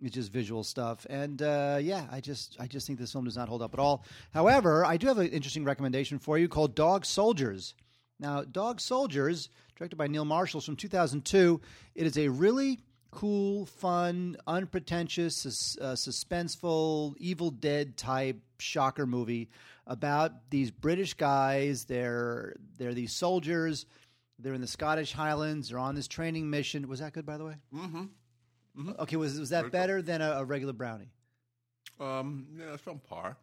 It's 0.00 0.14
just 0.14 0.32
visual 0.32 0.62
stuff, 0.62 1.06
and 1.10 1.42
uh, 1.42 1.78
yeah, 1.80 2.06
I 2.10 2.20
just 2.20 2.56
I 2.60 2.68
just 2.68 2.86
think 2.86 3.00
this 3.00 3.10
film 3.10 3.24
does 3.24 3.36
not 3.36 3.48
hold 3.48 3.62
up 3.62 3.74
at 3.74 3.80
all. 3.80 4.04
However, 4.32 4.84
I 4.84 4.96
do 4.96 5.08
have 5.08 5.18
an 5.18 5.28
interesting 5.28 5.64
recommendation 5.64 6.20
for 6.20 6.38
you 6.38 6.48
called 6.48 6.76
Dog 6.76 7.04
Soldiers. 7.04 7.74
Now, 8.20 8.42
Dog 8.42 8.80
Soldiers, 8.80 9.48
directed 9.76 9.96
by 9.96 10.06
Neil 10.06 10.24
Marshall, 10.24 10.60
from 10.60 10.76
2002. 10.76 11.60
It 11.96 12.06
is 12.06 12.16
a 12.16 12.28
really 12.28 12.78
cool, 13.10 13.66
fun, 13.66 14.36
unpretentious, 14.46 15.76
uh, 15.80 15.92
suspenseful, 15.92 17.14
Evil 17.18 17.50
Dead 17.50 17.96
type 17.96 18.40
shocker 18.58 19.06
movie 19.06 19.48
about 19.86 20.50
these 20.50 20.70
British 20.70 21.14
guys. 21.14 21.84
They're 21.84 22.56
they're 22.76 22.94
these 22.94 23.12
soldiers. 23.12 23.86
They're 24.38 24.54
in 24.54 24.60
the 24.60 24.66
Scottish 24.66 25.12
Highlands. 25.12 25.70
They're 25.70 25.78
on 25.78 25.94
this 25.94 26.08
training 26.08 26.48
mission. 26.48 26.88
Was 26.88 27.00
that 27.00 27.12
good, 27.12 27.26
by 27.26 27.38
the 27.38 27.44
way? 27.44 27.54
Mm-hmm. 27.74 28.90
Okay, 29.00 29.16
was 29.16 29.38
was 29.38 29.50
that 29.50 29.72
better 29.72 30.00
than 30.00 30.22
a, 30.22 30.32
a 30.32 30.44
regular 30.44 30.72
brownie? 30.72 31.10
Um, 31.98 32.46
yeah, 32.56 32.74
it's 32.74 32.86
on 32.86 33.00
par. 33.00 33.36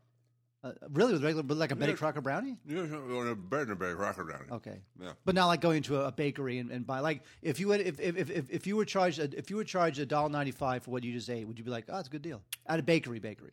Uh, 0.64 0.72
really, 0.94 1.14
with 1.14 1.24
regular, 1.24 1.44
but 1.44 1.58
like 1.58 1.72
a 1.72 1.76
Betty 1.76 1.94
Crocker 1.94 2.22
brownie? 2.22 2.58
Yeah, 2.66 2.82
better 2.82 3.66
than 3.66 3.72
a 3.74 3.76
better 3.76 3.96
rocker 3.96 4.24
down. 4.24 4.48
Okay. 4.52 4.82
Yeah. 5.00 5.12
But 5.24 5.36
not 5.36 5.46
like 5.48 5.62
going 5.62 5.84
to 5.84 6.02
a, 6.02 6.08
a 6.08 6.12
bakery 6.12 6.58
and, 6.58 6.72
and 6.72 6.88
buy 6.88 7.02
like 7.02 7.22
if 7.44 7.60
you 7.60 7.68
would 7.68 7.82
if 7.82 8.00
if, 8.00 8.18
if, 8.18 8.32
if, 8.32 8.50
if 8.50 8.66
you 8.66 8.76
were 8.76 8.86
charged 8.86 9.20
a, 9.20 9.30
if 9.38 9.52
you 9.52 9.58
were 9.58 9.64
charged 9.64 10.00
a 10.00 10.08
dollar 10.08 10.30
ninety 10.30 10.52
five 10.52 10.84
for 10.84 10.92
what 10.92 11.04
you 11.04 11.14
just 11.14 11.30
ate, 11.30 11.46
would 11.46 11.60
you 11.60 11.66
be 11.66 11.70
like, 11.70 11.86
oh, 11.90 12.00
it's 12.00 12.08
a 12.08 12.12
good 12.12 12.24
deal 12.24 12.42
at 12.66 12.80
a 12.80 12.84
bakery 12.84 13.20
bakery? 13.20 13.52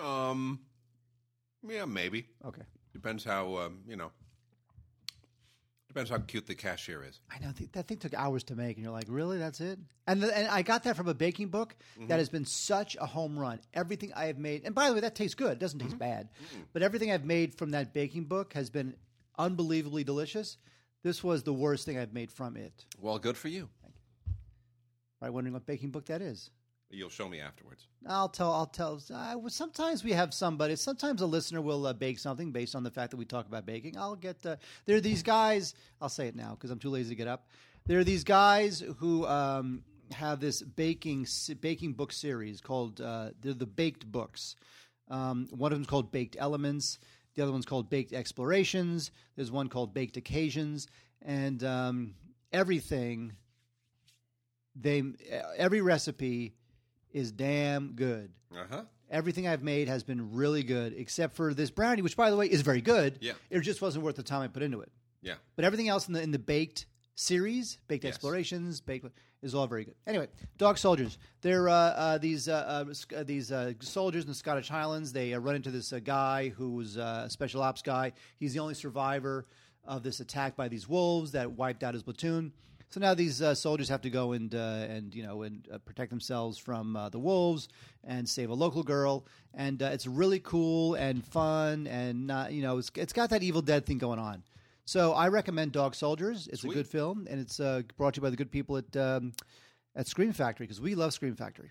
Um, 0.00 0.60
yeah, 1.68 1.84
maybe. 1.84 2.26
Okay. 2.44 2.62
Depends 2.92 3.22
how 3.22 3.56
um, 3.58 3.80
you 3.86 3.96
know. 3.96 4.10
Depends 5.90 6.08
how 6.08 6.18
cute 6.18 6.46
the 6.46 6.54
cashier 6.54 7.02
is. 7.02 7.18
I 7.34 7.44
know 7.44 7.50
th- 7.50 7.72
that 7.72 7.88
thing 7.88 7.96
took 7.96 8.14
hours 8.14 8.44
to 8.44 8.54
make, 8.54 8.76
and 8.76 8.84
you're 8.84 8.92
like, 8.92 9.06
really? 9.08 9.38
That's 9.38 9.60
it? 9.60 9.76
And 10.06 10.22
the, 10.22 10.38
and 10.38 10.46
I 10.46 10.62
got 10.62 10.84
that 10.84 10.96
from 10.96 11.08
a 11.08 11.14
baking 11.14 11.48
book 11.48 11.74
mm-hmm. 11.98 12.06
that 12.06 12.20
has 12.20 12.28
been 12.28 12.44
such 12.44 12.96
a 13.00 13.06
home 13.06 13.36
run. 13.36 13.58
Everything 13.74 14.12
I 14.14 14.26
have 14.26 14.38
made, 14.38 14.62
and 14.64 14.72
by 14.72 14.86
the 14.86 14.94
way, 14.94 15.00
that 15.00 15.16
tastes 15.16 15.34
good. 15.34 15.50
It 15.50 15.58
doesn't 15.58 15.80
taste 15.80 15.90
mm-hmm. 15.90 15.98
bad, 15.98 16.28
mm-hmm. 16.30 16.60
but 16.72 16.82
everything 16.82 17.10
I've 17.10 17.24
made 17.24 17.58
from 17.58 17.72
that 17.72 17.92
baking 17.92 18.26
book 18.26 18.52
has 18.52 18.70
been 18.70 18.94
unbelievably 19.36 20.04
delicious. 20.04 20.58
This 21.02 21.24
was 21.24 21.42
the 21.42 21.52
worst 21.52 21.86
thing 21.86 21.98
I've 21.98 22.14
made 22.14 22.30
from 22.30 22.56
it. 22.56 22.84
Well, 23.00 23.18
good 23.18 23.36
for 23.36 23.48
you. 23.48 23.68
Thank 23.82 23.96
you. 23.96 24.34
Right? 25.20 25.32
Wondering 25.32 25.54
what 25.54 25.66
baking 25.66 25.90
book 25.90 26.06
that 26.06 26.22
is? 26.22 26.50
You'll 26.92 27.08
show 27.08 27.28
me 27.28 27.40
afterwards. 27.40 27.86
I'll 28.06 28.28
tell. 28.28 28.52
I'll 28.52 28.66
tell. 28.66 28.98
Sometimes 29.48 30.02
we 30.02 30.12
have 30.12 30.34
somebody. 30.34 30.74
Sometimes 30.74 31.20
a 31.22 31.26
listener 31.26 31.60
will 31.60 31.86
uh, 31.86 31.92
bake 31.92 32.18
something 32.18 32.50
based 32.50 32.74
on 32.74 32.82
the 32.82 32.90
fact 32.90 33.12
that 33.12 33.16
we 33.16 33.24
talk 33.24 33.46
about 33.46 33.64
baking. 33.64 33.96
I'll 33.96 34.16
get. 34.16 34.44
Uh, 34.44 34.56
there 34.86 34.96
are 34.96 35.00
these 35.00 35.22
guys. 35.22 35.74
I'll 36.00 36.08
say 36.08 36.26
it 36.26 36.34
now 36.34 36.50
because 36.54 36.70
I'm 36.70 36.80
too 36.80 36.90
lazy 36.90 37.10
to 37.10 37.14
get 37.14 37.28
up. 37.28 37.46
There 37.86 38.00
are 38.00 38.04
these 38.04 38.24
guys 38.24 38.82
who 38.98 39.24
um, 39.26 39.84
have 40.10 40.40
this 40.40 40.62
baking 40.62 41.28
baking 41.60 41.92
book 41.92 42.12
series 42.12 42.60
called 42.60 43.00
uh, 43.00 43.30
they're 43.40 43.54
the 43.54 43.66
Baked 43.66 44.10
Books. 44.10 44.56
Um, 45.08 45.46
one 45.50 45.72
of 45.72 45.78
them's 45.78 45.86
called 45.86 46.10
Baked 46.10 46.36
Elements. 46.40 46.98
The 47.36 47.42
other 47.42 47.52
one's 47.52 47.66
called 47.66 47.88
Baked 47.88 48.12
Explorations. 48.12 49.12
There's 49.36 49.52
one 49.52 49.68
called 49.68 49.94
Baked 49.94 50.16
Occasions, 50.16 50.88
and 51.22 51.62
um, 51.62 52.14
everything. 52.52 53.34
They 54.74 55.02
every 55.56 55.80
recipe 55.80 56.54
is 57.12 57.32
damn 57.32 57.92
good. 57.92 58.30
Uh 58.54 58.64
huh. 58.70 58.82
Everything 59.10 59.48
I've 59.48 59.62
made 59.62 59.88
has 59.88 60.04
been 60.04 60.32
really 60.34 60.62
good, 60.62 60.94
except 60.96 61.34
for 61.34 61.52
this 61.52 61.70
brownie, 61.70 62.02
which, 62.02 62.16
by 62.16 62.30
the 62.30 62.36
way, 62.36 62.46
is 62.46 62.62
very 62.62 62.80
good. 62.80 63.18
Yeah. 63.20 63.32
It 63.50 63.60
just 63.60 63.82
wasn't 63.82 64.04
worth 64.04 64.16
the 64.16 64.22
time 64.22 64.42
I 64.42 64.48
put 64.48 64.62
into 64.62 64.80
it. 64.80 64.90
Yeah. 65.22 65.34
But 65.56 65.64
everything 65.64 65.88
else 65.88 66.06
in 66.08 66.14
the 66.14 66.22
in 66.22 66.30
the 66.30 66.38
baked 66.38 66.86
series, 67.16 67.78
baked 67.88 68.04
Yes. 68.04 68.14
explorations, 68.14 68.80
baked 68.80 69.06
is 69.42 69.54
all 69.54 69.66
very 69.66 69.84
good. 69.84 69.94
Anyway, 70.06 70.28
dog 70.58 70.78
soldiers. 70.78 71.18
They're 71.40 71.68
uh, 71.68 71.74
uh, 71.74 72.18
these 72.18 72.48
uh, 72.48 72.84
uh, 72.88 73.16
uh, 73.16 73.22
these 73.24 73.50
uh, 73.50 73.72
soldiers 73.80 74.24
in 74.24 74.28
the 74.30 74.34
Scottish 74.34 74.68
Highlands. 74.68 75.12
They 75.12 75.34
uh, 75.34 75.38
run 75.40 75.56
into 75.56 75.70
this 75.70 75.92
uh, 75.92 75.98
guy 75.98 76.50
who's 76.50 76.96
uh, 76.96 77.24
a 77.26 77.30
special 77.30 77.62
ops 77.62 77.82
guy. 77.82 78.12
He's 78.38 78.52
the 78.54 78.60
only 78.60 78.74
survivor 78.74 79.46
of 79.84 80.02
this 80.02 80.20
attack 80.20 80.56
by 80.56 80.68
these 80.68 80.88
wolves 80.88 81.32
that 81.32 81.50
wiped 81.52 81.82
out 81.82 81.94
his 81.94 82.02
platoon. 82.02 82.52
So 82.90 82.98
now 82.98 83.14
these 83.14 83.40
uh, 83.40 83.54
soldiers 83.54 83.88
have 83.88 84.02
to 84.02 84.10
go 84.10 84.32
and 84.32 84.52
uh, 84.52 84.58
and 84.58 85.14
you 85.14 85.22
know 85.22 85.42
and 85.42 85.66
uh, 85.72 85.78
protect 85.78 86.10
themselves 86.10 86.58
from 86.58 86.96
uh, 86.96 87.08
the 87.08 87.20
wolves 87.20 87.68
and 88.02 88.28
save 88.28 88.50
a 88.50 88.54
local 88.54 88.82
girl. 88.82 89.26
And 89.54 89.80
uh, 89.82 89.86
it's 89.86 90.06
really 90.06 90.40
cool 90.40 90.94
and 90.94 91.24
fun 91.24 91.86
and 91.86 92.26
not 92.26 92.52
you 92.52 92.62
know 92.62 92.78
it's, 92.78 92.90
it's 92.96 93.12
got 93.12 93.30
that 93.30 93.42
Evil 93.42 93.62
Dead 93.62 93.86
thing 93.86 93.98
going 93.98 94.18
on. 94.18 94.42
So 94.86 95.12
I 95.12 95.28
recommend 95.28 95.70
Dog 95.70 95.94
Soldiers. 95.94 96.48
It's 96.48 96.62
Sweet. 96.62 96.72
a 96.72 96.74
good 96.74 96.86
film, 96.88 97.28
and 97.30 97.40
it's 97.40 97.60
uh, 97.60 97.82
brought 97.96 98.14
to 98.14 98.18
you 98.18 98.22
by 98.22 98.30
the 98.30 98.36
good 98.36 98.50
people 98.50 98.76
at 98.76 98.96
um, 98.96 99.34
at 99.94 100.08
Scream 100.08 100.32
Factory 100.32 100.66
because 100.66 100.80
we 100.80 100.96
love 100.96 101.12
Scream 101.12 101.36
Factory. 101.36 101.70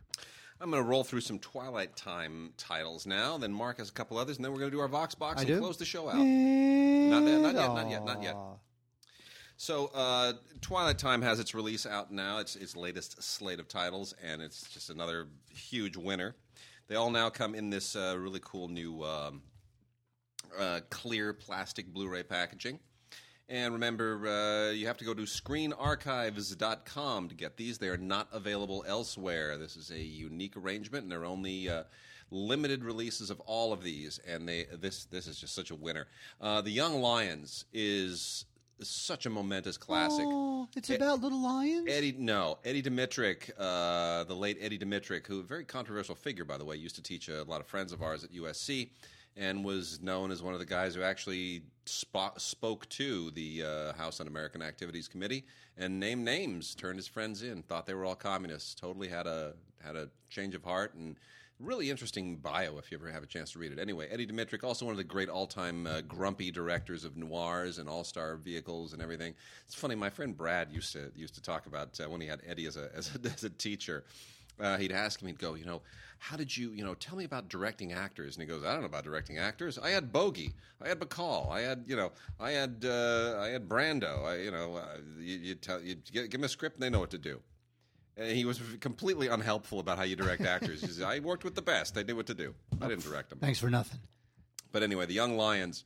I'm 0.62 0.72
going 0.72 0.84
to 0.84 0.90
roll 0.90 1.04
through 1.04 1.22
some 1.22 1.40
Twilight 1.40 1.96
Time 1.96 2.54
titles 2.58 3.06
now. 3.06 3.38
Then 3.38 3.54
Mark 3.54 3.78
has 3.78 3.90
a 3.90 3.94
couple 3.94 4.18
others, 4.18 4.38
and 4.38 4.46
then 4.46 4.52
we're 4.52 4.60
going 4.60 4.72
to 4.72 4.76
do 4.76 4.82
our 4.82 4.90
Vox 4.90 5.16
box 5.16 5.38
I 5.38 5.42
and 5.42 5.48
do? 5.48 5.60
close 5.60 5.78
the 5.78 5.86
show 5.86 6.10
out. 6.10 6.16
Not 6.16 7.24
yet, 7.24 7.42
not 7.42 7.56
yet, 7.56 7.74
not 7.74 7.90
yet, 7.90 8.06
not 8.06 8.24
yet. 8.24 8.36
So, 9.62 9.92
uh, 9.94 10.32
Twilight 10.62 11.00
Time 11.00 11.22
has 11.22 11.42
its 11.42 11.54
release 11.54 11.86
out 11.86 12.14
now. 12.14 12.38
It's 12.38 12.56
its 12.56 12.78
latest 12.78 13.22
slate 13.22 13.60
of 13.60 13.68
titles, 13.68 14.16
and 14.24 14.42
it's 14.42 14.70
just 14.70 14.90
another 14.90 15.28
huge 15.54 15.98
winner. 15.98 16.34
They 16.88 16.96
all 16.96 17.12
now 17.12 17.30
come 17.30 17.54
in 17.54 17.70
this 17.70 17.94
uh, 17.94 18.16
really 18.18 18.40
cool 18.42 18.70
new 18.70 19.04
um, 19.04 19.42
uh, 20.58 20.80
clear 20.90 21.34
plastic 21.34 21.94
Blu-ray 21.94 22.24
packaging. 22.24 22.80
And 23.50 23.74
remember, 23.74 24.30
uh, 24.30 24.72
you 24.72 24.88
have 24.88 24.98
to 25.00 25.04
go 25.04 25.14
to 25.14 25.24
screenarchives.com 25.24 27.28
to 27.28 27.36
get 27.36 27.58
these. 27.58 27.80
They 27.80 27.90
are 27.90 27.98
not 27.98 28.30
available 28.32 28.86
elsewhere. 28.88 29.58
This 29.58 29.76
is 29.76 29.92
a 29.92 30.00
unique 30.00 30.56
arrangement, 30.56 31.04
and 31.04 31.12
they're 31.12 31.26
only 31.26 31.68
uh, 31.68 31.84
limited 32.32 32.86
releases 32.86 33.30
of 33.30 33.42
all 33.42 33.74
of 33.74 33.84
these. 33.84 34.22
And 34.26 34.48
they 34.48 34.68
this 34.72 35.04
this 35.04 35.28
is 35.28 35.38
just 35.38 35.54
such 35.54 35.70
a 35.70 35.76
winner. 35.76 36.08
Uh, 36.40 36.62
the 36.62 36.72
Young 36.72 37.02
Lions 37.02 37.66
is 37.74 38.46
such 38.88 39.26
a 39.26 39.30
momentous 39.30 39.78
classic. 39.78 40.26
Oh, 40.28 40.68
it's 40.76 40.90
about 40.90 41.22
little 41.22 41.42
lions. 41.42 41.88
Eddie, 41.90 42.16
no, 42.18 42.60
Eddie 42.64 42.84
Dmytryk, 42.84 43.52
uh, 43.58 44.24
the 44.26 44.36
late 44.36 44.58
Eddie 44.62 44.80
Dmytryk, 44.80 45.28
who 45.28 45.40
a 45.40 45.44
very 45.44 45.66
controversial 45.66 46.16
figure, 46.16 46.46
by 46.46 46.58
the 46.58 46.66
way, 46.66 46.76
used 46.76 46.96
to 46.96 47.02
teach 47.02 47.28
a 47.28 47.44
lot 47.44 47.60
of 47.62 47.68
friends 47.68 47.92
of 47.92 48.02
ours 48.02 48.24
at 48.24 48.32
USC, 48.32 48.90
and 49.36 49.64
was 49.64 50.02
known 50.02 50.32
as 50.32 50.42
one 50.42 50.54
of 50.54 50.60
the 50.60 50.66
guys 50.66 50.96
who 50.96 51.02
actually 51.02 51.64
spo- 51.86 52.40
spoke 52.40 52.88
to 52.90 53.32
the 53.32 53.64
uh, 53.64 53.94
House 53.94 54.20
Un-American 54.20 54.62
Activities 54.62 55.08
Committee 55.08 55.46
and 55.78 56.00
named 56.00 56.24
names, 56.26 56.76
turned 56.76 56.98
his 56.98 57.08
friends 57.08 57.44
in, 57.44 57.64
thought 57.64 57.86
they 57.86 57.94
were 57.94 58.06
all 58.06 58.16
communists, 58.16 58.76
totally 58.76 59.08
had 59.08 59.28
a 59.28 59.54
had 59.84 59.96
a 59.96 60.10
change 60.30 60.56
of 60.56 60.64
heart 60.64 60.94
and. 60.94 61.16
Really 61.60 61.90
interesting 61.90 62.38
bio 62.38 62.78
if 62.78 62.90
you 62.90 62.98
ever 62.98 63.12
have 63.12 63.22
a 63.22 63.28
chance 63.28 63.52
to 63.52 63.60
read 63.60 63.74
it. 63.74 63.80
Anyway, 63.80 64.08
Eddie 64.10 64.26
Dmytryk, 64.26 64.64
also 64.64 64.86
one 64.86 64.94
of 64.94 64.98
the 64.98 65.04
great 65.04 65.28
all-time 65.28 65.88
uh, 65.88 66.00
grumpy 66.02 66.52
directors 66.52 67.04
of 67.04 67.18
noirs 67.18 67.80
and 67.80 67.90
all-star 67.90 68.38
vehicles 68.38 68.94
and 68.94 69.02
everything. 69.02 69.34
It's 69.66 69.76
funny. 69.76 69.96
My 69.96 70.10
friend 70.10 70.38
Brad 70.38 70.72
used 70.72 70.94
to 70.94 71.12
used 71.18 71.36
to 71.36 71.42
talk 71.42 71.66
about 71.66 72.00
uh, 72.00 72.10
when 72.10 72.22
he 72.22 72.28
had 72.28 72.40
Eddie 72.48 72.66
as 72.66 72.78
a 72.78 72.90
as 72.96 73.14
a, 73.14 73.30
as 73.34 73.44
a 73.44 73.50
teacher. 73.50 74.06
Uh, 74.58 74.78
he'd 74.78 74.92
ask 74.92 75.22
him, 75.22 75.28
he'd 75.28 75.40
go, 75.40 75.54
you 75.54 75.66
know, 75.66 75.82
how 76.18 76.36
did 76.36 76.56
you, 76.56 76.72
you 76.72 76.84
know, 76.84 76.94
tell 76.94 77.18
me 77.18 77.24
about 77.24 77.48
directing 77.48 77.94
actors? 77.94 78.36
And 78.36 78.42
he 78.42 78.48
goes, 78.48 78.64
I 78.64 78.72
don't 78.74 78.82
know 78.82 78.88
about 78.88 79.06
directing 79.06 79.38
actors. 79.38 79.78
I 79.78 79.90
had 79.90 80.12
Bogey, 80.12 80.54
I 80.84 80.90
had 80.90 81.00
Bacall, 81.00 81.50
I 81.50 81.62
had, 81.62 81.84
you 81.88 81.96
know, 81.96 82.12
I 82.40 82.52
had, 82.52 82.84
uh, 82.86 83.38
I 83.40 83.48
had 83.50 83.70
Brando. 83.70 84.26
I, 84.26 84.36
you 84.38 84.52
know, 84.52 84.76
uh, 84.76 84.98
you, 85.18 85.38
you 85.38 85.56
tell, 85.56 85.82
you 85.82 85.96
give, 86.12 86.30
give 86.30 86.32
them 86.32 86.44
a 86.44 86.50
script, 86.50 86.76
and 86.76 86.84
they 86.84 86.90
know 86.90 87.00
what 87.00 87.12
to 87.12 87.18
do. 87.18 87.40
And 88.20 88.36
he 88.36 88.44
was 88.44 88.60
completely 88.82 89.28
unhelpful 89.28 89.80
about 89.80 89.98
how 89.98 90.04
you 90.04 90.18
direct 90.18 90.42
actors. 90.42 90.82
He 90.82 90.88
said, 90.88 91.06
I 91.06 91.20
worked 91.20 91.46
with 91.46 91.56
the 91.56 91.62
best; 91.62 91.96
they 91.96 92.04
knew 92.04 92.16
what 92.16 92.28
to 92.28 92.34
do. 92.34 92.54
I 92.82 92.88
didn't 92.90 93.04
direct 93.04 93.30
them. 93.30 93.40
Thanks 93.40 93.60
for 93.60 93.70
nothing. 93.70 94.00
But 94.72 94.84
anyway, 94.84 95.06
the 95.06 95.14
Young 95.14 95.38
Lions. 95.38 95.86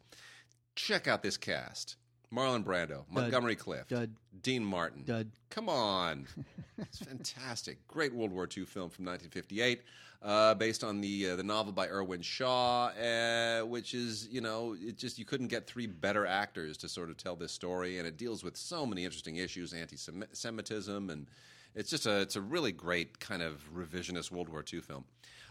Check 0.76 1.08
out 1.08 1.22
this 1.22 1.38
cast: 1.38 1.98
Marlon 2.34 2.64
Brando, 2.64 3.04
Montgomery 3.12 3.56
Clift, 3.56 3.90
Dud. 3.90 4.16
Dean 4.42 4.66
Martin. 4.66 5.04
Dud. 5.06 5.30
Come 5.52 5.70
on, 5.70 6.26
it's 6.80 7.00
fantastic. 7.00 7.88
Great 7.88 8.14
World 8.14 8.32
War 8.32 8.46
II 8.46 8.66
film 8.66 8.90
from 8.90 9.06
1958, 9.06 9.84
uh, 10.24 10.56
based 10.56 10.84
on 10.84 11.02
the 11.02 11.30
uh, 11.30 11.36
the 11.36 11.44
novel 11.44 11.72
by 11.72 11.88
Irwin 11.88 12.24
Shaw, 12.24 12.88
uh, 12.88 13.62
which 13.62 13.94
is 13.94 14.28
you 14.32 14.42
know 14.42 14.76
it 14.82 14.98
just 14.98 15.20
you 15.20 15.26
couldn't 15.26 15.50
get 15.50 15.68
three 15.68 15.86
better 15.86 16.26
actors 16.26 16.78
to 16.78 16.90
sort 16.90 17.12
of 17.12 17.18
tell 17.18 17.36
this 17.36 17.52
story, 17.52 18.00
and 18.00 18.08
it 18.08 18.18
deals 18.18 18.44
with 18.44 18.58
so 18.58 18.88
many 18.88 19.06
interesting 19.06 19.36
issues, 19.36 19.72
anti-Semitism, 19.72 21.10
and 21.12 21.28
it's 21.76 21.90
just 21.90 22.06
a 22.06 22.20
it's 22.22 22.36
a 22.36 22.42
really 22.42 22.72
great 22.72 23.20
kind 23.20 23.42
of 23.42 23.64
revisionist 23.74 24.32
World 24.32 24.50
War 24.50 24.64
II 24.72 24.82
film. 24.82 25.06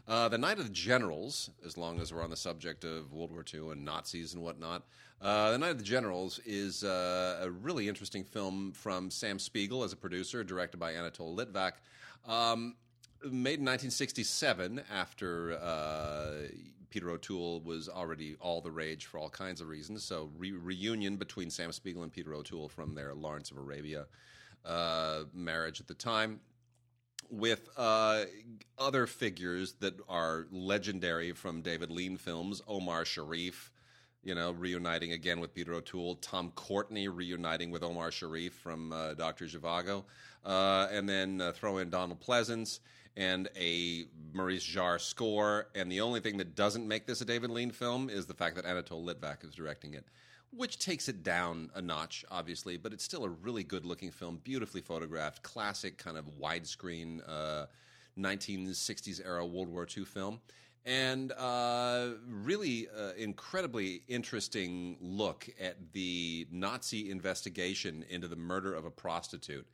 Uh, 0.07 0.29
the 0.29 0.39
Night 0.39 0.59
of 0.59 0.65
the 0.65 0.73
Generals, 0.73 1.51
as 1.65 1.77
long 1.77 2.01
as 2.01 2.13
we're 2.13 2.25
on 2.25 2.31
the 2.31 2.37
subject 2.37 2.85
of 2.85 3.13
World 3.13 3.31
War 3.31 3.45
II 3.53 3.71
and 3.71 3.85
Nazis 3.85 4.35
and 4.35 4.43
whatnot, 4.43 4.83
uh, 5.21 5.53
The 5.53 5.59
Night 5.59 5.71
of 5.71 5.79
the 5.79 5.85
Generals 5.85 6.41
is 6.45 6.83
uh, 6.83 7.39
a 7.41 7.49
really 7.49 7.89
interesting 7.89 8.25
film 8.25 8.73
from 8.73 9.13
Sam 9.13 9.39
Spiegel 9.39 9.85
as 9.85 9.93
a 9.93 9.97
producer, 9.97 10.43
directed 10.43 10.79
by 10.79 10.93
Anatole 10.93 11.37
Litvak. 11.37 11.75
Um, 12.27 12.75
made 13.23 13.61
in 13.61 13.65
1967 13.65 14.83
after 14.93 15.53
uh, 15.53 16.49
Peter 16.91 17.11
O'Toole 17.11 17.61
was 17.61 17.89
already 17.89 18.35
all 18.41 18.61
the 18.61 18.73
rage 18.73 19.07
for 19.07 19.19
all 19.19 19.31
kinds 19.31 19.61
of 19.61 19.69
reasons. 19.69 20.03
So, 20.03 20.31
re- 20.37 20.51
reunion 20.51 21.17
between 21.17 21.49
Sam 21.49 21.71
Spiegel 21.71 22.03
and 22.03 22.13
Peter 22.13 22.35
O'Toole 22.35 22.69
from 22.69 22.97
their 22.97 23.15
Lawrence 23.15 23.53
of 23.53 23.59
Arabia 23.59 24.07
uh, 24.65 25.25
marriage 25.33 25.81
at 25.81 25.89
the 25.89 25.95
time 25.95 26.41
with 27.33 27.71
uh, 27.79 28.25
other 28.79 29.07
figures 29.07 29.73
that 29.81 29.95
are 30.09 30.47
legendary 30.53 31.33
from 31.33 31.63
David 31.63 31.91
Lean 31.91 32.19
films, 32.19 32.61
Omar 32.69 33.07
Sharif, 33.07 33.73
you 34.23 34.35
know, 34.35 34.53
reuniting 34.53 35.13
again 35.13 35.41
with 35.41 35.55
Peter 35.55 35.73
O'Toole, 35.73 36.17
Tom 36.17 36.53
Courtenay 36.55 37.09
reuniting 37.09 37.71
with 37.71 37.83
Omar 37.83 38.11
Sharif 38.11 38.53
from 38.53 38.93
uh, 38.93 39.15
Doctor 39.15 39.47
Zhivago, 39.47 40.05
uh, 40.45 40.89
and 40.93 41.09
then 41.09 41.41
uh, 41.41 41.53
throw 41.53 41.79
in 41.79 41.89
Donald 41.89 42.21
Pleasence 42.21 42.81
and 43.17 43.49
a 43.57 44.05
Maurice 44.33 44.65
Jarre 44.65 45.01
score. 45.01 45.69
And 45.75 45.91
the 45.91 46.03
only 46.03 46.21
thing 46.21 46.37
that 46.37 46.55
doesn't 46.55 46.87
make 46.87 47.07
this 47.07 47.21
a 47.23 47.25
David 47.25 47.51
Lean 47.51 47.71
film 47.71 48.11
is 48.11 48.27
the 48.27 48.35
fact 48.35 48.57
that 48.57 48.67
Anatole 48.67 49.05
Litvak 49.05 49.45
is 49.45 49.55
directing 49.55 49.95
it. 49.95 50.05
Which 50.55 50.79
takes 50.79 51.09
it 51.09 51.23
down 51.23 51.71
a 51.75 51.81
notch, 51.81 52.25
obviously, 52.31 52.77
but 52.77 52.93
it's 52.93 53.05
still 53.05 53.25
a 53.25 53.29
really 53.29 53.65
good 53.65 53.87
looking 53.87 54.11
film, 54.11 54.41
beautifully 54.45 54.83
photographed, 54.83 55.43
classic 55.43 55.97
kind 55.97 56.19
of 56.19 56.27
widescreen 56.39 57.21
uh, 57.27 57.67
1960s 58.19 59.25
era 59.25 59.47
World 59.47 59.69
War 59.69 59.87
II 59.97 60.05
film 60.05 60.41
and 60.85 61.33
uh, 61.33 62.09
really 62.27 62.89
uh, 62.89 63.13
incredibly 63.17 64.03
interesting 64.09 64.97
look 65.01 65.49
at 65.61 65.77
the 65.93 66.47
Nazi 66.51 67.11
investigation 67.11 68.05
into 68.09 68.27
the 68.27 68.37
murder 68.37 68.75
of 68.75 68.85
a 68.85 68.91
prostitute, 68.91 69.67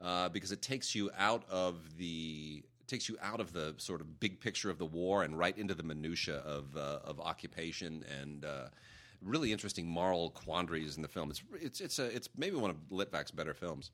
uh, 0.00 0.28
because 0.28 0.50
it 0.50 0.62
takes 0.62 0.94
you 0.94 1.10
out 1.16 1.44
of 1.48 1.96
the 1.96 2.64
takes 2.88 3.08
you 3.08 3.16
out 3.20 3.40
of 3.40 3.52
the 3.52 3.74
sort 3.78 4.00
of 4.00 4.20
big 4.20 4.40
picture 4.40 4.70
of 4.70 4.78
the 4.78 4.86
war 4.86 5.24
and 5.24 5.36
right 5.36 5.58
into 5.58 5.74
the 5.74 5.82
minutia 5.82 6.36
of 6.38 6.76
uh, 6.76 6.98
of 7.04 7.20
occupation 7.20 8.04
and. 8.20 8.44
Really 9.22 9.52
interesting 9.52 9.86
moral 9.86 10.30
quandaries 10.30 10.96
in 10.96 11.02
the 11.02 11.08
film. 11.08 11.30
It's 11.30 11.42
it's 11.60 11.80
it's 11.80 11.98
a, 11.98 12.04
it's 12.06 12.28
maybe 12.36 12.56
one 12.56 12.70
of 12.70 12.76
Litvak's 12.90 13.30
better 13.30 13.54
films. 13.54 13.90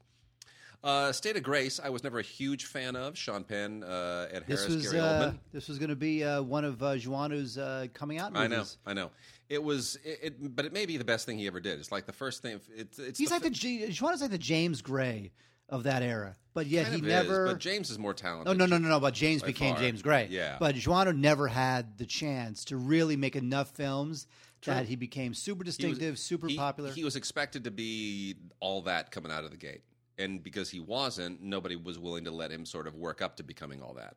Uh, 0.84 1.12
State 1.12 1.36
of 1.36 1.44
Grace, 1.44 1.78
I 1.82 1.90
was 1.90 2.02
never 2.02 2.18
a 2.18 2.22
huge 2.22 2.64
fan 2.64 2.96
of. 2.96 3.16
Sean 3.16 3.44
Penn, 3.44 3.84
uh, 3.84 4.26
Ed 4.32 4.42
Harris, 4.48 4.66
was 4.66 4.82
Gary 4.90 4.98
uh, 4.98 5.04
Oldman. 5.04 5.38
this 5.52 5.68
was 5.68 5.78
going 5.78 5.90
to 5.90 5.96
be 5.96 6.24
uh, 6.24 6.42
one 6.42 6.64
of 6.64 6.82
uh, 6.82 6.96
Joanou's 6.96 7.56
uh, 7.56 7.86
coming 7.94 8.18
out 8.18 8.32
I 8.36 8.48
know, 8.48 8.64
I 8.84 8.92
know. 8.92 9.10
It 9.48 9.62
was, 9.62 9.96
it, 10.04 10.18
it, 10.22 10.56
but 10.56 10.64
it 10.64 10.72
may 10.72 10.86
be 10.86 10.96
the 10.96 11.04
best 11.04 11.24
thing 11.24 11.38
he 11.38 11.46
ever 11.46 11.60
did. 11.60 11.78
It's 11.78 11.92
like 11.92 12.06
the 12.06 12.12
first 12.12 12.42
thing. 12.42 12.60
It's, 12.74 12.98
it's 12.98 13.16
He's 13.16 13.28
the 13.28 13.34
like 13.36 13.42
the 13.44 13.50
J- 13.50 13.88
Joanou's 13.90 14.22
like 14.22 14.32
the 14.32 14.38
James 14.38 14.82
Gray 14.82 15.30
of 15.68 15.84
that 15.84 16.02
era, 16.02 16.34
but 16.52 16.66
yet 16.66 16.86
kind 16.86 16.96
he 16.96 17.00
never. 17.02 17.46
Is, 17.46 17.52
but 17.52 17.60
James 17.60 17.90
is 17.90 17.98
more 17.98 18.12
talented. 18.12 18.48
Oh 18.48 18.52
no 18.52 18.66
no 18.66 18.76
no 18.76 18.88
no! 18.88 18.98
But 18.98 19.14
James 19.14 19.42
became 19.42 19.74
far. 19.74 19.82
James 19.82 20.02
Gray. 20.02 20.26
Yeah. 20.30 20.56
But 20.58 20.74
Joanou 20.74 21.16
never 21.16 21.48
had 21.48 21.96
the 21.96 22.06
chance 22.06 22.64
to 22.66 22.76
really 22.76 23.16
make 23.16 23.36
enough 23.36 23.70
films 23.70 24.26
True. 24.62 24.72
that 24.74 24.86
he 24.86 24.96
became 24.96 25.34
super 25.34 25.62
He 25.64 25.68
was- 25.68 25.76
distinctive, 25.76 26.18
super 26.18 26.48
he- 26.48 26.56
popular. 26.56 26.90
He 26.92 27.04
was 27.04 27.16
expected 27.16 27.64
to 27.64 27.70
be 27.70 28.36
all 28.60 28.80
that 28.82 29.10
coming 29.10 29.30
out 29.30 29.44
of 29.44 29.50
the 29.50 29.56
gate, 29.58 29.82
and 30.18 30.42
because 30.42 30.70
he 30.70 30.80
wasn't, 30.80 31.42
nobody 31.42 31.76
was 31.76 31.98
willing 31.98 32.24
to 32.24 32.30
let 32.30 32.50
him 32.50 32.64
sort 32.64 32.86
of 32.86 32.94
work 32.94 33.20
up 33.20 33.36
to 33.36 33.42
becoming 33.42 33.82
all 33.82 33.94
that. 33.94 34.16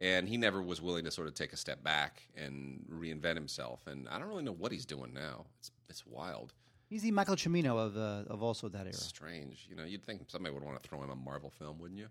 And 0.00 0.28
he 0.28 0.36
never 0.36 0.60
was 0.60 0.82
willing 0.82 1.04
to 1.04 1.10
sort 1.10 1.26
of 1.28 1.32
take 1.34 1.52
a 1.54 1.56
step 1.56 1.82
back 1.82 2.22
and 2.36 2.84
reinvent 2.90 3.34
himself. 3.36 3.86
And 3.86 4.06
I 4.10 4.18
don't 4.18 4.28
really 4.28 4.42
know 4.44 4.52
what 4.52 4.70
he's 4.72 4.84
doing 4.84 5.14
now. 5.14 5.46
It's 5.58 5.70
it's 5.88 6.06
wild. 6.06 6.52
He's 6.88 7.02
the 7.02 7.10
Michael 7.10 7.36
Cimino 7.36 7.78
of 7.78 7.96
uh, 7.96 8.24
of 8.32 8.42
also 8.42 8.68
that 8.68 8.82
era. 8.84 8.92
strange. 8.94 9.66
You 9.70 9.74
know, 9.76 9.84
you'd 9.84 10.04
think 10.04 10.22
somebody 10.28 10.54
would 10.54 10.62
want 10.62 10.82
to 10.82 10.86
throw 10.88 11.02
him 11.02 11.10
a 11.10 11.16
Marvel 11.16 11.50
film, 11.50 11.78
wouldn't 11.78 11.98
you? 11.98 12.08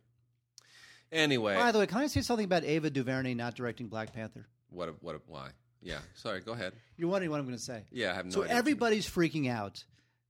Anyway, 1.11 1.53
By 1.55 1.71
the 1.71 1.79
way, 1.79 1.85
can 1.87 1.99
I 1.99 2.07
say 2.07 2.21
something 2.21 2.45
about 2.45 2.63
Ava 2.63 2.89
DuVernay 2.89 3.35
not 3.35 3.55
directing 3.55 3.87
Black 3.87 4.11
Panther? 4.13 4.47
what? 4.69 5.01
What? 5.03 5.21
Why? 5.27 5.49
Yeah. 5.85 5.99
Sorry. 6.15 6.41
Go 6.41 6.51
ahead. 6.53 6.73
You're 6.97 7.09
wondering 7.09 7.31
what 7.31 7.39
I'm 7.39 7.45
going 7.45 7.57
to 7.57 7.63
say. 7.63 7.83
Yeah, 7.91 8.11
I 8.11 8.15
have 8.15 8.25
no 8.25 8.31
so 8.31 8.43
idea. 8.43 8.55
everybody's 8.55 9.07
freaking 9.09 9.49
out 9.49 9.83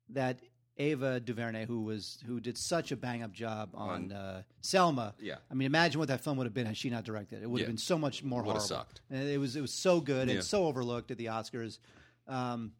that 0.10 0.40
Ava 0.78 1.20
DuVernay, 1.22 1.66
who 1.66 1.84
was 1.84 2.20
who 2.28 2.40
did 2.42 2.58
such 2.58 2.92
a 2.92 2.98
bang 2.98 3.24
up 3.24 3.32
job 3.32 3.70
on, 3.74 4.12
uh, 4.12 4.42
Selma. 4.62 5.16
Yeah. 5.20 5.36
I 5.50 5.54
mean, 5.54 5.66
imagine 5.66 6.00
what 6.00 6.10
that 6.10 6.22
film 6.22 6.36
would 6.38 6.46
have 6.46 6.54
been 6.54 6.66
had 6.66 6.76
she 6.76 6.90
not 6.90 7.06
directed. 7.06 7.42
It 7.42 7.50
would 7.50 7.62
have 7.62 7.68
Yeah. 7.70 7.72
been 7.72 7.78
so 7.78 7.98
much 7.98 8.24
more 8.24 8.42
Would've 8.42 8.62
horrible. 8.62 8.68
sucked. 8.68 9.02
And 9.10 9.28
it 9.30 9.40
was 9.40 9.56
it 9.56 9.62
was 9.62 9.82
so 9.82 10.02
good 10.02 10.28
Yeah. 10.28 10.36
and 10.36 10.44
so 10.44 10.66
overlooked 10.66 11.10
at 11.12 11.18
the 11.18 11.28
Oscars. 11.28 11.80
Um, 12.28 12.74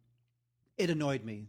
it 0.76 0.90
annoyed 0.90 1.24
me 1.24 1.48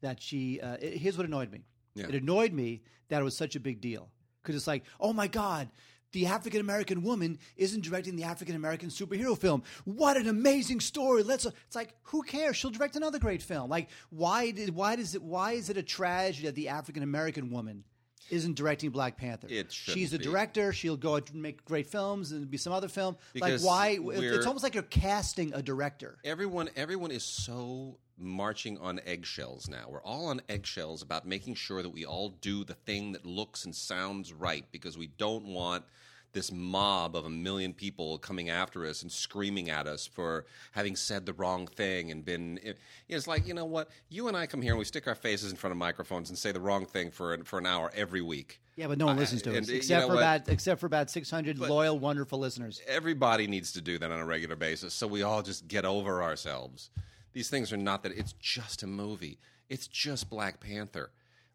that 0.00 0.22
she. 0.22 0.60
Uh, 0.60 0.78
it, 0.80 0.96
here's 0.96 1.18
what 1.18 1.26
annoyed 1.26 1.52
me. 1.52 1.66
Yeah. 1.94 2.06
It 2.08 2.14
annoyed 2.14 2.54
me 2.54 2.82
that 3.08 3.20
it 3.20 3.24
was 3.24 3.36
such 3.36 3.54
a 3.56 3.60
big 3.60 3.82
deal 3.82 4.08
because 4.42 4.56
it's 4.56 4.66
like, 4.66 4.84
oh 4.98 5.12
my 5.12 5.26
god. 5.28 5.68
The 6.12 6.26
African 6.26 6.60
American 6.60 7.02
woman 7.02 7.38
isn't 7.56 7.82
directing 7.82 8.16
the 8.16 8.24
African 8.24 8.54
American 8.54 8.90
superhero 8.90 9.36
film. 9.36 9.62
What 9.84 10.16
an 10.16 10.28
amazing 10.28 10.80
story! 10.80 11.22
Let's. 11.22 11.46
It's 11.46 11.76
like, 11.76 11.94
who 12.02 12.22
cares? 12.22 12.56
She'll 12.56 12.70
direct 12.70 12.96
another 12.96 13.18
great 13.18 13.42
film. 13.42 13.70
Like, 13.70 13.88
why 14.10 14.50
did? 14.50 14.74
Why 14.74 14.96
does 14.96 15.14
it? 15.14 15.22
Why 15.22 15.52
is 15.52 15.70
it 15.70 15.76
a 15.76 15.82
tragedy 15.82 16.46
that 16.46 16.54
the 16.54 16.68
African 16.68 17.02
American 17.02 17.50
woman 17.50 17.84
isn't 18.30 18.56
directing 18.56 18.90
Black 18.90 19.16
Panther? 19.16 19.46
It 19.50 19.72
She's 19.72 20.12
a 20.12 20.18
be. 20.18 20.24
director. 20.24 20.72
She'll 20.72 20.96
go 20.96 21.16
out 21.16 21.30
and 21.30 21.42
make 21.42 21.64
great 21.64 21.86
films 21.86 22.32
and 22.32 22.50
be 22.50 22.58
some 22.58 22.72
other 22.72 22.88
film. 22.88 23.16
Because 23.32 23.64
like, 23.64 23.98
why? 24.00 24.12
It's 24.14 24.46
almost 24.46 24.62
like 24.62 24.74
you're 24.74 24.82
casting 24.84 25.54
a 25.54 25.62
director. 25.62 26.18
everyone 26.24 26.68
everyone 26.76 27.10
is 27.10 27.24
so 27.24 27.98
marching 28.18 28.78
on 28.78 29.00
eggshells 29.06 29.68
now. 29.68 29.86
We're 29.88 30.02
all 30.02 30.26
on 30.26 30.40
eggshells 30.48 31.02
about 31.02 31.26
making 31.26 31.54
sure 31.54 31.82
that 31.82 31.90
we 31.90 32.04
all 32.04 32.30
do 32.40 32.64
the 32.64 32.74
thing 32.74 33.12
that 33.12 33.24
looks 33.26 33.64
and 33.64 33.74
sounds 33.74 34.32
right 34.32 34.64
because 34.70 34.96
we 34.98 35.06
don't 35.06 35.44
want 35.46 35.84
this 36.32 36.50
mob 36.50 37.14
of 37.14 37.26
a 37.26 37.30
million 37.30 37.74
people 37.74 38.16
coming 38.16 38.48
after 38.48 38.86
us 38.86 39.02
and 39.02 39.12
screaming 39.12 39.68
at 39.68 39.86
us 39.86 40.06
for 40.06 40.46
having 40.70 40.96
said 40.96 41.26
the 41.26 41.32
wrong 41.34 41.66
thing 41.66 42.10
and 42.10 42.24
been 42.24 42.58
it's 43.06 43.26
like 43.26 43.46
you 43.46 43.52
know 43.52 43.66
what 43.66 43.90
you 44.08 44.28
and 44.28 44.36
I 44.36 44.46
come 44.46 44.62
here 44.62 44.72
and 44.72 44.78
we 44.78 44.86
stick 44.86 45.06
our 45.06 45.14
faces 45.14 45.50
in 45.50 45.58
front 45.58 45.72
of 45.72 45.76
microphones 45.76 46.30
and 46.30 46.38
say 46.38 46.50
the 46.50 46.58
wrong 46.60 46.86
thing 46.86 47.10
for 47.10 47.34
an, 47.34 47.44
for 47.44 47.58
an 47.58 47.66
hour 47.66 47.92
every 47.94 48.22
week 48.22 48.62
Yeah, 48.76 48.86
but 48.86 48.96
no 48.96 49.04
one 49.04 49.18
listens 49.18 49.42
to 49.42 49.50
and 49.50 49.58
us 49.58 49.68
you 49.68 49.76
except 49.76 50.00
know 50.00 50.08
for 50.08 50.14
what? 50.14 50.22
about 50.22 50.48
except 50.48 50.80
for 50.80 50.86
about 50.86 51.10
six 51.10 51.30
hundred 51.30 51.58
loyal, 51.58 51.98
wonderful 51.98 52.38
listeners. 52.38 52.80
everybody 52.88 53.46
needs 53.46 53.72
to 53.72 53.82
do 53.82 53.98
that 53.98 54.10
on 54.10 54.18
a 54.18 54.24
regular 54.24 54.56
basis 54.56 54.94
so 54.94 55.06
we 55.06 55.22
all 55.22 55.42
just 55.42 55.68
get 55.68 55.84
over 55.84 56.22
ourselves 56.22 56.88
these 57.32 57.48
things 57.50 57.72
are 57.72 57.76
not 57.76 58.02
that 58.02 58.12
it's 58.16 58.32
just 58.34 58.82
a 58.82 58.86
movie 58.86 59.38
it's 59.68 59.86
just 59.86 60.28
black 60.30 60.60
panther 60.60 61.10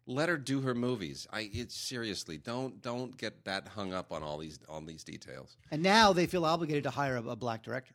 let 0.06 0.28
her 0.28 0.36
do 0.38 0.62
her 0.62 0.74
movies 0.74 1.26
i 1.32 1.50
it's 1.52 1.74
seriously 1.76 2.36
don't 2.38 2.80
don't 2.82 3.16
get 3.16 3.44
that 3.44 3.68
hung 3.68 3.92
up 3.92 4.10
on 4.12 4.22
all 4.22 4.38
these 4.38 4.58
on 4.68 4.86
these 4.86 5.04
details 5.04 5.56
And 5.70 5.82
now 5.82 6.12
they 6.12 6.26
feel 6.26 6.44
obligated 6.44 6.84
to 6.84 6.90
hire 6.90 7.16
a, 7.16 7.22
a 7.22 7.36
black 7.36 7.62
director. 7.62 7.94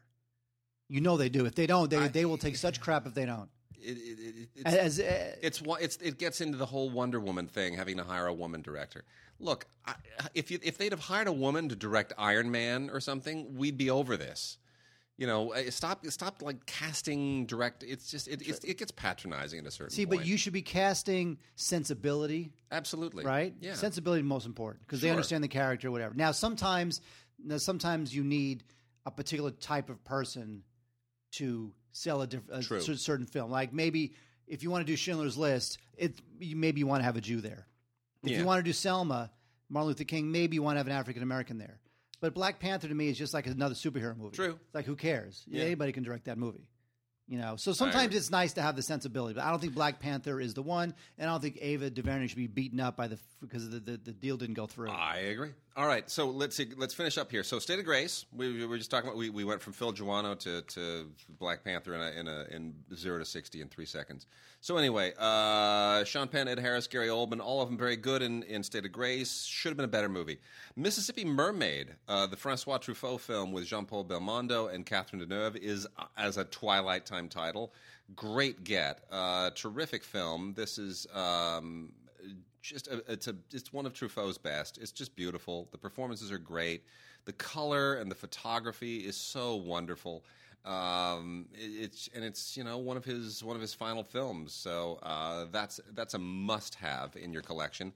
You 0.89 1.01
know 1.01 1.17
they 1.17 1.29
do. 1.29 1.45
If 1.45 1.55
they 1.55 1.65
don't, 1.65 1.89
they 1.89 1.97
I- 1.97 2.07
they 2.09 2.25
will 2.25 2.37
take 2.37 2.55
such 2.55 2.79
crap 2.79 3.07
if 3.07 3.13
they 3.15 3.25
don't. 3.25 3.49
it, 3.75 3.97
it, 3.97 4.19
it, 4.19 4.49
it's, 4.55 4.75
As 4.75 4.99
uh, 4.99 5.35
it's 5.41 5.61
it's 5.81 5.97
it 5.97 6.19
gets 6.19 6.39
into 6.41 6.57
the 6.57 6.65
whole 6.67 6.89
Wonder 6.91 7.19
Woman 7.19 7.47
thing, 7.47 7.73
having 7.75 7.97
to 7.97 8.03
hire 8.03 8.27
a 8.27 8.33
woman 8.33 8.61
director. 8.61 9.03
Look, 9.39 9.65
I, 9.87 9.95
if 10.35 10.51
you, 10.51 10.59
if 10.61 10.77
they'd 10.77 10.91
have 10.91 10.99
hired 11.01 11.27
a 11.27 11.33
woman 11.33 11.67
to 11.69 11.75
direct 11.75 12.13
Iron 12.17 12.51
Man 12.51 12.89
or 12.93 12.99
something, 12.99 13.55
we'd 13.55 13.77
be 13.77 13.89
over 13.89 14.15
this. 14.17 14.57
You 15.23 15.27
know, 15.27 15.51
eh, 15.51 15.69
stop 15.69 16.05
stop 16.07 16.41
like 16.41 16.65
casting 16.65 17.45
direct. 17.45 17.81
It's 17.81 18.11
just 18.11 18.27
it 18.27 18.45
it's, 18.45 18.61
it 18.65 18.77
gets 18.77 18.91
patronizing 18.91 19.57
at 19.61 19.65
a 19.65 19.71
certain 19.71 19.85
way. 19.85 19.95
see, 19.95 20.05
point. 20.05 20.19
but 20.19 20.27
you 20.27 20.35
should 20.35 20.51
be 20.51 20.61
casting 20.61 21.37
sensibility, 21.55 22.51
absolutely 22.73 23.23
right? 23.23 23.53
Yeah, 23.61 23.75
sensibility 23.75 24.19
is 24.19 24.25
most 24.27 24.45
important 24.45 24.85
because 24.85 24.99
they 24.99 25.09
understand 25.09 25.41
the 25.41 25.47
character, 25.47 25.87
or 25.87 25.91
whatever. 25.91 26.13
Now, 26.13 26.33
sometimes, 26.33 26.99
now 27.41 27.55
sometimes 27.55 28.13
you 28.13 28.21
need 28.25 28.65
a 29.05 29.11
particular 29.11 29.51
type 29.51 29.89
of 29.89 30.03
person 30.03 30.61
to 31.35 31.71
sell 31.93 32.21
a, 32.21 32.27
diff- 32.27 32.49
a 32.49 32.61
certain 32.61 33.25
film. 33.25 33.49
Like 33.49 33.71
maybe 33.71 34.15
if 34.45 34.61
you 34.61 34.71
want 34.71 34.85
to 34.85 34.91
do 34.91 34.97
Schindler's 34.97 35.37
List, 35.37 35.77
it 35.97 36.19
you, 36.37 36.57
maybe 36.57 36.79
you 36.79 36.87
want 36.87 36.99
to 36.99 37.05
have 37.05 37.15
a 37.15 37.21
Jew 37.21 37.39
there. 37.39 37.65
If 38.23 38.31
Yeah. 38.31 38.39
you 38.39 38.45
want 38.45 38.59
to 38.59 38.63
do 38.63 38.73
Selma, 38.73 39.31
Martin 39.69 39.87
Luther 39.87 40.03
King, 40.03 40.33
maybe 40.33 40.55
you 40.55 40.63
want 40.63 40.75
to 40.75 40.79
have 40.79 40.87
an 40.87 40.91
African 40.91 41.23
American 41.23 41.59
there. 41.59 41.79
But 42.23 42.33
Black 42.33 42.57
Panther 42.57 42.87
to 42.87 42.95
me 42.95 43.09
is 43.09 43.17
just 43.17 43.33
like 43.33 43.47
another 43.47 43.75
superhero 43.75 44.15
movie. 44.15 44.33
True. 44.33 44.57
It's 44.65 44.73
like 44.73 44.85
who 44.85 44.95
cares? 44.95 45.43
Yeah. 45.45 45.63
Anybody 45.63 45.91
can 45.91 46.03
direct 46.03 46.23
that 46.27 46.37
movie. 46.37 46.69
You 47.33 47.39
know, 47.39 47.55
so 47.55 47.73
sometimes 47.73 48.15
it's 48.15 48.29
nice 48.29 48.53
to 48.53 48.61
have 48.61 48.75
the 48.75 48.83
sensibility, 48.83 49.33
but 49.33 49.43
I 49.43 49.49
don't 49.49 49.59
think 49.59 49.73
Black 49.73 49.99
Panther 49.99 50.39
is 50.39 50.53
the 50.53 50.61
one, 50.61 50.93
and 51.17 51.27
I 51.27 51.33
don't 51.33 51.41
think 51.41 51.57
Ava 51.61 51.89
DuVernay 51.89 52.27
should 52.27 52.37
be 52.37 52.45
beaten 52.45 52.79
up 52.79 52.95
by 52.95 53.07
the 53.07 53.17
because 53.41 53.67
the, 53.71 53.79
the, 53.79 53.97
the 53.97 54.11
deal 54.11 54.37
didn't 54.37 54.53
go 54.53 54.67
through. 54.67 54.91
I 54.91 55.17
agree. 55.17 55.49
All 55.75 55.87
right, 55.87 56.07
so 56.07 56.29
let's 56.29 56.55
see, 56.55 56.67
let's 56.77 56.93
finish 56.93 57.17
up 57.17 57.31
here. 57.31 57.41
So, 57.41 57.57
State 57.57 57.79
of 57.79 57.85
Grace. 57.85 58.27
We, 58.31 58.53
we 58.53 58.65
were 58.67 58.77
just 58.77 58.91
talking 58.91 59.07
about. 59.07 59.17
We, 59.17 59.31
we 59.31 59.43
went 59.43 59.59
from 59.59 59.73
Phil 59.73 59.91
Joanou 59.91 60.37
to, 60.41 60.61
to 60.61 61.11
Black 61.39 61.63
Panther 61.63 61.95
in 61.95 62.01
a, 62.01 62.11
in 62.11 62.27
a 62.27 62.45
in 62.55 62.75
zero 62.95 63.17
to 63.17 63.25
sixty 63.25 63.59
in 63.59 63.69
three 63.69 63.87
seconds. 63.87 64.27
So 64.61 64.77
anyway, 64.77 65.13
uh, 65.17 66.03
Sean 66.03 66.27
Penn, 66.27 66.47
Ed 66.47 66.59
Harris, 66.59 66.85
Gary 66.85 67.07
Oldman, 67.07 67.41
all 67.41 67.61
of 67.61 67.69
them 67.69 67.77
very 67.77 67.97
good 67.97 68.21
in, 68.21 68.43
in 68.43 68.61
State 68.63 68.85
of 68.85 68.91
Grace. 68.91 69.43
Should 69.45 69.69
have 69.69 69.77
been 69.77 69.83
a 69.85 69.89
better 69.89 70.07
movie. 70.07 70.37
Mississippi 70.75 71.25
Mermaid, 71.25 71.95
uh, 72.07 72.27
the 72.27 72.37
Francois 72.37 72.77
Truffaut 72.77 73.19
film 73.19 73.51
with 73.51 73.65
Jean 73.65 73.85
Paul 73.85 74.05
Belmondo 74.05 74.71
and 74.71 74.85
Catherine 74.85 75.25
Deneuve, 75.25 75.57
is 75.57 75.87
uh, 75.97 76.05
as 76.15 76.37
a 76.37 76.45
Twilight 76.45 77.07
time 77.07 77.22
title. 77.29 77.73
Great 78.15 78.63
get, 78.63 79.01
uh, 79.11 79.49
terrific 79.55 80.03
film. 80.03 80.53
This 80.55 80.77
is. 80.77 81.07
Um, 81.13 81.93
just 82.61 82.87
a, 82.87 83.03
it's 83.11 83.27
a 83.27 83.35
it's 83.51 83.73
one 83.73 83.85
of 83.85 83.93
Truffaut's 83.93 84.37
best. 84.37 84.77
It's 84.77 84.91
just 84.91 85.15
beautiful. 85.15 85.67
The 85.71 85.77
performances 85.77 86.31
are 86.31 86.37
great. 86.37 86.83
The 87.25 87.33
color 87.33 87.95
and 87.95 88.09
the 88.09 88.15
photography 88.15 88.99
is 88.99 89.17
so 89.17 89.55
wonderful. 89.55 90.23
Um, 90.65 91.47
it- 91.53 91.83
it's 91.83 92.09
and 92.15 92.23
it's 92.23 92.55
you 92.55 92.63
know 92.63 92.77
one 92.77 92.95
of 92.95 93.03
his 93.03 93.43
one 93.43 93.55
of 93.57 93.61
his 93.61 93.73
final 93.73 94.03
films. 94.03 94.53
So 94.53 94.97
uh, 95.03 95.45
that's 95.51 95.81
that's 95.93 96.13
a 96.13 96.19
must 96.19 96.75
have 96.75 97.15
in 97.17 97.33
your 97.33 97.41
collection. 97.41 97.91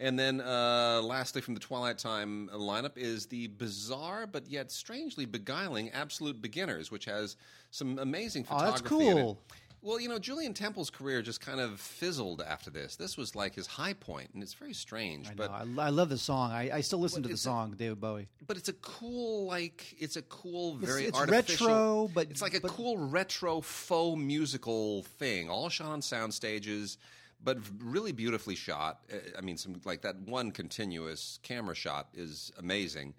And 0.00 0.16
then, 0.18 0.40
uh, 0.40 1.00
lastly, 1.02 1.40
from 1.40 1.54
the 1.54 1.60
Twilight 1.60 1.98
Time 1.98 2.48
lineup 2.54 2.96
is 2.96 3.26
the 3.26 3.48
bizarre 3.48 4.26
but 4.28 4.46
yet 4.48 4.70
strangely 4.70 5.26
beguiling 5.26 5.90
Absolute 5.90 6.40
Beginners, 6.40 6.90
which 6.92 7.04
has 7.06 7.36
some 7.72 7.98
amazing 7.98 8.46
Oh, 8.50 8.60
that's 8.60 8.80
photography. 8.80 9.08
in 9.10 9.18
it. 9.18 9.20
cool. 9.22 9.38
Well, 9.80 10.00
you 10.00 10.08
know, 10.08 10.18
Julien 10.18 10.54
Temple's 10.54 10.90
career 10.90 11.22
just 11.22 11.40
kind 11.40 11.60
of 11.60 11.80
fizzled 11.80 12.42
after 12.42 12.68
this. 12.68 12.96
This 12.96 13.16
was 13.16 13.36
like 13.36 13.54
his 13.54 13.66
high 13.68 13.92
point, 13.92 14.30
and 14.34 14.42
it's 14.42 14.54
very 14.54 14.72
strange. 14.74 15.28
I 15.28 15.34
but 15.34 15.50
know. 15.66 15.80
I, 15.82 15.86
I 15.86 15.90
love 15.90 16.08
the 16.08 16.18
song. 16.18 16.50
I, 16.50 16.70
I 16.78 16.80
still 16.80 16.98
listen 16.98 17.22
to 17.22 17.28
the 17.28 17.34
it's 17.34 17.42
a- 17.42 17.44
song, 17.44 17.74
David 17.78 18.00
Bowie. 18.00 18.28
but 18.48 18.56
it's 18.56 18.68
a 18.68 18.72
cool 18.74 19.46
like 19.46 19.94
it's 20.00 20.16
a 20.16 20.22
cool 20.22 20.74
very 20.76 21.04
it's 21.06 21.16
artificial 21.18 21.66
retro, 21.68 22.10
but- 22.12 22.28
it's 22.30 22.42
like 22.42 22.54
a 22.54 22.60
but- 22.60 22.72
cool 22.72 22.96
retro 22.98 23.60
faux 23.60 24.20
musical 24.20 25.04
thing 25.18 25.48
all 25.48 25.68
shot 25.68 25.88
on 25.90 26.02
sound 26.02 26.34
stages 26.34 26.98
but 27.42 27.58
really 27.82 28.12
beautifully 28.12 28.54
shot 28.56 29.00
Uh, 29.12 29.16
i 29.38 29.40
mean 29.40 29.56
some 29.56 29.80
like 29.84 30.02
that 30.02 30.16
one 30.22 30.50
continuous 30.50 31.38
camera 31.42 31.74
shot 31.74 32.08
is 32.14 32.52
amazing 32.58 33.14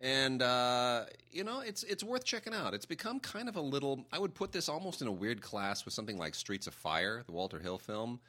and 0.00 0.42
uh, 0.42 1.04
you 1.30 1.42
know 1.42 1.60
it's 1.60 1.82
it's 1.84 2.04
worth 2.04 2.22
checking 2.22 2.52
out. 2.52 2.74
It's 2.74 2.84
become 2.84 3.18
kind 3.18 3.48
of 3.48 3.56
a 3.56 3.62
little. 3.62 4.04
I 4.12 4.18
would 4.18 4.34
put 4.34 4.52
this 4.52 4.68
almost 4.68 5.00
in 5.00 5.08
a 5.08 5.10
weird 5.10 5.40
class 5.40 5.86
with 5.86 5.94
something 5.94 6.18
like 6.18 6.34
Streets 6.34 6.66
of 6.66 6.74
Fire, 6.74 7.22
the 7.24 7.32
Walter 7.32 7.58
Hill 7.58 7.78
film. 7.78 8.20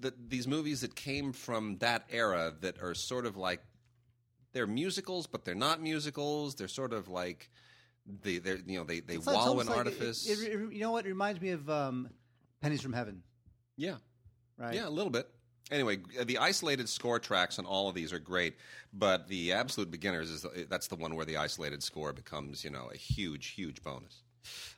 That 0.00 0.28
these 0.28 0.48
movies 0.48 0.80
that 0.80 0.96
came 0.96 1.32
from 1.32 1.76
that 1.78 2.06
era 2.10 2.52
that 2.60 2.82
are 2.82 2.92
sort 2.92 3.24
of 3.24 3.36
like 3.36 3.60
they're 4.52 4.66
musicals, 4.66 5.28
but 5.28 5.44
they're 5.44 5.54
not 5.54 5.80
musicals. 5.80 6.56
They're 6.56 6.66
sort 6.66 6.92
of 6.92 7.06
like 7.08 7.50
they 8.24 8.38
they 8.38 8.56
you 8.66 8.76
know 8.80 8.84
they 8.84 8.98
they 8.98 9.14
It's 9.14 9.26
wallow 9.26 9.60
in 9.60 9.68
like- 9.68 9.76
artifice. 9.76 10.28
It, 10.28 10.40
it- 10.42 10.72
you 10.72 10.80
know 10.80 10.90
what? 10.90 11.06
It 11.06 11.10
reminds 11.10 11.40
me 11.40 11.50
of 11.50 11.70
um, 11.70 12.08
Pennies 12.60 12.80
from 12.82 12.94
Heaven, 12.94 13.22
yeah, 13.76 13.98
right? 14.58 14.74
yeah, 14.74 14.88
a 14.88 14.90
little 14.90 15.10
bit. 15.10 15.28
Anyway, 15.70 15.98
the 16.24 16.38
isolated 16.38 16.88
score 16.88 17.18
tracks 17.18 17.58
on 17.58 17.66
all 17.66 17.88
of 17.88 17.94
these 17.94 18.12
are 18.12 18.20
great, 18.20 18.54
but 18.92 19.26
the 19.26 19.52
absolute 19.52 19.90
beginners 19.90 20.30
is 20.30 20.42
the, 20.42 20.66
that's 20.70 20.86
the 20.86 20.94
one 20.94 21.16
where 21.16 21.26
the 21.26 21.36
isolated 21.36 21.82
score 21.82 22.12
becomes 22.12 22.62
you 22.62 22.70
know 22.70 22.88
a 22.92 22.96
huge 22.96 23.48
huge 23.48 23.82
bonus. 23.82 24.22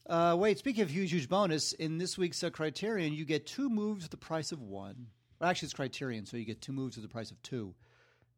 Uh, 0.06 0.34
wait, 0.38 0.59
speaking 0.59 0.82
of 0.82 0.90
huge, 0.90 1.12
huge 1.12 1.28
bonus, 1.28 1.74
in 1.74 1.98
this 1.98 2.16
week's 2.16 2.42
uh, 2.42 2.48
Criterion, 2.48 3.12
you 3.12 3.26
get 3.26 3.46
two 3.46 3.68
moves 3.68 4.06
at 4.06 4.10
the 4.10 4.16
price 4.16 4.50
of 4.50 4.62
one. 4.62 5.09
Well, 5.38 5.50
actually, 5.50 5.66
it's 5.66 5.74
Criterion, 5.74 6.24
so 6.24 6.38
you 6.38 6.46
get 6.46 6.62
two 6.62 6.72
moves 6.72 6.96
at 6.96 7.02
the 7.02 7.09
price 7.09 7.30
of 7.30 7.40
two 7.42 7.74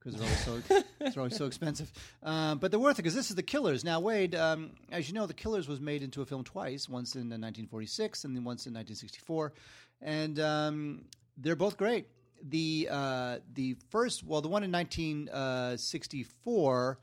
because 0.00 0.18
they're 0.18 0.54
always 0.54 0.66
so 0.68 0.82
they're 0.98 1.12
always 1.18 1.36
so 1.36 1.46
expensive. 1.46 1.92
Um, 2.22 2.58
but 2.58 2.70
they're 2.70 2.80
worth 2.80 2.98
it 2.98 3.02
because 3.02 3.14
this 3.14 3.30
is 3.30 3.36
the 3.36 3.42
Killers. 3.42 3.84
Now, 3.84 4.00
Wade, 4.00 4.34
um, 4.34 4.72
as 4.90 5.08
you 5.08 5.14
know, 5.14 5.26
the 5.26 5.34
Killers 5.34 5.68
was 5.68 5.80
made 5.80 6.02
into 6.02 6.22
a 6.22 6.26
film 6.26 6.44
twice, 6.44 6.88
once 6.88 7.14
in 7.14 7.22
uh, 7.22 7.38
1946 7.38 8.24
and 8.24 8.34
then 8.34 8.44
once 8.44 8.66
in 8.66 8.74
1964, 8.74 9.52
and 10.02 10.40
um, 10.40 11.04
they're 11.40 11.56
both 11.56 11.76
great. 11.76 12.06
The 12.42 12.88
uh, 12.90 13.40
the 13.54 13.76
first, 13.90 14.24
well, 14.24 14.40
the 14.40 14.48
one 14.48 14.64
in 14.64 14.72
1964. 14.72 16.98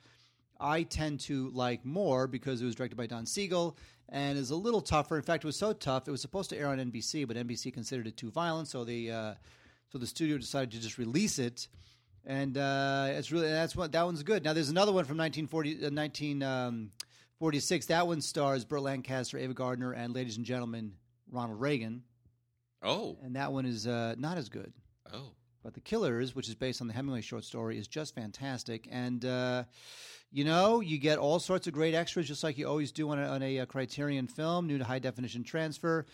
I 0.59 0.81
tend 0.83 1.19
to 1.21 1.49
like 1.51 1.85
more 1.85 2.25
because 2.25 2.61
it 2.61 2.65
was 2.65 2.73
directed 2.73 2.95
by 2.95 3.05
Don 3.05 3.27
Siegel 3.27 3.77
and 4.09 4.37
is 4.37 4.51
a 4.51 4.55
little 4.55 4.81
tougher. 4.81 5.17
In 5.17 5.21
fact, 5.21 5.43
it 5.43 5.47
was 5.47 5.57
so 5.57 5.73
tough 5.73 6.07
it 6.07 6.11
was 6.11 6.21
supposed 6.21 6.49
to 6.51 6.57
air 6.57 6.67
on 6.67 6.79
NBC, 6.79 7.27
but 7.27 7.37
NBC 7.37 7.73
considered 7.73 8.07
it 8.07 8.17
too 8.17 8.31
violent, 8.31 8.67
so 8.67 8.83
they 8.83 9.09
uh, 9.09 9.33
so 9.91 9.97
the 9.97 10.07
studio 10.07 10.37
decided 10.37 10.71
to 10.71 10.79
just 10.79 10.97
release 10.97 11.39
it. 11.39 11.67
And 12.25 12.57
uh, 12.57 13.07
it's 13.11 13.31
really 13.31 13.49
that's 13.49 13.75
what 13.75 13.91
that 13.93 14.05
one's 14.05 14.23
good. 14.23 14.43
Now 14.43 14.53
there's 14.53 14.69
another 14.69 14.91
one 14.91 15.05
from 15.05 15.17
1940, 15.17 15.85
uh, 15.85 15.89
1946. 15.91 17.85
That 17.85 18.07
one 18.07 18.21
stars 18.21 18.65
Burt 18.65 18.81
Lancaster, 18.81 19.37
Ava 19.37 19.53
Gardner, 19.53 19.93
and 19.93 20.13
ladies 20.13 20.37
and 20.37 20.45
gentlemen 20.45 20.93
Ronald 21.31 21.61
Reagan. 21.61 22.03
Oh, 22.83 23.17
And 23.23 23.35
that 23.35 23.51
one 23.51 23.65
is 23.65 23.87
uh, 23.87 24.15
not 24.17 24.37
as 24.37 24.49
good. 24.49 24.71
oh, 25.13 25.31
But 25.63 25.73
The 25.73 25.79
Killers, 25.81 26.35
which 26.35 26.47
is 26.47 26.55
based 26.55 26.79
on 26.81 26.87
the 26.87 26.93
Hemingway 26.93 27.21
short 27.21 27.43
story, 27.43 27.77
is 27.77 27.87
just 27.87 28.13
fantastic. 28.15 28.87
And, 28.91 29.25
uh, 29.25 29.63
you 30.31 30.43
know, 30.45 30.79
you 30.81 30.97
get 30.99 31.17
all 31.17 31.39
sorts 31.39 31.67
of 31.67 31.73
great 31.73 31.93
extras, 31.95 32.27
just 32.27 32.43
like 32.43 32.57
you 32.57 32.67
always 32.67 32.91
do 32.91 33.09
on 33.09 33.19
a, 33.19 33.27
on 33.27 33.41
a, 33.41 33.59
uh, 33.59 33.65
Criterion 33.65 34.27
film, 34.27 34.67
new 34.67 34.77
to 34.77 34.83
high 34.83 34.99
definition 34.99 35.43
transfer. 35.43 36.05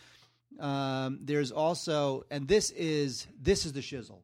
Um, 0.59 1.19
there's 1.21 1.51
also, 1.51 2.23
and 2.29 2.47
this 2.47 2.69
is 2.71 3.25
this 3.41 3.65
is 3.65 3.73
the 3.73 3.79
shizzle. 3.81 4.21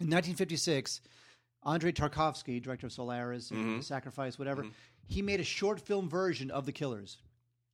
In 0.00 0.10
1956, 0.10 1.00
Andrei 1.64 1.92
Tarkovsky, 1.92 2.60
director 2.60 2.86
of 2.86 2.92
Solaris, 2.92 3.50
and 3.52 3.82
Sacrifice, 3.84 4.38
whatever, 4.38 4.66
he 5.06 5.22
made 5.22 5.38
a 5.40 5.44
short 5.44 5.80
film 5.80 6.08
version 6.08 6.50
of 6.50 6.66
The 6.66 6.72
Killers 6.72 7.18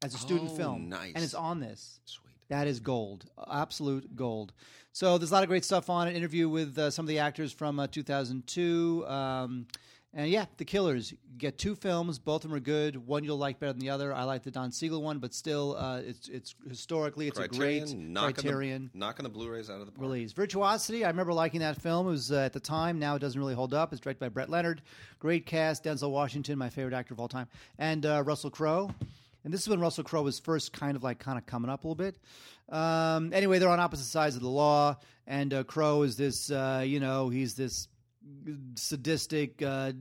as 0.05 0.15
a 0.15 0.19
student 0.19 0.51
Oh, 0.53 0.57
film, 0.57 0.89
nice. 0.91 1.13
and 1.15 1.25
it's 1.25 1.35
on 1.35 1.61
this. 1.61 1.99
sweet. 2.05 2.32
That 2.53 2.67
is 2.67 2.81
gold, 2.81 3.25
absolute 3.51 4.15
gold. 4.15 4.53
So 4.93 5.17
there's 5.17 5.31
a 5.31 5.35
lot 5.35 5.43
of 5.43 5.49
great 5.49 5.65
stuff 5.65 5.89
on 5.89 6.07
it. 6.07 6.15
Interview 6.15 6.51
with 6.51 6.77
uh, 6.77 6.91
some 6.91 7.07
of 7.07 7.09
the 7.09 7.19
actors 7.19 7.51
from 7.51 7.81
uh, 7.81 7.87
2002, 7.87 9.07
um, 9.09 9.67
and 10.13 10.29
yeah, 10.29 10.45
The 10.59 10.67
Killers. 10.67 11.13
You 11.13 11.19
get 11.39 11.57
two 11.57 11.75
films, 11.75 12.19
both 12.19 12.45
of 12.45 12.51
them 12.51 12.57
are 12.59 12.61
good. 12.61 13.07
One 13.07 13.25
you'll 13.25 13.39
like 13.39 13.59
better 13.59 13.73
than 13.73 13.81
the 13.81 13.89
other. 13.89 14.13
I 14.13 14.25
like 14.25 14.43
the 14.43 14.51
Don 14.51 14.71
Siegel 14.71 15.03
one, 15.03 15.19
but 15.19 15.33
still, 15.33 15.77
uh, 15.79 16.01
it's 16.01 16.29
it's 16.29 16.55
historically 16.69 17.27
it's 17.27 17.39
a 17.39 17.49
great 17.49 17.95
knocking 17.95 18.35
Criterion 18.35 18.91
the, 18.93 18.99
knocking 18.99 19.23
the 19.23 19.31
Blu-rays 19.31 19.71
out 19.71 19.81
of 19.81 19.87
the 19.87 19.93
park. 19.93 20.03
release. 20.03 20.33
Virtuosity, 20.33 21.07
I 21.07 21.09
remember 21.09 21.33
liking 21.33 21.61
that 21.61 21.81
film. 21.81 22.07
It 22.07 22.11
was 22.11 22.33
uh, 22.33 22.41
at 22.41 22.53
the 22.53 22.61
time. 22.61 22.99
Now 22.99 23.15
it 23.15 23.21
doesn't 23.21 23.41
really 23.41 23.55
hold 23.55 23.73
up. 23.73 23.95
It's 23.95 24.01
directed 24.03 24.21
by 24.21 24.29
Brett 24.29 24.51
Leonard. 24.51 24.83
Great 25.21 25.47
cast. 25.47 25.85
Denzel 25.85 26.11
Washington, 26.11 26.59
my 26.59 26.69
favorite 26.69 26.93
actor 26.93 27.15
of 27.15 27.21
all 27.21 27.29
time, 27.29 27.49
and 27.79 28.05
uh, 28.05 28.23
Russell 28.27 28.51
Crowe. 28.51 28.91
And 29.45 29.53
this 29.53 29.63
is 29.63 29.69
when 29.69 29.81
Russell 29.81 30.05
Crowe 30.05 30.23
was 30.23 30.39
first 30.39 30.73
kind 30.73 30.97
of 30.97 31.03
like 31.03 31.19
kind 31.19 31.37
of 31.39 31.47
coming 31.47 31.71
up 31.71 31.85
a 31.85 31.89
little 31.89 31.95
bit. 31.97 32.17
Um, 32.69 33.33
anyway, 33.33 33.59
they're 33.59 33.69
on 33.69 33.81
opposite 33.81 34.07
sides 34.07 34.37
of 34.37 34.43
the 34.43 34.49
law, 34.49 34.99
and 35.27 35.53
uh, 35.53 35.65
Crowe 35.65 36.03
is 36.03 36.17
this, 36.17 36.51
uh, 36.51 36.83
you 36.87 37.01
know, 37.01 37.29
he's 37.29 37.55
this 37.55 37.89
sadistic 38.77 39.61
uh, 39.63 39.93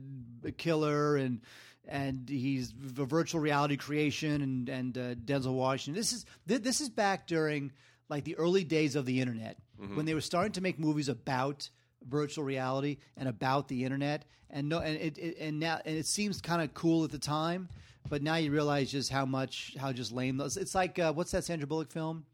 killer, 0.56 1.16
and 1.16 1.40
and 1.88 2.28
he's 2.28 2.72
a 2.98 3.04
virtual 3.04 3.40
reality 3.40 3.76
creation, 3.76 4.42
and 4.42 4.68
and 4.68 4.98
uh, 4.98 5.14
Denzel 5.16 5.54
Washington. 5.54 5.98
This 5.98 6.12
is 6.12 6.24
th- 6.46 6.62
this 6.62 6.80
is 6.80 6.88
back 6.88 7.26
during 7.26 7.72
like 8.08 8.24
the 8.24 8.36
early 8.36 8.64
days 8.64 8.94
of 8.96 9.06
the 9.06 9.20
internet 9.20 9.58
when 9.96 10.06
they 10.06 10.14
were 10.14 10.20
starting 10.20 10.52
to 10.52 10.60
make 10.60 10.78
movies 10.78 11.08
about 11.08 11.68
virtual 12.08 12.44
reality 12.44 12.98
and 13.16 13.28
about 13.28 13.68
the 13.68 13.84
internet, 13.84 14.24
and 14.48 14.68
no, 14.68 14.78
and 14.78 14.96
it, 14.96 15.18
it 15.18 15.36
and 15.40 15.58
now 15.58 15.80
and 15.84 15.96
it 15.96 16.06
seems 16.06 16.40
kind 16.40 16.62
of 16.62 16.72
cool 16.74 17.04
at 17.04 17.10
the 17.10 17.18
time. 17.18 17.68
But 18.08 18.22
now 18.22 18.36
you 18.36 18.50
realize 18.50 18.90
just 18.90 19.10
how 19.10 19.24
much, 19.24 19.74
how 19.78 19.92
just 19.92 20.12
lame 20.12 20.36
those. 20.36 20.56
It's 20.56 20.74
like 20.74 20.98
uh, 20.98 21.12
what's 21.12 21.30
that 21.32 21.44
Sandra 21.44 21.66
Bullock 21.66 21.90
film? 21.90 22.24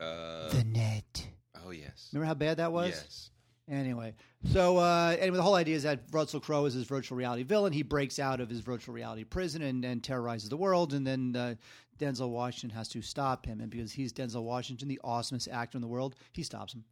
Uh, 0.00 0.48
The 0.50 0.64
Net. 0.64 1.26
oh 1.64 1.70
yes, 1.70 2.08
Remember 2.12 2.26
how 2.26 2.34
bad 2.34 2.56
that 2.56 2.72
was? 2.72 2.90
yes. 2.90 3.30
Anyway, 3.70 4.12
so 4.52 4.78
uh, 4.78 5.16
anyway, 5.20 5.36
the 5.36 5.42
whole 5.42 5.54
idea 5.54 5.76
is 5.76 5.84
that 5.84 6.00
Russell 6.10 6.40
Crowe 6.40 6.64
is 6.64 6.74
his 6.74 6.84
virtual 6.84 7.16
reality 7.16 7.44
villain. 7.44 7.72
He 7.72 7.84
breaks 7.84 8.18
out 8.18 8.40
of 8.40 8.50
his 8.50 8.58
virtual 8.60 8.92
reality 8.94 9.22
prison 9.22 9.62
and, 9.62 9.84
and 9.84 10.02
terrorizes 10.02 10.48
the 10.48 10.56
world, 10.56 10.92
and 10.94 11.06
then 11.06 11.36
uh, 11.36 11.54
Denzel 11.98 12.30
Washington 12.30 12.76
has 12.76 12.88
to 12.88 13.00
stop 13.02 13.46
him. 13.46 13.60
And 13.60 13.70
because 13.70 13.92
he's 13.92 14.12
Denzel 14.12 14.42
Washington, 14.42 14.88
the 14.88 15.00
awesomest 15.04 15.48
actor 15.50 15.78
in 15.78 15.82
the 15.82 15.86
world, 15.88 16.16
he 16.32 16.42
stops 16.42 16.74
him. 16.74 16.84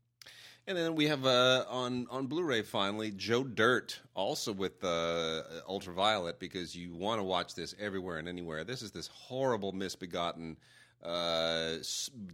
And 0.67 0.77
then 0.79 0.95
we 0.95 1.09
have 1.09 1.27
uh, 1.27 1.65
on 1.69 2.07
on 2.11 2.27
Blu-ray 2.27 2.63
finally 2.63 3.11
Joe 3.11 3.43
Dirt, 3.43 3.99
also 4.15 4.53
with 4.53 4.85
uh, 4.85 5.43
Ultraviolet, 5.69 6.39
because 6.39 6.77
you 6.77 6.95
want 6.95 7.19
to 7.19 7.25
watch 7.25 7.55
this 7.55 7.75
everywhere 7.81 8.19
and 8.19 8.29
anywhere. 8.29 8.63
This 8.63 8.83
is 8.83 8.93
this 8.93 9.09
horrible, 9.09 9.73
misbegotten 9.73 10.57
uh, 11.03 11.77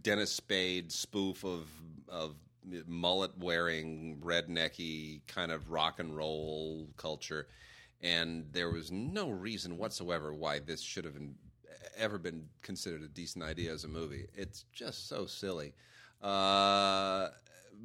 Dennis 0.03 0.31
Spade 0.31 0.91
spoof 0.91 1.43
of 1.43 1.67
of 2.07 2.35
mullet 2.85 3.31
wearing, 3.39 4.21
rednecky 4.23 5.21
kind 5.27 5.51
of 5.51 5.71
rock 5.71 5.99
and 5.99 6.15
roll 6.15 6.87
culture, 6.97 7.47
and 8.03 8.45
there 8.51 8.69
was 8.69 8.91
no 8.91 9.29
reason 9.29 9.77
whatsoever 9.77 10.33
why 10.33 10.59
this 10.59 10.81
should 10.81 11.05
have 11.05 11.13
been, 11.13 11.33
ever 11.97 12.17
been 12.19 12.45
considered 12.61 13.01
a 13.01 13.07
decent 13.07 13.43
idea 13.43 13.71
as 13.71 13.83
a 13.83 13.87
movie. 13.87 14.27
It's 14.35 14.65
just 14.73 15.07
so 15.07 15.25
silly. 15.25 15.73
Uh, 16.21 17.29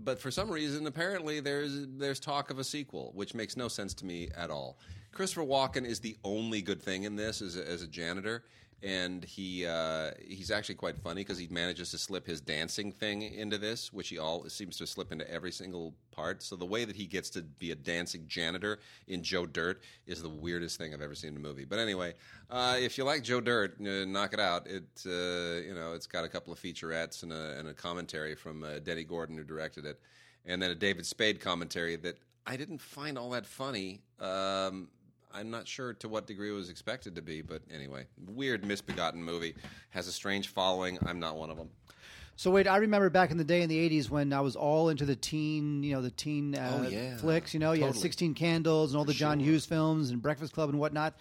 but 0.04 0.20
for 0.20 0.30
some 0.30 0.50
reason, 0.50 0.86
apparently 0.86 1.40
there's 1.40 1.86
there's 1.96 2.20
talk 2.20 2.50
of 2.50 2.58
a 2.58 2.64
sequel, 2.64 3.12
which 3.14 3.34
makes 3.34 3.56
no 3.56 3.68
sense 3.68 3.94
to 3.94 4.06
me 4.06 4.28
at 4.36 4.50
all. 4.50 4.78
Christopher 5.12 5.42
Walken 5.42 5.84
is 5.84 6.00
the 6.00 6.16
only 6.24 6.62
good 6.62 6.82
thing 6.82 7.04
in 7.04 7.16
this 7.16 7.42
as 7.42 7.56
a, 7.56 7.68
as 7.68 7.82
a 7.82 7.86
janitor, 7.86 8.44
and 8.82 9.24
he 9.24 9.64
uh, 9.64 10.10
he's 10.20 10.50
actually 10.50 10.74
quite 10.74 10.98
funny 10.98 11.20
because 11.20 11.38
he 11.38 11.46
manages 11.48 11.90
to 11.92 11.98
slip 11.98 12.26
his 12.26 12.40
dancing 12.40 12.90
thing 12.90 13.22
into 13.22 13.58
this, 13.58 13.92
which 13.92 14.08
he 14.08 14.18
all 14.18 14.48
seems 14.48 14.76
to 14.78 14.86
slip 14.86 15.12
into 15.12 15.28
every 15.30 15.52
single 15.52 15.94
part. 16.10 16.42
So 16.42 16.56
the 16.56 16.66
way 16.66 16.84
that 16.84 16.96
he 16.96 17.06
gets 17.06 17.30
to 17.30 17.42
be 17.42 17.70
a 17.70 17.76
dancing 17.76 18.24
janitor 18.26 18.80
in 19.06 19.22
Joe 19.22 19.46
Dirt 19.46 19.82
is 20.06 20.22
the 20.22 20.28
weirdest 20.28 20.78
thing 20.78 20.92
I've 20.92 21.00
ever 21.00 21.14
seen 21.14 21.30
in 21.30 21.36
a 21.36 21.40
movie. 21.40 21.64
But 21.64 21.78
anyway, 21.78 22.14
uh, 22.50 22.76
if 22.78 22.98
you 22.98 23.04
like 23.04 23.22
Joe 23.22 23.40
Dirt, 23.40 23.76
uh, 23.80 24.04
knock 24.04 24.34
it 24.34 24.40
out. 24.40 24.66
It 24.66 24.84
uh, 25.06 25.62
you 25.66 25.74
know 25.74 25.92
it's 25.94 26.06
got 26.06 26.24
a 26.24 26.28
couple 26.28 26.52
of 26.52 26.58
featurettes 26.58 27.22
and 27.22 27.32
a, 27.32 27.58
and 27.58 27.68
a 27.68 27.74
commentary 27.74 28.34
from 28.34 28.64
uh, 28.64 28.80
Dennie 28.80 29.04
Gordon 29.04 29.36
who 29.36 29.44
directed 29.44 29.86
it, 29.86 30.00
and 30.44 30.60
then 30.60 30.70
a 30.72 30.74
David 30.74 31.06
Spade 31.06 31.40
commentary 31.40 31.96
that 31.96 32.18
I 32.46 32.56
didn't 32.56 32.80
find 32.80 33.16
all 33.16 33.30
that 33.30 33.46
funny. 33.46 34.00
Um, 34.18 34.88
I'm 35.34 35.50
not 35.50 35.66
sure 35.66 35.94
to 35.94 36.08
what 36.08 36.26
degree 36.26 36.50
it 36.50 36.54
was 36.54 36.70
expected 36.70 37.14
to 37.16 37.22
be, 37.22 37.42
but 37.42 37.62
anyway, 37.72 38.06
weird, 38.26 38.64
misbegotten 38.64 39.22
movie 39.22 39.54
has 39.90 40.06
a 40.08 40.12
strange 40.12 40.48
following. 40.48 40.98
I'm 41.06 41.18
not 41.20 41.36
one 41.36 41.50
of 41.50 41.56
them. 41.56 41.70
So 42.36 42.50
wait, 42.50 42.66
I 42.66 42.78
remember 42.78 43.10
back 43.10 43.30
in 43.30 43.36
the 43.36 43.44
day 43.44 43.62
in 43.62 43.68
the 43.68 43.76
'80s 43.90 44.08
when 44.10 44.32
I 44.32 44.40
was 44.40 44.56
all 44.56 44.88
into 44.88 45.04
the 45.04 45.14
teen, 45.16 45.82
you 45.82 45.94
know, 45.94 46.02
the 46.02 46.10
teen 46.10 46.54
uh, 46.54 46.82
Oh, 46.84 46.88
yeah. 46.88 47.16
flicks. 47.18 47.52
You 47.54 47.60
know, 47.60 47.72
you 47.72 47.84
had 47.84 47.94
Sixteen 47.94 48.34
Candles 48.34 48.92
and 48.92 48.98
all 48.98 49.04
the 49.04 49.12
John 49.12 49.38
Hughes 49.38 49.66
films 49.66 50.10
and 50.10 50.20
Breakfast 50.22 50.52
Club 50.54 50.70
and 50.70 50.78
whatnot. 50.78 51.14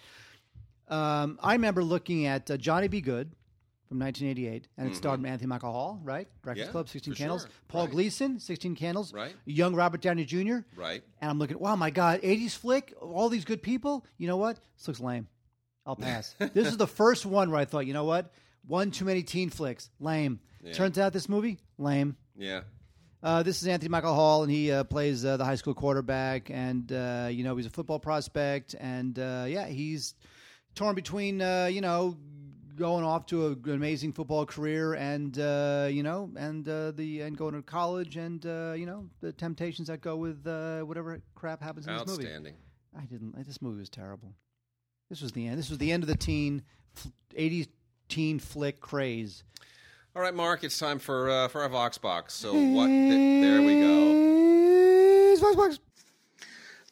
Um, 0.88 1.38
I 1.42 1.52
remember 1.52 1.84
looking 1.84 2.26
at 2.26 2.50
uh, 2.50 2.56
Johnny 2.56 2.88
Be 2.88 3.00
Good 3.00 3.30
from 3.92 4.00
1988, 4.00 4.68
and 4.78 4.88
it 4.90 4.96
starred 4.96 5.24
Anthony 5.26 5.46
Michael 5.48 5.70
Hall, 5.72 6.00
right? 6.02 6.26
Breakfast. 6.40 6.66
Yeah, 6.68 6.72
Club, 6.72 6.88
16 6.88 7.12
for 7.12 7.18
Candles. 7.18 7.42
sure. 7.42 7.50
Paul 7.68 7.84
Right. 7.84 7.90
Gleason, 7.92 8.40
16 8.40 8.74
Candles. 8.74 9.12
Right. 9.12 9.34
Young 9.44 9.74
Robert 9.74 10.00
Downey 10.00 10.24
Jr. 10.24 10.58
Right. 10.74 11.02
And 11.20 11.30
I'm 11.30 11.38
looking, 11.38 11.58
wow, 11.58 11.76
my 11.76 11.90
God, 11.90 12.22
80s 12.22 12.56
flick, 12.56 12.94
all 13.00 13.28
these 13.28 13.44
good 13.44 13.62
people. 13.62 14.06
You 14.16 14.28
know 14.28 14.38
what? 14.38 14.58
This 14.78 14.88
looks 14.88 15.00
lame. 15.00 15.28
I'll 15.84 15.96
pass. 15.96 16.34
this 16.54 16.68
is 16.68 16.78
the 16.78 16.86
first 16.86 17.26
one 17.26 17.50
where 17.50 17.60
I 17.60 17.66
thought, 17.66 17.86
you 17.86 17.92
know 17.92 18.04
what? 18.04 18.32
One 18.66 18.90
too 18.92 19.04
many 19.04 19.22
teen 19.22 19.50
flicks, 19.50 19.90
lame. 20.00 20.40
Turns 20.72 20.96
out 20.96 21.12
this 21.12 21.28
movie, 21.28 21.58
lame. 21.76 22.16
Yeah. 22.36 22.62
Uh, 23.22 23.42
this 23.42 23.60
is 23.60 23.68
Anthony 23.68 23.88
Michael 23.90 24.14
Hall, 24.14 24.42
and 24.42 24.50
he 24.50 24.72
uh, 24.72 24.84
plays 24.84 25.24
uh, 25.24 25.36
the 25.36 25.44
high 25.44 25.56
school 25.56 25.74
quarterback, 25.74 26.50
and 26.50 26.90
uh, 26.92 27.28
you 27.30 27.44
know 27.44 27.54
he's 27.56 27.66
a 27.66 27.70
football 27.70 27.98
prospect, 28.00 28.74
and 28.80 29.18
uh, 29.18 29.44
yeah, 29.46 29.66
he's 29.66 30.14
torn 30.74 30.94
between 30.94 31.42
uh, 31.42 31.66
you 31.66 31.80
know 31.80 32.16
going 32.76 33.04
off 33.04 33.26
to 33.26 33.46
a, 33.46 33.50
an 33.50 33.74
amazing 33.74 34.12
football 34.12 34.46
career, 34.46 34.94
and 34.94 35.38
uh, 35.38 35.88
you 35.90 36.02
know, 36.02 36.30
and 36.36 36.68
uh, 36.68 36.90
the 36.92 37.20
and 37.22 37.36
going 37.36 37.54
to 37.54 37.62
college, 37.62 38.16
and 38.16 38.44
uh, 38.46 38.74
you 38.76 38.86
know 38.86 39.08
the 39.20 39.32
temptations 39.32 39.88
that 39.88 40.00
go 40.00 40.16
with 40.16 40.46
uh, 40.46 40.80
whatever 40.80 41.20
crap 41.34 41.62
happens 41.62 41.86
in 41.86 41.92
this 41.94 42.06
movie. 42.06 42.24
Outstanding. 42.24 42.54
I 42.98 43.04
didn't. 43.04 43.34
This 43.46 43.62
movie 43.62 43.80
was 43.80 43.90
terrible. 43.90 44.34
This 45.08 45.20
was 45.20 45.32
the 45.32 45.46
end. 45.46 45.58
This 45.58 45.70
was 45.70 45.78
the 45.78 45.92
end 45.92 46.02
of 46.02 46.08
the 46.08 46.16
teen, 46.16 46.62
'80s 47.36 47.68
teen 48.08 48.38
flick 48.38 48.80
craze. 48.80 49.44
All 50.14 50.22
right, 50.22 50.34
Mark, 50.34 50.62
it's 50.62 50.78
time 50.78 50.98
for 50.98 51.30
uh, 51.30 51.48
for 51.48 51.62
our 51.62 51.68
Vox 51.68 51.98
box. 51.98 52.34
So 52.34 52.52
what? 52.52 52.86
Th- 52.86 53.42
there 53.42 53.62
we 53.62 53.80
go. 53.80 55.36
Vox 55.42 55.56
Box. 55.56 55.78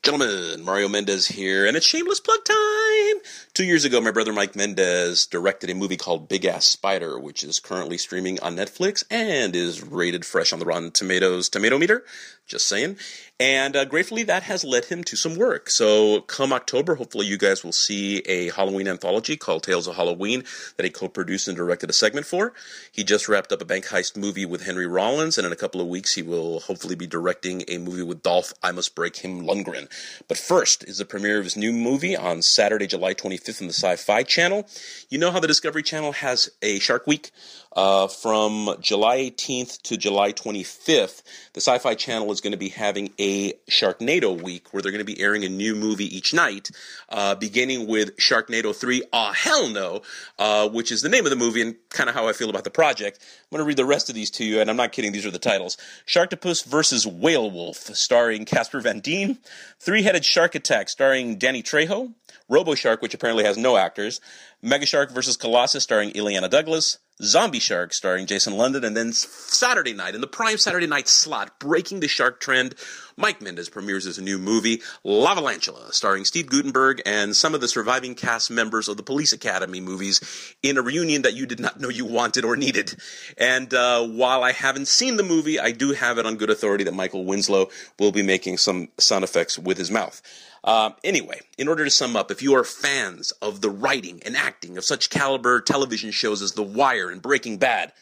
Gentlemen, 0.02 0.64
Mario 0.64 0.88
Mendez 0.88 1.26
here, 1.26 1.66
and 1.66 1.76
it's 1.76 1.84
shameless 1.84 2.20
plug 2.20 2.42
time! 2.42 3.20
Two 3.52 3.64
years 3.64 3.84
ago, 3.84 4.00
my 4.00 4.10
brother 4.10 4.32
Mike 4.32 4.56
Mendez 4.56 5.26
directed 5.26 5.68
a 5.68 5.74
movie 5.74 5.98
called 5.98 6.26
Big 6.26 6.46
Ass 6.46 6.64
Spider, 6.64 7.18
which 7.18 7.44
is 7.44 7.60
currently 7.60 7.98
streaming 7.98 8.40
on 8.40 8.56
Netflix 8.56 9.04
and 9.10 9.54
is 9.54 9.82
rated 9.82 10.24
fresh 10.24 10.54
on 10.54 10.58
the 10.58 10.64
Rotten 10.64 10.90
Tomatoes 10.90 11.50
tomato 11.50 11.76
meter. 11.76 12.02
Just 12.50 12.66
saying. 12.66 12.96
And 13.38 13.76
uh, 13.76 13.84
gratefully, 13.84 14.24
that 14.24 14.42
has 14.42 14.64
led 14.64 14.86
him 14.86 15.04
to 15.04 15.16
some 15.16 15.36
work. 15.36 15.70
So, 15.70 16.22
come 16.22 16.52
October, 16.52 16.96
hopefully, 16.96 17.26
you 17.26 17.38
guys 17.38 17.62
will 17.62 17.72
see 17.72 18.18
a 18.26 18.50
Halloween 18.50 18.88
anthology 18.88 19.36
called 19.36 19.62
Tales 19.62 19.86
of 19.86 19.94
Halloween 19.94 20.42
that 20.76 20.82
he 20.82 20.90
co 20.90 21.06
produced 21.08 21.46
and 21.46 21.56
directed 21.56 21.88
a 21.88 21.92
segment 21.92 22.26
for. 22.26 22.52
He 22.90 23.04
just 23.04 23.28
wrapped 23.28 23.52
up 23.52 23.62
a 23.62 23.64
bank 23.64 23.86
heist 23.86 24.16
movie 24.16 24.44
with 24.44 24.64
Henry 24.64 24.86
Rollins, 24.88 25.38
and 25.38 25.46
in 25.46 25.52
a 25.52 25.56
couple 25.56 25.80
of 25.80 25.86
weeks, 25.86 26.16
he 26.16 26.22
will 26.22 26.58
hopefully 26.60 26.96
be 26.96 27.06
directing 27.06 27.62
a 27.68 27.78
movie 27.78 28.02
with 28.02 28.22
Dolph 28.22 28.52
I 28.64 28.72
Must 28.72 28.96
Break 28.96 29.16
Him 29.16 29.42
Lundgren. 29.42 29.88
But 30.26 30.36
first 30.36 30.82
is 30.84 30.98
the 30.98 31.04
premiere 31.04 31.38
of 31.38 31.44
his 31.44 31.56
new 31.56 31.72
movie 31.72 32.16
on 32.16 32.42
Saturday, 32.42 32.88
July 32.88 33.14
25th 33.14 33.60
on 33.62 33.68
the 33.68 33.72
Sci 33.72 33.94
Fi 33.94 34.24
Channel. 34.24 34.66
You 35.08 35.18
know 35.18 35.30
how 35.30 35.38
the 35.38 35.46
Discovery 35.46 35.84
Channel 35.84 36.12
has 36.12 36.50
a 36.60 36.80
Shark 36.80 37.06
Week? 37.06 37.30
Uh, 37.72 38.08
from 38.08 38.74
July 38.80 39.18
18th 39.18 39.80
to 39.82 39.96
July 39.96 40.32
25th, 40.32 41.22
the 41.52 41.60
Sci 41.60 41.78
Fi 41.78 41.94
Channel 41.94 42.32
is 42.32 42.40
going 42.40 42.50
to 42.50 42.58
be 42.58 42.70
having 42.70 43.12
a 43.18 43.52
Sharknado 43.70 44.42
week 44.42 44.72
where 44.72 44.82
they're 44.82 44.90
going 44.90 45.04
to 45.04 45.04
be 45.04 45.20
airing 45.20 45.44
a 45.44 45.48
new 45.48 45.76
movie 45.76 46.16
each 46.16 46.34
night, 46.34 46.70
uh, 47.10 47.36
beginning 47.36 47.86
with 47.86 48.16
Sharknado 48.16 48.74
3, 48.74 49.04
Ah 49.12 49.32
Hell 49.32 49.68
No, 49.68 50.02
uh, 50.38 50.68
which 50.68 50.90
is 50.90 51.02
the 51.02 51.08
name 51.08 51.26
of 51.26 51.30
the 51.30 51.36
movie 51.36 51.62
and 51.62 51.76
kind 51.90 52.08
of 52.08 52.14
how 52.16 52.26
I 52.26 52.32
feel 52.32 52.50
about 52.50 52.64
the 52.64 52.70
project. 52.70 53.20
I'm 53.20 53.56
going 53.56 53.64
to 53.64 53.68
read 53.68 53.76
the 53.76 53.84
rest 53.84 54.08
of 54.08 54.16
these 54.16 54.30
to 54.32 54.44
you, 54.44 54.60
and 54.60 54.68
I'm 54.68 54.76
not 54.76 54.90
kidding, 54.90 55.12
these 55.12 55.26
are 55.26 55.30
the 55.30 55.38
titles. 55.38 55.76
Sharktopus 56.06 56.64
versus 56.64 57.06
Whale 57.06 57.50
Wolf, 57.50 57.76
starring 57.76 58.46
Casper 58.46 58.80
Van 58.80 58.98
Dien, 58.98 59.38
Three 59.78 60.02
Headed 60.02 60.24
Shark 60.24 60.56
Attack, 60.56 60.88
starring 60.88 61.36
Danny 61.36 61.62
Trejo, 61.62 62.14
Robo 62.48 62.74
Shark, 62.74 63.00
which 63.00 63.14
apparently 63.14 63.44
has 63.44 63.56
no 63.56 63.76
actors, 63.76 64.20
Mega 64.60 64.86
Shark 64.86 65.12
versus 65.12 65.36
Colossus, 65.36 65.84
starring 65.84 66.10
Illeana 66.10 66.50
Douglas, 66.50 66.98
Zombie 67.22 67.58
Shark, 67.58 67.92
starring 67.92 68.26
Jason 68.26 68.56
London, 68.56 68.84
and 68.84 68.96
then 68.96 69.12
Saturday 69.12 69.92
night, 69.92 70.14
in 70.14 70.20
the 70.20 70.26
prime 70.26 70.58
Saturday 70.58 70.86
night 70.86 71.08
slot, 71.08 71.58
breaking 71.58 72.00
the 72.00 72.08
shark 72.08 72.40
trend, 72.40 72.74
Mike 73.20 73.42
Mendez 73.42 73.68
premieres 73.68 74.04
his 74.04 74.18
new 74.18 74.38
movie, 74.38 74.80
Lavalantula, 75.04 75.92
starring 75.92 76.24
Steve 76.24 76.48
Guttenberg 76.48 77.02
and 77.04 77.36
some 77.36 77.54
of 77.54 77.60
the 77.60 77.68
surviving 77.68 78.14
cast 78.14 78.50
members 78.50 78.88
of 78.88 78.96
the 78.96 79.02
Police 79.02 79.34
Academy 79.34 79.80
movies 79.80 80.54
in 80.62 80.78
a 80.78 80.82
reunion 80.82 81.22
that 81.22 81.34
you 81.34 81.44
did 81.44 81.60
not 81.60 81.78
know 81.78 81.90
you 81.90 82.06
wanted 82.06 82.46
or 82.46 82.56
needed. 82.56 82.96
And 83.36 83.74
uh, 83.74 84.06
while 84.06 84.42
I 84.42 84.52
haven't 84.52 84.88
seen 84.88 85.16
the 85.16 85.22
movie, 85.22 85.60
I 85.60 85.72
do 85.72 85.92
have 85.92 86.16
it 86.16 86.24
on 86.24 86.36
good 86.36 86.48
authority 86.48 86.84
that 86.84 86.94
Michael 86.94 87.26
Winslow 87.26 87.68
will 87.98 88.10
be 88.10 88.22
making 88.22 88.56
some 88.56 88.88
sound 88.96 89.22
effects 89.22 89.58
with 89.58 89.76
his 89.76 89.90
mouth. 89.90 90.22
Um, 90.64 90.94
anyway, 91.04 91.40
in 91.58 91.68
order 91.68 91.84
to 91.84 91.90
sum 91.90 92.16
up, 92.16 92.30
if 92.30 92.42
you 92.42 92.54
are 92.54 92.64
fans 92.64 93.32
of 93.42 93.60
the 93.60 93.70
writing 93.70 94.22
and 94.24 94.36
acting 94.36 94.78
of 94.78 94.84
such 94.84 95.10
caliber 95.10 95.60
television 95.60 96.10
shows 96.10 96.40
as 96.40 96.52
The 96.52 96.62
Wire 96.62 97.10
and 97.10 97.20
Breaking 97.20 97.58
Bad, 97.58 97.92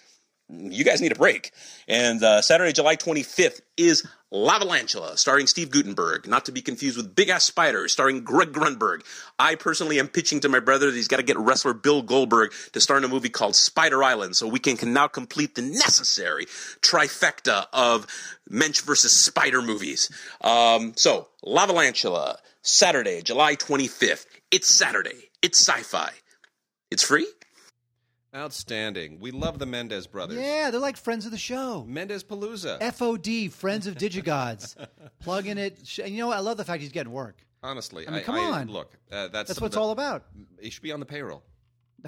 you 0.49 0.85
guys 0.85 1.01
need 1.01 1.13
a 1.13 1.17
break. 1.17 1.53
And 1.87 2.23
uh, 2.23 2.41
Saturday, 2.43 2.73
July 2.73 2.97
25th 2.97 3.61
is 3.77 4.07
Lavalantula, 4.33 5.17
starring 5.17 5.47
Steve 5.47 5.71
Guttenberg, 5.71 6.27
not 6.27 6.45
to 6.47 6.53
be 6.53 6.61
confused 6.61 6.97
with 6.97 7.15
Big 7.15 7.29
Ass 7.29 7.45
Spider, 7.45 7.89
starring 7.89 8.23
Greg 8.25 8.53
Grunberg. 8.53 9.03
I 9.39 9.55
personally 9.55 9.99
am 9.99 10.09
pitching 10.09 10.41
to 10.41 10.49
my 10.49 10.61
brother 10.61 10.87
that 10.87 10.95
he's 10.95 11.09
got 11.09 11.19
to 11.19 11.23
get 11.23 11.39
wrestler 11.39 11.75
Bill 11.75 12.03
Goldberg 12.03 12.53
to 12.73 12.81
star 12.81 12.99
in 12.99 13.05
a 13.05 13.09
movie 13.09 13.31
called 13.31 13.57
Spider 13.57 14.03
Island 14.03 14.37
so 14.37 14.49
we 14.49 14.59
can, 14.59 14.77
can 14.77 14.93
now 14.93 15.07
complete 15.07 15.55
the 15.55 15.63
necessary 15.63 16.47
trifecta 16.81 17.67
of 17.73 18.07
Mensch 18.49 18.81
versus 18.83 19.15
Spider 19.15 19.63
movies. 19.63 20.11
Um, 20.41 20.95
so, 20.97 21.29
Lavalantula, 21.45 22.37
Saturday, 22.63 23.23
July 23.23 23.57
25th. 23.57 24.27
It's 24.51 24.75
Saturday. 24.75 25.31
It's 25.43 25.59
sci 25.59 25.83
fi. 25.83 26.11
It's 26.91 27.03
free? 27.03 27.27
Outstanding. 28.35 29.21
We 29.21 29.31
love 29.31 29.59
the 29.59 29.67
Mendez 29.67 30.07
brothers. 30.07 30.39
Yeah, 30.39 30.71
they're 30.71 30.81
like 30.81 30.97
friends 30.97 31.25
of 31.25 31.33
the 31.33 31.39
show. 31.39 31.85
Mendez 31.89 32.23
Palooza. 32.23 32.79
FOD, 32.81 33.51
Friends 33.51 33.87
of 33.87 33.95
Digigods. 33.97 34.77
Plug 35.21 35.47
in 35.47 35.57
it. 35.59 35.79
Sh- 35.85 36.01
And 36.01 36.11
you 36.11 36.19
know 36.19 36.27
what? 36.29 36.37
I 36.37 36.41
love 36.41 36.57
the 36.59 36.65
fact 36.65 36.83
he's 36.83 36.93
getting 36.93 37.13
work. 37.13 37.37
Honestly, 37.63 38.07
I 38.07 38.11
mean, 38.11 38.23
come 38.23 38.37
on. 38.37 38.69
Look, 38.69 38.93
uh, 39.11 39.29
that's 39.29 39.49
That's 39.49 39.61
what 39.61 39.69
it's 39.69 39.77
all 39.77 39.91
about. 39.91 40.25
He 40.61 40.71
should 40.71 40.83
be 40.83 40.93
on 40.93 41.01
the 41.01 41.07
payroll. 41.07 41.43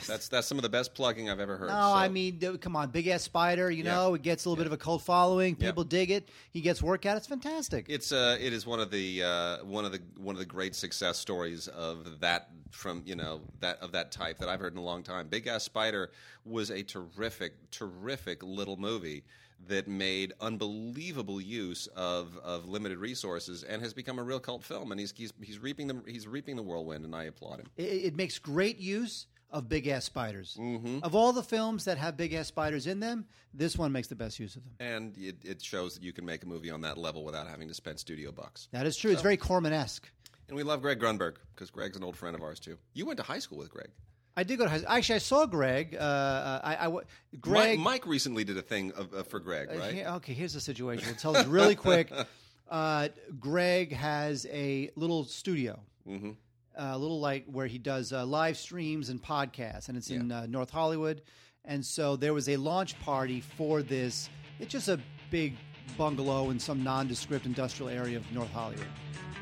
That's 0.06 0.28
that's 0.28 0.46
some 0.46 0.56
of 0.58 0.62
the 0.62 0.68
best 0.68 0.94
plugging 0.94 1.28
I've 1.28 1.40
ever 1.40 1.56
heard. 1.56 1.68
No, 1.68 1.74
so- 1.74 1.94
I 1.94 2.08
mean, 2.08 2.38
come 2.60 2.76
on, 2.76 2.90
Big 2.90 3.08
Ass 3.08 3.22
Spider. 3.22 3.70
You 3.70 3.82
Yeah. 3.84 3.94
know, 3.94 4.14
it 4.14 4.22
gets 4.22 4.44
a 4.44 4.48
little 4.48 4.62
bit 4.62 4.66
of 4.66 4.72
a 4.72 4.76
cult 4.76 5.02
following. 5.02 5.56
Yeah. 5.58 5.68
People 5.68 5.84
dig 5.84 6.10
it. 6.10 6.28
He 6.52 6.60
gets 6.60 6.80
work 6.82 7.06
out. 7.06 7.16
It's 7.16 7.26
fantastic. 7.26 7.86
It's 7.88 8.12
uh, 8.12 8.36
it 8.40 8.52
is 8.52 8.66
one 8.66 8.78
of 8.80 8.90
the 8.90 9.22
uh, 9.22 9.64
one 9.64 9.84
of 9.84 9.92
the 9.92 10.00
one 10.16 10.34
of 10.34 10.38
the 10.38 10.46
great 10.46 10.74
success 10.76 11.18
stories 11.18 11.66
of 11.68 12.20
that 12.20 12.50
from 12.70 13.02
you 13.04 13.16
know 13.16 13.40
that 13.58 13.80
of 13.82 13.92
that 13.92 14.12
type 14.12 14.38
that 14.38 14.48
I've 14.48 14.60
heard 14.60 14.72
in 14.72 14.78
a 14.78 14.82
long 14.84 15.02
time. 15.02 15.26
Big 15.28 15.46
Ass 15.48 15.64
Spider 15.64 16.12
was 16.44 16.70
a 16.70 16.82
terrific, 16.84 17.54
terrific 17.72 18.42
little 18.44 18.76
movie 18.76 19.24
that 19.68 19.86
made 19.88 20.32
unbelievable 20.40 21.38
use 21.40 21.86
of, 21.88 22.38
of 22.42 22.66
limited 22.66 22.96
resources 22.96 23.62
and 23.62 23.82
has 23.82 23.92
become 23.92 24.18
a 24.18 24.22
real 24.22 24.40
cult 24.40 24.62
film. 24.64 24.90
And 24.90 24.98
he's 24.98 25.12
he's, 25.16 25.32
he's 25.42 25.58
reaping 25.58 25.86
the 25.88 26.00
he's 26.06 26.26
reaping 26.26 26.56
the 26.56 26.62
whirlwind, 26.62 27.04
and 27.04 27.14
I 27.14 27.24
applaud 27.24 27.60
him. 27.60 27.66
it, 27.76 27.82
it 27.82 28.16
makes 28.16 28.38
great 28.38 28.78
use 28.78 29.26
of 29.50 29.68
big 29.68 29.86
ass 29.88 30.04
spiders. 30.04 30.56
Mm-hmm. 30.60 30.98
Of 31.02 31.14
all 31.14 31.32
the 31.32 31.42
films 31.42 31.84
that 31.86 31.98
have 31.98 32.16
big 32.16 32.32
ass 32.34 32.46
spiders 32.48 32.86
in 32.86 33.00
them, 33.00 33.26
this 33.52 33.76
one 33.76 33.92
makes 33.92 34.08
the 34.08 34.14
best 34.14 34.38
use 34.38 34.56
of 34.56 34.62
them. 34.64 34.72
And 34.80 35.16
it, 35.18 35.36
it 35.44 35.62
shows 35.62 35.94
that 35.94 36.02
you 36.02 36.12
can 36.12 36.24
make 36.24 36.42
a 36.44 36.46
movie 36.46 36.70
on 36.70 36.82
that 36.82 36.96
level 36.98 37.24
without 37.24 37.48
having 37.48 37.68
to 37.68 37.74
spend 37.74 37.98
studio 37.98 38.30
bucks. 38.32 38.68
That 38.72 38.86
is 38.86 38.96
true. 38.96 39.10
It's 39.10 39.22
very 39.22 39.36
Corman 39.36 39.72
esque. 39.72 40.08
And 40.48 40.56
we 40.56 40.62
love 40.62 40.82
Greg 40.82 40.98
Grunberg 41.00 41.36
because 41.54 41.70
Greg's 41.70 41.96
an 41.96 42.04
old 42.04 42.16
friend 42.16 42.34
of 42.34 42.42
ours 42.42 42.58
too. 42.60 42.76
You 42.94 43.06
went 43.06 43.18
to 43.18 43.22
high 43.22 43.38
school 43.38 43.58
with 43.58 43.70
Greg. 43.70 43.88
I 44.36 44.42
did 44.44 44.58
go 44.58 44.64
to 44.64 44.70
high 44.70 44.78
school. 44.78 44.90
Actually, 44.92 45.14
I 45.16 45.18
saw 45.18 45.46
Greg. 45.46 45.96
Uh, 45.98 46.02
uh, 46.02 46.60
I, 46.64 46.86
I 46.86 47.00
Greg. 47.40 47.78
Mike, 47.78 47.78
Mike 47.78 48.06
recently 48.06 48.44
did 48.44 48.56
a 48.56 48.62
thing 48.62 48.92
of, 48.92 49.12
of, 49.12 49.26
for 49.28 49.40
Greg, 49.40 49.68
Uh, 49.72 49.78
right? 49.78 50.06
okay, 50.16 50.32
here's 50.32 50.54
the 50.54 50.60
situation. 50.60 51.06
We'll 51.06 51.16
tell 51.16 51.32
this 51.32 51.46
really 51.46 51.74
quick. 51.76 52.12
Uh, 52.70 53.08
Greg 53.40 53.92
has 53.92 54.46
a 54.48 54.90
little 54.94 55.24
studio, 55.24 55.80
Mm-hmm. 56.08 56.30
A 56.76 56.96
little 56.98 57.20
like 57.20 57.44
where 57.46 57.66
he 57.66 57.78
does 57.78 58.12
uh, 58.12 58.24
live 58.24 58.56
streams 58.56 59.08
and 59.08 59.22
podcasts, 59.22 59.88
and 59.88 59.96
it's 59.96 60.10
in 60.10 60.30
uh, 60.30 60.46
North 60.46 60.70
Hollywood. 60.70 61.22
And 61.64 61.84
so 61.84 62.16
there 62.16 62.32
was 62.32 62.48
a 62.48 62.56
launch 62.56 62.98
party 63.00 63.40
for 63.40 63.82
this. 63.82 64.30
It's 64.58 64.72
just 64.72 64.88
a 64.88 64.98
big 65.30 65.56
bungalow 65.98 66.50
in 66.50 66.58
some 66.58 66.82
nondescript 66.82 67.46
industrial 67.46 67.90
area 67.90 68.16
of 68.16 68.32
North 68.32 68.50
Hollywood. 68.52 68.86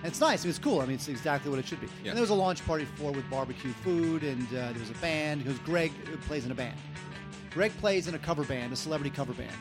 And 0.02 0.06
it's 0.06 0.20
nice. 0.20 0.44
It's 0.44 0.58
cool. 0.58 0.80
I 0.80 0.86
mean, 0.86 0.94
it's 0.94 1.08
exactly 1.08 1.50
what 1.50 1.58
it 1.58 1.66
should 1.66 1.80
be. 1.80 1.88
Yeah. 2.02 2.10
And 2.10 2.16
there 2.16 2.22
was 2.22 2.30
a 2.30 2.34
launch 2.34 2.64
party 2.64 2.84
for 2.84 3.12
with 3.12 3.28
barbecue 3.30 3.72
food, 3.72 4.22
and 4.22 4.46
uh, 4.48 4.72
there 4.72 4.80
was 4.80 4.90
a 4.90 4.94
band 4.94 5.44
because 5.44 5.58
Greg 5.60 5.92
uh, 6.06 6.16
plays 6.26 6.44
in 6.44 6.52
a 6.52 6.54
band. 6.54 6.76
Greg 7.50 7.76
plays 7.78 8.08
in 8.08 8.14
a 8.14 8.18
cover 8.18 8.44
band, 8.44 8.72
a 8.72 8.76
celebrity 8.76 9.10
cover 9.10 9.32
band. 9.32 9.56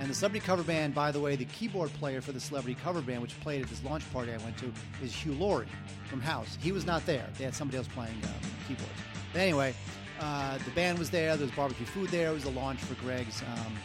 And 0.00 0.08
the 0.08 0.14
celebrity 0.14 0.44
cover 0.46 0.62
band, 0.62 0.94
by 0.94 1.10
the 1.10 1.18
way, 1.18 1.34
the 1.34 1.44
keyboard 1.46 1.92
player 1.94 2.20
for 2.20 2.32
the 2.32 2.40
celebrity 2.40 2.78
cover 2.82 3.00
band, 3.00 3.20
which 3.20 3.38
played 3.40 3.62
at 3.62 3.68
this 3.68 3.82
launch 3.82 4.10
party 4.12 4.32
I 4.32 4.36
went 4.38 4.56
to, 4.58 4.72
is 5.02 5.12
Hugh 5.12 5.32
Laurie 5.32 5.66
from 6.08 6.20
House. 6.20 6.56
He 6.60 6.70
was 6.70 6.86
not 6.86 7.04
there. 7.04 7.26
They 7.36 7.44
had 7.44 7.54
somebody 7.54 7.78
else 7.78 7.88
playing 7.88 8.14
uh, 8.22 8.28
keyboards. 8.68 8.92
But 9.32 9.40
anyway, 9.40 9.74
uh, 10.20 10.58
the 10.58 10.70
band 10.70 10.98
was 10.98 11.10
there. 11.10 11.36
There 11.36 11.46
was 11.46 11.54
barbecue 11.54 11.86
food 11.86 12.10
there. 12.10 12.30
It 12.30 12.34
was 12.34 12.44
a 12.44 12.50
launch 12.50 12.80
for 12.80 12.94
Greg's 13.02 13.42
um, 13.42 13.76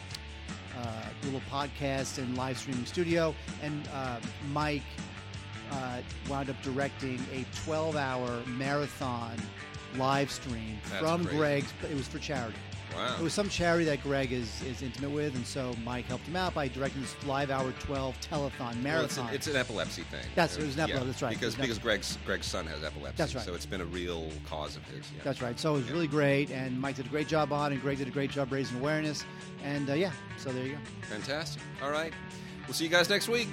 uh, 0.78 1.02
little 1.24 1.42
podcast 1.50 2.18
and 2.18 2.36
live 2.36 2.58
streaming 2.58 2.86
studio. 2.86 3.34
And 3.62 3.88
uh, 3.92 4.18
Mike 4.52 4.82
uh, 5.72 5.98
wound 6.28 6.48
up 6.48 6.60
directing 6.62 7.18
a 7.32 7.44
12 7.64 7.96
hour 7.96 8.42
marathon 8.46 9.36
live 9.96 10.30
stream 10.30 10.78
That's 10.90 11.04
from 11.04 11.24
crazy. 11.24 11.38
Greg's. 11.38 11.72
It 11.90 11.96
was 11.96 12.06
for 12.08 12.18
charity. 12.18 12.56
Wow. 12.96 13.16
It 13.18 13.22
was 13.22 13.32
some 13.32 13.48
charity 13.48 13.84
that 13.86 14.02
Greg 14.02 14.32
is, 14.32 14.62
is 14.62 14.82
intimate 14.82 15.10
with, 15.10 15.34
and 15.34 15.46
so 15.46 15.74
Mike 15.84 16.04
helped 16.06 16.26
him 16.26 16.36
out 16.36 16.54
by 16.54 16.68
directing 16.68 17.00
this 17.02 17.14
live 17.26 17.50
hour 17.50 17.72
12 17.80 18.16
telethon 18.20 18.58
Well, 18.60 18.70
it's, 18.70 18.78
marathon. 18.82 19.28
an, 19.28 19.34
it's 19.34 19.46
an 19.46 19.56
epilepsy 19.56 20.02
thing. 20.02 20.24
That's- 20.34 20.56
it 20.56 20.64
was 20.64 20.74
an 20.76 20.88
Yeah, 20.88 20.94
epilepsy, 20.96 21.06
that's 21.10 21.22
right. 21.22 21.30
Because 21.30 21.42
It 21.42 21.46
was 21.46 21.54
an 21.56 21.60
because 21.62 21.78
Greg's 21.78 22.18
Greg's 22.24 22.46
son 22.46 22.66
has 22.66 22.84
epilepsy. 22.84 23.16
That's 23.16 23.34
right. 23.34 23.44
So 23.44 23.54
it's 23.54 23.66
been 23.66 23.80
a 23.80 23.84
real 23.86 24.30
cause 24.48 24.76
of 24.76 24.84
his. 24.86 25.04
Yeah. 25.16 25.22
That's 25.24 25.42
right. 25.42 25.58
So 25.58 25.74
it 25.74 25.78
was 25.78 25.90
really 25.90 26.06
great, 26.06 26.50
and 26.50 26.80
Mike 26.80 26.96
did 26.96 27.06
a 27.06 27.10
great 27.10 27.28
job 27.28 27.52
on 27.52 27.72
it, 27.72 27.74
and 27.76 27.82
Greg 27.82 27.98
did 27.98 28.08
a 28.08 28.12
great 28.12 28.30
job 28.30 28.52
raising 28.52 28.78
awareness. 28.78 29.24
And 29.62 29.88
uh, 29.90 29.94
yeah, 29.94 30.12
so 30.36 30.52
there 30.52 30.64
you 30.66 30.72
go. 30.72 30.78
Fantastic. 31.08 31.62
All 31.82 31.90
right. 31.90 32.12
We'll 32.66 32.74
see 32.74 32.84
you 32.84 32.90
guys 32.90 33.08
next 33.10 33.28
week. 33.28 33.48